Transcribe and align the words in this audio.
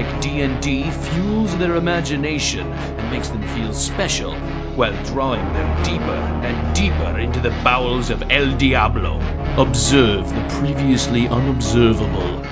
like 0.00 0.20
D&D 0.22 0.90
fuels 0.90 1.56
their 1.58 1.76
imagination 1.76 2.66
and 2.72 3.10
makes 3.10 3.28
them 3.28 3.42
feel 3.48 3.72
special 3.74 4.34
while 4.74 4.94
drawing 5.04 5.44
them 5.52 5.82
deeper 5.82 6.20
and 6.46 6.74
deeper 6.74 7.18
into 7.18 7.38
the 7.40 7.50
bowels 7.62 8.08
of 8.08 8.22
El 8.30 8.56
Diablo. 8.56 9.20
Observe 9.58 10.26
the 10.26 10.48
previously 10.58 11.28
unobservable. 11.28 12.42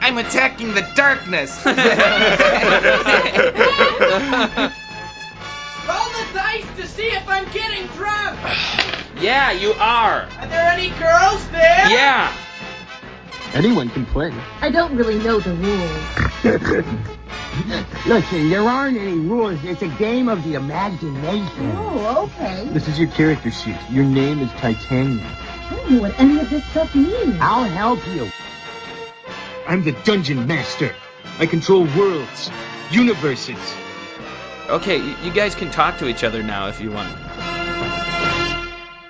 I'm 0.00 0.18
attacking 0.18 0.72
the 0.74 0.86
darkness. 0.94 1.50
Roll 1.66 1.74
the 6.14 6.26
dice 6.32 6.76
to 6.76 6.86
see 6.86 7.08
if 7.08 7.28
I'm 7.28 7.50
getting 7.50 7.88
drunk. 7.88 8.38
yeah, 9.20 9.50
you 9.50 9.72
are. 9.72 10.28
Are 10.38 10.46
there 10.46 10.70
any 10.70 10.90
girls 10.90 11.48
there? 11.48 11.90
Yeah. 11.90 12.32
Anyone 13.54 13.88
can 13.88 14.06
play. 14.06 14.32
I 14.60 14.70
don't 14.70 14.94
really 14.96 15.18
know 15.18 15.40
the 15.40 15.54
rules. 15.54 16.06
Listen, 18.06 18.48
there 18.48 18.62
aren't 18.62 18.96
any 18.96 19.18
rules. 19.18 19.62
It's 19.64 19.82
a 19.82 19.88
game 19.88 20.28
of 20.28 20.44
the 20.44 20.54
imagination. 20.54 21.72
Oh, 21.74 22.30
okay. 22.38 22.68
This 22.68 22.86
is 22.86 22.98
your 22.98 23.08
character 23.10 23.50
sheet. 23.50 23.76
Your 23.90 24.04
name 24.04 24.38
is 24.38 24.50
Titanium. 24.52 25.26
I 25.26 25.74
don't 25.74 25.90
know 25.90 26.00
what 26.02 26.18
any 26.20 26.38
of 26.40 26.48
this 26.48 26.64
stuff 26.66 26.94
means. 26.94 27.36
I'll 27.40 27.64
help 27.64 28.06
you. 28.08 28.30
I'm 29.66 29.82
the 29.82 29.92
dungeon 30.04 30.46
master. 30.46 30.94
I 31.38 31.46
control 31.46 31.84
worlds, 31.96 32.50
universes. 32.90 33.58
Okay, 34.68 34.98
you 35.24 35.32
guys 35.32 35.54
can 35.54 35.70
talk 35.70 35.98
to 35.98 36.08
each 36.08 36.22
other 36.22 36.42
now 36.42 36.68
if 36.68 36.80
you 36.80 36.92
want. 36.92 37.12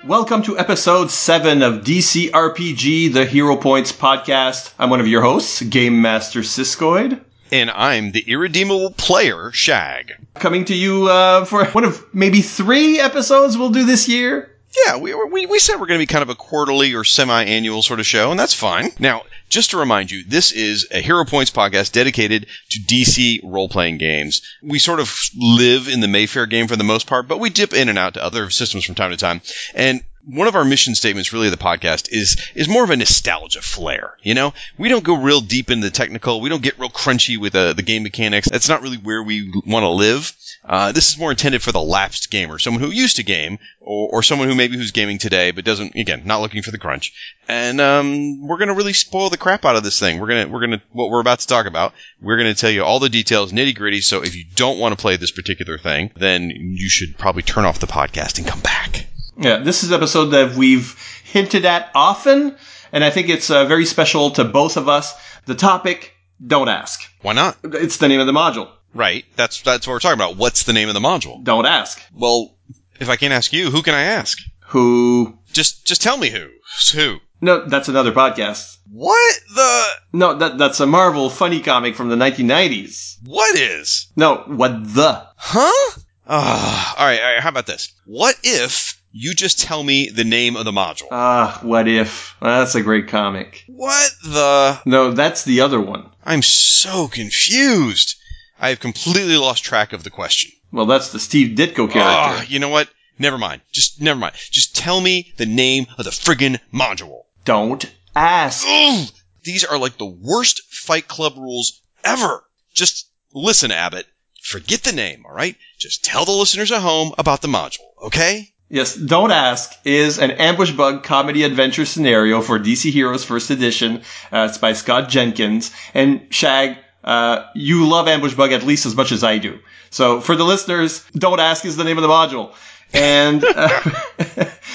Welcome 0.07 0.41
to 0.43 0.57
episode 0.57 1.11
7 1.11 1.61
of 1.61 1.83
DC 1.83 2.31
RPG, 2.31 3.13
the 3.13 3.23
Hero 3.23 3.55
Points 3.55 3.91
podcast. 3.91 4.73
I'm 4.79 4.89
one 4.89 4.99
of 4.99 5.07
your 5.07 5.21
hosts, 5.21 5.61
Game 5.61 6.01
Master 6.01 6.39
Siskoid. 6.39 7.21
And 7.51 7.69
I'm 7.69 8.11
the 8.11 8.21
irredeemable 8.21 8.91
player, 8.91 9.51
Shag. 9.51 10.13
Coming 10.33 10.65
to 10.65 10.73
you 10.73 11.07
uh, 11.07 11.45
for 11.45 11.65
one 11.65 11.83
of 11.83 12.03
maybe 12.15 12.41
three 12.41 12.99
episodes 12.99 13.59
we'll 13.59 13.69
do 13.69 13.85
this 13.85 14.07
year. 14.07 14.50
Yeah, 14.85 14.97
we, 14.97 15.13
we, 15.13 15.45
we 15.45 15.59
said 15.59 15.79
we're 15.79 15.87
going 15.87 15.99
to 15.99 16.05
be 16.05 16.11
kind 16.11 16.23
of 16.23 16.29
a 16.29 16.35
quarterly 16.35 16.93
or 16.93 17.03
semi 17.03 17.43
annual 17.43 17.81
sort 17.81 17.99
of 17.99 18.05
show, 18.05 18.31
and 18.31 18.39
that's 18.39 18.53
fine. 18.53 18.89
Now, 18.99 19.23
just 19.49 19.71
to 19.71 19.77
remind 19.77 20.11
you, 20.11 20.23
this 20.25 20.51
is 20.53 20.87
a 20.91 21.01
Hero 21.01 21.25
Points 21.25 21.51
podcast 21.51 21.91
dedicated 21.91 22.47
to 22.69 22.79
DC 22.79 23.41
role 23.43 23.67
playing 23.67 23.97
games. 23.97 24.41
We 24.61 24.79
sort 24.79 25.01
of 25.01 25.13
live 25.35 25.89
in 25.89 25.99
the 25.99 26.07
Mayfair 26.07 26.45
game 26.45 26.67
for 26.67 26.77
the 26.77 26.85
most 26.85 27.05
part, 27.05 27.27
but 27.27 27.39
we 27.39 27.49
dip 27.49 27.73
in 27.73 27.89
and 27.89 27.99
out 27.99 28.13
to 28.13 28.23
other 28.23 28.49
systems 28.49 28.85
from 28.85 28.95
time 28.95 29.11
to 29.11 29.17
time. 29.17 29.41
And 29.73 30.03
one 30.25 30.47
of 30.47 30.55
our 30.55 30.63
mission 30.63 30.95
statements 30.95 31.33
really 31.33 31.47
of 31.47 31.51
the 31.51 31.57
podcast 31.57 32.09
is 32.11 32.37
is 32.53 32.69
more 32.69 32.83
of 32.83 32.89
a 32.89 32.95
nostalgia 32.95 33.61
flair 33.61 34.15
you 34.21 34.35
know 34.35 34.53
we 34.77 34.87
don't 34.87 35.03
go 35.03 35.15
real 35.15 35.41
deep 35.41 35.71
into 35.71 35.87
the 35.87 35.91
technical 35.91 36.41
we 36.41 36.49
don't 36.49 36.61
get 36.61 36.77
real 36.77 36.89
crunchy 36.89 37.37
with 37.37 37.55
uh, 37.55 37.73
the 37.73 37.81
game 37.81 38.03
mechanics 38.03 38.47
that's 38.49 38.69
not 38.69 38.81
really 38.81 38.97
where 38.97 39.23
we 39.23 39.51
want 39.65 39.83
to 39.83 39.89
live 39.89 40.31
uh, 40.63 40.91
this 40.91 41.11
is 41.11 41.17
more 41.17 41.31
intended 41.31 41.61
for 41.61 41.71
the 41.71 41.81
lapsed 41.81 42.29
gamer 42.29 42.59
someone 42.59 42.83
who 42.83 42.91
used 42.91 43.15
to 43.15 43.23
game 43.23 43.57
or, 43.79 44.09
or 44.13 44.23
someone 44.23 44.47
who 44.47 44.55
maybe 44.55 44.77
who's 44.77 44.91
gaming 44.91 45.17
today 45.17 45.51
but 45.51 45.65
doesn't 45.65 45.95
again 45.95 46.21
not 46.25 46.41
looking 46.41 46.61
for 46.61 46.71
the 46.71 46.77
crunch 46.77 47.13
and 47.47 47.81
um, 47.81 48.47
we're 48.47 48.57
gonna 48.57 48.73
really 48.73 48.93
spoil 48.93 49.29
the 49.29 49.37
crap 49.37 49.65
out 49.65 49.75
of 49.75 49.83
this 49.83 49.99
thing 49.99 50.19
we're 50.19 50.27
gonna 50.27 50.47
we're 50.47 50.61
gonna 50.61 50.81
what 50.91 51.09
we're 51.09 51.21
about 51.21 51.39
to 51.39 51.47
talk 51.47 51.65
about 51.65 51.93
we're 52.21 52.37
gonna 52.37 52.53
tell 52.53 52.69
you 52.69 52.83
all 52.83 52.99
the 52.99 53.09
details 53.09 53.51
nitty 53.51 53.75
gritty 53.75 54.01
so 54.01 54.21
if 54.23 54.35
you 54.35 54.45
don't 54.55 54.79
want 54.79 54.97
to 54.97 55.01
play 55.01 55.17
this 55.17 55.31
particular 55.31 55.77
thing 55.77 56.11
then 56.15 56.49
you 56.51 56.89
should 56.89 57.17
probably 57.17 57.41
turn 57.43 57.65
off 57.65 57.79
the 57.79 57.87
podcast 57.87 58.37
and 58.37 58.47
come 58.47 58.59
back 58.61 59.07
Yeah, 59.37 59.57
this 59.57 59.83
is 59.83 59.89
an 59.89 59.95
episode 59.95 60.25
that 60.27 60.55
we've 60.55 60.95
hinted 61.23 61.65
at 61.65 61.89
often, 61.95 62.55
and 62.91 63.03
I 63.03 63.09
think 63.09 63.29
it's 63.29 63.49
uh, 63.49 63.65
very 63.65 63.85
special 63.85 64.31
to 64.31 64.43
both 64.43 64.75
of 64.77 64.87
us. 64.89 65.15
The 65.45 65.55
topic, 65.55 66.13
don't 66.45 66.67
ask. 66.67 67.01
why 67.21 67.33
not 67.33 67.57
It's 67.63 67.97
the 67.97 68.07
name 68.09 68.19
of 68.19 68.27
the 68.27 68.33
module. 68.33 68.69
Right. 68.93 69.25
That's 69.35 69.61
that's 69.61 69.87
what 69.87 69.93
we're 69.93 69.99
talking 69.99 70.19
about. 70.19 70.37
What's 70.37 70.63
the 70.63 70.73
name 70.73 70.87
of 70.89 70.93
the 70.93 70.99
module? 70.99 71.43
Don't 71.43 71.65
ask. 71.65 72.01
Well, 72.13 72.55
if 72.99 73.09
I 73.09 73.15
can't 73.15 73.33
ask 73.33 73.51
you, 73.53 73.69
who 73.71 73.81
can 73.81 73.93
I 73.93 74.03
ask? 74.03 74.37
Who? 74.67 75.37
Just 75.53 75.85
just 75.85 76.01
tell 76.01 76.17
me 76.17 76.29
who. 76.29 76.49
Who? 76.93 77.17
No, 77.41 77.65
that's 77.67 77.89
another 77.89 78.11
podcast. 78.11 78.77
What 78.91 79.39
the 79.55 79.85
No, 80.13 80.35
that 80.37 80.57
that's 80.57 80.79
a 80.79 80.85
Marvel 80.85 81.29
funny 81.29 81.61
comic 81.61 81.95
from 81.95 82.09
the 82.09 82.15
1990s. 82.15 83.17
what 83.25 83.57
is? 83.57 84.07
No, 84.15 84.43
what 84.47 84.83
the? 84.93 85.25
Huh? 85.37 85.97
Ah, 86.27 86.95
all, 86.97 87.05
right, 87.05 87.19
all 87.19 87.33
right, 87.33 87.39
how 87.41 87.49
about 87.49 87.65
this? 87.65 87.91
What 88.05 88.37
if 88.43 89.01
you 89.11 89.33
just 89.33 89.59
tell 89.59 89.83
me 89.83 90.09
the 90.09 90.23
name 90.23 90.55
of 90.55 90.63
the 90.65 90.71
module? 90.71 91.07
Ah, 91.11 91.59
what 91.63 91.87
if? 91.87 92.35
That's 92.41 92.75
a 92.75 92.81
great 92.81 93.07
comic. 93.09 93.63
what 93.67 94.11
the 94.23 94.79
No, 94.85 95.11
that's 95.11 95.43
the 95.43 95.61
other 95.61 95.81
one. 95.81 96.09
I'm 96.23 96.41
so 96.43 97.07
confused. 97.07 98.15
I 98.61 98.69
have 98.69 98.79
completely 98.79 99.35
lost 99.37 99.63
track 99.63 99.91
of 99.91 100.03
the 100.03 100.11
question. 100.11 100.51
Well, 100.71 100.85
that's 100.85 101.11
the 101.11 101.19
Steve 101.19 101.57
Ditko 101.57 101.91
character. 101.91 101.97
Ah, 101.99 102.45
you 102.47 102.59
know 102.59 102.69
what? 102.69 102.87
Never 103.17 103.37
mind. 103.37 103.61
Just 103.71 103.99
never 103.99 104.19
mind. 104.19 104.35
Just 104.51 104.75
tell 104.75 105.01
me 105.01 105.33
the 105.37 105.45
name 105.45 105.87
of 105.97 106.05
the 106.05 106.11
friggin' 106.11 106.59
module. 106.71 107.23
Don't 107.43 107.91
ask. 108.15 108.65
Ugh, 108.67 109.09
these 109.43 109.65
are 109.65 109.79
like 109.79 109.97
the 109.97 110.05
worst 110.05 110.61
Fight 110.69 111.07
Club 111.07 111.37
rules 111.37 111.81
ever. 112.03 112.43
Just 112.73 113.09
listen, 113.33 113.71
Abbott. 113.71 114.05
Forget 114.41 114.83
the 114.83 114.91
name, 114.91 115.23
all 115.25 115.33
right? 115.35 115.55
Just 115.79 116.03
tell 116.05 116.25
the 116.25 116.31
listeners 116.31 116.71
at 116.71 116.81
home 116.81 117.13
about 117.17 117.41
the 117.41 117.47
module, 117.47 117.85
okay? 118.03 118.49
Yes, 118.69 118.95
Don't 118.95 119.31
Ask 119.31 119.71
is 119.83 120.17
an 120.17 120.31
ambush 120.31 120.71
bug 120.71 121.03
comedy 121.03 121.43
adventure 121.43 121.85
scenario 121.85 122.41
for 122.41 122.57
DC 122.57 122.89
Heroes 122.91 123.25
First 123.25 123.49
Edition. 123.49 124.01
Uh, 124.31 124.47
it's 124.49 124.57
by 124.57 124.73
Scott 124.73 125.09
Jenkins. 125.09 125.71
And 125.93 126.27
Shag, 126.29 126.77
uh, 127.03 127.45
you 127.55 127.87
love 127.87 128.07
ambush 128.07 128.33
bug 128.33 128.51
at 128.51 128.63
least 128.63 128.85
as 128.85 128.95
much 128.95 129.11
as 129.11 129.23
I 129.23 129.37
do. 129.37 129.59
So 129.89 130.21
for 130.21 130.35
the 130.35 130.43
listeners, 130.43 131.03
Don't 131.13 131.39
Ask 131.39 131.65
is 131.65 131.77
the 131.77 131.83
name 131.83 131.97
of 131.97 132.01
the 132.01 132.07
module. 132.07 132.53
And 132.93 133.43
uh, 133.55 133.81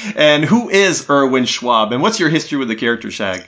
and 0.16 0.44
who 0.44 0.68
is 0.68 1.08
Erwin 1.08 1.44
Schwab? 1.44 1.92
And 1.92 2.02
what's 2.02 2.20
your 2.20 2.28
history 2.28 2.58
with 2.58 2.68
the 2.68 2.76
character, 2.76 3.10
Shag? 3.10 3.46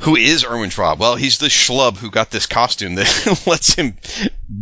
Who 0.00 0.16
is 0.16 0.44
Erwin 0.44 0.70
Schwab? 0.70 1.00
Well, 1.00 1.16
he's 1.16 1.38
the 1.38 1.46
schlub 1.46 1.96
who 1.96 2.10
got 2.10 2.30
this 2.30 2.46
costume 2.46 2.96
that 2.96 3.42
lets 3.46 3.74
him 3.74 3.96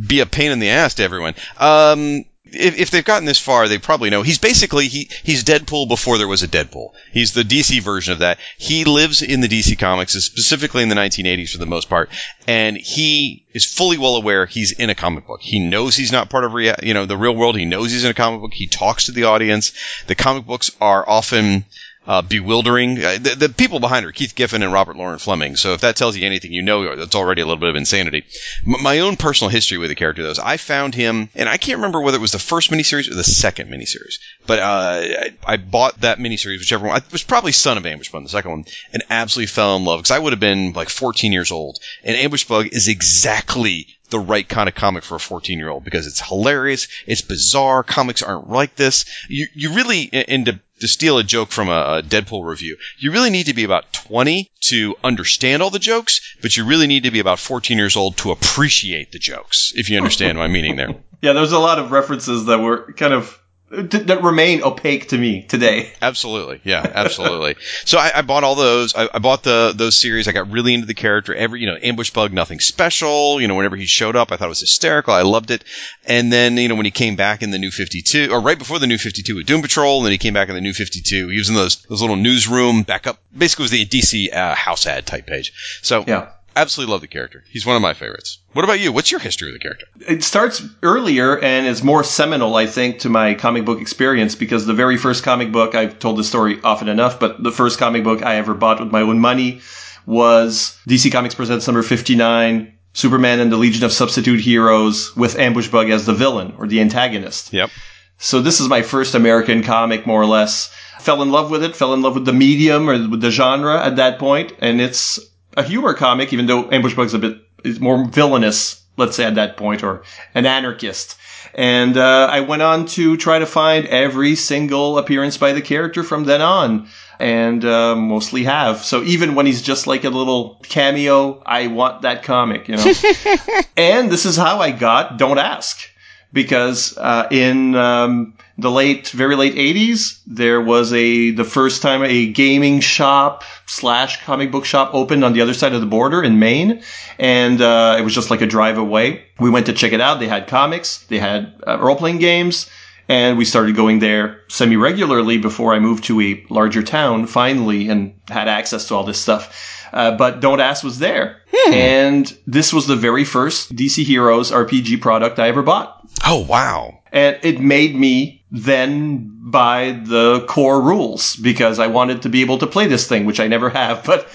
be 0.06 0.20
a 0.20 0.26
pain 0.26 0.52
in 0.52 0.58
the 0.58 0.70
ass 0.70 0.94
to 0.94 1.02
everyone. 1.02 1.34
Um, 1.58 2.24
if, 2.54 2.78
if 2.78 2.90
they've 2.90 3.04
gotten 3.04 3.24
this 3.24 3.38
far, 3.38 3.68
they 3.68 3.78
probably 3.78 4.10
know 4.10 4.22
he's 4.22 4.38
basically 4.38 4.88
he 4.88 5.10
he's 5.22 5.44
Deadpool 5.44 5.88
before 5.88 6.18
there 6.18 6.28
was 6.28 6.42
a 6.42 6.48
Deadpool. 6.48 6.92
He's 7.12 7.32
the 7.32 7.42
DC 7.42 7.80
version 7.82 8.12
of 8.12 8.20
that. 8.20 8.38
He 8.58 8.84
lives 8.84 9.22
in 9.22 9.40
the 9.40 9.48
DC 9.48 9.78
comics, 9.78 10.14
specifically 10.14 10.82
in 10.82 10.88
the 10.88 10.94
1980s 10.94 11.50
for 11.50 11.58
the 11.58 11.66
most 11.66 11.88
part, 11.88 12.10
and 12.46 12.76
he 12.76 13.46
is 13.52 13.64
fully 13.64 13.98
well 13.98 14.16
aware 14.16 14.46
he's 14.46 14.72
in 14.72 14.90
a 14.90 14.94
comic 14.94 15.26
book. 15.26 15.40
He 15.42 15.58
knows 15.58 15.96
he's 15.96 16.12
not 16.12 16.30
part 16.30 16.44
of 16.44 16.52
rea- 16.52 16.76
you 16.82 16.94
know 16.94 17.06
the 17.06 17.16
real 17.16 17.34
world. 17.34 17.56
He 17.56 17.64
knows 17.64 17.90
he's 17.90 18.04
in 18.04 18.10
a 18.10 18.14
comic 18.14 18.40
book. 18.40 18.54
He 18.54 18.66
talks 18.66 19.06
to 19.06 19.12
the 19.12 19.24
audience. 19.24 19.72
The 20.06 20.14
comic 20.14 20.46
books 20.46 20.70
are 20.80 21.08
often 21.08 21.64
uh, 22.06 22.22
bewildering. 22.22 22.98
Uh, 22.98 23.18
the, 23.20 23.34
the 23.36 23.48
people 23.48 23.80
behind 23.80 24.04
her, 24.04 24.12
Keith 24.12 24.34
Giffen 24.34 24.62
and 24.62 24.72
Robert 24.72 24.96
Loren 24.96 25.18
Fleming. 25.18 25.56
So 25.56 25.74
if 25.74 25.82
that 25.82 25.96
tells 25.96 26.16
you 26.16 26.26
anything, 26.26 26.52
you 26.52 26.62
know 26.62 26.96
that's 26.96 27.14
already 27.14 27.42
a 27.42 27.46
little 27.46 27.60
bit 27.60 27.70
of 27.70 27.76
insanity. 27.76 28.24
M- 28.66 28.82
my 28.82 29.00
own 29.00 29.16
personal 29.16 29.50
history 29.50 29.78
with 29.78 29.90
the 29.90 29.94
character, 29.94 30.22
though, 30.22 30.30
is 30.30 30.38
I 30.38 30.56
found 30.56 30.94
him, 30.94 31.28
and 31.34 31.48
I 31.48 31.56
can't 31.56 31.78
remember 31.78 32.00
whether 32.00 32.16
it 32.16 32.20
was 32.20 32.32
the 32.32 32.38
first 32.38 32.70
miniseries 32.70 33.10
or 33.10 33.14
the 33.14 33.24
second 33.24 33.70
miniseries, 33.70 34.18
but 34.46 34.58
uh, 34.58 34.62
I, 34.64 35.34
I 35.46 35.56
bought 35.56 36.00
that 36.00 36.18
miniseries, 36.18 36.58
whichever 36.58 36.88
one. 36.88 36.96
It 36.96 37.12
was 37.12 37.22
probably 37.22 37.52
Son 37.52 37.78
of 37.78 37.86
Ambush 37.86 38.10
Bug, 38.10 38.24
the 38.24 38.28
second 38.28 38.50
one, 38.50 38.64
and 38.92 39.02
absolutely 39.10 39.46
fell 39.46 39.76
in 39.76 39.84
love 39.84 40.00
because 40.00 40.10
I 40.10 40.18
would 40.18 40.32
have 40.32 40.40
been 40.40 40.72
like 40.72 40.88
14 40.88 41.32
years 41.32 41.52
old, 41.52 41.78
and 42.02 42.16
Ambush 42.16 42.44
Bug 42.44 42.68
is 42.72 42.88
exactly 42.88 43.86
the 44.12 44.20
right 44.20 44.48
kind 44.48 44.68
of 44.68 44.76
comic 44.76 45.02
for 45.02 45.16
a 45.16 45.20
14 45.20 45.58
year 45.58 45.68
old 45.68 45.82
because 45.84 46.06
it's 46.06 46.20
hilarious, 46.20 46.86
it's 47.06 47.22
bizarre, 47.22 47.82
comics 47.82 48.22
aren't 48.22 48.48
like 48.48 48.76
this. 48.76 49.04
You, 49.28 49.48
you 49.54 49.74
really, 49.74 50.08
and 50.12 50.46
to, 50.46 50.60
to 50.80 50.86
steal 50.86 51.18
a 51.18 51.24
joke 51.24 51.50
from 51.50 51.68
a, 51.68 51.98
a 51.98 52.02
Deadpool 52.02 52.44
review, 52.44 52.76
you 52.98 53.10
really 53.10 53.30
need 53.30 53.46
to 53.46 53.54
be 53.54 53.64
about 53.64 53.92
20 53.92 54.50
to 54.68 54.94
understand 55.02 55.62
all 55.62 55.70
the 55.70 55.80
jokes, 55.80 56.36
but 56.40 56.56
you 56.56 56.64
really 56.64 56.86
need 56.86 57.02
to 57.02 57.10
be 57.10 57.18
about 57.18 57.40
14 57.40 57.76
years 57.76 57.96
old 57.96 58.16
to 58.18 58.30
appreciate 58.30 59.10
the 59.10 59.18
jokes, 59.18 59.72
if 59.74 59.90
you 59.90 59.96
understand 59.96 60.38
my 60.38 60.46
meaning 60.46 60.76
there. 60.76 60.94
Yeah, 61.22 61.34
there's 61.34 61.52
a 61.52 61.58
lot 61.60 61.78
of 61.78 61.92
references 61.92 62.46
that 62.46 62.58
were 62.58 62.92
kind 62.94 63.14
of 63.14 63.40
that 63.72 64.22
remain 64.22 64.62
opaque 64.62 65.08
to 65.08 65.18
me 65.18 65.42
today. 65.42 65.90
Absolutely, 66.02 66.60
yeah, 66.62 66.90
absolutely. 66.94 67.56
so 67.84 67.98
I, 67.98 68.12
I 68.16 68.22
bought 68.22 68.44
all 68.44 68.54
those. 68.54 68.94
I, 68.94 69.08
I 69.14 69.18
bought 69.18 69.42
the 69.42 69.72
those 69.74 69.98
series. 69.98 70.28
I 70.28 70.32
got 70.32 70.50
really 70.50 70.74
into 70.74 70.86
the 70.86 70.94
character. 70.94 71.34
Every 71.34 71.60
you 71.60 71.66
know, 71.66 71.78
ambush 71.80 72.10
bug, 72.10 72.32
nothing 72.32 72.60
special. 72.60 73.40
You 73.40 73.48
know, 73.48 73.54
whenever 73.54 73.76
he 73.76 73.86
showed 73.86 74.14
up, 74.14 74.30
I 74.30 74.36
thought 74.36 74.46
it 74.46 74.48
was 74.48 74.60
hysterical. 74.60 75.14
I 75.14 75.22
loved 75.22 75.50
it. 75.50 75.64
And 76.04 76.30
then 76.30 76.56
you 76.58 76.68
know, 76.68 76.74
when 76.74 76.84
he 76.84 76.90
came 76.90 77.16
back 77.16 77.42
in 77.42 77.50
the 77.50 77.58
new 77.58 77.70
Fifty 77.70 78.02
Two, 78.02 78.28
or 78.30 78.40
right 78.40 78.58
before 78.58 78.78
the 78.78 78.86
new 78.86 78.98
Fifty 78.98 79.22
Two 79.22 79.36
with 79.36 79.46
Doom 79.46 79.62
Patrol, 79.62 79.98
and 79.98 80.06
then 80.06 80.12
he 80.12 80.18
came 80.18 80.34
back 80.34 80.48
in 80.50 80.54
the 80.54 80.60
new 80.60 80.74
Fifty 80.74 81.00
Two. 81.00 81.28
He 81.28 81.38
was 81.38 81.48
in 81.48 81.54
those 81.54 81.76
those 81.82 82.02
little 82.02 82.16
newsroom 82.16 82.82
backup. 82.82 83.18
Basically, 83.36 83.62
it 83.62 83.70
was 83.70 83.70
the 83.70 83.86
DC 83.86 84.34
uh, 84.34 84.54
house 84.54 84.86
ad 84.86 85.06
type 85.06 85.26
page. 85.26 85.80
So 85.82 86.04
Yeah. 86.06 86.28
Absolutely 86.56 86.92
love 86.92 87.00
the 87.00 87.06
character. 87.06 87.44
He's 87.50 87.66
one 87.66 87.76
of 87.76 87.82
my 87.82 87.94
favorites. 87.94 88.38
What 88.52 88.64
about 88.64 88.80
you? 88.80 88.92
What's 88.92 89.10
your 89.10 89.20
history 89.20 89.48
of 89.48 89.54
the 89.54 89.60
character? 89.60 89.86
It 90.08 90.24
starts 90.24 90.62
earlier 90.82 91.38
and 91.38 91.66
is 91.66 91.82
more 91.82 92.04
seminal, 92.04 92.56
I 92.56 92.66
think, 92.66 93.00
to 93.00 93.08
my 93.08 93.34
comic 93.34 93.64
book 93.64 93.80
experience 93.80 94.34
because 94.34 94.66
the 94.66 94.74
very 94.74 94.96
first 94.96 95.24
comic 95.24 95.52
book, 95.52 95.74
I've 95.74 95.98
told 95.98 96.18
this 96.18 96.28
story 96.28 96.60
often 96.62 96.88
enough, 96.88 97.18
but 97.18 97.42
the 97.42 97.52
first 97.52 97.78
comic 97.78 98.04
book 98.04 98.22
I 98.22 98.36
ever 98.36 98.54
bought 98.54 98.80
with 98.80 98.92
my 98.92 99.00
own 99.00 99.18
money 99.18 99.60
was 100.06 100.78
DC 100.88 101.12
Comics 101.12 101.34
Presents 101.34 101.66
number 101.66 101.82
59, 101.82 102.72
Superman 102.92 103.40
and 103.40 103.50
the 103.50 103.56
Legion 103.56 103.84
of 103.84 103.92
Substitute 103.92 104.40
Heroes 104.40 105.14
with 105.16 105.38
Ambush 105.38 105.68
Bug 105.68 105.90
as 105.90 106.06
the 106.06 106.14
villain 106.14 106.54
or 106.58 106.66
the 106.66 106.80
antagonist. 106.80 107.52
Yep. 107.52 107.70
So 108.18 108.40
this 108.40 108.60
is 108.60 108.68
my 108.68 108.82
first 108.82 109.14
American 109.14 109.62
comic, 109.62 110.06
more 110.06 110.20
or 110.20 110.26
less. 110.26 110.72
Fell 111.00 111.22
in 111.22 111.32
love 111.32 111.50
with 111.50 111.64
it, 111.64 111.74
fell 111.74 111.94
in 111.94 112.02
love 112.02 112.14
with 112.14 112.24
the 112.24 112.32
medium 112.32 112.88
or 112.88 113.08
with 113.08 113.20
the 113.20 113.30
genre 113.32 113.84
at 113.84 113.96
that 113.96 114.18
point, 114.18 114.52
and 114.60 114.80
it's 114.80 115.18
a 115.56 115.62
humor 115.62 115.94
comic, 115.94 116.32
even 116.32 116.46
though 116.46 116.70
Ambush 116.70 116.94
Bug's 116.94 117.14
a 117.14 117.18
bit 117.18 117.38
is 117.64 117.80
more 117.80 118.04
villainous, 118.06 118.82
let's 118.96 119.16
say 119.16 119.24
at 119.24 119.36
that 119.36 119.56
point, 119.56 119.82
or 119.82 120.02
an 120.34 120.46
anarchist. 120.46 121.16
And 121.54 121.96
uh, 121.96 122.28
I 122.30 122.40
went 122.40 122.62
on 122.62 122.86
to 122.86 123.16
try 123.16 123.38
to 123.38 123.46
find 123.46 123.86
every 123.86 124.34
single 124.36 124.98
appearance 124.98 125.36
by 125.36 125.52
the 125.52 125.60
character 125.60 126.02
from 126.02 126.24
then 126.24 126.40
on, 126.40 126.88
and 127.18 127.64
uh, 127.64 127.94
mostly 127.94 128.44
have. 128.44 128.78
So 128.84 129.02
even 129.02 129.34
when 129.34 129.46
he's 129.46 129.62
just 129.62 129.86
like 129.86 130.04
a 130.04 130.10
little 130.10 130.60
cameo, 130.62 131.42
I 131.44 131.66
want 131.66 132.02
that 132.02 132.22
comic, 132.22 132.68
you 132.68 132.76
know. 132.76 132.92
and 133.76 134.10
this 134.10 134.24
is 134.24 134.36
how 134.36 134.60
I 134.60 134.70
got 134.70 135.18
Don't 135.18 135.38
Ask 135.38 135.91
because 136.32 136.96
uh, 136.98 137.28
in 137.30 137.74
um, 137.74 138.34
the 138.58 138.70
late, 138.70 139.08
very 139.08 139.36
late 139.36 139.54
'80s, 139.54 140.20
there 140.26 140.60
was 140.60 140.92
a 140.92 141.30
the 141.30 141.44
first 141.44 141.82
time 141.82 142.02
a 142.02 142.26
gaming 142.32 142.80
shop 142.80 143.44
slash 143.66 144.22
comic 144.24 144.50
book 144.50 144.64
shop 144.64 144.94
opened 144.94 145.24
on 145.24 145.32
the 145.32 145.40
other 145.40 145.54
side 145.54 145.72
of 145.72 145.80
the 145.80 145.86
border 145.86 146.22
in 146.22 146.38
Maine, 146.38 146.82
and 147.18 147.60
uh, 147.60 147.96
it 147.98 148.02
was 148.02 148.14
just 148.14 148.30
like 148.30 148.40
a 148.40 148.46
drive 148.46 148.78
away. 148.78 149.24
We 149.38 149.50
went 149.50 149.66
to 149.66 149.72
check 149.72 149.92
it 149.92 150.00
out. 150.00 150.20
They 150.20 150.28
had 150.28 150.46
comics, 150.46 151.04
they 151.06 151.18
had 151.18 151.54
uh, 151.66 151.78
role 151.78 151.96
playing 151.96 152.18
games. 152.18 152.68
And 153.08 153.36
we 153.36 153.44
started 153.44 153.74
going 153.74 153.98
there 153.98 154.40
semi 154.48 154.76
regularly 154.76 155.36
before 155.36 155.74
I 155.74 155.80
moved 155.80 156.04
to 156.04 156.20
a 156.20 156.46
larger 156.48 156.82
town 156.82 157.26
finally 157.26 157.88
and 157.88 158.14
had 158.28 158.48
access 158.48 158.88
to 158.88 158.94
all 158.94 159.04
this 159.04 159.18
stuff. 159.18 159.81
Uh, 159.92 160.16
but 160.16 160.40
Don't 160.40 160.60
Ask 160.60 160.82
was 160.82 160.98
there. 160.98 161.42
And 161.72 162.36
this 162.46 162.72
was 162.72 162.86
the 162.86 162.96
very 162.96 163.24
first 163.24 163.74
DC 163.76 164.04
Heroes 164.04 164.50
RPG 164.50 165.00
product 165.00 165.38
I 165.38 165.48
ever 165.48 165.62
bought. 165.62 166.08
Oh 166.26 166.38
wow. 166.38 166.98
And 167.12 167.38
it 167.42 167.60
made 167.60 167.94
me 167.94 168.42
then 168.50 169.30
buy 169.50 170.00
the 170.04 170.44
core 170.48 170.80
rules 170.80 171.36
because 171.36 171.78
I 171.78 171.88
wanted 171.88 172.22
to 172.22 172.28
be 172.28 172.40
able 172.40 172.58
to 172.58 172.66
play 172.66 172.86
this 172.86 173.06
thing, 173.06 173.26
which 173.26 173.40
I 173.40 173.48
never 173.48 173.70
have. 173.70 174.04
But, 174.06 174.28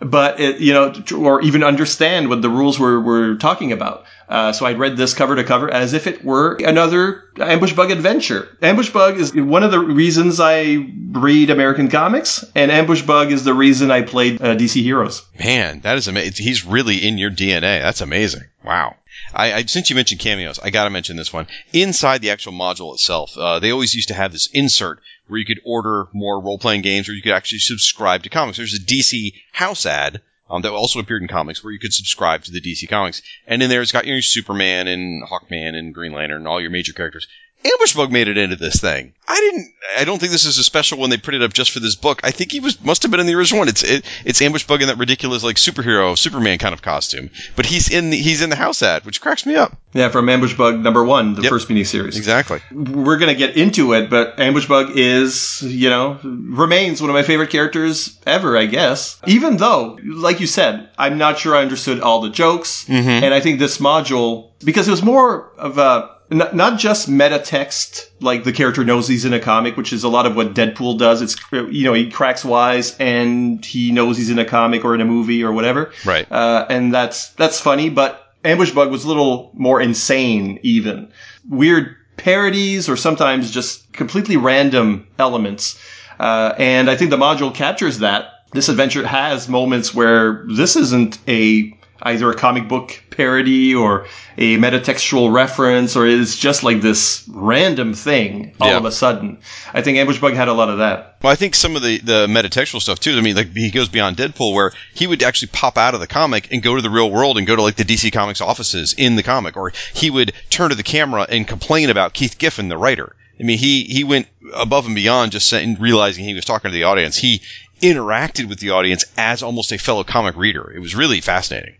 but 0.00 0.40
it, 0.40 0.60
you 0.60 0.72
know, 0.72 0.94
or 1.14 1.42
even 1.42 1.62
understand 1.62 2.28
what 2.28 2.42
the 2.42 2.48
rules 2.48 2.78
were, 2.78 3.00
were 3.00 3.36
talking 3.36 3.72
about. 3.72 4.04
Uh, 4.28 4.52
so 4.52 4.66
I'd 4.66 4.78
read 4.78 4.96
this 4.96 5.14
cover 5.14 5.36
to 5.36 5.44
cover 5.44 5.70
as 5.70 5.92
if 5.92 6.06
it 6.06 6.24
were 6.24 6.56
another 6.56 7.24
Ambush 7.38 7.74
Bug 7.74 7.90
adventure. 7.90 8.48
Ambush 8.60 8.90
Bug 8.90 9.18
is 9.18 9.34
one 9.34 9.62
of 9.62 9.70
the 9.70 9.78
reasons 9.78 10.40
I 10.40 10.86
read 11.12 11.50
American 11.50 11.88
comics, 11.88 12.44
and 12.54 12.70
Ambush 12.70 13.02
Bug 13.02 13.30
is 13.30 13.44
the 13.44 13.54
reason 13.54 13.90
I 13.90 14.02
played 14.02 14.42
uh, 14.42 14.56
DC 14.56 14.82
Heroes. 14.82 15.24
Man, 15.38 15.80
that 15.80 15.96
is 15.96 16.08
amazing. 16.08 16.44
He's 16.44 16.64
really 16.64 17.06
in 17.06 17.18
your 17.18 17.30
DNA. 17.30 17.80
That's 17.82 18.00
amazing. 18.00 18.44
Wow. 18.64 18.96
I, 19.32 19.52
I 19.52 19.64
since 19.64 19.90
you 19.90 19.96
mentioned 19.96 20.20
cameos, 20.20 20.58
I 20.58 20.70
got 20.70 20.84
to 20.84 20.90
mention 20.90 21.16
this 21.16 21.32
one. 21.32 21.46
Inside 21.72 22.20
the 22.20 22.30
actual 22.30 22.52
module 22.52 22.94
itself, 22.94 23.36
uh, 23.36 23.60
they 23.60 23.70
always 23.70 23.94
used 23.94 24.08
to 24.08 24.14
have 24.14 24.32
this 24.32 24.48
insert 24.52 25.00
where 25.26 25.38
you 25.38 25.46
could 25.46 25.60
order 25.64 26.06
more 26.12 26.40
role 26.40 26.58
playing 26.58 26.82
games, 26.82 27.08
or 27.08 27.12
you 27.12 27.22
could 27.22 27.32
actually 27.32 27.58
subscribe 27.58 28.22
to 28.22 28.28
comics. 28.28 28.58
There's 28.58 28.74
a 28.74 28.78
DC 28.78 29.34
house 29.52 29.86
ad. 29.86 30.20
Um, 30.48 30.62
that 30.62 30.72
also 30.72 31.00
appeared 31.00 31.22
in 31.22 31.28
comics 31.28 31.64
where 31.64 31.72
you 31.72 31.78
could 31.80 31.92
subscribe 31.92 32.44
to 32.44 32.52
the 32.52 32.60
DC 32.60 32.88
comics. 32.88 33.20
And 33.46 33.62
in 33.62 33.68
there, 33.68 33.82
it's 33.82 33.92
got 33.92 34.06
your 34.06 34.22
Superman 34.22 34.86
and 34.86 35.24
Hawkman 35.24 35.74
and 35.74 35.92
Green 35.92 36.12
Lantern 36.12 36.38
and 36.38 36.48
all 36.48 36.60
your 36.60 36.70
major 36.70 36.92
characters. 36.92 37.26
Ambush 37.64 37.94
Bug 37.94 38.12
made 38.12 38.28
it 38.28 38.38
into 38.38 38.56
this 38.56 38.80
thing. 38.80 39.12
I 39.28 39.34
didn't. 39.40 39.72
I 39.98 40.04
don't 40.04 40.18
think 40.18 40.30
this 40.30 40.44
is 40.44 40.58
a 40.58 40.64
special 40.64 40.98
one 40.98 41.10
they 41.10 41.16
printed 41.16 41.42
up 41.42 41.52
just 41.52 41.72
for 41.72 41.80
this 41.80 41.96
book. 41.96 42.20
I 42.22 42.30
think 42.30 42.52
he 42.52 42.60
was 42.60 42.82
must 42.84 43.02
have 43.02 43.10
been 43.10 43.18
in 43.20 43.26
the 43.26 43.34
original 43.34 43.60
one. 43.60 43.68
It's 43.68 43.82
it, 43.82 44.04
it's 44.24 44.40
Ambush 44.40 44.66
Bug 44.66 44.82
in 44.82 44.88
that 44.88 44.98
ridiculous 44.98 45.42
like 45.42 45.56
superhero 45.56 46.16
Superman 46.16 46.58
kind 46.58 46.74
of 46.74 46.82
costume, 46.82 47.30
but 47.56 47.66
he's 47.66 47.90
in 47.90 48.10
the, 48.10 48.16
he's 48.16 48.42
in 48.42 48.50
the 48.50 48.56
house 48.56 48.82
ad, 48.82 49.04
which 49.04 49.20
cracks 49.20 49.44
me 49.44 49.56
up. 49.56 49.76
Yeah, 49.92 50.10
from 50.10 50.28
Ambush 50.28 50.54
Bug 50.54 50.78
number 50.78 51.02
one, 51.04 51.34
the 51.34 51.42
Yep. 51.42 51.50
first 51.50 51.68
miniseries. 51.68 52.16
Exactly. 52.16 52.60
We're 52.72 53.18
gonna 53.18 53.34
get 53.34 53.56
into 53.56 53.94
it, 53.94 54.10
but 54.10 54.38
Ambush 54.38 54.66
Bug 54.66 54.92
is, 54.94 55.62
you 55.62 55.90
know, 55.90 56.20
remains 56.22 57.00
one 57.00 57.10
of 57.10 57.14
my 57.14 57.22
favorite 57.22 57.50
characters 57.50 58.18
ever, 58.26 58.56
I 58.56 58.66
guess. 58.66 59.18
Even 59.26 59.56
though, 59.56 59.98
like 60.04 60.40
you 60.40 60.46
said, 60.46 60.88
I'm 60.98 61.18
not 61.18 61.38
sure 61.38 61.56
I 61.56 61.62
understood 61.62 62.00
all 62.00 62.20
the 62.20 62.30
jokes, 62.30 62.84
mm-hmm. 62.84 63.08
and 63.08 63.34
I 63.34 63.40
think 63.40 63.58
this 63.58 63.78
module 63.78 64.50
because 64.64 64.88
it 64.88 64.90
was 64.90 65.02
more 65.02 65.52
of 65.58 65.78
a 65.78 66.15
not, 66.30 66.54
not 66.54 66.78
just 66.78 67.08
meta 67.08 67.38
text, 67.38 68.10
like 68.20 68.44
the 68.44 68.52
character 68.52 68.84
knows 68.84 69.06
he's 69.06 69.24
in 69.24 69.32
a 69.32 69.40
comic, 69.40 69.76
which 69.76 69.92
is 69.92 70.04
a 70.04 70.08
lot 70.08 70.26
of 70.26 70.36
what 70.36 70.54
Deadpool 70.54 70.98
does. 70.98 71.22
It's, 71.22 71.36
you 71.52 71.84
know, 71.84 71.92
he 71.92 72.10
cracks 72.10 72.44
wise 72.44 72.96
and 72.98 73.64
he 73.64 73.92
knows 73.92 74.16
he's 74.16 74.30
in 74.30 74.38
a 74.38 74.44
comic 74.44 74.84
or 74.84 74.94
in 74.94 75.00
a 75.00 75.04
movie 75.04 75.44
or 75.44 75.52
whatever. 75.52 75.92
Right. 76.04 76.30
Uh, 76.30 76.66
and 76.68 76.92
that's, 76.92 77.30
that's 77.30 77.60
funny, 77.60 77.90
but 77.90 78.32
Ambush 78.44 78.72
Bug 78.72 78.90
was 78.90 79.04
a 79.04 79.08
little 79.08 79.50
more 79.54 79.80
insane 79.80 80.58
even. 80.62 81.12
Weird 81.48 81.96
parodies 82.16 82.88
or 82.88 82.96
sometimes 82.96 83.50
just 83.50 83.92
completely 83.92 84.36
random 84.36 85.06
elements. 85.18 85.80
Uh, 86.18 86.54
and 86.58 86.90
I 86.90 86.96
think 86.96 87.10
the 87.10 87.16
module 87.16 87.54
captures 87.54 87.98
that. 87.98 88.32
This 88.52 88.68
adventure 88.68 89.06
has 89.06 89.48
moments 89.48 89.92
where 89.92 90.46
this 90.48 90.76
isn't 90.76 91.18
a 91.28 91.75
either 92.02 92.30
a 92.30 92.34
comic 92.34 92.68
book 92.68 93.02
parody 93.10 93.74
or 93.74 94.06
a 94.36 94.56
metatextual 94.58 95.32
reference, 95.32 95.96
or 95.96 96.06
it's 96.06 96.36
just 96.36 96.62
like 96.62 96.80
this 96.82 97.24
random 97.28 97.94
thing 97.94 98.54
all 98.60 98.68
Yeah. 98.68 98.76
of 98.76 98.84
a 98.84 98.92
sudden. 98.92 99.38
I 99.72 99.82
think 99.82 99.98
Ambush 99.98 100.18
Bug 100.20 100.34
had 100.34 100.48
a 100.48 100.52
lot 100.52 100.68
of 100.68 100.78
that. 100.78 101.16
Well, 101.22 101.32
I 101.32 101.36
think 101.36 101.54
some 101.54 101.76
of 101.76 101.82
the 101.82 101.98
the 101.98 102.26
metatextual 102.26 102.80
stuff 102.82 103.00
too. 103.00 103.16
I 103.16 103.20
mean, 103.22 103.36
like 103.36 103.54
he 103.54 103.70
goes 103.70 103.88
beyond 103.88 104.16
Deadpool, 104.16 104.52
where 104.54 104.72
he 104.94 105.06
would 105.06 105.22
actually 105.22 105.48
pop 105.48 105.78
out 105.78 105.94
of 105.94 106.00
the 106.00 106.06
comic 106.06 106.48
and 106.52 106.62
go 106.62 106.76
to 106.76 106.82
the 106.82 106.90
real 106.90 107.10
world 107.10 107.38
and 107.38 107.46
go 107.46 107.56
to 107.56 107.62
like 107.62 107.76
the 107.76 107.84
DC 107.84 108.12
Comics 108.12 108.40
offices 108.40 108.94
in 108.96 109.16
the 109.16 109.22
comic, 109.22 109.56
or 109.56 109.72
he 109.94 110.10
would 110.10 110.32
turn 110.50 110.70
to 110.70 110.76
the 110.76 110.82
camera 110.82 111.26
and 111.28 111.48
complain 111.48 111.90
about 111.90 112.12
Keith 112.12 112.36
Giffen, 112.38 112.68
the 112.68 112.76
writer. 112.78 113.16
I 113.38 113.42
mean, 113.42 113.58
he 113.58 113.84
he 113.84 114.04
went 114.04 114.28
above 114.54 114.86
and 114.86 114.94
beyond 114.94 115.32
just 115.32 115.48
saying, 115.48 115.76
realizing 115.80 116.24
he 116.24 116.32
was 116.34 116.44
talking 116.44 116.70
to 116.70 116.74
the 116.74 116.84
audience. 116.84 117.16
He 117.16 117.42
interacted 117.82 118.48
with 118.48 118.58
the 118.60 118.70
audience 118.70 119.04
as 119.16 119.42
almost 119.42 119.72
a 119.72 119.78
fellow 119.78 120.04
comic 120.04 120.36
reader. 120.36 120.72
It 120.74 120.80
was 120.80 120.94
really 120.94 121.20
fascinating. 121.20 121.74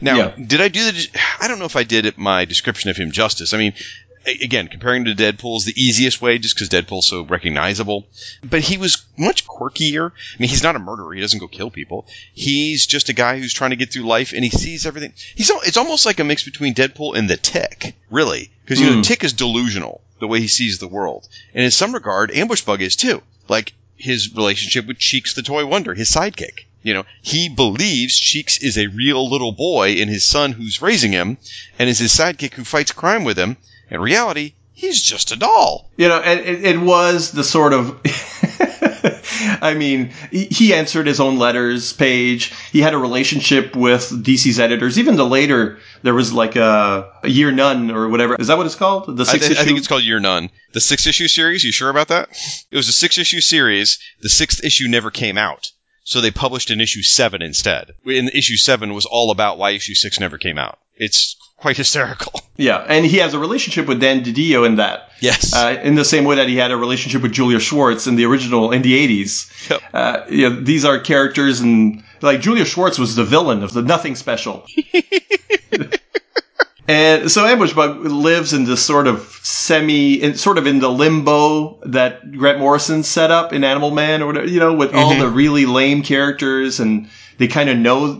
Now, 0.00 0.16
Yeah. 0.16 0.34
did 0.46 0.60
I 0.60 0.68
do 0.68 0.90
the? 0.92 1.08
I 1.40 1.48
don't 1.48 1.58
know 1.58 1.64
if 1.64 1.76
I 1.76 1.84
did 1.84 2.06
it, 2.06 2.18
my 2.18 2.44
description 2.44 2.90
of 2.90 2.96
him 2.96 3.10
justice. 3.12 3.52
I 3.54 3.58
mean, 3.58 3.74
again, 4.26 4.68
comparing 4.68 5.04
to 5.04 5.14
Deadpool 5.14 5.58
is 5.58 5.64
the 5.64 5.74
easiest 5.82 6.22
way, 6.22 6.38
just 6.38 6.54
because 6.54 6.68
Deadpool's 6.68 7.08
so 7.08 7.22
recognizable. 7.24 8.06
But 8.42 8.60
he 8.62 8.78
was 8.78 9.04
much 9.16 9.46
quirkier. 9.46 10.10
I 10.12 10.36
mean, 10.38 10.48
he's 10.48 10.62
not 10.62 10.76
a 10.76 10.78
murderer. 10.78 11.12
He 11.12 11.20
doesn't 11.20 11.38
go 11.40 11.48
kill 11.48 11.70
people. 11.70 12.06
He's 12.32 12.86
just 12.86 13.08
a 13.08 13.12
guy 13.12 13.38
who's 13.38 13.52
trying 13.52 13.70
to 13.70 13.76
get 13.76 13.92
through 13.92 14.04
life, 14.04 14.32
and 14.32 14.42
he 14.44 14.50
sees 14.50 14.86
everything. 14.86 15.12
He's 15.34 15.50
it's 15.66 15.76
almost 15.76 16.06
like 16.06 16.20
a 16.20 16.24
mix 16.24 16.44
between 16.44 16.74
Deadpool 16.74 17.16
and 17.16 17.28
the 17.28 17.36
Tick, 17.36 17.94
really, 18.10 18.50
because 18.64 18.80
you 18.80 18.86
know, 18.86 18.96
Hmm. 18.96 19.02
Tick 19.02 19.24
is 19.24 19.32
delusional 19.34 20.00
the 20.20 20.28
way 20.28 20.40
he 20.40 20.48
sees 20.48 20.78
the 20.78 20.88
world, 20.88 21.28
and 21.52 21.64
in 21.64 21.70
some 21.70 21.92
regard, 21.92 22.30
Ambush 22.30 22.62
Bug 22.62 22.80
is 22.80 22.96
too. 22.96 23.22
Like 23.48 23.74
his 23.96 24.34
relationship 24.34 24.86
with 24.86 24.98
Cheeks 24.98 25.34
the 25.34 25.42
Toy 25.42 25.66
Wonder, 25.66 25.94
his 25.94 26.10
sidekick. 26.10 26.66
You 26.82 26.94
know, 26.94 27.04
he 27.22 27.48
believes 27.48 28.18
Cheeks 28.18 28.62
is 28.62 28.76
a 28.76 28.88
real 28.88 29.30
little 29.30 29.52
boy 29.52 30.00
and 30.00 30.10
his 30.10 30.26
son 30.26 30.52
who's 30.52 30.82
raising 30.82 31.12
him, 31.12 31.38
and 31.78 31.88
is 31.88 31.98
his 31.98 32.12
sidekick 32.12 32.52
who 32.54 32.64
fights 32.64 32.92
crime 32.92 33.24
with 33.24 33.38
him. 33.38 33.56
In 33.90 34.00
reality, 34.00 34.52
he's 34.74 35.02
just 35.02 35.32
a 35.32 35.36
doll. 35.36 35.90
You 35.96 36.08
know, 36.08 36.20
and 36.20 36.40
it, 36.40 36.64
it 36.64 36.80
was 36.80 37.30
the 37.30 37.44
sort 37.44 37.72
of. 37.72 38.00
I 39.60 39.74
mean, 39.74 40.12
he- 40.30 40.74
answered 40.74 41.06
his 41.06 41.20
own 41.20 41.38
letters 41.38 41.92
page. 41.92 42.52
He 42.72 42.80
had 42.80 42.94
a 42.94 42.98
relationship 42.98 43.76
with 43.76 44.02
DC's 44.24 44.58
editors. 44.58 44.98
Even 44.98 45.16
the 45.16 45.26
later, 45.26 45.78
there 46.02 46.14
was 46.14 46.32
like 46.32 46.56
a, 46.56 47.10
a 47.22 47.28
year 47.28 47.52
none 47.52 47.90
or 47.90 48.08
whatever. 48.08 48.34
Is 48.36 48.46
that 48.48 48.56
what 48.56 48.66
it's 48.66 48.74
called? 48.74 49.16
The 49.16 49.22
I, 49.22 49.26
sixth 49.26 49.48
thi- 49.48 49.58
I 49.58 49.64
think 49.64 49.78
it's 49.78 49.86
called 49.88 50.02
Year 50.02 50.20
None. 50.20 50.50
The 50.72 50.80
six 50.80 51.06
issue 51.06 51.28
series, 51.28 51.62
you 51.64 51.72
sure 51.72 51.90
about 51.90 52.08
that? 52.08 52.28
It 52.70 52.76
was 52.76 52.88
a 52.88 52.92
six 52.92 53.18
issue 53.18 53.40
series. 53.40 53.98
The 54.20 54.28
sixth 54.28 54.64
issue 54.64 54.88
never 54.88 55.10
came 55.10 55.38
out. 55.38 55.70
So 56.04 56.20
they 56.20 56.30
published 56.30 56.70
an 56.70 56.80
issue 56.80 57.02
seven 57.02 57.40
instead. 57.40 57.92
And 58.06 58.28
issue 58.30 58.56
seven 58.56 58.92
was 58.94 59.06
all 59.06 59.30
about 59.30 59.58
why 59.58 59.70
issue 59.70 59.94
six 59.94 60.20
never 60.20 60.36
came 60.38 60.58
out. 60.58 60.78
It's 60.96 61.36
quite 61.56 61.76
hysterical. 61.76 62.32
yeah, 62.56 62.78
and 62.78 63.04
he 63.06 63.18
has 63.18 63.34
a 63.34 63.38
relationship 63.38 63.86
with 63.86 64.00
Dan 64.00 64.22
DiDio 64.22 64.66
in 64.66 64.76
that. 64.76 65.10
Yes. 65.20 65.54
Uh, 65.54 65.80
in 65.82 65.94
the 65.94 66.04
same 66.04 66.24
way 66.24 66.36
that 66.36 66.48
he 66.48 66.56
had 66.56 66.70
a 66.70 66.76
relationship 66.76 67.22
with 67.22 67.32
Julia 67.32 67.58
Schwartz 67.58 68.06
in 68.06 68.16
the 68.16 68.26
original 68.26 68.72
in 68.72 68.82
the 68.82 69.24
80s. 69.24 69.70
Yep. 69.70 69.82
Uh, 69.92 70.24
you 70.28 70.50
know, 70.50 70.60
these 70.60 70.84
are 70.84 70.98
characters 70.98 71.60
and 71.60 72.02
like 72.20 72.40
Julia 72.40 72.64
Schwartz 72.64 72.98
was 72.98 73.16
the 73.16 73.24
villain 73.24 73.62
of 73.62 73.72
the 73.72 73.82
Nothing 73.82 74.16
Special. 74.16 74.66
and 76.88 77.30
so 77.30 77.46
Ambush 77.46 77.72
Bug 77.72 78.00
lives 78.04 78.52
in 78.52 78.64
this 78.64 78.84
sort 78.84 79.06
of 79.06 79.20
semi, 79.42 80.14
in, 80.22 80.34
sort 80.34 80.58
of 80.58 80.66
in 80.66 80.80
the 80.80 80.90
limbo 80.90 81.80
that 81.84 82.32
Grant 82.32 82.58
Morrison 82.58 83.02
set 83.02 83.30
up 83.30 83.52
in 83.52 83.64
Animal 83.64 83.90
Man 83.90 84.22
or 84.22 84.26
whatever, 84.26 84.46
you 84.46 84.60
know, 84.60 84.74
with 84.74 84.94
all 84.94 85.16
the 85.16 85.28
really 85.28 85.66
lame 85.66 86.02
characters 86.02 86.80
and 86.80 87.08
they 87.38 87.48
kind 87.48 87.68
of 87.68 87.78
know 87.78 88.14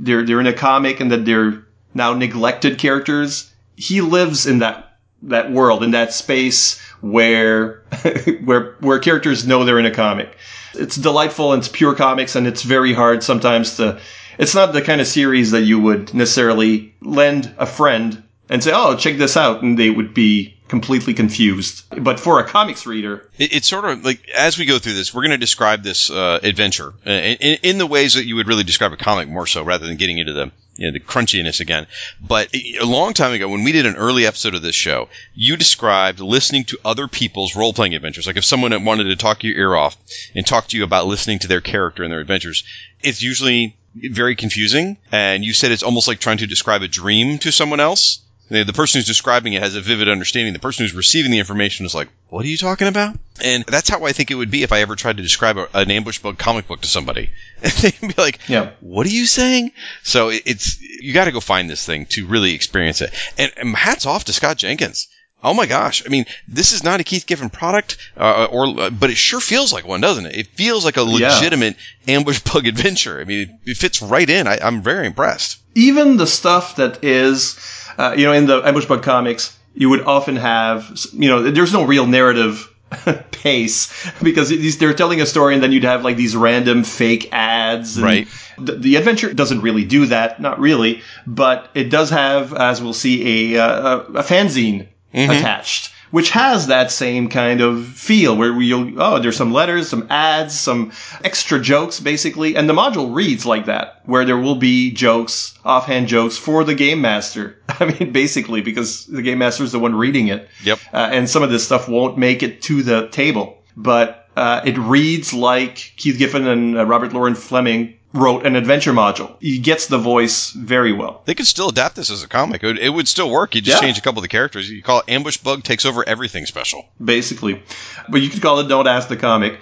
they're, 0.00 0.24
they're 0.24 0.40
in 0.40 0.46
a 0.46 0.52
comic 0.52 1.00
and 1.00 1.10
that 1.12 1.24
they're 1.24 1.64
now 1.94 2.14
neglected 2.14 2.78
characters. 2.78 3.52
He 3.76 4.00
lives 4.00 4.46
in 4.46 4.60
that 4.60 4.86
that 5.22 5.52
world 5.52 5.82
in 5.82 5.90
that 5.90 6.12
space 6.12 6.80
where 7.00 7.82
where 8.44 8.76
where 8.80 8.98
characters 8.98 9.46
know 9.46 9.64
they're 9.64 9.78
in 9.78 9.86
a 9.86 9.90
comic. 9.90 10.36
It's 10.74 10.96
delightful 10.96 11.52
and 11.52 11.60
it's 11.60 11.68
pure 11.68 11.94
comics, 11.94 12.36
and 12.36 12.46
it's 12.46 12.62
very 12.62 12.92
hard 12.92 13.22
sometimes 13.22 13.76
to. 13.76 14.00
It's 14.38 14.54
not 14.54 14.72
the 14.72 14.80
kind 14.80 15.00
of 15.00 15.06
series 15.06 15.50
that 15.50 15.62
you 15.62 15.78
would 15.80 16.14
necessarily 16.14 16.94
lend 17.02 17.52
a 17.58 17.66
friend 17.66 18.22
and 18.48 18.62
say, 18.62 18.72
"Oh, 18.74 18.96
check 18.96 19.18
this 19.18 19.36
out," 19.36 19.62
and 19.62 19.78
they 19.78 19.90
would 19.90 20.14
be 20.14 20.56
completely 20.68 21.14
confused. 21.14 21.82
But 22.02 22.20
for 22.20 22.38
a 22.38 22.44
comics 22.44 22.86
reader, 22.86 23.28
It, 23.36 23.52
it's 23.52 23.66
sort 23.66 23.84
of 23.84 24.04
like 24.04 24.28
as 24.30 24.56
we 24.56 24.64
go 24.64 24.78
through 24.78 24.94
this, 24.94 25.12
we're 25.12 25.22
going 25.22 25.32
to 25.32 25.38
describe 25.38 25.82
this 25.82 26.10
uh, 26.10 26.38
adventure 26.42 26.94
uh, 27.04 27.10
in, 27.10 27.58
in 27.62 27.78
the 27.78 27.86
ways 27.86 28.14
that 28.14 28.24
you 28.24 28.36
would 28.36 28.46
really 28.46 28.64
describe 28.64 28.92
a 28.92 28.96
comic 28.96 29.28
more 29.28 29.46
so, 29.46 29.64
rather 29.64 29.86
than 29.86 29.96
getting 29.96 30.18
into 30.18 30.32
the 30.32 30.52
you 30.80 30.86
know, 30.86 30.92
the 30.92 31.00
crunchiness 31.00 31.60
again. 31.60 31.86
But 32.26 32.48
a 32.54 32.86
long 32.86 33.12
time 33.12 33.32
ago, 33.32 33.50
when 33.50 33.64
we 33.64 33.72
did 33.72 33.84
an 33.84 33.96
early 33.96 34.26
episode 34.26 34.54
of 34.54 34.62
this 34.62 34.74
show, 34.74 35.10
you 35.34 35.58
described 35.58 36.20
listening 36.20 36.64
to 36.64 36.78
other 36.86 37.06
people's 37.06 37.54
role 37.54 37.74
playing 37.74 37.94
adventures. 37.94 38.26
Like 38.26 38.38
if 38.38 38.46
someone 38.46 38.84
wanted 38.84 39.04
to 39.04 39.16
talk 39.16 39.44
your 39.44 39.56
ear 39.56 39.76
off 39.76 39.94
and 40.34 40.46
talk 40.46 40.68
to 40.68 40.78
you 40.78 40.84
about 40.84 41.06
listening 41.06 41.40
to 41.40 41.48
their 41.48 41.60
character 41.60 42.02
and 42.02 42.10
their 42.10 42.20
adventures, 42.20 42.64
it's 43.02 43.22
usually 43.22 43.76
very 43.94 44.36
confusing. 44.36 44.96
And 45.12 45.44
you 45.44 45.52
said 45.52 45.70
it's 45.70 45.82
almost 45.82 46.08
like 46.08 46.18
trying 46.18 46.38
to 46.38 46.46
describe 46.46 46.80
a 46.80 46.88
dream 46.88 47.38
to 47.40 47.52
someone 47.52 47.80
else. 47.80 48.20
The 48.50 48.64
the 48.64 48.72
person 48.72 48.98
who's 48.98 49.06
describing 49.06 49.52
it 49.52 49.62
has 49.62 49.76
a 49.76 49.80
vivid 49.80 50.08
understanding. 50.08 50.52
The 50.52 50.58
person 50.58 50.84
who's 50.84 50.94
receiving 50.94 51.30
the 51.30 51.38
information 51.38 51.86
is 51.86 51.94
like, 51.94 52.08
"What 52.28 52.44
are 52.44 52.48
you 52.48 52.56
talking 52.56 52.88
about?" 52.88 53.16
And 53.42 53.64
that's 53.64 53.88
how 53.88 54.04
I 54.04 54.12
think 54.12 54.30
it 54.30 54.34
would 54.34 54.50
be 54.50 54.62
if 54.64 54.72
I 54.72 54.80
ever 54.80 54.96
tried 54.96 55.16
to 55.18 55.22
describe 55.22 55.56
a, 55.56 55.68
an 55.72 55.90
ambush 55.90 56.18
bug 56.18 56.36
comic 56.36 56.66
book 56.66 56.80
to 56.82 56.88
somebody. 56.88 57.30
And 57.62 57.72
they'd 57.72 58.00
be 58.00 58.14
like, 58.16 58.40
Yeah. 58.48 58.70
"What 58.80 59.06
are 59.06 59.10
you 59.10 59.26
saying?" 59.26 59.72
So 60.02 60.30
it- 60.30 60.42
it's 60.46 60.80
you 60.80 61.12
got 61.12 61.26
to 61.26 61.32
go 61.32 61.40
find 61.40 61.70
this 61.70 61.84
thing 61.86 62.06
to 62.06 62.26
really 62.26 62.54
experience 62.54 63.00
it. 63.02 63.12
And, 63.38 63.52
and 63.56 63.76
hats 63.76 64.04
off 64.06 64.24
to 64.24 64.32
Scott 64.32 64.56
Jenkins. 64.58 65.08
Oh 65.42 65.54
my 65.54 65.64
gosh! 65.64 66.02
I 66.04 66.10
mean, 66.10 66.26
this 66.48 66.72
is 66.72 66.84
not 66.84 67.00
a 67.00 67.04
Keith 67.04 67.24
Giffen 67.26 67.48
product, 67.48 67.96
uh, 68.14 68.44
or 68.50 68.78
uh, 68.78 68.90
but 68.90 69.08
it 69.08 69.16
sure 69.16 69.40
feels 69.40 69.72
like 69.72 69.86
one, 69.86 70.02
doesn't 70.02 70.26
it? 70.26 70.34
It 70.36 70.46
feels 70.48 70.84
like 70.84 70.98
a 70.98 71.00
Yeah. 71.02 71.34
legitimate 71.34 71.76
ambush 72.06 72.40
bug 72.40 72.66
adventure. 72.66 73.18
I 73.18 73.24
mean, 73.24 73.40
it, 73.64 73.70
it 73.70 73.76
fits 73.78 74.02
right 74.02 74.28
in. 74.28 74.46
I, 74.46 74.58
I'm 74.60 74.82
very 74.82 75.06
impressed. 75.06 75.56
even 75.74 76.18
the 76.18 76.26
stuff 76.26 76.76
that 76.76 77.02
is, 77.04 77.56
uh, 78.00 78.14
you 78.16 78.24
know, 78.24 78.32
in 78.32 78.46
the 78.46 78.62
ambush 78.66 78.86
bug 78.86 79.02
comics, 79.02 79.58
you 79.74 79.90
would 79.90 80.02
often 80.02 80.36
have, 80.36 80.90
you 81.12 81.28
know, 81.28 81.50
there's 81.50 81.72
no 81.72 81.84
real 81.84 82.06
narrative 82.06 82.74
pace 83.30 83.92
because 84.22 84.48
these, 84.48 84.78
they're 84.78 84.94
telling 84.94 85.20
a 85.20 85.26
story 85.26 85.54
and 85.54 85.62
then 85.62 85.70
you'd 85.70 85.84
have 85.84 86.02
like 86.02 86.16
these 86.16 86.34
random 86.34 86.82
fake 86.82 87.28
ads. 87.30 88.00
Right. 88.00 88.26
The, 88.58 88.72
the 88.72 88.96
adventure 88.96 89.32
doesn't 89.34 89.60
really 89.60 89.84
do 89.84 90.06
that, 90.06 90.40
not 90.40 90.58
really, 90.58 91.02
but 91.26 91.70
it 91.74 91.90
does 91.90 92.10
have, 92.10 92.54
as 92.54 92.82
we'll 92.82 92.94
see, 92.94 93.54
a, 93.54 93.62
uh, 93.62 93.80
a, 93.80 93.98
a 93.98 94.22
fanzine 94.22 94.88
attached. 95.12 95.92
Which 96.10 96.30
has 96.30 96.66
that 96.66 96.90
same 96.90 97.28
kind 97.28 97.60
of 97.60 97.86
feel 97.86 98.36
where 98.36 98.52
you'll, 98.60 99.00
oh, 99.00 99.20
there's 99.20 99.36
some 99.36 99.52
letters, 99.52 99.88
some 99.88 100.06
ads, 100.10 100.58
some 100.58 100.90
extra 101.22 101.60
jokes, 101.60 102.00
basically. 102.00 102.56
And 102.56 102.68
the 102.68 102.74
module 102.74 103.14
reads 103.14 103.46
like 103.46 103.66
that, 103.66 104.00
where 104.06 104.24
there 104.24 104.36
will 104.36 104.56
be 104.56 104.90
jokes, 104.90 105.56
offhand 105.64 106.08
jokes 106.08 106.36
for 106.36 106.64
the 106.64 106.74
game 106.74 107.00
master. 107.00 107.60
I 107.68 107.84
mean, 107.84 108.12
basically, 108.12 108.60
because 108.60 109.06
the 109.06 109.22
game 109.22 109.38
master 109.38 109.62
is 109.62 109.72
the 109.72 109.78
one 109.78 109.94
reading 109.94 110.28
it. 110.28 110.48
Yep. 110.64 110.78
Uh, 110.92 111.08
and 111.12 111.30
some 111.30 111.44
of 111.44 111.50
this 111.50 111.64
stuff 111.64 111.88
won't 111.88 112.18
make 112.18 112.42
it 112.42 112.62
to 112.62 112.82
the 112.82 113.08
table. 113.08 113.62
But 113.76 114.28
uh, 114.36 114.62
it 114.64 114.78
reads 114.78 115.32
like 115.32 115.92
Keith 115.96 116.18
Giffen 116.18 116.46
and 116.46 116.76
uh, 116.76 116.86
Robert 116.86 117.12
Loren 117.12 117.34
Fleming 117.34 117.96
wrote 118.12 118.44
an 118.44 118.56
adventure 118.56 118.92
module. 118.92 119.36
He 119.40 119.58
gets 119.60 119.86
the 119.86 119.98
voice 119.98 120.50
very 120.50 120.92
well. 120.92 121.22
They 121.26 121.34
could 121.34 121.46
still 121.46 121.68
adapt 121.68 121.94
this 121.94 122.10
as 122.10 122.22
a 122.24 122.28
comic. 122.28 122.62
It 122.64 122.66
would, 122.66 122.78
it 122.78 122.88
would 122.88 123.06
still 123.06 123.30
work. 123.30 123.54
You 123.54 123.60
just 123.60 123.80
Yeah. 123.80 123.86
change 123.86 123.98
a 123.98 124.00
couple 124.00 124.18
of 124.18 124.22
the 124.22 124.28
characters. 124.28 124.68
You 124.68 124.82
call 124.82 125.00
it 125.00 125.04
Ambush 125.08 125.36
Bug 125.36 125.62
takes 125.62 125.84
over 125.84 126.02
everything 126.08 126.44
special. 126.46 126.88
basically. 127.04 127.62
But 128.08 128.20
you 128.22 128.28
could 128.28 128.42
call 128.42 128.58
it 128.60 128.66
"Don't 128.68 128.88
Ask 128.88 129.08
the 129.08 129.16
Comic," 129.16 129.60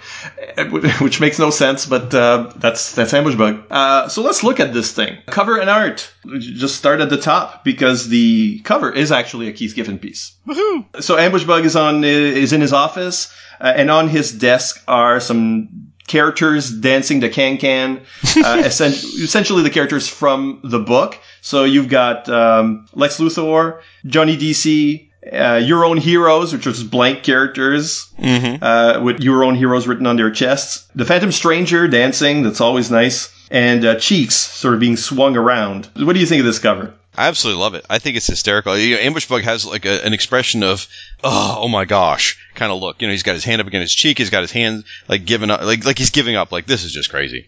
which 1.01 1.19
makes 1.21 1.39
no 1.39 1.49
sense. 1.49 1.85
But 1.85 2.13
uh, 2.13 2.51
that's 2.55 2.93
that's 2.95 3.13
Ambush 3.13 3.35
Bug. 3.35 3.63
Uh, 3.69 4.07
so 4.09 4.21
let's 4.21 4.43
look 4.43 4.59
at 4.59 4.73
this 4.73 4.91
thing. 4.93 5.17
Cover 5.27 5.57
and 5.59 5.69
art. 5.69 6.11
Just 6.39 6.75
start 6.75 7.01
at 7.01 7.09
the 7.09 7.17
top 7.17 7.63
because 7.63 8.09
the 8.09 8.59
cover 8.61 8.91
is 8.91 9.11
actually 9.11 9.47
a 9.47 9.53
Keith 9.53 9.75
Giffen 9.75 9.99
piece. 9.99 10.33
Woohoo! 10.47 10.85
So 11.03 11.17
Ambush 11.17 11.43
Bug 11.43 11.65
is 11.65 11.75
on 11.75 12.03
is 12.03 12.51
in 12.53 12.61
his 12.61 12.73
office, 12.73 13.31
uh, 13.61 13.73
and 13.75 13.91
on 13.91 14.09
his 14.09 14.31
desk 14.31 14.81
are 14.87 15.19
some 15.19 15.88
characters 16.09 16.69
dancing 16.69 17.21
to 17.21 17.29
Can 17.29 17.57
Can. 17.57 18.01
Uh, 18.43 18.61
essentially, 18.65 19.63
the 19.63 19.69
characters 19.69 20.07
from 20.09 20.59
the 20.63 20.79
book. 20.79 21.17
So 21.41 21.63
you've 21.63 21.87
got 21.87 22.27
um, 22.27 22.87
Lex 22.93 23.17
Luthor, 23.19 23.81
Johnny 24.05 24.35
DC. 24.37 25.05
Uh, 25.33 25.57
your 25.61 25.83
own 25.83 25.97
heroes, 25.97 26.53
which 26.53 26.65
was 26.65 26.81
blank 26.81 27.23
characters 27.23 28.07
Mm-hmm. 28.19 28.63
uh, 28.63 29.01
with 29.03 29.19
your 29.19 29.43
own 29.43 29.53
heroes 29.55 29.85
written 29.85 30.07
on 30.07 30.15
their 30.15 30.31
chests. 30.31 30.87
The 30.95 31.03
Phantom 31.05 31.31
Stranger 31.31 31.87
dancing, 31.89 32.41
that's 32.43 32.61
always 32.61 32.89
nice. 32.89 33.29
And 33.51 33.83
uh, 33.83 33.95
Cheeks 33.99 34.35
sort 34.35 34.73
of 34.75 34.79
being 34.79 34.95
swung 34.95 35.35
around. 35.35 35.89
What 35.97 36.13
do 36.13 36.19
you 36.19 36.25
think 36.25 36.39
of 36.39 36.45
this 36.45 36.59
cover? 36.59 36.93
I 37.17 37.27
absolutely 37.27 37.61
love 37.61 37.73
it. 37.73 37.85
I 37.89 37.99
think 37.99 38.17
it's 38.17 38.27
hysterical. 38.27 38.77
You 38.77 38.95
know, 38.95 39.01
Ambush 39.01 39.27
Bug 39.27 39.41
has 39.41 39.65
like 39.65 39.85
a, 39.85 40.05
an 40.05 40.13
expression 40.13 40.63
of, 40.63 40.87
oh, 41.23 41.57
oh 41.61 41.67
my 41.67 41.85
gosh, 41.85 42.37
kind 42.55 42.71
of 42.71 42.79
look. 42.79 43.01
You 43.01 43.07
know, 43.07 43.11
he's 43.11 43.23
got 43.23 43.33
his 43.33 43.43
hand 43.43 43.59
up 43.61 43.67
against 43.67 43.91
his 43.91 43.95
cheek. 43.95 44.19
He's 44.19 44.29
got 44.29 44.41
his 44.41 44.51
hand 44.51 44.83
like 45.07 45.25
giving 45.25 45.49
up, 45.49 45.61
like 45.61 45.83
like 45.85 45.97
he's 45.97 46.11
giving 46.11 46.35
up. 46.35 46.51
Like 46.51 46.65
this 46.65 46.83
is 46.83 46.93
just 46.93 47.09
crazy. 47.09 47.47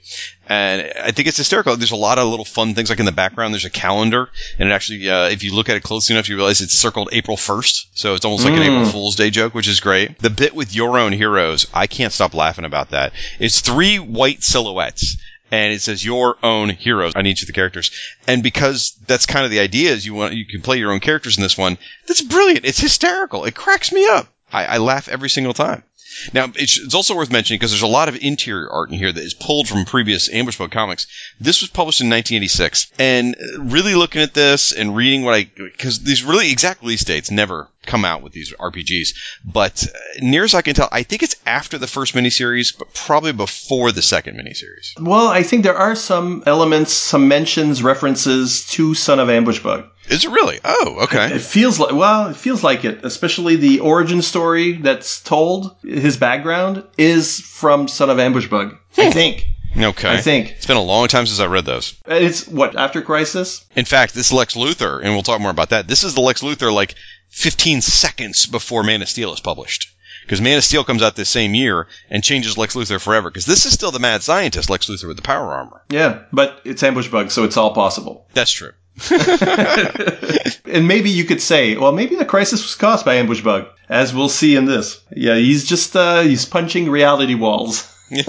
And 0.49 0.91
I 0.99 1.11
think 1.11 1.27
it's 1.27 1.37
hysterical. 1.37 1.77
There's 1.77 1.91
a 1.91 1.95
lot 1.95 2.17
of 2.17 2.27
little 2.27 2.43
fun 2.43 2.73
things 2.73 2.89
like 2.89 2.99
in 2.99 3.05
the 3.05 3.11
background. 3.11 3.53
There's 3.53 3.65
a 3.65 3.69
calendar, 3.69 4.29
and 4.57 4.67
it 4.67 4.71
actually, 4.73 5.09
uh, 5.09 5.29
if 5.29 5.43
you 5.43 5.55
look 5.55 5.69
at 5.69 5.77
it 5.77 5.83
closely 5.83 6.15
enough, 6.15 6.27
you 6.27 6.35
realize 6.35 6.59
it's 6.61 6.73
circled 6.73 7.09
April 7.13 7.37
1st. 7.37 7.85
So 7.93 8.15
it's 8.15 8.25
almost 8.25 8.43
like 8.43 8.55
an 8.55 8.63
April 8.63 8.85
Fool's 8.85 9.15
Day 9.15 9.29
joke, 9.29 9.53
which 9.53 9.67
is 9.67 9.79
great. 9.79 10.19
The 10.19 10.29
bit 10.29 10.55
with 10.55 10.75
your 10.75 10.97
own 10.97 11.13
heroes, 11.13 11.67
I 11.73 11.87
can't 11.87 12.11
stop 12.11 12.33
laughing 12.33 12.65
about 12.65 12.89
that. 12.89 13.13
It's 13.39 13.61
three 13.61 13.99
white 13.99 14.43
silhouettes 14.43 15.15
and 15.51 15.73
it 15.73 15.81
says 15.81 16.03
your 16.03 16.37
own 16.41 16.69
heroes 16.69 17.13
on 17.15 17.27
each 17.27 17.41
of 17.41 17.47
the 17.47 17.53
characters. 17.53 17.91
And 18.25 18.41
because 18.41 18.97
that's 19.05 19.25
kind 19.25 19.45
of 19.45 19.51
the 19.51 19.59
idea 19.59 19.91
is 19.91 20.05
you 20.05 20.13
want 20.13 20.33
you 20.33 20.45
can 20.45 20.61
play 20.61 20.77
your 20.77 20.91
own 20.91 21.01
characters 21.01 21.37
in 21.37 21.43
this 21.43 21.57
one. 21.57 21.77
That's 22.07 22.21
brilliant. 22.21 22.65
It's 22.65 22.79
hysterical. 22.79 23.45
It 23.45 23.53
cracks 23.53 23.91
me 23.91 24.07
up. 24.07 24.27
I, 24.51 24.65
I 24.65 24.77
laugh 24.77 25.07
every 25.07 25.29
single 25.29 25.53
time. 25.53 25.83
Now, 26.33 26.51
it's, 26.55 26.79
it's 26.79 26.95
also 26.95 27.15
worth 27.15 27.31
mentioning 27.31 27.59
because 27.59 27.71
there's 27.71 27.81
a 27.81 27.87
lot 27.87 28.09
of 28.09 28.15
interior 28.21 28.69
art 28.69 28.89
in 28.89 28.97
here 28.97 29.11
that 29.11 29.23
is 29.23 29.33
pulled 29.33 29.67
from 29.67 29.85
previous 29.85 30.31
Ambush 30.31 30.57
Bug 30.57 30.71
comics. 30.71 31.07
This 31.39 31.61
was 31.61 31.69
published 31.69 32.01
in 32.01 32.09
1986, 32.09 32.91
and 32.99 33.35
really 33.57 33.95
looking 33.95 34.21
at 34.21 34.33
this 34.33 34.71
and 34.71 34.95
reading 34.95 35.23
what 35.23 35.35
I 35.35 35.43
because 35.43 35.99
these 35.99 36.23
really 36.23 36.51
exact 36.51 36.81
release 36.81 37.03
dates 37.03 37.31
never 37.31 37.69
come 37.85 38.05
out 38.05 38.21
with 38.21 38.31
these 38.31 38.53
RPGs, 38.53 39.15
but 39.43 39.87
uh, 39.87 39.97
near 40.21 40.43
as 40.43 40.53
I 40.53 40.61
can 40.61 40.75
tell, 40.75 40.89
I 40.91 41.03
think 41.03 41.23
it's 41.23 41.35
after 41.45 41.77
the 41.77 41.87
first 41.87 42.13
miniseries, 42.13 42.77
but 42.77 42.93
probably 42.93 43.31
before 43.31 43.91
the 43.91 44.01
second 44.01 44.37
miniseries. 44.37 44.99
Well, 44.99 45.27
I 45.27 45.43
think 45.43 45.63
there 45.63 45.77
are 45.77 45.95
some 45.95 46.43
elements, 46.45 46.93
some 46.93 47.27
mentions, 47.27 47.81
references 47.81 48.67
to 48.71 48.93
Son 48.93 49.19
of 49.19 49.29
Ambush 49.29 49.59
Bug. 49.59 49.85
Is 50.11 50.25
it 50.25 50.31
really? 50.31 50.59
Oh, 50.65 50.97
okay. 51.03 51.33
It 51.33 51.41
feels 51.41 51.79
like, 51.79 51.93
well, 51.93 52.27
it 52.27 52.35
feels 52.35 52.63
like 52.65 52.83
it, 52.83 53.05
especially 53.05 53.55
the 53.55 53.79
origin 53.79 54.21
story 54.21 54.73
that's 54.73 55.21
told, 55.21 55.73
his 55.83 56.17
background 56.17 56.83
is 56.97 57.39
from 57.39 57.87
Son 57.87 58.09
of 58.09 58.19
Ambush 58.19 58.47
Bug. 58.47 58.75
I 58.97 59.05
hmm. 59.05 59.11
think. 59.11 59.47
Okay. 59.77 60.11
I 60.11 60.17
think. 60.17 60.51
It's 60.51 60.65
been 60.65 60.75
a 60.75 60.83
long 60.83 61.07
time 61.07 61.25
since 61.25 61.39
I 61.39 61.45
read 61.45 61.63
those. 61.63 61.95
It's 62.05 62.45
what, 62.45 62.75
after 62.75 63.01
Crisis? 63.01 63.65
In 63.73 63.85
fact, 63.85 64.13
this 64.13 64.33
Lex 64.33 64.55
Luthor, 64.55 65.01
and 65.01 65.13
we'll 65.13 65.23
talk 65.23 65.39
more 65.39 65.49
about 65.49 65.69
that. 65.69 65.87
This 65.87 66.03
is 66.03 66.13
the 66.13 66.19
Lex 66.19 66.41
Luthor 66.41 66.73
like 66.73 66.95
15 67.29 67.81
seconds 67.81 68.47
before 68.47 68.83
Man 68.83 69.01
of 69.01 69.07
Steel 69.07 69.33
is 69.33 69.39
published. 69.39 69.95
Because 70.23 70.41
Man 70.41 70.57
of 70.57 70.65
Steel 70.65 70.83
comes 70.83 71.01
out 71.01 71.15
this 71.15 71.29
same 71.29 71.55
year 71.55 71.87
and 72.09 72.21
changes 72.21 72.57
Lex 72.57 72.75
Luthor 72.75 72.99
forever. 72.99 73.29
Because 73.29 73.45
this 73.45 73.65
is 73.65 73.71
still 73.71 73.91
the 73.91 73.99
mad 73.99 74.23
scientist, 74.23 74.69
Lex 74.69 74.87
Luthor 74.87 75.07
with 75.07 75.15
the 75.15 75.23
power 75.23 75.53
armor. 75.53 75.83
Yeah, 75.89 76.23
but 76.33 76.59
it's 76.65 76.83
Ambush 76.83 77.07
Bug, 77.07 77.31
so 77.31 77.45
it's 77.45 77.55
all 77.55 77.73
possible. 77.73 78.27
That's 78.33 78.51
true. 78.51 78.71
And 80.71 80.87
maybe 80.87 81.09
you 81.09 81.25
could 81.25 81.41
say, 81.41 81.75
well, 81.75 81.91
maybe 81.91 82.15
the 82.15 82.25
crisis 82.25 82.63
was 82.63 82.75
caused 82.75 83.03
by 83.03 83.15
Ambush 83.15 83.41
Bug, 83.41 83.67
as 83.89 84.13
we'll 84.13 84.29
see 84.29 84.55
in 84.55 84.65
this. 84.65 85.01
Yeah, 85.13 85.35
he's 85.35 85.67
just, 85.67 85.95
uh, 85.97 86.21
he's 86.21 86.45
punching 86.45 86.89
reality 86.89 87.35
walls. 87.35 87.87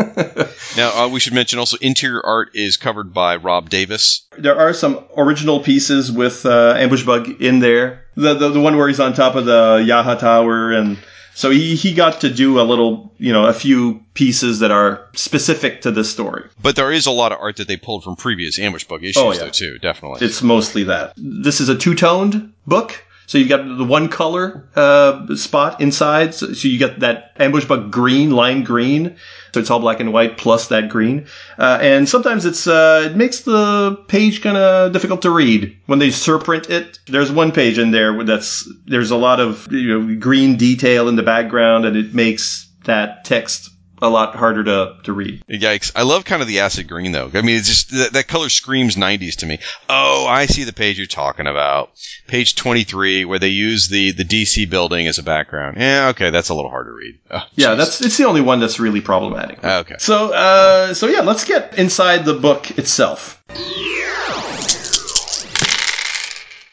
Now, 0.77 1.05
uh, 1.05 1.09
we 1.09 1.19
should 1.19 1.35
mention 1.35 1.59
also 1.59 1.77
interior 1.81 2.25
art 2.25 2.51
is 2.55 2.77
covered 2.77 3.13
by 3.13 3.37
Rob 3.37 3.69
Davis. 3.69 4.23
There 4.39 4.57
are 4.57 4.73
some 4.73 5.05
original 5.17 5.59
pieces 5.61 6.11
with 6.11 6.47
uh, 6.47 6.75
Ambush 6.79 7.05
Bug 7.05 7.29
in 7.43 7.59
there. 7.59 8.05
The, 8.15 8.35
the 8.35 8.51
the 8.51 8.61
one 8.61 8.77
where 8.77 8.87
he's 8.87 9.01
on 9.01 9.13
top 9.13 9.35
of 9.35 9.45
the 9.45 9.85
Yaha 9.85 10.21
Tower, 10.21 10.71
and 10.71 10.99
so 11.35 11.51
he 11.51 11.75
he 11.75 11.93
got 11.95 12.21
to 12.21 12.31
do 12.31 12.61
a 12.61 12.63
little, 12.63 13.13
you 13.19 13.33
know, 13.33 13.47
a 13.47 13.53
few 13.53 14.03
pieces 14.15 14.59
that 14.61 14.71
are 14.71 15.07
specific 15.15 15.81
to 15.83 15.91
this 15.91 16.11
story. 16.11 16.45
But 16.63 16.77
there 16.77 16.93
is 16.93 17.07
a 17.07 17.11
lot 17.11 17.33
of 17.33 17.39
art 17.41 17.57
that 17.57 17.69
they 17.69 17.77
pulled 17.77 18.05
from 18.05 18.17
previous 18.17 18.59
Ambush 18.59 18.85
Bug 18.85 19.03
issues, 19.03 19.17
Oh, 19.17 19.33
yeah. 19.33 19.39
though, 19.41 19.49
too, 19.51 19.79
definitely. 19.79 20.27
It's 20.27 20.43
mostly 20.43 20.85
that. 20.85 21.15
This 21.17 21.61
is 21.61 21.69
a 21.69 21.77
two 21.77 21.95
toned 21.95 22.53
book. 22.67 23.05
So 23.33 23.39
you 23.39 23.49
got 23.49 23.65
the 23.65 23.85
one 23.85 24.11
color 24.11 24.69
uh, 24.77 25.35
spot 25.37 25.81
inside. 25.81 26.35
So, 26.35 26.53
so 26.53 26.69
you 26.69 26.79
got 26.79 26.99
that 27.01 27.33
ambush 27.39 27.65
bug 27.65 27.91
green, 27.91 28.33
lime 28.33 28.63
green. 28.63 29.17
So 29.55 29.61
it's 29.61 29.71
all 29.71 29.81
black 29.81 30.01
and 30.01 30.13
white 30.13 30.37
plus 30.37 30.69
that 30.69 30.91
green. 30.91 31.27
Uh, 31.57 31.79
and 31.81 32.07
sometimes 32.07 32.45
it's 32.45 32.67
uh, 32.67 33.09
it 33.11 33.17
makes 33.17 33.41
the 33.41 33.97
page 34.09 34.43
kind 34.43 34.59
of 34.59 34.93
difficult 34.93 35.23
to 35.23 35.31
read 35.31 35.75
when 35.87 35.99
they 35.99 36.09
surprint 36.09 36.69
it. 36.69 36.99
There's 37.07 37.33
one 37.33 37.53
page 37.53 37.79
in 37.79 37.91
there 37.91 38.23
that's 38.23 38.71
there's 38.85 39.11
a 39.11 39.17
lot 39.17 39.41
of 39.41 39.67
you 39.73 39.99
know 39.99 40.15
green 40.21 40.59
detail 40.59 41.09
in 41.09 41.17
the 41.17 41.23
background, 41.23 41.87
and 41.87 41.97
it 41.97 42.13
makes 42.13 42.69
that 42.85 43.25
text 43.25 43.71
a 44.03 44.09
lot 44.11 44.35
harder 44.37 44.65
to, 44.65 44.97
to 45.05 45.13
read. 45.13 45.43
Yikes! 45.49 45.93
I 45.97 46.03
love 46.03 46.25
kind 46.27 46.43
of 46.43 46.49
the 46.49 46.61
acid 46.61 46.89
green 46.89 47.13
though. 47.13 47.31
I 47.33 47.41
mean, 47.41 47.57
it's 47.57 47.69
just 47.69 47.91
that, 47.93 48.13
that 48.13 48.29
color 48.29 48.49
screams 48.51 48.97
'90s 48.97 49.37
to 49.37 49.47
me. 49.47 49.59
Oh, 49.89 50.27
I 50.29 50.47
see 50.47 50.65
the 50.65 50.73
page 50.73 50.99
you're 50.99 51.07
talking 51.07 51.47
about, 51.47 51.93
page 52.27 52.57
23, 52.57 53.25
where 53.25 53.39
they 53.39 53.49
use 53.49 53.89
the 53.89 54.13
the 54.13 54.25
DC 54.25 54.69
building 54.69 55.07
as 55.07 55.19
a 55.19 55.23
background. 55.23 55.77
Yeah, 55.79 56.09
okay, 56.09 56.31
that's 56.31 56.51
a 56.51 56.55
little 56.55 56.71
hard 56.71 56.87
to 56.89 56.93
read. 56.93 57.19
Oh, 57.31 57.43
Yeah, 57.55 57.75
that's 57.77 58.01
it's 58.03 58.19
the 58.19 58.25
only 58.25 58.41
one 58.43 58.61
that's 58.61 58.79
really 58.81 59.01
problematic. 59.01 59.65
okay. 59.65 59.95
So, 59.99 60.33
uh, 60.33 60.93
so 60.95 61.07
yeah, 61.07 61.21
let's 61.21 61.45
get 61.45 61.79
inside 61.79 62.25
the 62.25 62.35
book 62.35 62.77
itself. 62.77 63.43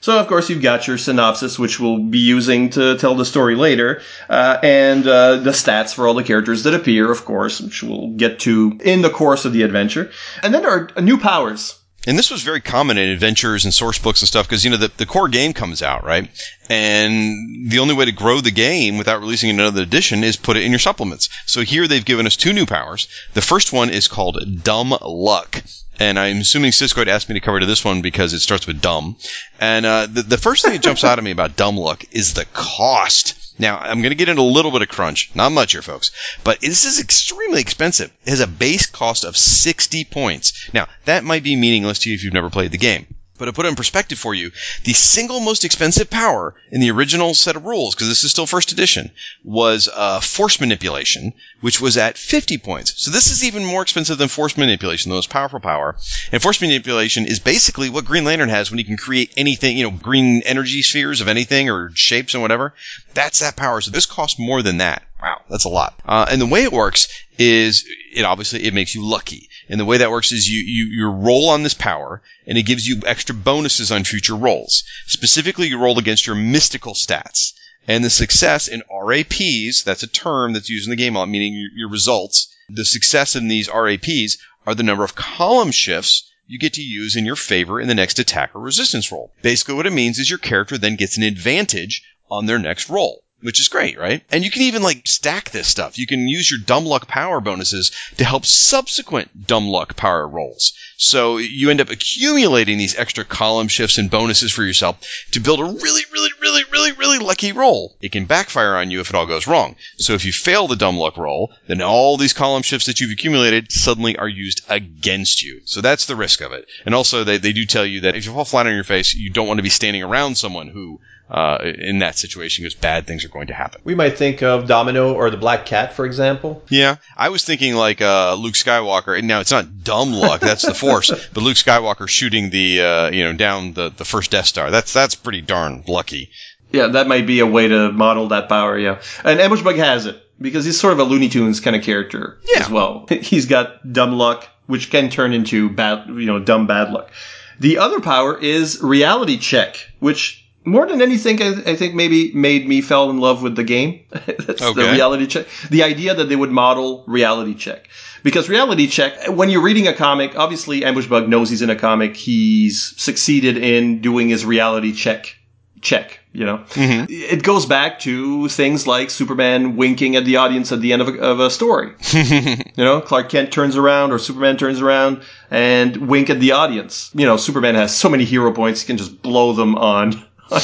So, 0.02 0.18
of 0.18 0.28
course, 0.28 0.50
you've 0.50 0.62
got 0.62 0.88
your 0.88 0.98
synopsis, 0.98 1.60
which 1.60 1.80
we'll 1.80 2.00
be 2.00 2.20
using 2.20 2.70
to 2.72 2.98
tell 2.98 3.16
the 3.16 3.26
story 3.26 3.56
later, 3.56 4.02
uh, 4.30 4.58
and 4.64 5.06
uh, 5.06 5.38
the 5.38 5.52
stats 5.52 5.94
for 5.94 6.08
all 6.08 6.14
the 6.14 6.24
characters 6.24 6.64
that 6.64 6.74
appear, 6.74 7.12
of 7.12 7.26
course, 7.26 7.60
which 7.60 7.84
we'll 7.84 8.08
get 8.12 8.40
to 8.40 8.80
in 8.84 9.02
the 9.02 9.10
course 9.10 9.44
of 9.44 9.52
the 9.52 9.64
adventure. 9.64 10.12
And 10.42 10.54
then 10.54 10.62
there 10.62 10.90
are 10.96 11.02
new 11.02 11.18
powers. 11.18 11.79
And 12.08 12.18
this 12.18 12.32
was 12.32 12.44
very 12.44 12.62
common 12.62 12.98
in 12.98 13.10
adventures 13.10 13.66
and 13.66 13.74
source 13.74 14.00
books 14.00 14.22
and 14.22 14.28
stuff 14.28 14.48
because, 14.48 14.64
you 14.64 14.72
know, 14.72 14.78
the, 14.78 14.92
the 14.96 15.06
core 15.06 15.28
game 15.28 15.54
comes 15.54 15.82
out, 15.82 16.06
right? 16.06 16.30
And 16.70 17.70
the 17.70 17.80
only 17.80 17.94
way 17.94 18.06
to 18.06 18.12
grow 18.12 18.40
the 18.40 18.52
game 18.52 18.98
without 18.98 19.20
releasing 19.20 19.50
another 19.50 19.82
edition 19.82 20.24
is 20.24 20.38
put 20.38 20.56
it 20.56 20.64
in 20.64 20.72
your 20.72 20.80
supplements. 20.80 21.30
So 21.46 21.62
here 21.62 21.88
they've 21.88 22.06
given 22.06 22.26
us 22.26 22.38
two 22.38 22.54
new 22.54 22.66
powers. 22.66 23.10
The 23.34 23.42
first 23.42 23.74
one 23.74 23.90
is 23.90 24.08
called 24.08 24.64
Dumb 24.64 24.98
Luck. 25.02 25.62
And 26.00 26.18
I'm 26.18 26.38
assuming 26.38 26.72
Cisco 26.72 27.02
had 27.02 27.10
asked 27.10 27.28
me 27.28 27.34
to 27.34 27.42
cover 27.42 27.60
to 27.60 27.66
this 27.66 27.84
one 27.84 28.02
because 28.02 28.34
it 28.34 28.40
starts 28.40 28.66
with 28.66 28.82
dumb. 28.82 29.18
And 29.60 29.86
uh, 29.86 30.08
the, 30.10 30.22
the 30.22 30.38
first 30.38 30.64
thing 30.64 30.72
that 30.72 30.82
jumps 30.82 31.04
out 31.04 31.18
at 31.18 31.24
me 31.24 31.32
about 31.32 31.58
Dumb 31.58 31.76
Luck 31.76 32.06
is 32.12 32.34
the 32.34 32.46
cost. 32.46 33.36
Now, 33.60 33.78
I'm 33.78 34.02
going 34.02 34.12
to 34.12 34.16
get 34.16 34.30
into 34.30 34.42
a 34.42 34.44
little 34.44 34.72
bit 34.72 34.82
of 34.82 34.88
crunch. 34.88 35.32
Not 35.36 35.52
much 35.52 35.74
here, 35.74 35.82
folks. 35.82 36.12
But 36.44 36.62
this 36.62 36.86
is 36.86 37.00
extremely 37.00 37.60
expensive. 37.60 38.12
It 38.24 38.30
has 38.30 38.40
a 38.40 38.48
base 38.48 38.86
cost 38.86 39.26
of 39.26 39.38
60 39.38 40.06
points. 40.06 40.70
Now, 40.74 40.88
that 41.06 41.26
might 41.26 41.44
be 41.44 41.56
meaningless 41.56 42.00
to 42.00 42.10
you 42.10 42.16
if 42.16 42.24
you've 42.24 42.34
never 42.34 42.50
played 42.50 42.72
the 42.72 42.78
game. 42.78 43.06
But 43.40 43.46
to 43.46 43.54
put 43.54 43.66
it 43.66 43.70
in 43.70 43.76
perspective 43.76 44.20
for 44.20 44.36
you, 44.36 44.52
the 44.84 44.94
single 44.94 45.40
most 45.40 45.64
expensive 45.64 46.10
power 46.10 46.54
in 46.72 46.82
the 46.82 46.92
original 46.92 47.34
set 47.34 47.56
of 47.56 47.66
rules, 47.66 47.96
because 47.96 48.10
this 48.10 48.26
is 48.26 48.32
still 48.32 48.46
first 48.46 48.74
edition, 48.74 49.12
was 49.44 49.90
uh, 49.92 50.20
force 50.20 50.60
manipulation, 50.60 51.34
which 51.62 51.80
was 51.80 51.98
at 51.98 52.18
50 52.18 52.58
points. 52.58 52.94
So 52.98 53.12
this 53.12 53.32
is 53.32 53.46
even 53.46 53.66
more 53.66 53.82
expensive 53.82 54.18
than 54.18 54.28
force 54.28 54.58
manipulation, 54.58 55.10
the 55.10 55.16
most 55.16 55.30
powerful 55.30 55.62
power. 55.62 55.96
And 56.34 56.42
force 56.42 56.60
manipulation 56.60 57.26
is 57.26 57.40
basically 57.40 57.90
what 57.90 58.06
Green 58.06 58.26
Lantern 58.26 58.50
has 58.50 58.70
when 58.70 58.78
he 58.78 58.84
can 58.84 58.98
create 58.98 59.34
anything, 59.38 59.78
you 59.78 59.84
know, 59.84 59.98
green 59.98 60.42
energy 60.46 60.82
spheres 60.82 61.22
of 61.22 61.30
anything 61.30 61.70
or 61.70 61.92
shapes 61.96 62.34
and 62.34 62.44
whatever. 62.44 62.74
That's 63.14 63.40
that 63.40 63.56
power. 63.56 63.80
So 63.80 63.92
this 63.92 64.06
costs 64.06 64.38
more 64.38 64.62
than 64.62 64.78
that. 64.78 65.02
Wow, 65.22 65.42
that's 65.50 65.66
a 65.66 65.70
lot. 65.70 66.00
Uh, 66.06 66.26
and 66.30 66.40
the 66.40 66.46
way 66.46 66.64
it 66.64 66.72
works 66.72 67.10
is 67.38 67.86
it 68.14 68.24
obviously 68.24 68.64
it 68.64 68.74
makes 68.74 68.96
you 68.96 69.06
lucky. 69.06 69.50
And 69.68 69.80
the 69.80 69.86
way 69.86 69.98
that 69.98 70.12
works 70.12 70.32
is 70.32 70.48
you, 70.48 70.60
you 70.60 70.86
you 70.94 71.10
roll 71.10 71.50
on 71.50 71.64
this 71.64 71.74
power 71.74 72.22
and 72.48 72.58
it 72.58 72.64
gives 72.64 72.88
you 72.88 73.02
extra 73.06 73.36
bonuses 73.36 73.92
on 73.92 74.06
future 74.06 74.36
rolls. 74.36 74.84
Specifically, 75.08 75.68
you 75.68 75.78
roll 75.78 76.00
against 76.00 76.26
your 76.26 76.38
mystical 76.38 76.94
stats. 76.94 77.52
And 77.88 78.04
the 78.04 78.10
success 78.10 78.68
in 78.68 78.84
RAPs, 78.90 79.84
that's 79.84 80.04
a 80.04 80.08
term 80.08 80.54
that's 80.54 80.70
used 80.70 80.88
in 80.88 80.92
the 80.92 80.96
game 80.96 81.14
meaning 81.14 81.54
your, 81.54 81.70
your 81.76 81.90
results. 81.90 82.54
The 82.70 82.86
success 82.86 83.36
in 83.36 83.48
these 83.48 83.68
RAPs 83.68 84.38
are 84.66 84.76
the 84.76 84.84
number 84.84 85.04
of 85.04 85.16
column 85.16 85.72
shifts 85.72 86.30
you 86.48 86.60
get 86.60 86.74
to 86.74 86.82
use 86.82 87.16
in 87.16 87.26
your 87.26 87.36
favor 87.36 87.82
in 87.82 87.88
the 87.88 87.96
next 87.96 88.20
attack 88.20 88.56
or 88.56 88.62
resistance 88.62 89.12
roll. 89.12 89.34
Basically, 89.42 89.76
what 89.76 89.86
it 89.86 89.94
means 89.94 90.18
is 90.18 90.30
your 90.30 90.40
character 90.40 90.78
then 90.78 90.96
gets 90.96 91.18
an 91.18 91.24
advantage 91.24 92.04
on 92.30 92.46
their 92.46 92.60
next 92.60 92.90
roll. 92.90 93.24
Which 93.42 93.62
is 93.62 93.70
great, 93.70 93.98
right? 93.98 94.22
And 94.32 94.44
you 94.44 94.52
can 94.52 94.64
even 94.64 94.84
like 94.84 95.08
stack 95.08 95.52
this 95.52 95.68
stuff. 95.68 95.98
You 95.98 96.08
can 96.08 96.28
use 96.28 96.52
your 96.52 96.60
dumb 96.60 96.86
luck 96.86 97.08
power 97.08 97.40
bonuses 97.40 97.92
to 98.18 98.26
help 98.26 98.46
subsequent 98.46 99.48
dumb 99.48 99.70
luck 99.70 99.96
power 99.96 100.28
rolls. 100.28 100.74
So 100.98 101.38
you 101.38 101.70
end 101.70 101.80
up 101.80 101.90
accumulating 101.90 102.78
these 102.78 102.98
extra 102.98 103.24
column 103.24 103.70
shifts 103.70 103.98
and 103.98 104.12
bonuses 104.12 104.52
for 104.52 104.64
yourself 104.64 105.00
to 105.32 105.40
build 105.40 105.62
a 105.62 105.64
really, 105.64 106.04
really, 106.12 106.32
really, 106.42 106.64
really, 106.70 106.92
really 106.92 107.20
lucky 107.20 107.54
roll. 107.54 107.96
It 108.02 108.12
can 108.12 108.26
backfire 108.26 108.76
on 108.76 108.92
you 108.92 109.00
if 109.00 109.10
it 109.10 109.16
all 109.16 109.26
goes 109.26 109.48
wrong. 109.48 109.78
So 109.98 110.14
if 110.14 110.26
you 110.26 110.34
fail 110.34 110.68
the 110.68 110.76
dumb 110.76 110.98
luck 110.98 111.16
roll, 111.16 111.54
then 111.68 111.82
all 111.82 112.18
these 112.18 112.34
column 112.34 112.64
shifts 112.64 112.88
that 112.88 113.00
you've 113.00 113.12
accumulated 113.12 113.72
suddenly 113.72 114.18
are 114.18 114.28
used 114.28 114.62
against 114.68 115.42
you. 115.42 115.62
So 115.64 115.80
that's 115.80 116.08
the 116.08 116.18
risk 116.18 116.42
of 116.42 116.52
it. 116.52 116.68
And 116.86 116.94
also 116.94 117.24
they, 117.24 117.38
they 117.38 117.54
do 117.54 117.66
tell 117.66 117.86
you 117.86 118.02
that 118.02 118.16
if 118.16 118.26
you 118.26 118.34
fall 118.34 118.44
flat 118.44 118.68
on 118.68 118.74
your 118.74 118.84
face, 118.84 119.16
you 119.16 119.30
don't 119.30 119.48
want 119.48 119.60
to 119.60 119.64
be 119.64 119.70
standing 119.70 120.04
around 120.04 120.36
someone 120.36 120.68
who 120.68 121.00
uh, 121.30 121.60
in 121.64 122.00
that 122.00 122.18
situation 122.18 122.64
because 122.64 122.76
bad 122.76 123.06
things 123.06 123.24
are 123.24 123.30
going 123.30 123.48
to 123.48 123.54
happen. 123.54 123.82
We 123.84 123.96
might 123.96 124.18
think 124.18 124.42
of 124.42 124.68
Domino 124.68 125.14
or 125.14 125.30
the 125.30 125.38
Black 125.38 125.66
Cat, 125.66 125.94
for 125.94 126.06
example. 126.06 126.64
Yeah, 126.70 126.96
I 127.16 127.30
was 127.30 127.44
thinking 127.46 127.76
like 127.76 128.02
uh, 128.02 128.34
Luke 128.36 128.56
Skywalker. 128.56 129.18
And 129.18 129.28
now 129.28 129.40
it's 129.40 129.52
not 129.52 129.84
dumb 129.84 130.12
luck; 130.14 130.42
that's 130.42 130.66
the 130.66 130.74
Force. 130.74 131.10
but 131.34 131.42
Luke 131.42 131.56
Skywalker 131.58 132.08
shooting 132.08 132.50
the 132.50 132.82
uh, 132.82 133.10
you 133.12 133.24
know 133.24 133.34
down 133.34 133.74
the, 133.74 133.90
the 133.90 134.06
first 134.06 134.32
Death 134.32 134.46
Star. 134.48 134.72
That's 134.72 134.92
that's 134.94 135.16
pretty 135.16 135.42
darn 135.42 135.84
lucky. 135.88 136.32
Yeah, 136.72 136.88
that 136.90 137.08
might 137.08 137.26
be 137.26 137.40
a 137.40 137.48
way 137.48 137.68
to 137.68 137.92
model 137.92 138.28
that 138.30 138.48
power. 138.50 138.78
Yeah, 138.78 139.02
and 139.24 139.40
Ambush 139.40 139.62
Bug 139.64 139.76
has 139.78 140.06
it 140.06 140.22
because 140.40 140.66
he's 140.66 140.80
sort 140.80 140.94
of 140.94 141.00
a 141.00 141.04
Looney 141.04 141.28
Tunes 141.30 141.60
kind 141.60 141.76
of 141.76 141.84
character 141.84 142.38
Yeah. 142.54 142.62
as 142.62 142.70
well. 142.70 143.06
He's 143.10 143.46
got 143.48 143.92
dumb 143.92 144.14
luck, 144.14 144.48
which 144.68 144.90
can 144.90 145.10
turn 145.10 145.34
into 145.34 145.70
bad, 145.70 146.08
you 146.08 146.26
know, 146.28 146.40
dumb 146.40 146.66
bad 146.66 146.92
luck. 146.92 147.12
The 147.60 147.80
other 147.80 148.00
power 148.00 148.38
is 148.40 148.80
reality 148.82 149.38
check, 149.38 149.76
which 150.00 150.39
more 150.66 150.86
than 150.86 151.02
anything, 151.02 151.42
I, 151.42 151.72
I 151.72 151.76
think 151.76 151.96
maybe 151.96 152.32
made 152.34 152.68
me 152.68 152.82
fell 152.82 153.10
in 153.10 153.20
love 153.20 153.42
with 153.42 153.56
the 153.56 153.64
game. 153.64 154.02
That's 154.12 154.74
the 154.74 154.90
reality 154.92 155.28
check. 155.28 155.48
The 155.70 155.84
idea 155.84 156.14
that 156.14 156.26
they 156.26 156.36
would 156.36 156.52
model 156.52 157.04
reality 157.08 157.56
check. 157.56 157.88
Because 158.24 158.50
reality 158.50 158.88
check, 158.88 159.14
when 159.30 159.50
you're 159.50 159.62
reading 159.62 159.88
a 159.88 159.94
comic, 159.94 160.38
obviously 160.38 160.84
Ambush 160.84 161.08
Bug 161.08 161.30
knows 161.30 161.50
he's 161.50 161.62
in 161.62 161.70
a 161.70 161.76
comic. 161.76 162.16
He's 162.16 162.94
succeeded 163.02 163.58
in 163.58 164.02
doing 164.02 164.30
his 164.30 164.46
reality 164.46 164.94
check. 164.94 165.36
Check, 165.82 166.20
you 166.34 166.46
know? 166.46 166.58
Mm-hmm. 166.72 167.06
It 167.08 167.42
goes 167.42 167.66
back 167.66 168.00
to 168.00 168.50
things 168.50 168.86
like 168.86 169.10
Superman 169.10 169.78
winking 169.78 170.18
at 170.18 170.26
the 170.26 170.36
audience 170.36 170.74
at 170.74 170.82
the 170.82 170.92
end 170.92 171.02
of 171.02 171.08
a, 171.08 171.18
of 171.20 171.40
a 171.40 171.50
story. 171.50 171.94
you 172.12 172.58
know, 172.76 173.00
Clark 173.00 173.30
Kent 173.30 173.54
turns 173.54 173.78
around 173.78 174.12
or 174.12 174.20
Superman 174.20 174.58
turns 174.58 174.82
around 174.82 175.22
and 175.50 175.96
wink 176.10 176.30
at 176.30 176.42
the 176.42 176.52
audience. 176.52 177.12
You 177.14 177.26
know, 177.26 177.38
Superman 177.38 177.76
has 177.76 177.96
so 177.96 178.10
many 178.10 178.26
hero 178.26 178.52
points, 178.52 178.82
he 178.82 178.88
can 178.88 178.98
just 178.98 179.22
blow 179.22 179.54
them 179.54 179.78
on. 179.78 180.22
On, 180.52 180.62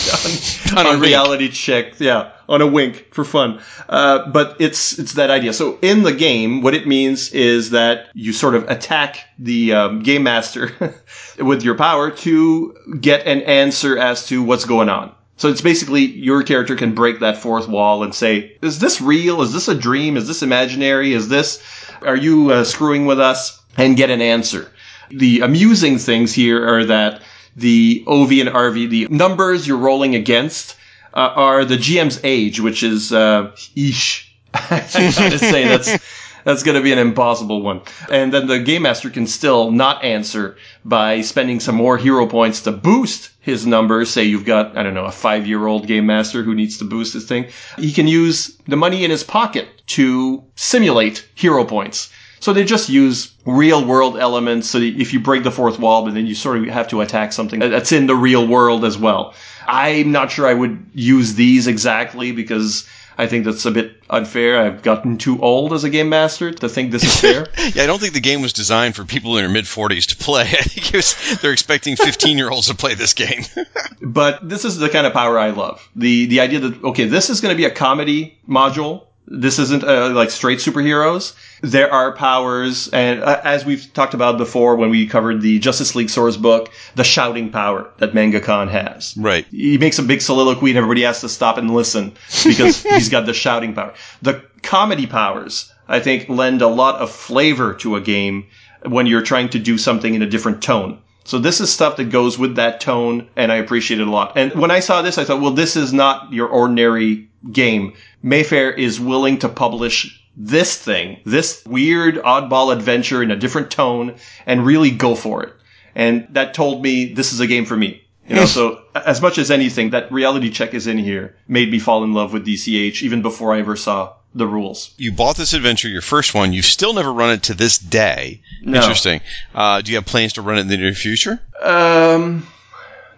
on, 0.77 0.87
On 0.87 0.95
a 0.95 0.99
reality 0.99 1.49
check, 1.49 1.99
yeah, 1.99 2.31
on 2.49 2.61
a 2.61 2.67
wink 2.67 3.13
for 3.13 3.23
fun. 3.23 3.61
Uh, 3.87 4.27
but 4.29 4.57
it's 4.59 4.97
it's 4.97 5.13
that 5.13 5.29
idea. 5.29 5.53
So 5.53 5.77
in 5.81 6.03
the 6.03 6.13
game, 6.13 6.61
what 6.61 6.73
it 6.73 6.87
means 6.87 7.31
is 7.33 7.69
that 7.69 8.07
you 8.13 8.33
sort 8.33 8.55
of 8.55 8.69
attack 8.69 9.19
the 9.37 9.73
um, 9.73 10.01
game 10.01 10.23
master 10.23 10.71
with 11.39 11.63
your 11.63 11.75
power 11.75 12.09
to 12.11 12.75
get 12.99 13.27
an 13.27 13.41
answer 13.43 13.97
as 13.97 14.25
to 14.27 14.41
what's 14.41 14.65
going 14.65 14.89
on. 14.89 15.13
So 15.37 15.49
it's 15.49 15.61
basically 15.61 16.05
your 16.05 16.43
character 16.43 16.75
can 16.75 16.95
break 16.95 17.19
that 17.19 17.37
fourth 17.37 17.67
wall 17.67 18.03
and 18.03 18.15
say, 18.15 18.57
"Is 18.61 18.79
this 18.79 19.01
real? 19.01 19.41
Is 19.41 19.53
this 19.53 19.67
a 19.67 19.75
dream? 19.75 20.17
Is 20.17 20.27
this 20.27 20.41
imaginary? 20.41 21.13
Is 21.13 21.27
this? 21.27 21.61
Are 22.01 22.17
you 22.17 22.51
uh, 22.51 22.63
screwing 22.63 23.05
with 23.05 23.19
us?" 23.19 23.61
And 23.77 23.97
get 23.97 24.09
an 24.09 24.21
answer. 24.21 24.71
The 25.09 25.41
amusing 25.41 25.97
things 25.97 26.33
here 26.33 26.65
are 26.65 26.85
that 26.85 27.21
the 27.55 28.03
OV 28.07 28.31
and 28.31 28.49
RV, 28.49 28.89
the 28.89 29.07
numbers 29.09 29.67
you're 29.67 29.77
rolling 29.77 30.15
against, 30.15 30.75
uh, 31.13 31.31
are 31.35 31.65
the 31.65 31.77
GM's 31.77 32.19
age, 32.23 32.59
which 32.59 32.83
is 32.83 33.13
uh, 33.13 33.55
ish. 33.75 34.35
I 34.53 34.79
gotta 34.91 35.39
say 35.39 35.67
that's 35.67 35.97
that's 36.43 36.63
gonna 36.63 36.81
be 36.81 36.91
an 36.91 36.99
impossible 36.99 37.61
one. 37.61 37.81
And 38.09 38.33
then 38.33 38.47
the 38.47 38.59
game 38.59 38.83
master 38.83 39.09
can 39.09 39.27
still 39.27 39.71
not 39.71 40.03
answer 40.03 40.57
by 40.83 41.21
spending 41.21 41.59
some 41.59 41.75
more 41.75 41.97
hero 41.97 42.27
points 42.27 42.61
to 42.61 42.71
boost 42.71 43.31
his 43.39 43.65
numbers. 43.65 44.11
Say 44.11 44.25
you've 44.25 44.45
got 44.45 44.77
I 44.77 44.83
don't 44.83 44.93
know 44.93 45.05
a 45.05 45.11
five 45.11 45.47
year 45.47 45.65
old 45.65 45.87
game 45.87 46.05
master 46.05 46.43
who 46.43 46.53
needs 46.53 46.77
to 46.77 46.85
boost 46.85 47.13
his 47.13 47.25
thing. 47.25 47.47
He 47.77 47.91
can 47.91 48.07
use 48.07 48.57
the 48.67 48.77
money 48.77 49.03
in 49.03 49.11
his 49.11 49.23
pocket 49.23 49.67
to 49.87 50.43
simulate 50.55 51.27
hero 51.35 51.65
points. 51.65 52.11
So 52.45 52.53
they 52.53 52.63
just 52.63 52.89
use 52.89 53.33
real 53.47 53.83
world 53.83 54.19
elements. 54.19 54.69
So 54.69 54.77
if 54.77 55.13
you 55.13 55.19
break 55.19 55.41
the 55.41 55.49
fourth 55.49 55.79
wall, 55.79 56.05
but 56.05 56.13
then 56.13 56.27
you 56.27 56.35
sort 56.35 56.59
of 56.59 56.65
have 56.65 56.87
to 56.89 57.01
attack 57.01 57.33
something 57.33 57.59
that's 57.59 57.91
in 57.91 58.05
the 58.05 58.15
real 58.15 58.45
world 58.47 58.85
as 58.85 58.99
well. 58.99 59.33
I'm 59.65 60.11
not 60.11 60.29
sure 60.29 60.45
I 60.45 60.53
would 60.53 60.91
use 60.93 61.33
these 61.33 61.65
exactly 61.65 62.33
because 62.33 62.87
I 63.17 63.25
think 63.25 63.45
that's 63.45 63.65
a 63.65 63.71
bit 63.71 63.99
unfair. 64.11 64.61
I've 64.61 64.83
gotten 64.83 65.17
too 65.17 65.41
old 65.41 65.73
as 65.73 65.85
a 65.85 65.89
game 65.89 66.09
master 66.09 66.51
to 66.51 66.69
think 66.69 66.91
this 66.91 67.03
is 67.03 67.19
fair. 67.19 67.47
Yeah, 67.73 67.81
I 67.81 67.87
don't 67.87 67.99
think 67.99 68.13
the 68.13 68.19
game 68.19 68.43
was 68.43 68.53
designed 68.53 68.95
for 68.95 69.05
people 69.05 69.37
in 69.37 69.43
their 69.43 69.51
mid 69.51 69.65
40s 69.65 70.09
to 70.09 70.15
play. 70.15 70.41
I 70.43 70.61
think 70.61 70.93
it 70.93 70.97
was, 70.97 71.39
they're 71.41 71.51
expecting 71.51 71.95
15 71.95 72.37
year 72.37 72.51
olds 72.51 72.67
to 72.67 72.75
play 72.75 72.93
this 72.93 73.15
game. 73.15 73.41
but 74.03 74.47
this 74.47 74.65
is 74.65 74.77
the 74.77 74.89
kind 74.89 75.07
of 75.07 75.13
power 75.13 75.39
I 75.39 75.49
love. 75.49 75.89
The 75.95 76.27
the 76.27 76.41
idea 76.41 76.59
that 76.59 76.83
okay, 76.83 77.05
this 77.05 77.31
is 77.31 77.41
going 77.41 77.53
to 77.53 77.57
be 77.57 77.65
a 77.65 77.71
comedy 77.71 78.37
module. 78.47 79.07
This 79.27 79.57
isn't 79.59 79.83
uh, 79.83 80.11
like 80.11 80.29
straight 80.29 80.59
superheroes. 80.59 81.35
There 81.61 81.91
are 81.91 82.15
powers, 82.15 82.89
and 82.89 83.23
uh, 83.23 83.41
as 83.43 83.65
we've 83.65 83.91
talked 83.93 84.13
about 84.13 84.37
before 84.37 84.75
when 84.75 84.91
we 84.91 85.07
covered 85.07 85.41
the 85.41 85.57
Justice 85.59 85.95
League 85.95 86.11
Source 86.11 86.37
book, 86.37 86.71
the 86.95 87.03
shouting 87.03 87.49
power 87.51 87.89
that 87.97 88.13
Manga 88.13 88.39
Khan 88.39 88.67
has. 88.67 89.17
right. 89.17 89.45
He 89.49 89.77
makes 89.77 89.97
a 89.97 90.03
big 90.03 90.21
soliloquy, 90.21 90.69
and 90.69 90.77
everybody 90.77 91.01
has 91.01 91.21
to 91.21 91.29
stop 91.29 91.57
and 91.57 91.73
listen 91.73 92.13
because 92.43 92.83
he's 92.83 93.09
got 93.09 93.25
the 93.25 93.33
shouting 93.33 93.73
power. 93.73 93.95
The 94.21 94.43
comedy 94.61 95.07
powers 95.07 95.71
I 95.87 95.99
think, 95.99 96.29
lend 96.29 96.61
a 96.61 96.67
lot 96.67 96.95
of 96.95 97.11
flavor 97.11 97.73
to 97.75 97.95
a 97.95 98.01
game 98.01 98.47
when 98.85 99.05
you're 99.05 99.21
trying 99.21 99.49
to 99.49 99.59
do 99.59 99.77
something 99.77 100.13
in 100.13 100.21
a 100.21 100.29
different 100.29 100.61
tone. 100.61 100.99
So 101.23 101.39
this 101.39 101.59
is 101.59 101.71
stuff 101.71 101.97
that 101.97 102.11
goes 102.11 102.37
with 102.37 102.55
that 102.55 102.79
tone, 102.79 103.27
and 103.35 103.51
I 103.51 103.55
appreciate 103.55 103.99
it 103.99 104.07
a 104.07 104.11
lot. 104.11 104.33
And 104.35 104.53
when 104.53 104.69
I 104.69 104.79
saw 104.79 105.01
this, 105.01 105.17
I 105.17 105.23
thought, 105.23 105.41
well, 105.41 105.51
this 105.51 105.75
is 105.75 105.91
not 105.91 106.31
your 106.31 106.47
ordinary 106.47 107.29
game. 107.51 107.93
Mayfair 108.25 108.71
is 108.71 108.99
willing 108.99 109.37
to 109.39 109.49
publish 109.49 110.19
this 110.35 110.75
thing, 110.75 111.19
this 111.25 111.63
weird 111.63 112.15
oddball 112.15 112.73
adventure 112.73 113.21
in 113.21 113.29
a 113.29 113.35
different 113.35 113.69
tone, 113.69 114.15
and 114.47 114.65
really 114.65 114.89
go 114.89 115.13
for 115.13 115.43
it. 115.43 115.53
And 115.93 116.27
that 116.31 116.55
told 116.55 116.81
me 116.81 117.13
this 117.13 117.33
is 117.33 117.39
a 117.39 117.45
game 117.45 117.65
for 117.65 117.77
me. 117.77 118.01
You 118.27 118.37
know, 118.37 118.45
so 118.47 118.81
as 118.95 119.21
much 119.21 119.37
as 119.37 119.51
anything, 119.51 119.91
that 119.91 120.11
reality 120.11 120.49
check 120.49 120.73
is 120.73 120.87
in 120.87 120.97
here 120.97 121.35
made 121.47 121.69
me 121.69 121.77
fall 121.77 122.03
in 122.03 122.13
love 122.13 122.33
with 122.33 122.47
DCH 122.47 123.03
even 123.03 123.21
before 123.21 123.53
I 123.53 123.59
ever 123.59 123.75
saw 123.75 124.13
the 124.33 124.47
rules. 124.47 124.95
You 124.97 125.11
bought 125.11 125.37
this 125.37 125.53
adventure, 125.53 125.87
your 125.87 126.01
first 126.01 126.33
one. 126.33 126.51
You've 126.51 126.65
still 126.65 126.93
never 126.93 127.13
run 127.13 127.29
it 127.29 127.43
to 127.43 127.53
this 127.53 127.77
day. 127.77 128.41
No. 128.63 128.79
Interesting. 128.79 129.21
Uh, 129.53 129.81
do 129.81 129.91
you 129.91 129.97
have 129.97 130.07
plans 130.07 130.33
to 130.33 130.41
run 130.41 130.57
it 130.57 130.61
in 130.61 130.67
the 130.67 130.77
near 130.77 130.93
future? 130.93 131.39
Um, 131.61 132.47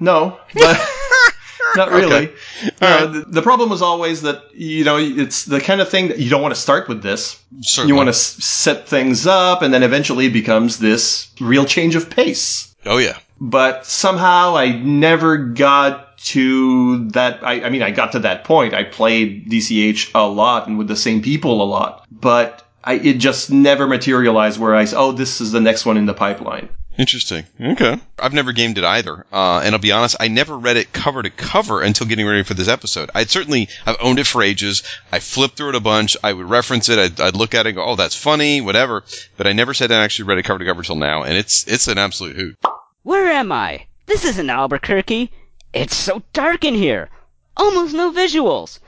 no, 0.02 0.38
but 0.54 0.78
not 1.78 1.92
really. 1.92 2.16
Okay. 2.16 2.34
Know, 2.82 2.88
uh, 2.88 3.12
right. 3.14 3.32
the, 3.32 3.42
problem 3.42 3.70
was 3.70 3.82
always 3.82 4.22
that 4.24 4.54
you 4.54 4.84
know 4.84 4.98
it's 4.98 5.46
the 5.46 5.60
kind 5.60 5.80
of 5.80 5.90
thing 5.90 6.10
that 6.10 6.20
you 6.20 6.30
don't 6.30 6.42
want 6.42 6.54
to 6.54 6.60
start 6.60 6.90
with 6.90 7.02
this. 7.02 7.42
Certainly. 7.62 7.90
You 7.90 7.96
want 7.96 8.08
to 8.08 8.12
s- 8.12 8.44
set 8.44 8.88
things 8.88 9.26
up, 9.26 9.62
and 9.62 9.74
then 9.74 9.84
eventually 9.84 10.26
it 10.26 10.34
becomes 10.34 10.80
this 10.80 11.30
real 11.40 11.66
change 11.66 11.96
of 11.96 12.10
pace. 12.10 12.76
Oh 12.86 12.98
yeah. 12.98 13.18
But 13.40 13.86
somehow 13.86 14.58
I 14.58 14.72
never 14.80 15.38
got 15.38 16.18
to 16.18 17.08
that. 17.10 17.44
I, 17.44 17.66
I 17.66 17.70
mean, 17.70 17.84
I 17.84 17.92
got 17.92 18.12
to 18.14 18.20
that 18.20 18.44
point. 18.44 18.74
I 18.74 18.84
played 18.84 19.50
DCH 19.50 20.12
a 20.16 20.28
lot 20.28 20.68
and 20.68 20.78
with 20.78 20.88
the 20.88 20.96
same 20.96 21.22
people 21.22 21.62
a 21.62 21.66
lot, 21.66 22.06
but 22.12 22.68
I, 22.84 22.94
it 22.94 23.16
just 23.16 23.52
never 23.52 23.86
materialized 23.86 24.60
where 24.60 24.76
I 24.76 24.86
said, 24.86 24.98
"Oh, 24.98 25.12
this 25.12 25.42
is 25.42 25.52
the 25.52 25.62
next 25.62 25.86
one 25.86 25.98
in 25.98 26.06
the 26.06 26.14
pipeline." 26.14 26.70
Interesting. 26.98 27.46
Okay. 27.62 28.00
I've 28.18 28.34
never 28.34 28.54
gamed 28.54 28.80
it 28.80 28.84
either, 28.84 29.26
uh, 29.32 29.62
and 29.64 29.76
I'll 29.76 29.82
be 29.82 29.92
honest, 29.92 30.16
I 30.20 30.30
never 30.30 30.58
read 30.58 30.78
it 30.78 30.92
cover 30.92 31.22
to 31.22 31.30
cover 31.30 31.82
until 31.82 32.08
getting 32.08 32.26
ready 32.26 32.42
for 32.44 32.56
this 32.56 32.68
episode. 32.68 33.12
I'd 33.14 33.30
certainly, 33.30 33.70
I've 33.86 33.98
owned 34.00 34.18
it 34.18 34.26
for 34.26 34.42
ages. 34.42 34.82
I 35.12 35.20
flipped 35.20 35.58
through 35.58 35.70
it 35.70 35.76
a 35.76 35.80
bunch. 35.80 36.18
I 36.24 36.34
would 36.34 36.50
reference 36.50 36.90
it. 36.90 36.98
I'd, 36.98 37.22
I'd 37.22 37.36
look 37.36 37.54
at 37.54 37.68
it 37.68 37.70
and 37.70 37.76
go, 37.76 37.86
"Oh, 37.86 37.96
that's 37.96 38.16
funny," 38.16 38.62
whatever. 38.62 39.04
But 39.38 39.46
I 39.46 39.54
never 39.54 39.76
sat 39.76 39.90
down 39.90 40.00
and 40.00 40.06
actually 40.06 40.26
read 40.26 40.40
it 40.40 40.44
cover 40.44 40.60
to 40.60 40.66
cover 40.66 40.82
till 40.82 40.96
now, 40.96 41.22
and 41.24 41.38
it's 41.38 41.68
it's 41.68 41.88
an 41.88 42.00
absolute 42.00 42.36
hoot. 42.36 42.58
Where 43.04 43.28
am 43.28 43.52
I? 43.52 43.86
This 44.08 44.26
isn't 44.26 44.50
Albuquerque. 44.50 45.32
It's 45.74 45.96
so 45.96 46.24
dark 46.34 46.66
in 46.66 46.74
here. 46.74 47.10
Almost 47.56 47.94
no 47.94 48.12
visuals. 48.12 48.80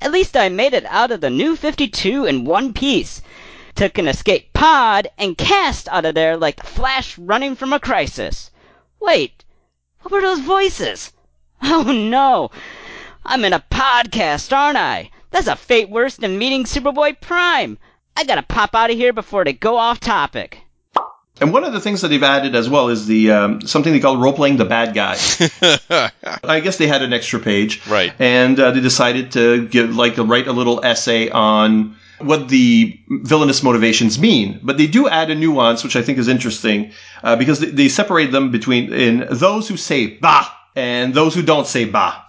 At 0.00 0.12
least 0.12 0.36
I 0.36 0.50
made 0.50 0.74
it 0.74 0.84
out 0.84 1.10
of 1.10 1.20
the 1.20 1.30
new 1.30 1.56
52 1.56 2.26
in 2.26 2.44
one 2.44 2.74
piece. 2.74 3.22
Took 3.76 3.98
an 3.98 4.08
escape 4.08 4.52
pod 4.54 5.08
and 5.18 5.36
cast 5.38 5.88
out 5.88 6.04
of 6.06 6.14
there 6.14 6.36
like 6.36 6.56
the 6.56 6.66
Flash 6.66 7.16
running 7.18 7.54
from 7.54 7.72
a 7.72 7.78
crisis. 7.78 8.50
Wait, 9.00 9.44
what 10.00 10.12
were 10.12 10.20
those 10.22 10.40
voices? 10.40 11.12
Oh 11.62 11.82
no! 11.82 12.50
I'm 13.24 13.44
in 13.44 13.52
a 13.52 13.64
podcast, 13.70 14.54
aren't 14.54 14.76
I? 14.76 15.10
That's 15.30 15.46
a 15.46 15.56
fate 15.56 15.90
worse 15.90 16.16
than 16.16 16.38
meeting 16.38 16.64
Superboy 16.64 17.20
Prime. 17.20 17.78
I 18.16 18.24
gotta 18.24 18.42
pop 18.42 18.74
out 18.74 18.90
of 18.90 18.96
here 18.96 19.12
before 19.12 19.44
they 19.44 19.52
go 19.52 19.76
off 19.76 20.00
topic. 20.00 20.58
And 21.40 21.52
one 21.52 21.64
of 21.64 21.74
the 21.74 21.80
things 21.80 22.00
that 22.00 22.08
they've 22.08 22.22
added 22.22 22.54
as 22.54 22.68
well 22.70 22.88
is 22.88 23.06
the 23.06 23.30
um, 23.30 23.60
something 23.62 23.92
they 23.92 24.00
call 24.00 24.16
role 24.16 24.32
playing 24.32 24.56
the 24.56 24.64
bad 24.64 24.94
guy. 24.94 25.18
I 26.42 26.60
guess 26.60 26.78
they 26.78 26.86
had 26.86 27.02
an 27.02 27.12
extra 27.12 27.40
page, 27.40 27.86
Right. 27.86 28.14
And 28.18 28.58
uh, 28.58 28.70
they 28.70 28.80
decided 28.80 29.32
to 29.32 29.66
give 29.66 29.94
like 29.94 30.16
write 30.16 30.46
a 30.46 30.52
little 30.52 30.82
essay 30.82 31.28
on 31.28 31.96
what 32.18 32.48
the 32.48 32.98
villainous 33.08 33.62
motivations 33.62 34.18
mean. 34.18 34.60
But 34.62 34.78
they 34.78 34.86
do 34.86 35.08
add 35.08 35.30
a 35.30 35.34
nuance, 35.34 35.84
which 35.84 35.96
I 35.96 36.02
think 36.02 36.18
is 36.18 36.28
interesting, 36.28 36.92
uh, 37.22 37.36
because 37.36 37.60
they, 37.60 37.70
they 37.70 37.88
separate 37.88 38.32
them 38.32 38.50
between 38.50 38.92
in 38.92 39.26
those 39.30 39.68
who 39.68 39.76
say 39.76 40.06
bah 40.06 40.50
and 40.74 41.14
those 41.14 41.34
who 41.34 41.42
don't 41.42 41.66
say 41.66 41.84
bah. 41.84 42.22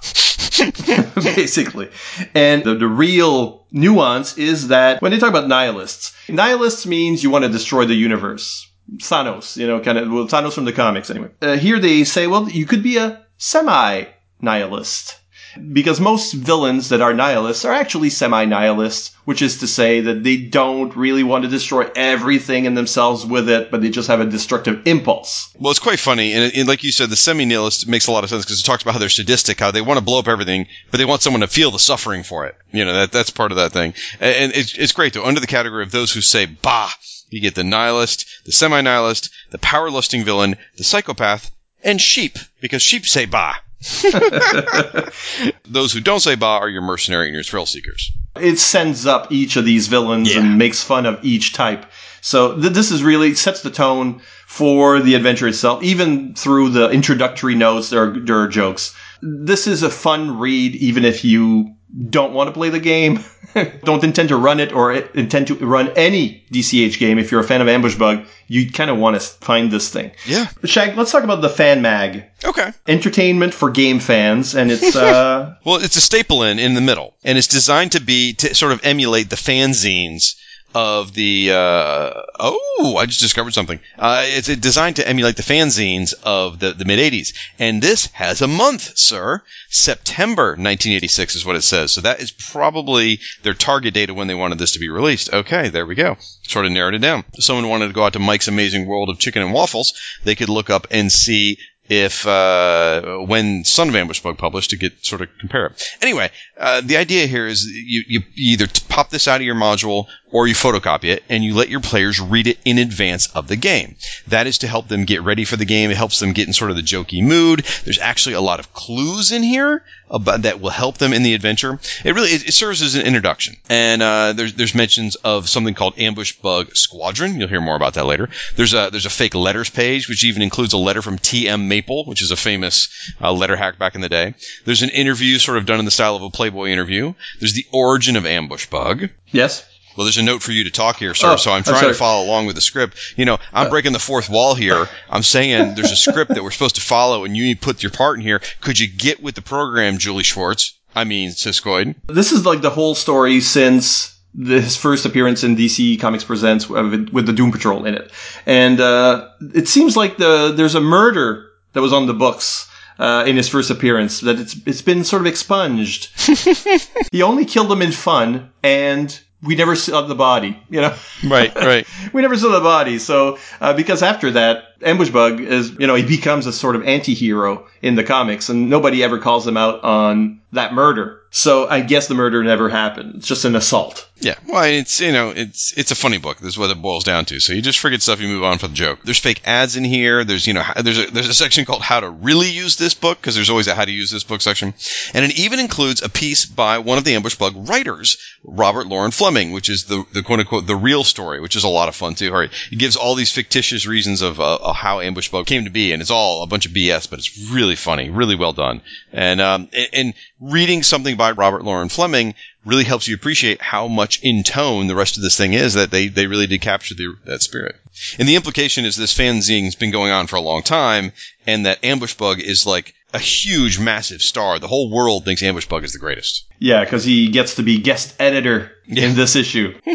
basically. 1.15 1.89
And 2.33 2.63
the, 2.63 2.75
the 2.75 2.87
real 2.87 3.65
nuance 3.71 4.37
is 4.37 4.69
that 4.69 5.01
when 5.01 5.11
they 5.11 5.19
talk 5.19 5.29
about 5.29 5.47
nihilists, 5.47 6.15
nihilists 6.29 6.85
means 6.85 7.23
you 7.23 7.29
want 7.29 7.45
to 7.45 7.49
destroy 7.49 7.85
the 7.85 7.95
universe. 7.95 8.69
Thanos, 8.97 9.57
you 9.57 9.67
know, 9.67 9.81
kind 9.81 9.97
of, 9.97 10.09
well, 10.09 10.27
Thanos 10.27 10.53
from 10.53 10.65
the 10.65 10.71
comics 10.71 11.09
anyway. 11.09 11.29
Uh, 11.41 11.57
here 11.57 11.79
they 11.79 12.05
say, 12.05 12.27
well, 12.27 12.49
you 12.49 12.65
could 12.65 12.81
be 12.83 12.97
a 12.97 13.25
semi-nihilist. 13.37 15.16
Because 15.57 15.99
most 15.99 16.33
villains 16.33 16.89
that 16.89 17.01
are 17.01 17.13
nihilists 17.13 17.65
are 17.65 17.73
actually 17.73 18.09
semi-nihilists, 18.09 19.15
which 19.25 19.41
is 19.41 19.59
to 19.59 19.67
say 19.67 20.01
that 20.01 20.23
they 20.23 20.37
don't 20.37 20.95
really 20.95 21.23
want 21.23 21.43
to 21.43 21.49
destroy 21.49 21.89
everything 21.95 22.65
in 22.65 22.75
themselves 22.75 23.25
with 23.25 23.49
it, 23.49 23.71
but 23.71 23.81
they 23.81 23.89
just 23.89 24.07
have 24.07 24.21
a 24.21 24.25
destructive 24.25 24.85
impulse. 24.85 25.53
Well, 25.59 25.71
it's 25.71 25.79
quite 25.79 25.99
funny, 25.99 26.33
and, 26.33 26.53
and 26.55 26.67
like 26.67 26.83
you 26.83 26.91
said, 26.91 27.09
the 27.09 27.15
semi-nihilist 27.15 27.87
makes 27.87 28.07
a 28.07 28.11
lot 28.11 28.23
of 28.23 28.29
sense 28.29 28.45
because 28.45 28.59
it 28.59 28.63
talks 28.63 28.83
about 28.83 28.93
how 28.93 28.99
they're 28.99 29.09
sadistic, 29.09 29.59
how 29.59 29.71
they 29.71 29.81
want 29.81 29.97
to 29.97 30.05
blow 30.05 30.19
up 30.19 30.27
everything, 30.27 30.67
but 30.91 30.97
they 30.97 31.05
want 31.05 31.21
someone 31.21 31.41
to 31.41 31.47
feel 31.47 31.71
the 31.71 31.79
suffering 31.79 32.23
for 32.23 32.45
it. 32.45 32.55
You 32.71 32.85
know, 32.85 32.93
that 32.93 33.11
that's 33.11 33.29
part 33.29 33.51
of 33.51 33.57
that 33.57 33.71
thing, 33.73 33.93
and, 34.19 34.35
and 34.35 34.53
it's, 34.53 34.77
it's 34.77 34.91
great 34.91 35.13
though. 35.13 35.25
Under 35.25 35.39
the 35.39 35.47
category 35.47 35.83
of 35.83 35.91
those 35.91 36.11
who 36.11 36.21
say 36.21 36.45
"bah," 36.45 36.89
you 37.29 37.41
get 37.41 37.55
the 37.55 37.63
nihilist, 37.63 38.25
the 38.45 38.51
semi-nihilist, 38.51 39.29
the 39.51 39.57
power-lusting 39.57 40.23
villain, 40.23 40.55
the 40.77 40.83
psychopath, 40.83 41.51
and 41.83 41.99
sheep 41.99 42.37
because 42.61 42.81
sheep 42.81 43.05
say 43.05 43.25
"bah." 43.25 43.55
those 45.65 45.91
who 45.93 46.01
don't 46.01 46.19
say 46.19 46.35
"bah" 46.35 46.57
are 46.59 46.69
your 46.69 46.81
mercenary 46.81 47.27
and 47.27 47.35
your 47.35 47.43
thrill 47.43 47.65
seekers. 47.65 48.11
it 48.39 48.57
sends 48.59 49.05
up 49.05 49.31
each 49.31 49.55
of 49.55 49.65
these 49.65 49.87
villains 49.87 50.33
Yeah. 50.33 50.41
and 50.41 50.57
makes 50.57 50.83
fun 50.83 51.05
of 51.05 51.19
each 51.23 51.53
type. 51.53 51.85
So 52.21 52.59
th- 52.59 52.73
this 52.73 52.91
is 52.91 53.03
really 53.03 53.35
sets 53.35 53.61
the 53.61 53.69
tone 53.71 54.21
for 54.47 54.99
the 54.99 55.15
adventure 55.15 55.47
itself. 55.47 55.83
Even 55.83 56.33
through 56.35 56.69
the 56.69 56.89
introductory 56.89 57.55
notes, 57.55 57.89
there 57.89 58.03
are, 58.03 58.19
there 58.19 58.39
are 58.39 58.47
jokes. 58.47 58.95
This 59.21 59.67
is 59.67 59.83
a 59.83 59.89
fun 59.89 60.37
read, 60.39 60.75
even 60.75 61.05
if 61.05 61.23
you 61.23 61.75
don't 62.09 62.33
want 62.33 62.47
to 62.47 62.51
play 62.51 62.69
the 62.69 62.79
game, 62.79 63.23
don't 63.83 64.03
intend 64.03 64.29
to 64.29 64.37
run 64.37 64.59
it, 64.59 64.73
or 64.73 64.91
intend 64.91 65.47
to 65.47 65.55
run 65.55 65.89
any 65.95 66.45
DCH 66.51 66.99
game. 66.99 67.17
If 67.17 67.31
you're 67.31 67.41
a 67.41 67.45
fan 67.45 67.61
of 67.61 67.67
Ambush 67.67 67.95
Bug, 67.95 68.25
you 68.47 68.69
kind 68.71 68.89
of 68.89 68.97
want 68.97 69.19
to 69.19 69.21
find 69.21 69.71
this 69.71 69.89
thing. 69.89 70.11
Yeah. 70.25 70.47
Shag, 70.63 70.97
let's 70.97 71.11
talk 71.11 71.23
about 71.23 71.41
the 71.41 71.49
fan 71.49 71.81
mag. 71.81 72.25
Okay. 72.43 72.71
Entertainment 72.87 73.53
for 73.53 73.69
game 73.69 73.99
fans, 73.99 74.55
and 74.55 74.71
it's 74.71 74.95
uh, 74.95 75.55
Well, 75.65 75.77
it's 75.77 75.95
a 75.95 76.01
staple 76.01 76.43
in 76.43 76.59
in 76.59 76.73
the 76.73 76.81
middle, 76.81 77.15
and 77.23 77.37
it's 77.37 77.47
designed 77.47 77.93
to 77.93 78.01
be 78.01 78.33
to 78.33 78.53
sort 78.53 78.73
of 78.73 78.81
emulate 78.83 79.29
the 79.29 79.35
fanzines 79.35 80.35
of 80.75 81.13
the. 81.13 81.51
Uh, 81.51 82.21
oh, 82.39 82.97
I 82.97 83.05
just 83.05 83.21
discovered 83.21 83.53
something. 83.53 83.79
Uh, 83.97 84.23
it's 84.25 84.47
designed 84.47 84.97
to 84.97 85.07
emulate 85.07 85.35
the 85.35 85.43
fanzines 85.43 86.13
of 86.23 86.59
the, 86.59 86.73
the 86.73 86.85
mid 86.85 86.99
'80s, 86.99 87.33
and 87.59 87.81
this 87.81 88.07
has 88.07 88.41
a 88.41 88.47
month, 88.47 88.97
sir. 88.97 89.41
September 89.69 90.49
1986 90.49 91.35
is 91.35 91.45
what 91.45 91.55
it 91.55 91.63
says. 91.63 91.91
So 91.91 92.01
that 92.01 92.19
is 92.19 92.31
probably 92.31 93.19
their 93.43 93.53
target 93.53 93.93
date 93.93 94.09
of 94.09 94.15
when 94.15 94.27
they 94.27 94.35
wanted 94.35 94.59
this 94.59 94.73
to 94.73 94.79
be 94.79 94.89
released. 94.89 95.33
Okay, 95.33 95.69
there 95.69 95.85
we 95.85 95.95
go. 95.95 96.17
Sort 96.43 96.65
of 96.65 96.71
narrowed 96.71 96.95
it 96.95 96.99
down. 96.99 97.25
If 97.33 97.43
someone 97.43 97.69
wanted 97.69 97.87
to 97.87 97.93
go 97.93 98.03
out 98.03 98.13
to 98.13 98.19
Mike's 98.19 98.47
Amazing 98.47 98.87
World 98.87 99.09
of 99.09 99.19
Chicken 99.19 99.41
and 99.41 99.53
Waffles, 99.53 99.93
they 100.23 100.35
could 100.35 100.49
look 100.49 100.69
up 100.69 100.87
and 100.91 101.11
see 101.11 101.57
if 101.89 102.27
uh, 102.27 103.17
when 103.17 103.63
Son 103.63 103.89
of 103.89 103.95
Ambush 103.95 104.21
Bug 104.21 104.37
published 104.37 104.71
to 104.71 104.77
get 104.77 105.05
sort 105.05 105.21
of 105.21 105.29
compare 105.39 105.67
it. 105.67 105.83
Anyway, 106.01 106.29
uh, 106.57 106.81
the 106.81 106.97
idea 106.97 107.27
here 107.27 107.47
is 107.47 107.65
you, 107.65 108.03
you 108.07 108.21
either 108.35 108.67
pop 108.89 109.09
this 109.09 109.27
out 109.27 109.41
of 109.41 109.45
your 109.45 109.55
module 109.55 110.07
or 110.31 110.47
you 110.47 110.53
photocopy 110.53 111.05
it 111.05 111.23
and 111.29 111.43
you 111.43 111.55
let 111.55 111.69
your 111.69 111.79
players 111.79 112.19
read 112.19 112.47
it 112.47 112.57
in 112.65 112.77
advance 112.77 113.27
of 113.27 113.47
the 113.47 113.55
game. 113.55 113.95
That 114.27 114.47
is 114.47 114.59
to 114.59 114.67
help 114.67 114.87
them 114.87 115.05
get 115.05 115.23
ready 115.23 115.45
for 115.45 115.55
the 115.55 115.65
game. 115.65 115.91
It 115.91 115.97
helps 115.97 116.19
them 116.19 116.33
get 116.33 116.47
in 116.47 116.53
sort 116.53 116.71
of 116.71 116.77
the 116.77 116.83
jokey 116.83 117.23
mood. 117.23 117.65
There's 117.85 117.99
actually 117.99 118.35
a 118.35 118.41
lot 118.41 118.59
of 118.59 118.73
clues 118.73 119.31
in 119.31 119.43
here 119.43 119.83
about, 120.09 120.43
that 120.43 120.59
will 120.59 120.69
help 120.69 120.97
them 120.97 121.13
in 121.13 121.23
the 121.23 121.33
adventure. 121.33 121.79
It 122.03 122.13
really 122.13 122.29
it, 122.29 122.47
it 122.47 122.53
serves 122.53 122.81
as 122.81 122.95
an 122.95 123.05
introduction. 123.05 123.55
And 123.69 124.01
uh, 124.01 124.33
there's 124.33 124.53
there's 124.53 124.75
mentions 124.75 125.15
of 125.15 125.49
something 125.49 125.73
called 125.73 125.97
Ambush 125.97 126.33
Bug 126.33 126.75
Squadron. 126.75 127.39
You'll 127.39 127.49
hear 127.49 127.61
more 127.61 127.75
about 127.75 127.95
that 127.95 128.05
later. 128.05 128.29
There's 128.55 128.73
a 128.73 128.89
there's 128.91 129.05
a 129.05 129.11
fake 129.11 129.35
letters 129.35 129.69
page 129.69 130.09
which 130.09 130.23
even 130.23 130.41
includes 130.41 130.73
a 130.73 130.77
letter 130.77 131.01
from 131.01 131.17
T.M. 131.17 131.67
Maple, 131.77 132.05
which 132.05 132.21
is 132.21 132.31
a 132.31 132.35
famous 132.35 132.89
uh, 133.21 133.31
letter 133.31 133.55
hack 133.55 133.77
back 133.77 133.93
in 133.95 134.01
the 134.01 134.09
day. 134.09 134.33
There's 134.65 134.81
an 134.81 134.89
interview 134.89 135.37
sort 135.37 135.57
of 135.57 135.65
done 135.65 135.79
in 135.79 135.85
the 135.85 135.91
style 135.91 136.15
of 136.15 136.23
a 136.23 136.29
Playboy 136.29 136.69
interview. 136.69 137.13
There's 137.39 137.53
the 137.53 137.65
origin 137.71 138.15
of 138.15 138.25
Ambush 138.25 138.67
Bug. 138.67 139.09
yes. 139.31 139.63
Well, 139.95 140.05
there's 140.05 140.19
a 140.19 140.23
note 140.23 140.43
for 140.43 140.51
you 140.51 140.65
to 140.65 140.69
talk 140.69 140.97
here, 140.97 141.15
sir. 141.15 141.31
Oh, 141.31 141.35
so 141.37 141.49
I'm 141.49 141.57
I'm 141.57 141.63
trying 141.63 141.87
to 141.87 141.95
follow 141.95 142.23
along 142.23 142.45
with 142.45 142.53
the 142.53 142.61
script. 142.61 142.97
You 143.15 143.25
know, 143.25 143.39
I'm 143.51 143.71
breaking 143.71 143.93
the 143.93 143.99
fourth 143.99 144.29
wall 144.29 144.53
here. 144.53 144.87
I'm 145.09 145.23
saying 145.23 145.73
there's 145.73 145.91
a 145.91 145.95
script 145.95 146.35
that 146.35 146.43
we're 146.43 146.51
supposed 146.51 146.75
to 146.75 146.81
follow, 146.81 147.25
and 147.25 147.35
you 147.35 147.43
need 147.45 147.59
to 147.59 147.65
put 147.65 147.81
your 147.81 147.91
part 147.91 148.17
in 148.17 148.21
here. 148.21 148.39
Could 148.61 148.79
you 148.79 148.87
get 148.87 149.23
with 149.23 149.33
the 149.33 149.41
program, 149.41 149.97
Julie 149.97 150.23
Schwartz? 150.23 150.75
I 150.95 151.03
mean, 151.03 151.31
Siskoid. 151.31 151.95
This 152.05 152.31
is 152.31 152.45
like 152.45 152.61
the 152.61 152.69
whole 152.69 152.93
story 152.93 153.41
since 153.41 154.15
the, 154.35 154.61
his 154.61 154.77
first 154.77 155.07
appearance 155.07 155.43
in 155.43 155.55
DC 155.55 155.99
Comics 155.99 156.23
Presents 156.23 156.69
with, 156.69 157.09
with 157.09 157.25
the 157.25 157.33
Doom 157.33 157.51
Patrol 157.51 157.85
in 157.85 157.95
it, 157.95 158.11
and 158.45 158.79
uh, 158.79 159.29
it 159.55 159.67
seems 159.67 159.97
like 159.97 160.17
the 160.17 160.53
there's 160.55 160.75
a 160.75 160.81
murder 160.81 161.49
that 161.73 161.81
was 161.81 161.93
on 161.93 162.07
the 162.07 162.13
books. 162.13 162.69
Uh, 162.99 163.23
in 163.27 163.35
his 163.35 163.47
first 163.47 163.69
appearance, 163.69 164.21
that 164.21 164.39
it's 164.39 164.55
it's 164.65 164.81
been 164.81 165.03
sort 165.03 165.21
of 165.21 165.27
expunged. 165.27 166.09
he 167.11 167.21
only 167.21 167.45
killed 167.45 167.69
them 167.69 167.83
in 167.83 167.91
fun, 167.91 168.51
and 168.63 169.19
we 169.43 169.55
never 169.55 169.75
saw 169.75 170.01
the 170.01 170.15
body, 170.15 170.59
you 170.69 170.81
know? 170.81 170.95
Right, 171.23 171.53
right. 171.55 171.87
we 172.13 172.21
never 172.21 172.35
saw 172.35 172.51
the 172.51 172.61
body. 172.61 172.97
So, 172.97 173.37
uh, 173.61 173.73
because 173.73 174.01
after 174.01 174.31
that, 174.31 174.63
Ambush 174.81 175.09
Bug 175.09 175.39
is, 175.39 175.71
you 175.79 175.85
know, 175.85 175.95
he 175.95 176.03
becomes 176.03 176.47
a 176.47 176.53
sort 176.53 176.75
of 176.75 176.83
anti-hero 176.83 177.67
in 177.81 177.95
the 177.95 178.03
comics 178.03 178.49
and 178.49 178.69
nobody 178.69 179.03
ever 179.03 179.19
calls 179.19 179.45
him 179.45 179.57
out 179.57 179.83
on 179.83 180.41
that 180.53 180.73
murder. 180.73 181.21
So 181.29 181.67
I 181.67 181.81
guess 181.81 182.07
the 182.07 182.15
murder 182.15 182.43
never 182.43 182.69
happened. 182.69 183.15
It's 183.15 183.27
just 183.27 183.45
an 183.45 183.55
assault. 183.55 184.06
Yeah, 184.19 184.33
well, 184.47 184.63
it's 184.63 184.99
you 184.99 185.11
know, 185.11 185.29
it's 185.29 185.77
it's 185.77 185.91
a 185.91 185.95
funny 185.95 186.17
book. 186.17 186.39
This 186.39 186.53
is 186.53 186.57
what 186.57 186.71
it 186.71 186.81
boils 186.81 187.03
down 187.03 187.25
to. 187.25 187.39
So 187.39 187.53
you 187.53 187.61
just 187.61 187.77
forget 187.77 188.01
stuff, 188.01 188.19
you 188.19 188.27
move 188.27 188.43
on 188.43 188.57
for 188.57 188.67
the 188.67 188.73
joke. 188.73 188.99
There's 189.03 189.19
fake 189.19 189.41
ads 189.45 189.75
in 189.75 189.83
here. 189.83 190.23
There's 190.23 190.47
you 190.47 190.53
know, 190.53 190.63
there's 190.81 190.97
a 190.97 191.11
there's 191.11 191.29
a 191.29 191.35
section 191.35 191.65
called 191.65 191.83
How 191.83 191.99
to 191.99 192.09
Really 192.09 192.49
Use 192.49 192.77
This 192.77 192.95
Book 192.95 193.21
because 193.21 193.35
there's 193.35 193.51
always 193.51 193.67
a 193.67 193.75
How 193.75 193.85
to 193.85 193.91
Use 193.91 194.09
This 194.09 194.23
Book 194.23 194.41
section, 194.41 194.73
and 195.13 195.23
it 195.23 195.37
even 195.37 195.59
includes 195.59 196.01
a 196.01 196.09
piece 196.09 196.45
by 196.45 196.79
one 196.79 196.97
of 196.97 197.03
the 197.03 197.13
Ambush 197.13 197.35
Bug 197.35 197.69
writers, 197.69 198.17
Robert 198.43 198.87
Loren 198.87 199.11
Fleming, 199.11 199.51
which 199.51 199.69
is 199.69 199.83
the 199.83 200.03
the 200.13 200.23
quote 200.23 200.39
unquote 200.39 200.65
the 200.65 200.75
real 200.75 201.03
story, 201.03 201.39
which 201.39 201.55
is 201.55 201.63
a 201.63 201.69
lot 201.69 201.87
of 201.87 201.95
fun 201.95 202.15
too. 202.15 202.31
Right, 202.31 202.51
he 202.71 202.75
gives 202.75 202.95
all 202.95 203.13
these 203.13 203.31
fictitious 203.31 203.85
reasons 203.85 204.23
of 204.23 204.39
uh, 204.39 204.73
how 204.73 204.99
Ambush 204.99 205.29
Bug 205.29 205.45
came 205.45 205.65
to 205.65 205.69
be, 205.69 205.93
and 205.93 206.01
it's 206.01 206.11
all 206.11 206.41
a 206.41 206.47
bunch 206.47 206.65
of 206.65 206.71
BS, 206.71 207.07
but 207.07 207.19
it's 207.19 207.51
really 207.51 207.75
funny, 207.75 208.09
really 208.09 208.35
well 208.35 208.53
done, 208.53 208.81
and 209.13 209.39
um 209.41 209.69
and, 209.73 209.89
and 209.93 210.13
reading 210.39 210.81
something 210.81 211.17
by 211.17 211.31
Robert 211.31 211.63
Loren 211.63 211.89
Fleming 211.89 212.33
really 212.67 212.83
helps 212.83 213.07
you 213.07 213.15
appreciate 213.15 213.61
how 213.61 213.87
much 213.87 214.21
in 214.23 214.43
tone 214.43 214.87
the 214.87 214.95
rest 214.95 215.17
of 215.17 215.23
this 215.23 215.37
thing 215.37 215.53
is 215.53 215.75
that 215.75 215.89
they, 215.89 216.07
they 216.07 216.27
really 216.27 216.47
did 216.47 216.61
capture 216.61 216.93
the, 216.95 217.15
that 217.25 217.41
spirit. 217.41 217.75
And 218.19 218.27
the 218.27 218.35
implication 218.35 218.85
is 218.85 218.95
this 218.95 219.17
fanzine's 219.17 219.75
been 219.75 219.91
going 219.91 220.11
on 220.11 220.27
for 220.27 220.35
a 220.35 220.41
long 220.41 220.63
time 220.63 221.13
and 221.45 221.65
that 221.65 221.83
Ambush 221.83 222.15
Bug 222.15 222.39
is 222.39 222.65
like 222.65 222.93
a 223.13 223.19
huge, 223.19 223.79
massive 223.79 224.21
star. 224.21 224.59
The 224.59 224.67
whole 224.67 224.91
world 224.91 225.23
thinks 225.25 225.41
Ambush 225.41 225.67
Bug 225.67 225.83
is 225.83 225.93
the 225.93 225.99
greatest. 225.99 226.45
Yeah, 226.59 226.83
because 226.83 227.03
he 227.05 227.29
gets 227.29 227.55
to 227.55 227.63
be 227.63 227.79
guest 227.79 228.15
editor 228.19 228.71
in 228.85 229.15
this 229.15 229.35
issue. 229.35 229.73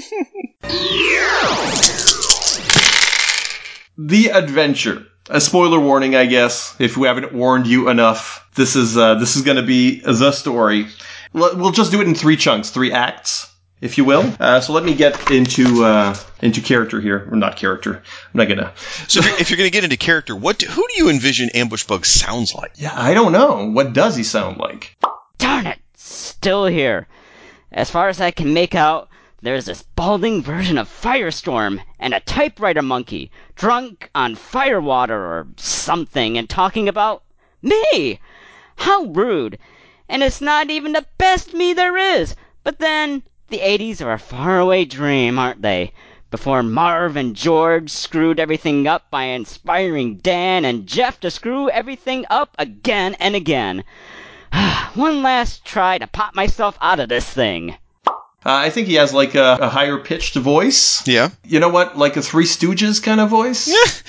the 3.98 4.30
adventure. 4.32 5.06
A 5.30 5.40
spoiler 5.40 5.78
warning, 5.78 6.16
I 6.16 6.26
guess, 6.26 6.74
if 6.80 6.96
we 6.96 7.06
haven't 7.06 7.32
warned 7.32 7.66
you 7.66 7.88
enough. 7.88 8.48
This 8.54 8.74
is 8.76 8.96
uh, 8.96 9.14
this 9.14 9.36
is 9.36 9.42
going 9.42 9.56
to 9.56 9.62
be 9.62 10.00
the 10.00 10.32
story. 10.32 10.88
We'll 11.32 11.72
just 11.72 11.90
do 11.90 12.00
it 12.00 12.06
in 12.06 12.14
three 12.14 12.36
chunks, 12.36 12.70
three 12.70 12.92
acts, 12.92 13.50
if 13.80 13.96
you 13.96 14.04
will. 14.04 14.30
Uh, 14.38 14.60
so 14.60 14.72
let 14.72 14.84
me 14.84 14.94
get 14.94 15.30
into 15.30 15.84
uh, 15.84 16.14
into 16.40 16.60
character 16.60 17.00
here, 17.00 17.28
or 17.30 17.36
not 17.36 17.56
character. 17.56 17.94
I'm 17.94 18.02
not 18.34 18.48
gonna. 18.48 18.72
So 19.08 19.20
if 19.20 19.26
you're, 19.26 19.40
if 19.40 19.50
you're 19.50 19.56
gonna 19.56 19.70
get 19.70 19.84
into 19.84 19.96
character, 19.96 20.36
what 20.36 20.58
do, 20.58 20.66
who 20.66 20.86
do 20.88 20.94
you 20.96 21.08
envision 21.08 21.50
Ambush 21.54 21.84
Bug 21.86 22.04
sounds 22.04 22.54
like? 22.54 22.72
Yeah, 22.76 22.92
I 22.94 23.14
don't 23.14 23.32
know. 23.32 23.70
What 23.70 23.92
does 23.92 24.16
he 24.16 24.24
sound 24.24 24.58
like? 24.58 24.96
Darn 25.38 25.66
it! 25.66 25.78
Still 25.94 26.66
here. 26.66 27.08
As 27.72 27.90
far 27.90 28.08
as 28.08 28.20
I 28.20 28.30
can 28.30 28.52
make 28.52 28.74
out, 28.74 29.08
there's 29.40 29.64
this 29.64 29.82
balding 29.82 30.42
version 30.42 30.78
of 30.78 30.88
Firestorm 30.88 31.80
and 31.98 32.14
a 32.14 32.20
typewriter 32.20 32.82
monkey 32.82 33.30
drunk 33.56 34.10
on 34.14 34.34
firewater 34.34 35.18
or 35.18 35.46
something 35.56 36.36
and 36.36 36.48
talking 36.48 36.88
about 36.88 37.24
me. 37.62 38.20
How 38.76 39.04
rude! 39.06 39.58
And 40.12 40.22
it's 40.22 40.42
not 40.42 40.68
even 40.68 40.92
the 40.92 41.06
best 41.16 41.54
me 41.54 41.72
there 41.72 41.96
is. 41.96 42.36
But 42.64 42.78
then, 42.78 43.22
the 43.48 43.60
80s 43.60 44.02
are 44.02 44.12
a 44.12 44.18
faraway 44.18 44.84
dream, 44.84 45.38
aren't 45.38 45.62
they? 45.62 45.94
Before 46.30 46.62
Marv 46.62 47.16
and 47.16 47.34
George 47.34 47.90
screwed 47.90 48.38
everything 48.38 48.86
up 48.86 49.10
by 49.10 49.24
inspiring 49.24 50.18
Dan 50.18 50.66
and 50.66 50.86
Jeff 50.86 51.18
to 51.20 51.30
screw 51.30 51.70
everything 51.70 52.26
up 52.28 52.54
again 52.58 53.14
and 53.20 53.34
again. 53.34 53.84
One 54.94 55.22
last 55.22 55.64
try 55.64 55.96
to 55.96 56.06
pop 56.06 56.34
myself 56.34 56.76
out 56.82 57.00
of 57.00 57.08
this 57.08 57.28
thing. 57.28 57.76
Uh, 58.06 58.12
I 58.44 58.68
think 58.68 58.88
he 58.88 58.94
has 58.94 59.14
like 59.14 59.34
a, 59.34 59.56
a, 59.62 59.68
higher 59.70 59.96
pitched 59.96 60.34
voice. 60.34 61.06
Yeah. 61.06 61.30
You 61.44 61.58
know 61.58 61.70
what? 61.70 61.96
Like 61.96 62.16
a 62.16 62.22
Three 62.22 62.44
Stooges 62.44 63.02
kind 63.02 63.20
of 63.20 63.30
voice. 63.30 63.68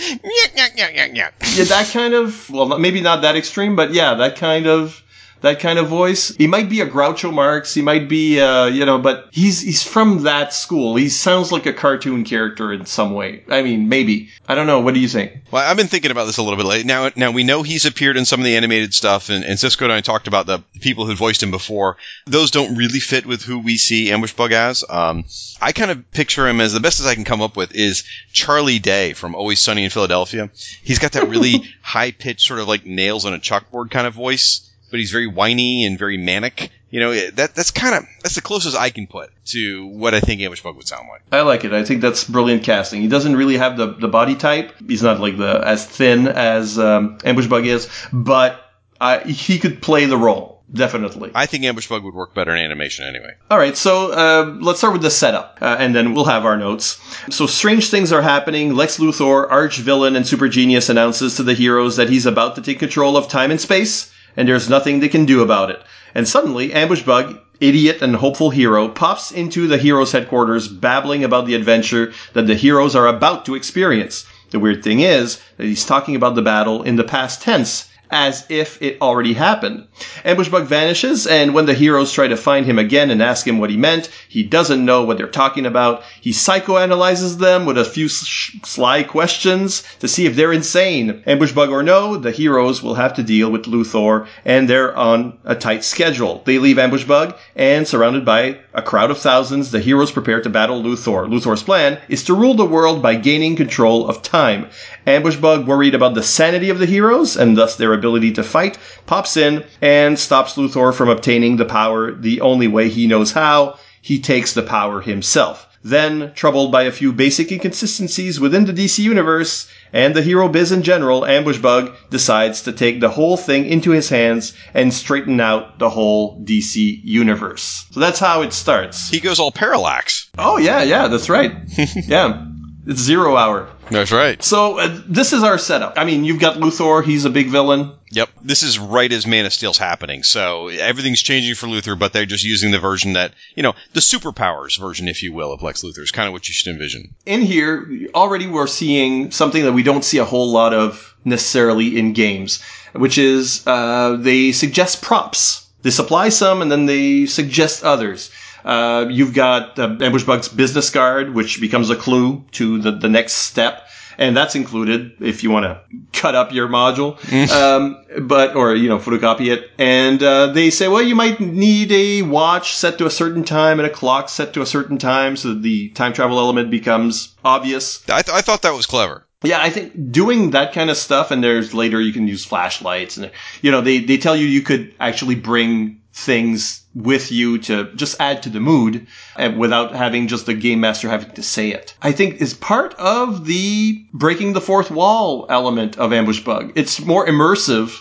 yeah, 1.56 1.66
that 1.66 1.90
kind 1.94 2.14
of. 2.14 2.50
Well, 2.50 2.78
maybe 2.78 3.00
not 3.00 3.22
that 3.22 3.38
extreme, 3.38 3.78
but 3.78 3.94
yeah, 3.94 4.16
that 4.16 4.36
kind 4.36 4.66
of 4.68 5.02
that 5.44 5.60
kind 5.60 5.78
of 5.78 5.90
voice. 5.90 6.34
He 6.36 6.48
might 6.48 6.70
be 6.70 6.80
a 6.80 6.88
Groucho 6.88 7.32
Marx. 7.32 7.74
He 7.74 7.82
might 7.82 8.08
be, 8.08 8.40
uh, 8.40 8.66
you 8.66 8.86
know, 8.86 8.98
but 8.98 9.28
he's 9.32 9.60
he's 9.60 9.84
from 9.84 10.24
that 10.24 10.54
school. 10.54 10.96
He 10.96 11.10
sounds 11.10 11.52
like 11.52 11.66
a 11.66 11.74
cartoon 11.74 12.24
character 12.24 12.72
in 12.72 12.86
some 12.86 13.14
way. 13.14 13.44
I 13.50 13.62
mean, 13.62 13.90
maybe. 13.90 14.30
I 14.48 14.56
don't 14.56 14.68
know. 14.68 14.80
What 14.80 14.94
do 14.94 15.02
you 15.02 15.10
think? 15.10 15.34
Well, 15.52 15.70
I've 15.70 15.76
been 15.76 15.88
thinking 15.88 16.12
about 16.12 16.26
this 16.26 16.38
a 16.38 16.44
little 16.44 16.56
bit 16.56 16.66
late. 16.66 16.86
Now, 16.86 17.12
now 17.18 17.32
we 17.32 17.44
know 17.44 17.62
he's 17.62 17.86
appeared 17.86 18.16
in 18.16 18.24
some 18.24 18.40
of 18.40 18.46
the 18.46 18.56
animated 18.56 18.94
stuff, 18.94 19.30
and, 19.30 19.44
and 19.44 19.60
Cisco 19.60 19.84
and 19.84 19.94
I 19.94 20.00
talked 20.00 20.28
about 20.28 20.46
the 20.46 20.64
people 20.80 21.06
who 21.06 21.14
voiced 21.14 21.44
him 21.44 21.52
before. 21.52 21.98
Those 22.26 22.52
don't 22.52 22.78
really 22.78 23.02
fit 23.02 23.26
with 23.26 23.44
who 23.44 23.60
we 23.60 23.76
see 23.78 24.12
Ambush 24.12 24.34
Bug 24.34 24.54
as. 24.54 24.86
Um, 24.90 25.26
I 25.62 25.74
kind 25.74 25.92
of 25.92 26.10
picture 26.12 26.48
him 26.48 26.62
as 26.62 26.72
the 26.72 26.80
best 26.80 27.02
as 27.02 27.06
I 27.06 27.16
can 27.16 27.26
come 27.26 27.42
up 27.42 27.58
with 27.58 27.76
is 27.76 28.06
Charlie 28.32 28.80
Day 28.80 29.12
from 29.12 29.36
Always 29.36 29.60
Sunny 29.60 29.84
in 29.84 29.90
Philadelphia. 29.90 30.50
He's 30.84 31.00
got 31.00 31.12
that 31.14 31.28
really 31.28 31.70
high 31.82 32.12
pitched, 32.12 32.48
sort 32.48 32.62
of 32.62 32.70
like 32.70 32.86
nails 32.86 33.26
on 33.26 33.34
a 33.34 33.40
chalkboard 33.40 33.92
kind 33.92 34.08
of 34.08 34.14
voice 34.14 34.70
but 34.94 35.00
he's 35.00 35.10
very 35.10 35.26
whiny 35.26 35.88
and 35.88 35.98
very 35.98 36.18
manic. 36.18 36.70
You 36.92 37.00
know, 37.00 37.16
that 37.32 37.56
that's 37.56 37.72
kind 37.72 37.96
of 37.96 38.06
that's 38.22 38.36
the 38.36 38.44
closest 38.44 38.78
I 38.78 38.92
can 38.92 39.08
put 39.08 39.32
to 39.46 39.88
what 39.88 40.14
I 40.14 40.20
think 40.20 40.40
Ambush 40.42 40.62
Bug 40.62 40.76
would 40.76 40.88
sound 40.88 41.10
like. 41.10 41.24
I 41.32 41.42
like 41.42 41.66
it. 41.66 41.74
I 41.74 41.84
think 41.84 42.02
that's 42.02 42.24
brilliant 42.26 42.64
casting. 42.64 43.02
He 43.02 43.08
doesn't 43.08 43.36
really 43.36 43.58
have 43.58 43.76
the, 43.76 43.94
the 43.94 44.08
body 44.08 44.36
type. 44.36 44.72
He's 44.88 45.02
not 45.02 45.20
like 45.20 45.36
the 45.36 45.50
as 45.66 45.84
thin 45.84 46.28
as 46.28 46.78
um, 46.78 47.18
Ambush 47.26 47.48
Bug 47.48 47.66
is, 47.66 47.90
but 48.14 48.64
uh, 49.02 49.22
he 49.22 49.58
could 49.58 49.82
play 49.82 50.06
the 50.06 50.16
role. 50.16 50.62
Definitely. 50.72 51.32
I 51.34 51.48
think 51.48 51.64
Ambush 51.64 51.90
Bug 51.90 52.04
would 52.04 52.14
work 52.14 52.36
better 52.36 52.56
in 52.56 52.64
animation 52.64 53.08
anyway. 53.08 53.34
All 53.50 53.58
right, 53.58 53.76
so 53.76 54.12
uh, 54.12 54.58
let's 54.62 54.78
start 54.78 54.94
with 54.94 55.02
the 55.02 55.10
setup, 55.10 55.58
uh, 55.60 55.76
and 55.80 55.96
then 55.96 56.14
we'll 56.14 56.26
have 56.26 56.46
our 56.46 56.58
notes. 56.58 57.02
So 57.32 57.48
strange 57.48 57.90
things 57.90 58.12
are 58.12 58.22
happening. 58.22 58.76
Lex 58.76 59.00
Luthor, 59.00 59.50
arch 59.50 59.80
villain 59.80 60.16
and 60.16 60.28
super 60.28 60.50
genius, 60.50 60.90
announces 60.90 61.38
to 61.38 61.44
the 61.44 61.56
heroes 61.56 61.96
that 61.96 62.10
he's 62.10 62.28
about 62.28 62.56
to 62.56 62.62
take 62.62 62.78
control 62.78 63.18
of 63.18 63.28
time 63.28 63.50
and 63.50 63.60
space 63.60 64.13
and 64.36 64.48
there's 64.48 64.70
nothing 64.70 65.00
they 65.00 65.10
can 65.10 65.26
do 65.26 65.42
about 65.42 65.70
it. 65.70 65.82
And 66.16 66.28
suddenly, 66.28 66.74
Ambush 66.74 67.04
Bug, 67.04 67.40
idiot 67.60 68.02
and 68.02 68.16
hopeful 68.16 68.50
hero, 68.50 68.88
pops 68.90 69.32
into 69.32 69.68
the 69.68 69.78
heroes' 69.78 70.12
headquarters 70.12 70.68
babbling 70.68 71.24
about 71.24 71.46
the 71.46 71.56
adventure 71.56 72.14
that 72.34 72.48
the 72.48 72.56
heroes 72.56 72.96
are 72.96 73.08
about 73.08 73.46
to 73.46 73.56
experience. 73.56 74.26
The 74.52 74.60
weird 74.60 74.84
thing 74.84 75.00
is 75.00 75.42
that 75.58 75.66
he's 75.66 75.86
talking 75.86 76.16
about 76.16 76.36
the 76.36 76.42
battle 76.42 76.84
in 76.84 76.96
the 76.96 77.04
past 77.04 77.42
tense, 77.42 77.90
as 78.12 78.46
if 78.50 78.82
it 78.82 79.02
already 79.02 79.34
happened. 79.34 79.88
Ambushbug 80.24 80.66
vanishes, 80.66 81.26
and 81.26 81.54
when 81.54 81.66
the 81.66 81.74
heroes 81.74 82.12
try 82.12 82.28
to 82.28 82.38
find 82.38 82.66
him 82.66 82.78
again 82.78 83.10
and 83.10 83.22
ask 83.22 83.48
him 83.48 83.58
what 83.58 83.70
he 83.70 83.78
meant, 83.78 84.10
he 84.30 84.44
doesn't 84.44 84.86
know 84.86 85.04
what 85.04 85.18
they're 85.18 85.28
talking 85.28 85.66
about. 85.66 86.04
He 86.22 86.32
psychoanalyzes 86.32 87.38
them 87.38 87.66
with 87.66 87.78
a 87.78 87.86
few 87.86 88.10
sly 88.10 89.04
questions 89.04 89.84
to 90.00 90.08
see 90.08 90.26
if 90.26 90.36
they're 90.36 90.54
insane. 90.54 91.24
Ambushbug 91.26 91.70
or 91.70 91.84
no, 91.84 92.18
the 92.18 92.32
heroes 92.32 92.84
will 92.84 92.96
have 92.96 93.16
to 93.16 93.24
deal 93.24 93.52
with 93.52 93.64
Luthor, 93.66 94.28
and 94.46 94.70
they're 94.70 94.96
on 94.96 95.38
a 95.44 95.56
tight 95.56 95.84
schedule. 95.84 96.42
They 96.46 96.60
leave 96.60 96.78
Ambushbug, 96.78 97.36
and 97.56 97.88
surrounded 97.88 98.26
by 98.26 98.60
a 98.74 98.82
crowd 98.82 99.12
of 99.12 99.18
thousands, 99.20 99.72
the 99.72 99.80
heroes 99.80 100.12
prepare 100.12 100.42
to 100.42 100.50
battle 100.50 100.82
Luthor. 100.82 101.28
Luthor's 101.28 101.64
plan 101.64 102.00
is 102.10 102.24
to 102.26 102.34
rule 102.34 102.56
the 102.56 102.66
world 102.66 103.02
by 103.02 103.16
gaining 103.16 103.56
control 103.56 104.08
of 104.08 104.22
time. 104.22 104.68
Ambushbug, 105.06 105.66
worried 105.66 105.96
about 105.96 106.14
the 106.14 106.24
sanity 106.24 106.70
of 106.70 106.80
the 106.80 106.86
heroes 106.86 107.38
and 107.38 107.58
thus 107.58 107.76
their 107.76 107.94
ability 108.04 108.34
to 108.34 108.44
fight, 108.44 108.78
pops 109.06 109.38
in 109.38 109.64
and 109.82 110.20
stops 110.20 110.56
Luthor 110.56 110.94
from 110.94 111.08
obtaining 111.08 111.56
the 111.56 111.64
power 111.64 112.12
the 112.12 112.42
only 112.42 112.68
way 112.68 112.90
he 112.90 113.08
knows 113.08 113.32
how. 113.32 113.80
He 114.02 114.20
takes 114.20 114.54
the 114.54 114.62
power 114.62 115.00
himself. 115.00 115.66
Then, 115.86 116.32
troubled 116.34 116.72
by 116.72 116.84
a 116.84 116.92
few 116.92 117.14
basic 117.14 117.52
inconsistencies 117.52 118.40
within 118.40 118.66
the 118.66 118.74
DC 118.74 119.00
universe 119.00 119.68
and 119.94 120.14
the 120.14 120.22
hero 120.22 120.50
biz 120.50 120.72
in 120.72 120.82
general, 120.82 121.26
Ambush 121.26 121.60
Bug 121.60 121.94
decides 122.10 122.62
to 122.64 122.72
take 122.74 123.00
the 123.00 123.10
whole 123.10 123.38
thing 123.38 123.66
into 123.66 123.92
his 123.92 124.10
hands 124.10 124.54
and 124.74 124.94
straighten 124.94 125.40
out 125.40 125.80
the 125.80 125.90
whole 125.90 126.42
DC 126.44 127.00
universe. 127.04 127.86
So 127.92 128.00
that's 128.00 128.20
how 128.20 128.42
it 128.42 128.54
starts. 128.54 129.10
He 129.10 129.20
goes 129.20 129.40
all 129.40 129.52
parallax. 129.52 130.30
Oh 130.38 130.58
yeah, 130.58 130.84
yeah, 130.84 131.08
that's 131.08 131.30
right. 131.30 131.54
yeah. 131.96 132.46
It's 132.86 133.02
zero 133.02 133.38
hour. 133.38 133.70
That's 133.90 134.12
right. 134.12 134.42
So 134.42 134.80
uh, 134.80 135.02
this 135.08 135.34
is 135.34 135.44
our 135.44 135.58
setup. 135.58 135.94
I 135.98 136.06
mean, 136.06 136.24
you've 136.24 136.40
got 136.40 136.58
Luthor. 136.58 137.04
He's 137.04 137.26
a 137.26 137.30
big 137.30 137.50
villain. 137.50 137.92
Yep. 138.12 138.30
This 138.42 138.64
is 138.64 138.80
right 138.80 139.12
as 139.12 139.28
Man 139.28 139.46
of 139.46 139.54
Steel's 139.54 139.78
happening. 139.78 140.24
So 140.24 140.68
everything's 140.70 141.22
changing 141.22 141.56
for 141.56 141.68
Luthor, 141.68 141.98
but 141.98 142.14
they're 142.14 142.26
just 142.26 142.44
using 142.44 142.72
the 142.72 142.80
version 142.80 143.14
that, 143.14 143.34
you 143.56 143.64
know, 143.64 143.74
the 143.94 144.00
superpowers 144.00 144.80
version, 144.80 145.08
if 145.08 145.24
you 145.24 145.34
will, 145.34 145.52
of 145.52 145.62
Lex 145.62 145.84
Luthor 145.84 146.00
is 146.00 146.12
kind 146.12 146.28
of 146.28 146.34
what 146.34 146.48
you 146.48 146.54
should 146.54 146.72
envision. 146.72 147.14
In 147.26 147.42
here, 147.42 147.90
already 148.16 148.48
we're 148.48 148.68
seeing 148.68 149.32
something 149.32 149.64
that 149.64 149.74
we 149.74 149.84
don't 149.84 150.06
see 150.06 150.18
a 150.18 150.26
whole 150.26 150.52
lot 150.52 150.74
of 150.74 151.16
necessarily 151.26 151.98
in 151.98 152.14
games, 152.14 152.62
which 152.94 153.18
is 153.18 153.66
uh, 153.68 154.18
they 154.20 154.52
suggest 154.52 155.02
props. 155.02 155.68
They 155.82 155.92
supply 155.92 156.30
some 156.30 156.62
and 156.62 156.72
then 156.72 156.86
they 156.86 157.26
suggest 157.26 157.84
others. 157.84 158.32
Uh, 158.64 159.08
you've 159.10 159.34
got 159.34 159.78
uh, 159.80 159.98
Ambush 160.00 160.24
Bug's 160.24 160.48
business 160.48 160.90
card, 160.90 161.34
which 161.34 161.60
becomes 161.60 161.90
a 161.90 161.96
clue 161.96 162.44
to 162.54 162.80
the, 162.80 162.92
the 162.92 163.10
next 163.10 163.34
step. 163.34 163.88
and 164.18 164.38
that's 164.38 164.54
included 164.56 165.14
if 165.22 165.42
you 165.44 165.50
want 165.50 165.66
to 165.66 165.82
cut 166.14 166.36
up 166.36 166.54
your 166.54 166.68
module, 166.68 167.18
um, 167.52 168.06
but 168.28 168.56
or 168.56 168.76
you 168.76 168.88
know 168.88 169.00
photocopy 169.00 169.52
it. 169.52 169.72
And 169.80 170.22
uh, 170.22 170.48
they 170.54 170.70
say, 170.70 170.88
well, 170.88 171.02
you 171.02 171.16
might 171.16 171.40
need 171.40 171.92
a 171.92 172.22
watch 172.22 172.76
set 172.76 173.00
to 173.00 173.08
a 173.08 173.10
certain 173.10 173.44
time 173.44 173.80
and 173.80 173.88
a 173.88 173.90
clock 173.90 174.30
set 174.30 174.54
to 174.54 174.62
a 174.62 174.66
certain 174.68 174.98
time, 175.00 175.36
so 175.36 175.56
the 175.56 175.90
time 175.90 176.14
travel 176.14 176.38
element 176.38 176.70
becomes 176.70 177.36
obvious. 177.44 178.08
I, 178.08 178.22
th- 178.22 178.36
I 178.36 178.42
thought 178.42 178.62
that 178.62 178.74
was 178.74 178.86
clever. 178.86 179.26
Yeah, 179.42 179.62
I 179.62 179.72
think 179.72 180.12
doing 180.12 180.52
that 180.52 180.74
kind 180.74 180.90
of 180.90 180.96
stuff, 180.96 181.32
and 181.32 181.44
there's 181.44 181.74
later 181.74 182.00
you 182.00 182.14
can 182.14 182.28
use 182.28 182.46
flashlights, 182.46 183.18
and 183.18 183.32
you 183.64 183.72
know 183.72 183.82
they 183.82 183.98
they 184.00 184.18
tell 184.18 184.36
you 184.36 184.46
you 184.46 184.62
could 184.62 184.94
actually 185.00 185.36
bring 185.36 186.02
things 186.14 186.83
with 186.96 187.32
you 187.32 187.58
to 187.58 187.92
just 187.96 188.20
add 188.20 188.44
to 188.44 188.50
the 188.50 188.60
mood 188.60 189.08
and 189.36 189.58
without 189.58 189.96
having 189.96 190.28
just 190.28 190.46
the 190.46 190.54
game 190.54 190.80
master 190.80 191.10
having 191.10 191.32
to 191.32 191.44
say 191.44 191.70
it. 191.70 191.96
I 192.02 192.12
think 192.12 192.42
is 192.42 192.54
part 192.54 192.94
of 192.96 193.46
the 193.46 194.06
breaking 194.14 194.54
the 194.54 194.62
fourth 194.62 194.92
wall 194.92 195.46
element 195.50 195.98
of 195.98 196.14
Ambush 196.14 196.42
Bug. 196.42 196.74
It's 196.76 197.02
more 197.02 197.26
immersive 197.26 198.00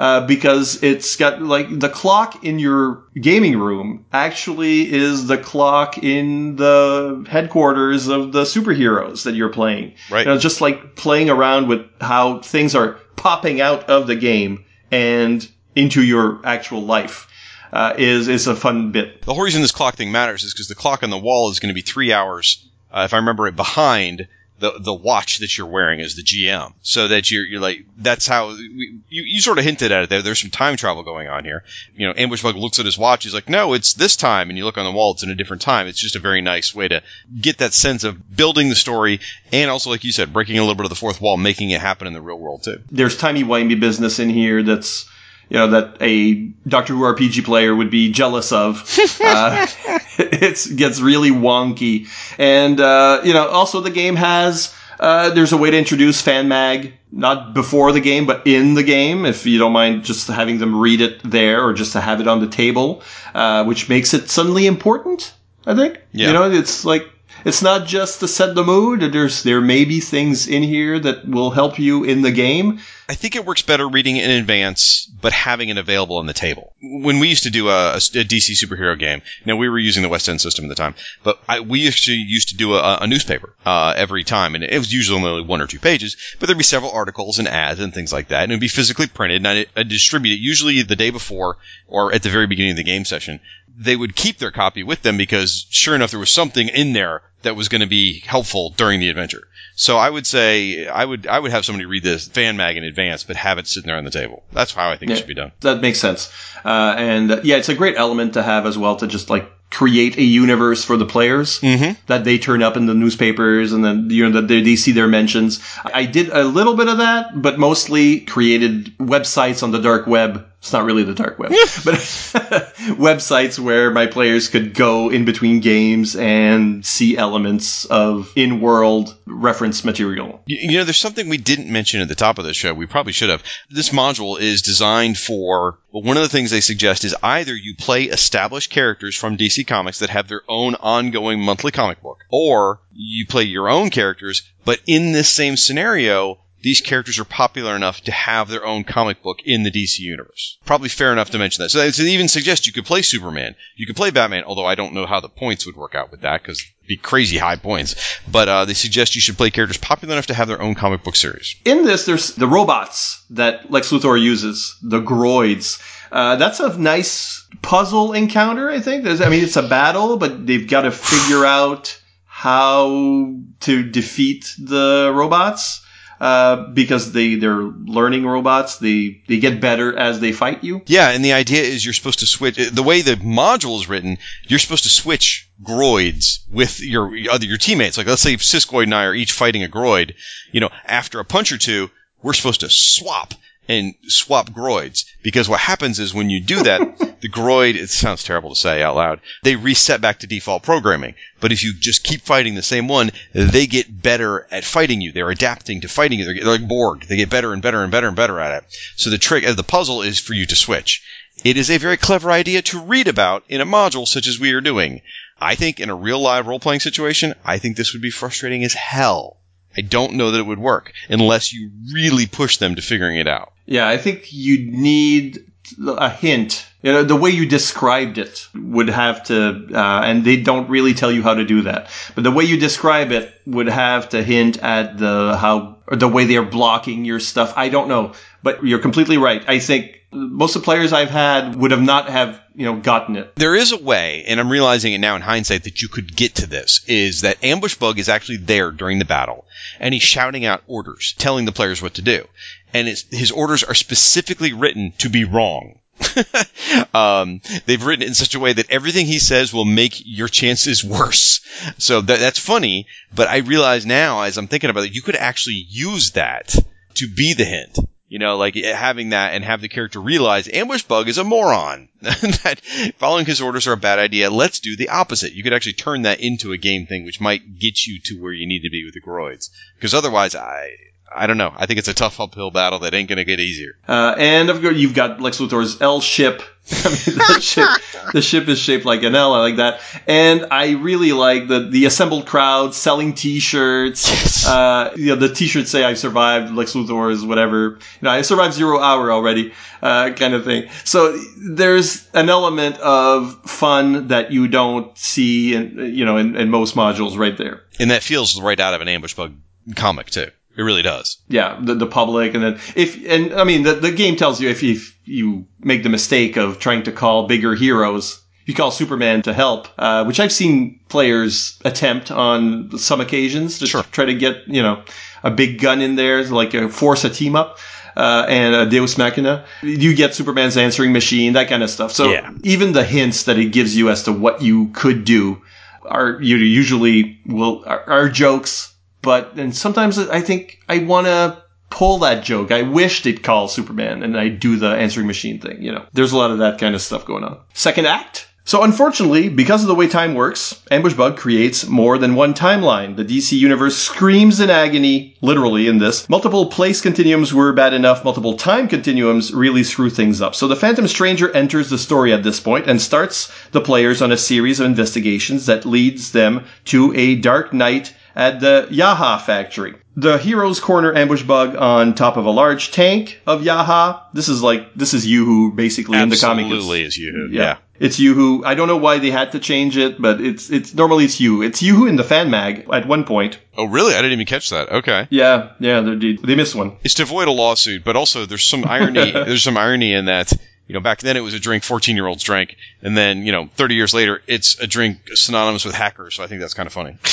uh, 0.00 0.26
because 0.26 0.82
it's 0.82 1.16
got 1.16 1.42
like 1.42 1.78
the 1.78 1.90
clock 1.90 2.42
in 2.42 2.58
your 2.58 3.04
gaming 3.20 3.58
room 3.58 4.06
actually 4.14 4.90
is 4.90 5.26
the 5.26 5.36
clock 5.36 5.98
in 5.98 6.56
the 6.56 7.26
headquarters 7.28 8.08
of 8.08 8.32
the 8.32 8.44
superheroes 8.44 9.24
that 9.24 9.34
you're 9.34 9.50
playing. 9.50 9.92
Right. 10.10 10.26
You 10.26 10.32
know, 10.32 10.38
just 10.38 10.62
like 10.62 10.96
playing 10.96 11.28
around 11.28 11.68
with 11.68 11.84
how 12.00 12.40
things 12.40 12.74
are 12.74 12.92
popping 13.16 13.60
out 13.60 13.90
of 13.90 14.06
the 14.06 14.16
game 14.16 14.64
and 14.90 15.46
into 15.76 16.02
your 16.02 16.40
actual 16.44 16.80
life. 16.80 17.26
Uh, 17.72 17.94
is 17.96 18.28
is 18.28 18.46
a 18.46 18.56
fun 18.56 18.90
bit. 18.90 19.22
The 19.22 19.34
whole 19.34 19.44
reason 19.44 19.62
this 19.62 19.72
clock 19.72 19.94
thing 19.94 20.10
matters 20.10 20.42
is 20.42 20.52
because 20.52 20.68
the 20.68 20.74
clock 20.74 21.02
on 21.02 21.10
the 21.10 21.18
wall 21.18 21.50
is 21.50 21.60
going 21.60 21.68
to 21.68 21.74
be 21.74 21.82
three 21.82 22.12
hours, 22.12 22.66
uh, 22.90 23.02
if 23.04 23.14
I 23.14 23.18
remember 23.18 23.46
it, 23.46 23.54
behind 23.54 24.26
the 24.60 24.78
the 24.78 24.94
watch 24.94 25.38
that 25.38 25.56
you're 25.56 25.66
wearing 25.66 26.00
as 26.00 26.14
the 26.14 26.22
GM. 26.22 26.72
So 26.82 27.08
that 27.08 27.30
you're 27.30 27.44
you're 27.44 27.60
like 27.60 27.84
that's 27.96 28.26
how 28.26 28.50
you 28.50 29.02
you 29.08 29.40
sort 29.40 29.58
of 29.58 29.64
hinted 29.64 29.90
at 29.90 30.04
it 30.04 30.10
there. 30.10 30.22
There's 30.22 30.40
some 30.40 30.50
time 30.50 30.76
travel 30.76 31.02
going 31.02 31.28
on 31.28 31.44
here. 31.44 31.64
You 31.96 32.06
know, 32.06 32.14
Ambush 32.16 32.42
Bug 32.42 32.56
looks 32.56 32.78
at 32.78 32.84
his 32.84 32.98
watch. 32.98 33.24
He's 33.24 33.34
like, 33.34 33.48
no, 33.48 33.72
it's 33.72 33.94
this 33.94 34.16
time, 34.16 34.50
and 34.50 34.58
you 34.58 34.64
look 34.64 34.78
on 34.78 34.84
the 34.84 34.92
wall, 34.92 35.12
it's 35.12 35.22
in 35.22 35.30
a 35.30 35.34
different 35.34 35.62
time. 35.62 35.86
It's 35.88 36.00
just 36.00 36.16
a 36.16 36.20
very 36.20 36.42
nice 36.42 36.74
way 36.74 36.88
to 36.88 37.02
get 37.40 37.58
that 37.58 37.72
sense 37.72 38.04
of 38.04 38.36
building 38.36 38.68
the 38.68 38.76
story, 38.76 39.20
and 39.50 39.70
also, 39.70 39.90
like 39.90 40.04
you 40.04 40.12
said, 40.12 40.32
breaking 40.32 40.58
a 40.58 40.60
little 40.60 40.76
bit 40.76 40.84
of 40.84 40.90
the 40.90 40.96
fourth 40.96 41.20
wall, 41.20 41.36
making 41.36 41.70
it 41.70 41.80
happen 41.80 42.06
in 42.06 42.12
the 42.12 42.22
real 42.22 42.38
world 42.38 42.62
too. 42.62 42.80
There's 42.90 43.16
timey 43.16 43.42
wimey 43.42 43.80
business 43.80 44.18
in 44.18 44.28
here 44.30 44.62
that's 44.62 45.08
you 45.50 45.58
know 45.58 45.68
that 45.68 45.96
a 46.00 46.34
Doctor 46.66 46.94
Who 46.94 47.02
RPG 47.02 47.44
player 47.44 47.74
would 47.74 47.90
be 47.90 48.10
jealous 48.12 48.52
of. 48.52 48.76
uh, 49.20 49.66
it 50.18 50.76
gets 50.76 51.00
really 51.00 51.30
wonky, 51.30 52.08
and 52.38 52.80
uh, 52.80 53.20
you 53.24 53.34
know 53.34 53.48
also 53.48 53.80
the 53.80 53.90
game 53.90 54.16
has. 54.16 54.74
Uh, 54.98 55.30
there's 55.30 55.52
a 55.52 55.56
way 55.56 55.70
to 55.70 55.78
introduce 55.78 56.20
fan 56.20 56.46
mag, 56.46 56.92
not 57.10 57.54
before 57.54 57.90
the 57.90 58.00
game, 58.00 58.26
but 58.26 58.46
in 58.46 58.74
the 58.74 58.82
game, 58.82 59.24
if 59.24 59.46
you 59.46 59.58
don't 59.58 59.72
mind 59.72 60.04
just 60.04 60.28
having 60.28 60.58
them 60.58 60.78
read 60.78 61.00
it 61.00 61.22
there 61.22 61.64
or 61.64 61.72
just 61.72 61.92
to 61.92 62.00
have 62.02 62.20
it 62.20 62.28
on 62.28 62.40
the 62.40 62.46
table, 62.46 63.02
uh, 63.34 63.64
which 63.64 63.88
makes 63.88 64.12
it 64.12 64.28
suddenly 64.28 64.66
important, 64.66 65.32
I 65.64 65.74
think. 65.74 65.98
Yeah. 66.12 66.26
You 66.26 66.32
know, 66.34 66.50
it's 66.50 66.84
like, 66.84 67.10
it's 67.44 67.62
not 67.62 67.86
just 67.86 68.20
to 68.20 68.28
set 68.28 68.54
the 68.54 68.64
mood. 68.64 69.00
There's, 69.12 69.42
there 69.42 69.60
may 69.60 69.84
be 69.84 70.00
things 70.00 70.46
in 70.48 70.62
here 70.62 70.98
that 70.98 71.26
will 71.26 71.50
help 71.50 71.78
you 71.78 72.04
in 72.04 72.22
the 72.22 72.32
game. 72.32 72.80
I 73.08 73.14
think 73.14 73.34
it 73.34 73.44
works 73.44 73.62
better 73.62 73.88
reading 73.88 74.18
it 74.18 74.24
in 74.24 74.30
advance, 74.30 75.10
but 75.20 75.32
having 75.32 75.68
it 75.68 75.78
available 75.78 76.18
on 76.18 76.26
the 76.26 76.32
table. 76.32 76.72
When 76.80 77.18
we 77.18 77.28
used 77.28 77.42
to 77.42 77.50
do 77.50 77.68
a, 77.68 77.94
a 77.94 77.98
DC 77.98 78.52
superhero 78.52 78.96
game, 78.96 79.22
now 79.44 79.56
we 79.56 79.68
were 79.68 79.80
using 79.80 80.04
the 80.04 80.08
West 80.08 80.28
End 80.28 80.40
system 80.40 80.66
at 80.66 80.68
the 80.68 80.76
time, 80.76 80.94
but 81.24 81.40
I, 81.48 81.58
we 81.58 81.88
actually 81.88 82.18
used 82.18 82.50
to 82.50 82.56
do 82.56 82.74
a, 82.74 82.98
a 83.00 83.08
newspaper 83.08 83.52
uh, 83.66 83.94
every 83.96 84.22
time, 84.22 84.54
and 84.54 84.62
it 84.62 84.78
was 84.78 84.92
usually 84.92 85.20
only 85.20 85.42
one 85.42 85.60
or 85.60 85.66
two 85.66 85.80
pages, 85.80 86.16
but 86.38 86.46
there'd 86.46 86.56
be 86.56 86.62
several 86.62 86.92
articles 86.92 87.40
and 87.40 87.48
ads 87.48 87.80
and 87.80 87.92
things 87.92 88.12
like 88.12 88.28
that, 88.28 88.44
and 88.44 88.52
it'd 88.52 88.60
be 88.60 88.68
physically 88.68 89.08
printed, 89.08 89.38
and 89.38 89.48
I'd, 89.48 89.66
I'd 89.76 89.88
distribute 89.88 90.34
it 90.34 90.40
usually 90.40 90.82
the 90.82 90.94
day 90.94 91.10
before 91.10 91.56
or 91.88 92.14
at 92.14 92.22
the 92.22 92.30
very 92.30 92.46
beginning 92.46 92.72
of 92.72 92.76
the 92.76 92.84
game 92.84 93.04
session. 93.04 93.40
They 93.78 93.96
would 93.96 94.14
keep 94.14 94.38
their 94.38 94.50
copy 94.50 94.82
with 94.82 95.02
them 95.02 95.16
because, 95.16 95.66
sure 95.70 95.94
enough, 95.94 96.10
there 96.10 96.20
was 96.20 96.30
something 96.30 96.68
in 96.68 96.92
there 96.92 97.22
that 97.42 97.56
was 97.56 97.68
going 97.68 97.80
to 97.80 97.86
be 97.86 98.20
helpful 98.20 98.74
during 98.76 99.00
the 99.00 99.08
adventure. 99.08 99.46
So 99.74 99.96
I 99.96 100.10
would 100.10 100.26
say 100.26 100.86
I 100.86 101.02
would 101.04 101.26
I 101.26 101.38
would 101.38 101.52
have 101.52 101.64
somebody 101.64 101.86
read 101.86 102.02
this 102.02 102.28
fan 102.28 102.58
mag 102.58 102.76
in 102.76 102.84
advance, 102.84 103.24
but 103.24 103.36
have 103.36 103.56
it 103.56 103.66
sitting 103.66 103.86
there 103.86 103.96
on 103.96 104.04
the 104.04 104.10
table. 104.10 104.42
That's 104.52 104.74
how 104.74 104.90
I 104.90 104.96
think 104.96 105.12
it 105.12 105.16
should 105.16 105.26
be 105.26 105.34
done. 105.34 105.52
That 105.60 105.80
makes 105.80 105.98
sense. 105.98 106.30
Uh, 106.64 106.94
and 106.98 107.32
uh, 107.32 107.40
yeah, 107.42 107.56
it's 107.56 107.70
a 107.70 107.74
great 107.74 107.96
element 107.96 108.34
to 108.34 108.42
have 108.42 108.66
as 108.66 108.76
well 108.76 108.96
to 108.96 109.06
just 109.06 109.30
like 109.30 109.50
create 109.70 110.18
a 110.18 110.22
universe 110.22 110.84
for 110.84 110.96
the 110.98 111.06
players 111.06 111.60
Mm-hmm. 111.60 111.92
that 112.08 112.24
they 112.24 112.38
turn 112.38 112.62
up 112.62 112.76
in 112.76 112.86
the 112.86 112.94
newspapers 112.94 113.72
and 113.72 113.82
then 113.84 114.10
you 114.10 114.28
know 114.28 114.40
that 114.40 114.48
they, 114.48 114.60
they 114.60 114.76
see 114.76 114.92
their 114.92 115.06
mentions. 115.06 115.60
I 115.84 116.04
did 116.04 116.28
a 116.28 116.44
little 116.44 116.76
bit 116.76 116.88
of 116.88 116.98
that, 116.98 117.40
but 117.40 117.58
mostly 117.58 118.20
created 118.20 118.98
websites 118.98 119.62
on 119.62 119.70
the 119.70 119.80
dark 119.80 120.06
web. 120.06 120.46
It's 120.60 120.74
not 120.74 120.84
really 120.84 121.04
the 121.04 121.14
dark 121.14 121.38
web, 121.38 121.50
but 121.84 121.94
websites 122.98 123.58
where 123.58 123.90
my 123.90 124.06
players 124.06 124.48
could 124.48 124.74
go 124.74 125.08
in 125.08 125.24
between 125.24 125.60
games 125.60 126.16
and 126.16 126.84
see 126.84 127.16
elements 127.16 127.86
of 127.86 128.30
in-world 128.36 129.16
reference 129.24 129.86
material. 129.86 130.42
You, 130.44 130.58
you 130.60 130.78
know, 130.78 130.84
there's 130.84 130.98
something 130.98 131.30
we 131.30 131.38
didn't 131.38 131.72
mention 131.72 132.02
at 132.02 132.08
the 132.08 132.14
top 132.14 132.38
of 132.38 132.44
the 132.44 132.52
show. 132.52 132.74
We 132.74 132.84
probably 132.84 133.14
should 133.14 133.30
have. 133.30 133.42
This 133.70 133.88
module 133.88 134.38
is 134.38 134.60
designed 134.60 135.16
for. 135.16 135.78
Well, 135.92 136.02
one 136.02 136.18
of 136.18 136.22
the 136.22 136.28
things 136.28 136.50
they 136.50 136.60
suggest 136.60 137.04
is 137.04 137.16
either 137.22 137.54
you 137.54 137.74
play 137.74 138.04
established 138.04 138.70
characters 138.70 139.16
from 139.16 139.38
DC 139.38 139.66
Comics 139.66 140.00
that 140.00 140.10
have 140.10 140.28
their 140.28 140.42
own 140.46 140.74
ongoing 140.74 141.40
monthly 141.40 141.72
comic 141.72 142.02
book, 142.02 142.18
or 142.30 142.80
you 142.92 143.26
play 143.26 143.44
your 143.44 143.70
own 143.70 143.88
characters, 143.88 144.42
but 144.66 144.78
in 144.86 145.12
this 145.12 145.30
same 145.30 145.56
scenario, 145.56 146.38
these 146.62 146.80
characters 146.80 147.18
are 147.18 147.24
popular 147.24 147.74
enough 147.74 148.00
to 148.02 148.12
have 148.12 148.48
their 148.48 148.64
own 148.64 148.84
comic 148.84 149.22
book 149.22 149.38
in 149.44 149.62
the 149.62 149.70
DC 149.70 149.98
universe. 149.98 150.58
Probably 150.64 150.88
fair 150.88 151.12
enough 151.12 151.30
to 151.30 151.38
mention 151.38 151.62
that. 151.62 151.70
So 151.70 151.80
it 151.80 151.98
even 151.98 152.28
suggests 152.28 152.66
you 152.66 152.72
could 152.72 152.84
play 152.84 153.02
Superman, 153.02 153.54
you 153.76 153.86
could 153.86 153.96
play 153.96 154.10
Batman, 154.10 154.44
although 154.44 154.66
I 154.66 154.74
don't 154.74 154.94
know 154.94 155.06
how 155.06 155.20
the 155.20 155.28
points 155.28 155.66
would 155.66 155.76
work 155.76 155.94
out 155.94 156.10
with 156.10 156.22
that 156.22 156.42
because 156.42 156.60
it'd 156.60 156.88
be 156.88 156.96
crazy 156.96 157.38
high 157.38 157.56
points. 157.56 157.96
But 158.30 158.48
uh, 158.48 158.64
they 158.64 158.74
suggest 158.74 159.14
you 159.14 159.20
should 159.20 159.36
play 159.36 159.50
characters 159.50 159.78
popular 159.78 160.14
enough 160.14 160.26
to 160.26 160.34
have 160.34 160.48
their 160.48 160.60
own 160.60 160.74
comic 160.74 161.02
book 161.02 161.16
series. 161.16 161.56
in 161.64 161.84
this, 161.84 162.06
there's 162.06 162.34
the 162.34 162.46
robots 162.46 163.24
that 163.30 163.70
Lex 163.70 163.90
Luthor 163.90 164.20
uses, 164.20 164.76
the 164.82 165.00
Groids. 165.00 165.80
Uh, 166.12 166.36
that's 166.36 166.60
a 166.60 166.76
nice 166.78 167.46
puzzle 167.62 168.12
encounter, 168.12 168.70
I 168.70 168.80
think. 168.80 169.04
There's, 169.04 169.20
I 169.20 169.28
mean, 169.28 169.44
it's 169.44 169.56
a 169.56 169.62
battle, 169.62 170.16
but 170.16 170.46
they've 170.46 170.68
got 170.68 170.82
to 170.82 170.90
figure 170.90 171.46
out 171.46 171.96
how 172.24 173.36
to 173.60 173.82
defeat 173.82 174.54
the 174.58 175.12
robots. 175.14 175.84
Uh, 176.20 176.68
because 176.74 177.12
they, 177.12 177.36
they're 177.36 177.62
learning 177.62 178.26
robots. 178.26 178.76
They, 178.76 179.22
they 179.26 179.38
get 179.38 179.58
better 179.58 179.96
as 179.96 180.20
they 180.20 180.32
fight 180.32 180.62
you. 180.62 180.82
Yeah, 180.84 181.08
and 181.08 181.24
the 181.24 181.32
idea 181.32 181.62
is 181.62 181.82
you're 181.82 181.94
supposed 181.94 182.18
to 182.18 182.26
switch. 182.26 182.56
The 182.56 182.82
way 182.82 183.00
the 183.00 183.14
module 183.14 183.78
is 183.80 183.88
written, 183.88 184.18
you're 184.46 184.58
supposed 184.58 184.84
to 184.84 184.90
switch 184.90 185.48
groids 185.62 186.40
with 186.50 186.80
your 186.80 187.10
other 187.30 187.46
your 187.46 187.56
teammates. 187.56 187.96
Like 187.96 188.06
let's 188.06 188.20
say 188.20 188.34
Siskoid 188.34 188.82
and 188.82 188.94
I 188.94 189.04
are 189.04 189.14
each 189.14 189.32
fighting 189.32 189.64
a 189.64 189.68
groid. 189.68 190.14
You 190.52 190.60
know, 190.60 190.68
after 190.84 191.20
a 191.20 191.24
punch 191.24 191.52
or 191.52 191.58
two, 191.58 191.90
we're 192.22 192.34
supposed 192.34 192.60
to 192.60 192.68
swap 192.68 193.32
and 193.70 193.94
swap 194.08 194.50
groids 194.50 195.04
because 195.22 195.48
what 195.48 195.60
happens 195.60 196.00
is 196.00 196.12
when 196.12 196.28
you 196.28 196.40
do 196.40 196.64
that, 196.64 196.80
the 197.20 197.28
groid. 197.28 197.76
It 197.76 197.88
sounds 197.88 198.24
terrible 198.24 198.50
to 198.50 198.60
say 198.60 198.82
out 198.82 198.96
loud. 198.96 199.20
They 199.44 199.54
reset 199.54 200.00
back 200.00 200.18
to 200.18 200.26
default 200.26 200.64
programming. 200.64 201.14
But 201.38 201.52
if 201.52 201.62
you 201.62 201.74
just 201.78 202.02
keep 202.02 202.22
fighting 202.22 202.56
the 202.56 202.62
same 202.62 202.88
one, 202.88 203.12
they 203.32 203.68
get 203.68 204.02
better 204.02 204.48
at 204.50 204.64
fighting 204.64 205.00
you. 205.00 205.12
They're 205.12 205.30
adapting 205.30 205.82
to 205.82 205.88
fighting 205.88 206.18
you. 206.18 206.24
They're, 206.24 206.34
they're 206.34 206.58
like 206.58 206.66
Borg. 206.66 207.02
They 207.02 207.16
get 207.16 207.30
better 207.30 207.52
and 207.52 207.62
better 207.62 207.82
and 207.82 207.92
better 207.92 208.08
and 208.08 208.16
better 208.16 208.40
at 208.40 208.64
it. 208.64 208.76
So 208.96 209.08
the 209.08 209.18
trick, 209.18 209.46
the 209.46 209.62
puzzle 209.62 210.02
is 210.02 210.18
for 210.18 210.34
you 210.34 210.46
to 210.46 210.56
switch. 210.56 211.04
It 211.44 211.56
is 211.56 211.70
a 211.70 211.78
very 211.78 211.96
clever 211.96 212.32
idea 212.32 212.62
to 212.62 212.80
read 212.80 213.06
about 213.06 213.44
in 213.48 213.60
a 213.60 213.66
module 213.66 214.06
such 214.06 214.26
as 214.26 214.40
we 214.40 214.52
are 214.52 214.60
doing. 214.60 215.02
I 215.40 215.54
think 215.54 215.78
in 215.78 215.90
a 215.90 215.94
real 215.94 216.18
live 216.18 216.48
role 216.48 216.58
playing 216.58 216.80
situation, 216.80 217.34
I 217.44 217.58
think 217.58 217.76
this 217.76 217.92
would 217.92 218.02
be 218.02 218.10
frustrating 218.10 218.64
as 218.64 218.74
hell. 218.74 219.38
I 219.76 219.82
don't 219.82 220.14
know 220.14 220.32
that 220.32 220.40
it 220.40 220.46
would 220.46 220.58
work 220.58 220.92
unless 221.08 221.52
you 221.52 221.70
really 221.92 222.26
push 222.26 222.56
them 222.56 222.74
to 222.76 222.82
figuring 222.82 223.16
it 223.16 223.28
out. 223.28 223.52
Yeah, 223.66 223.88
I 223.88 223.98
think 223.98 224.32
you 224.32 224.70
need 224.70 225.49
a 225.78 226.10
hint. 226.10 226.66
You 226.82 226.92
know, 226.92 227.02
the 227.02 227.16
way 227.16 227.30
you 227.30 227.46
described 227.46 228.16
it 228.16 228.48
would 228.54 228.88
have 228.88 229.24
to, 229.24 229.68
uh, 229.72 230.00
and 230.02 230.24
they 230.24 230.36
don't 230.40 230.70
really 230.70 230.94
tell 230.94 231.12
you 231.12 231.22
how 231.22 231.34
to 231.34 231.44
do 231.44 231.62
that. 231.62 231.90
But 232.14 232.24
the 232.24 232.30
way 232.30 232.44
you 232.44 232.58
describe 232.58 233.12
it 233.12 233.34
would 233.46 233.68
have 233.68 234.08
to 234.10 234.22
hint 234.22 234.62
at 234.62 234.96
the 234.96 235.36
how 235.36 235.76
or 235.86 235.96
the 235.96 236.08
way 236.08 236.24
they're 236.24 236.42
blocking 236.42 237.04
your 237.04 237.20
stuff. 237.20 237.52
I 237.56 237.68
don't 237.68 237.88
know, 237.88 238.12
but 238.42 238.64
you're 238.64 238.78
completely 238.78 239.18
right. 239.18 239.42
I 239.46 239.58
think 239.58 240.00
most 240.12 240.56
of 240.56 240.62
the 240.62 240.64
players 240.64 240.92
I've 240.92 241.10
had 241.10 241.54
would 241.56 241.70
have 241.70 241.82
not 241.82 242.08
have 242.08 242.40
you 242.54 242.64
know 242.64 242.76
gotten 242.80 243.16
it. 243.16 243.34
There 243.36 243.54
is 243.54 243.72
a 243.72 243.76
way, 243.76 244.24
and 244.26 244.40
I'm 244.40 244.50
realizing 244.50 244.92
it 244.92 244.98
now 244.98 245.16
in 245.16 245.22
hindsight 245.22 245.64
that 245.64 245.82
you 245.82 245.88
could 245.88 246.14
get 246.14 246.36
to 246.36 246.46
this, 246.46 246.82
is 246.86 247.22
that 247.22 247.42
Ambush 247.44 247.76
Bug 247.76 247.98
is 247.98 248.08
actually 248.08 248.38
there 248.38 248.70
during 248.70 248.98
the 248.98 249.04
battle, 249.04 249.46
and 249.78 249.94
he's 249.94 250.02
shouting 250.02 250.44
out 250.44 250.62
orders, 250.66 251.14
telling 251.18 251.44
the 251.44 251.52
players 251.52 251.82
what 251.82 251.94
to 251.94 252.02
do. 252.02 252.26
And 252.72 252.88
his 252.88 253.30
orders 253.30 253.64
are 253.64 253.74
specifically 253.74 254.52
written 254.52 254.92
to 254.98 255.08
be 255.08 255.24
wrong. 255.24 255.80
um, 256.94 257.40
they've 257.66 257.84
written 257.84 258.02
it 258.02 258.08
in 258.08 258.14
such 258.14 258.34
a 258.34 258.40
way 258.40 258.52
that 258.52 258.70
everything 258.70 259.06
he 259.06 259.18
says 259.18 259.52
will 259.52 259.64
make 259.64 260.02
your 260.04 260.28
chances 260.28 260.84
worse. 260.84 261.40
So 261.78 262.00
that, 262.00 262.18
that's 262.18 262.38
funny, 262.38 262.86
but 263.14 263.28
I 263.28 263.38
realize 263.38 263.86
now 263.86 264.22
as 264.22 264.38
I'm 264.38 264.48
thinking 264.48 264.70
about 264.70 264.84
it, 264.84 264.94
you 264.94 265.02
could 265.02 265.16
actually 265.16 265.64
use 265.68 266.12
that 266.12 266.54
to 266.94 267.08
be 267.08 267.34
the 267.34 267.44
hint. 267.44 267.78
You 268.08 268.18
know, 268.18 268.36
like 268.36 268.56
eh, 268.56 268.74
having 268.74 269.10
that 269.10 269.34
and 269.34 269.44
have 269.44 269.60
the 269.60 269.68
character 269.68 270.00
realize 270.00 270.48
Ambush 270.52 270.82
Bug 270.82 271.08
is 271.08 271.18
a 271.18 271.24
moron. 271.24 271.88
that 272.00 272.60
following 272.98 273.24
his 273.24 273.40
orders 273.40 273.68
are 273.68 273.72
a 273.72 273.76
bad 273.76 274.00
idea. 274.00 274.30
Let's 274.30 274.58
do 274.58 274.74
the 274.74 274.88
opposite. 274.88 275.32
You 275.32 275.44
could 275.44 275.52
actually 275.52 275.74
turn 275.74 276.02
that 276.02 276.18
into 276.18 276.52
a 276.52 276.58
game 276.58 276.86
thing, 276.86 277.04
which 277.04 277.20
might 277.20 277.60
get 277.60 277.86
you 277.86 278.00
to 278.06 278.20
where 278.20 278.32
you 278.32 278.48
need 278.48 278.62
to 278.62 278.70
be 278.70 278.84
with 278.84 278.94
the 278.94 279.00
Groids. 279.00 279.50
Because 279.76 279.94
otherwise, 279.94 280.34
I, 280.34 280.70
I 281.12 281.26
don't 281.26 281.38
know. 281.38 281.52
I 281.56 281.66
think 281.66 281.78
it's 281.78 281.88
a 281.88 281.94
tough 281.94 282.20
uphill 282.20 282.50
battle 282.50 282.80
that 282.80 282.94
ain't 282.94 283.08
going 283.08 283.16
to 283.16 283.24
get 283.24 283.40
easier. 283.40 283.76
Uh, 283.88 284.14
and 284.16 284.48
of 284.48 284.62
course, 284.62 284.76
you've 284.76 284.94
got 284.94 285.20
Lex 285.20 285.38
Luthor's 285.38 285.80
L 285.80 286.00
ship. 286.00 286.40
I 286.70 286.88
mean, 286.88 287.18
the 287.18 287.40
ship, 287.40 287.68
the 288.12 288.22
ship 288.22 288.46
is 288.46 288.60
shaped 288.60 288.84
like 288.84 289.02
an 289.02 289.16
L. 289.16 289.34
I 289.34 289.40
like 289.40 289.56
that. 289.56 289.80
And 290.06 290.46
I 290.52 290.72
really 290.72 291.12
like 291.12 291.48
the, 291.48 291.60
the 291.68 291.86
assembled 291.86 292.26
crowd 292.26 292.74
selling 292.74 293.14
t-shirts. 293.14 294.46
Uh, 294.46 294.92
you 294.96 295.06
know, 295.06 295.16
the 295.16 295.34
t-shirts 295.34 295.70
say 295.70 295.82
I 295.82 295.94
survived 295.94 296.52
Lex 296.54 296.74
Luthor's 296.74 297.24
whatever. 297.24 297.70
You 297.70 297.78
know, 298.02 298.10
I 298.10 298.22
survived 298.22 298.54
zero 298.54 298.78
hour 298.78 299.10
already, 299.10 299.52
uh, 299.82 300.12
kind 300.12 300.34
of 300.34 300.44
thing. 300.44 300.70
So 300.84 301.18
there's 301.38 302.08
an 302.14 302.28
element 302.28 302.78
of 302.78 303.42
fun 303.42 304.08
that 304.08 304.30
you 304.30 304.46
don't 304.46 304.96
see 304.96 305.54
in, 305.54 305.92
you 305.92 306.04
know, 306.04 306.18
in, 306.18 306.36
in 306.36 306.50
most 306.50 306.76
modules 306.76 307.18
right 307.18 307.36
there. 307.36 307.62
And 307.80 307.90
that 307.90 308.04
feels 308.04 308.40
right 308.40 308.60
out 308.60 308.74
of 308.74 308.80
an 308.80 308.86
Ambush 308.86 309.14
Bug 309.14 309.34
comic, 309.74 310.10
too. 310.10 310.30
It 310.60 310.64
really 310.64 310.82
does. 310.82 311.16
Yeah, 311.28 311.58
the, 311.58 311.74
the 311.74 311.86
public, 311.86 312.34
and 312.34 312.44
then 312.44 312.60
if 312.76 312.90
and 313.08 313.32
I 313.32 313.44
mean 313.44 313.62
the, 313.62 313.72
the 313.86 313.90
game 313.92 314.16
tells 314.16 314.42
you 314.42 314.50
if 314.50 314.62
you, 314.62 314.72
if 314.74 314.94
you 315.06 315.46
make 315.60 315.82
the 315.82 315.88
mistake 315.88 316.36
of 316.36 316.58
trying 316.58 316.82
to 316.82 316.92
call 316.92 317.26
bigger 317.26 317.54
heroes, 317.54 318.20
you 318.44 318.52
call 318.54 318.70
Superman 318.70 319.22
to 319.22 319.32
help, 319.32 319.68
uh, 319.78 320.04
which 320.04 320.20
I've 320.20 320.32
seen 320.32 320.78
players 320.90 321.58
attempt 321.64 322.10
on 322.10 322.76
some 322.76 323.00
occasions 323.00 323.58
to 323.60 323.66
Sure. 323.66 323.82
try 323.90 324.04
to 324.04 324.14
get 324.14 324.34
you 324.48 324.62
know 324.62 324.82
a 325.22 325.30
big 325.30 325.60
gun 325.62 325.80
in 325.80 325.96
there, 325.96 326.22
like 326.24 326.52
a 326.52 326.68
force 326.68 327.04
a 327.04 327.10
team 327.10 327.36
up. 327.36 327.58
Uh, 327.96 328.24
and 328.28 328.54
a 328.54 328.66
Deus 328.70 328.96
Machina, 328.98 329.44
you 329.62 329.94
get 329.96 330.14
Superman's 330.14 330.56
answering 330.56 330.92
machine, 330.92 331.32
that 331.32 331.48
kind 331.48 331.62
of 331.62 331.70
stuff. 331.70 331.90
So 331.92 332.10
Yeah. 332.12 332.30
even 332.44 332.72
the 332.72 332.84
hints 332.84 333.24
that 333.24 333.36
it 333.36 333.46
gives 333.46 333.76
you 333.76 333.90
as 333.90 334.04
to 334.04 334.12
what 334.12 334.40
you 334.42 334.68
could 334.74 335.04
do 335.04 335.42
are 335.84 336.18
you 336.22 336.36
usually 336.36 337.18
will 337.26 337.64
are, 337.66 337.82
are 337.88 338.08
jokes, 338.08 338.69
but 339.02 339.34
and 339.36 339.54
sometimes 339.54 339.98
I 339.98 340.20
think 340.20 340.60
I 340.68 340.78
want 340.78 341.06
to 341.06 341.42
pull 341.70 341.98
that 341.98 342.24
joke. 342.24 342.50
I 342.50 342.62
wish 342.62 343.02
they'd 343.02 343.22
call 343.22 343.48
Superman 343.48 344.02
and 344.02 344.18
I 344.18 344.28
do 344.28 344.56
the 344.56 344.70
answering 344.70 345.06
machine 345.06 345.40
thing. 345.40 345.62
You 345.62 345.72
know, 345.72 345.86
there's 345.92 346.12
a 346.12 346.18
lot 346.18 346.30
of 346.30 346.38
that 346.38 346.58
kind 346.58 346.74
of 346.74 346.82
stuff 346.82 347.06
going 347.06 347.24
on. 347.24 347.38
Second 347.54 347.86
act. 347.86 348.26
So 348.44 348.64
unfortunately, 348.64 349.28
because 349.28 349.62
of 349.62 349.68
the 349.68 349.76
way 349.76 349.86
time 349.86 350.14
works, 350.14 350.60
Ambush 350.72 350.94
Bug 350.94 351.16
creates 351.16 351.68
more 351.68 351.98
than 351.98 352.16
one 352.16 352.34
timeline. 352.34 352.96
The 352.96 353.04
DC 353.04 353.38
universe 353.38 353.76
screams 353.76 354.40
in 354.40 354.50
agony, 354.50 355.14
literally 355.20 355.68
in 355.68 355.78
this. 355.78 356.08
Multiple 356.08 356.46
place 356.46 356.80
continuums 356.80 357.32
were 357.32 357.52
bad 357.52 357.74
enough, 357.74 358.02
multiple 358.02 358.36
time 358.36 358.66
continuums 358.66 359.32
really 359.32 359.62
screw 359.62 359.88
things 359.88 360.20
up. 360.20 360.34
So 360.34 360.48
the 360.48 360.56
Phantom 360.56 360.88
Stranger 360.88 361.30
enters 361.32 361.70
the 361.70 361.78
story 361.78 362.12
at 362.12 362.24
this 362.24 362.40
point 362.40 362.66
and 362.66 362.82
starts 362.82 363.30
the 363.52 363.60
players 363.60 364.02
on 364.02 364.10
a 364.10 364.16
series 364.16 364.58
of 364.58 364.66
investigations 364.66 365.46
that 365.46 365.64
leads 365.64 366.10
them 366.10 366.44
to 366.64 366.92
a 366.96 367.16
dark 367.16 367.52
night 367.52 367.94
at 368.20 368.38
the 368.38 368.68
Yaha 368.70 369.20
factory. 369.22 369.74
The 369.96 370.18
heroes 370.18 370.60
corner 370.60 370.94
ambush 370.94 371.22
bug 371.22 371.56
on 371.56 371.94
top 371.94 372.16
of 372.16 372.26
a 372.26 372.30
large 372.30 372.70
tank 372.70 373.20
of 373.26 373.40
Yaha. 373.42 374.02
This 374.12 374.28
is 374.28 374.42
like 374.42 374.74
this 374.74 374.94
is 374.94 375.06
Yoo-Hoo 375.06 375.52
basically 375.52 375.98
in 375.98 376.10
the 376.10 376.16
comic. 376.16 376.44
Absolutely 376.44 376.82
is 376.82 376.96
you. 376.96 377.28
yeah. 377.32 377.42
yeah. 377.42 377.56
It's 377.80 377.98
Yoo-Hoo. 377.98 378.44
I 378.44 378.54
don't 378.54 378.68
know 378.68 378.76
why 378.76 378.98
they 378.98 379.10
had 379.10 379.32
to 379.32 379.38
change 379.38 379.78
it, 379.78 380.00
but 380.00 380.20
it's 380.20 380.50
it's 380.50 380.74
normally 380.74 381.06
it's 381.06 381.18
you. 381.18 381.42
It's 381.42 381.62
Yoo-Hoo 381.62 381.86
in 381.86 381.96
the 381.96 382.04
fan 382.04 382.30
mag 382.30 382.68
at 382.70 382.86
one 382.86 383.04
point. 383.04 383.38
Oh, 383.56 383.64
really? 383.64 383.94
I 383.94 383.96
didn't 383.96 384.12
even 384.12 384.26
catch 384.26 384.50
that. 384.50 384.70
Okay. 384.70 385.08
Yeah, 385.08 385.52
yeah, 385.58 385.80
they 385.80 386.12
they 386.12 386.34
missed 386.34 386.54
one. 386.54 386.76
It's 386.84 386.94
to 386.94 387.04
avoid 387.04 387.28
a 387.28 387.32
lawsuit, 387.32 387.84
but 387.84 387.96
also 387.96 388.26
there's 388.26 388.44
some 388.44 388.66
irony. 388.66 389.10
there's 389.12 389.42
some 389.42 389.56
irony 389.56 389.94
in 389.94 390.04
that. 390.04 390.30
You 390.70 390.74
know, 390.74 390.80
back 390.80 391.00
then 391.00 391.16
it 391.16 391.20
was 391.20 391.34
a 391.34 391.40
drink 391.40 391.64
14 391.64 391.96
year 391.96 392.06
olds 392.06 392.22
drank, 392.22 392.54
and 392.80 392.96
then 392.96 393.26
you 393.26 393.32
know, 393.32 393.48
30 393.56 393.74
years 393.74 393.92
later, 393.92 394.22
it's 394.28 394.60
a 394.60 394.68
drink 394.68 394.98
synonymous 395.14 395.64
with 395.64 395.74
hackers. 395.74 396.14
So 396.14 396.22
I 396.22 396.28
think 396.28 396.40
that's 396.40 396.54
kind 396.54 396.68
of 396.68 396.72
funny. 396.72 396.96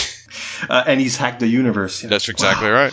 Uh, 0.69 0.83
and 0.85 0.99
he's 0.99 1.15
hacked 1.15 1.39
the 1.39 1.47
universe. 1.47 2.01
That's 2.01 2.27
exactly 2.27 2.67
right. 2.67 2.91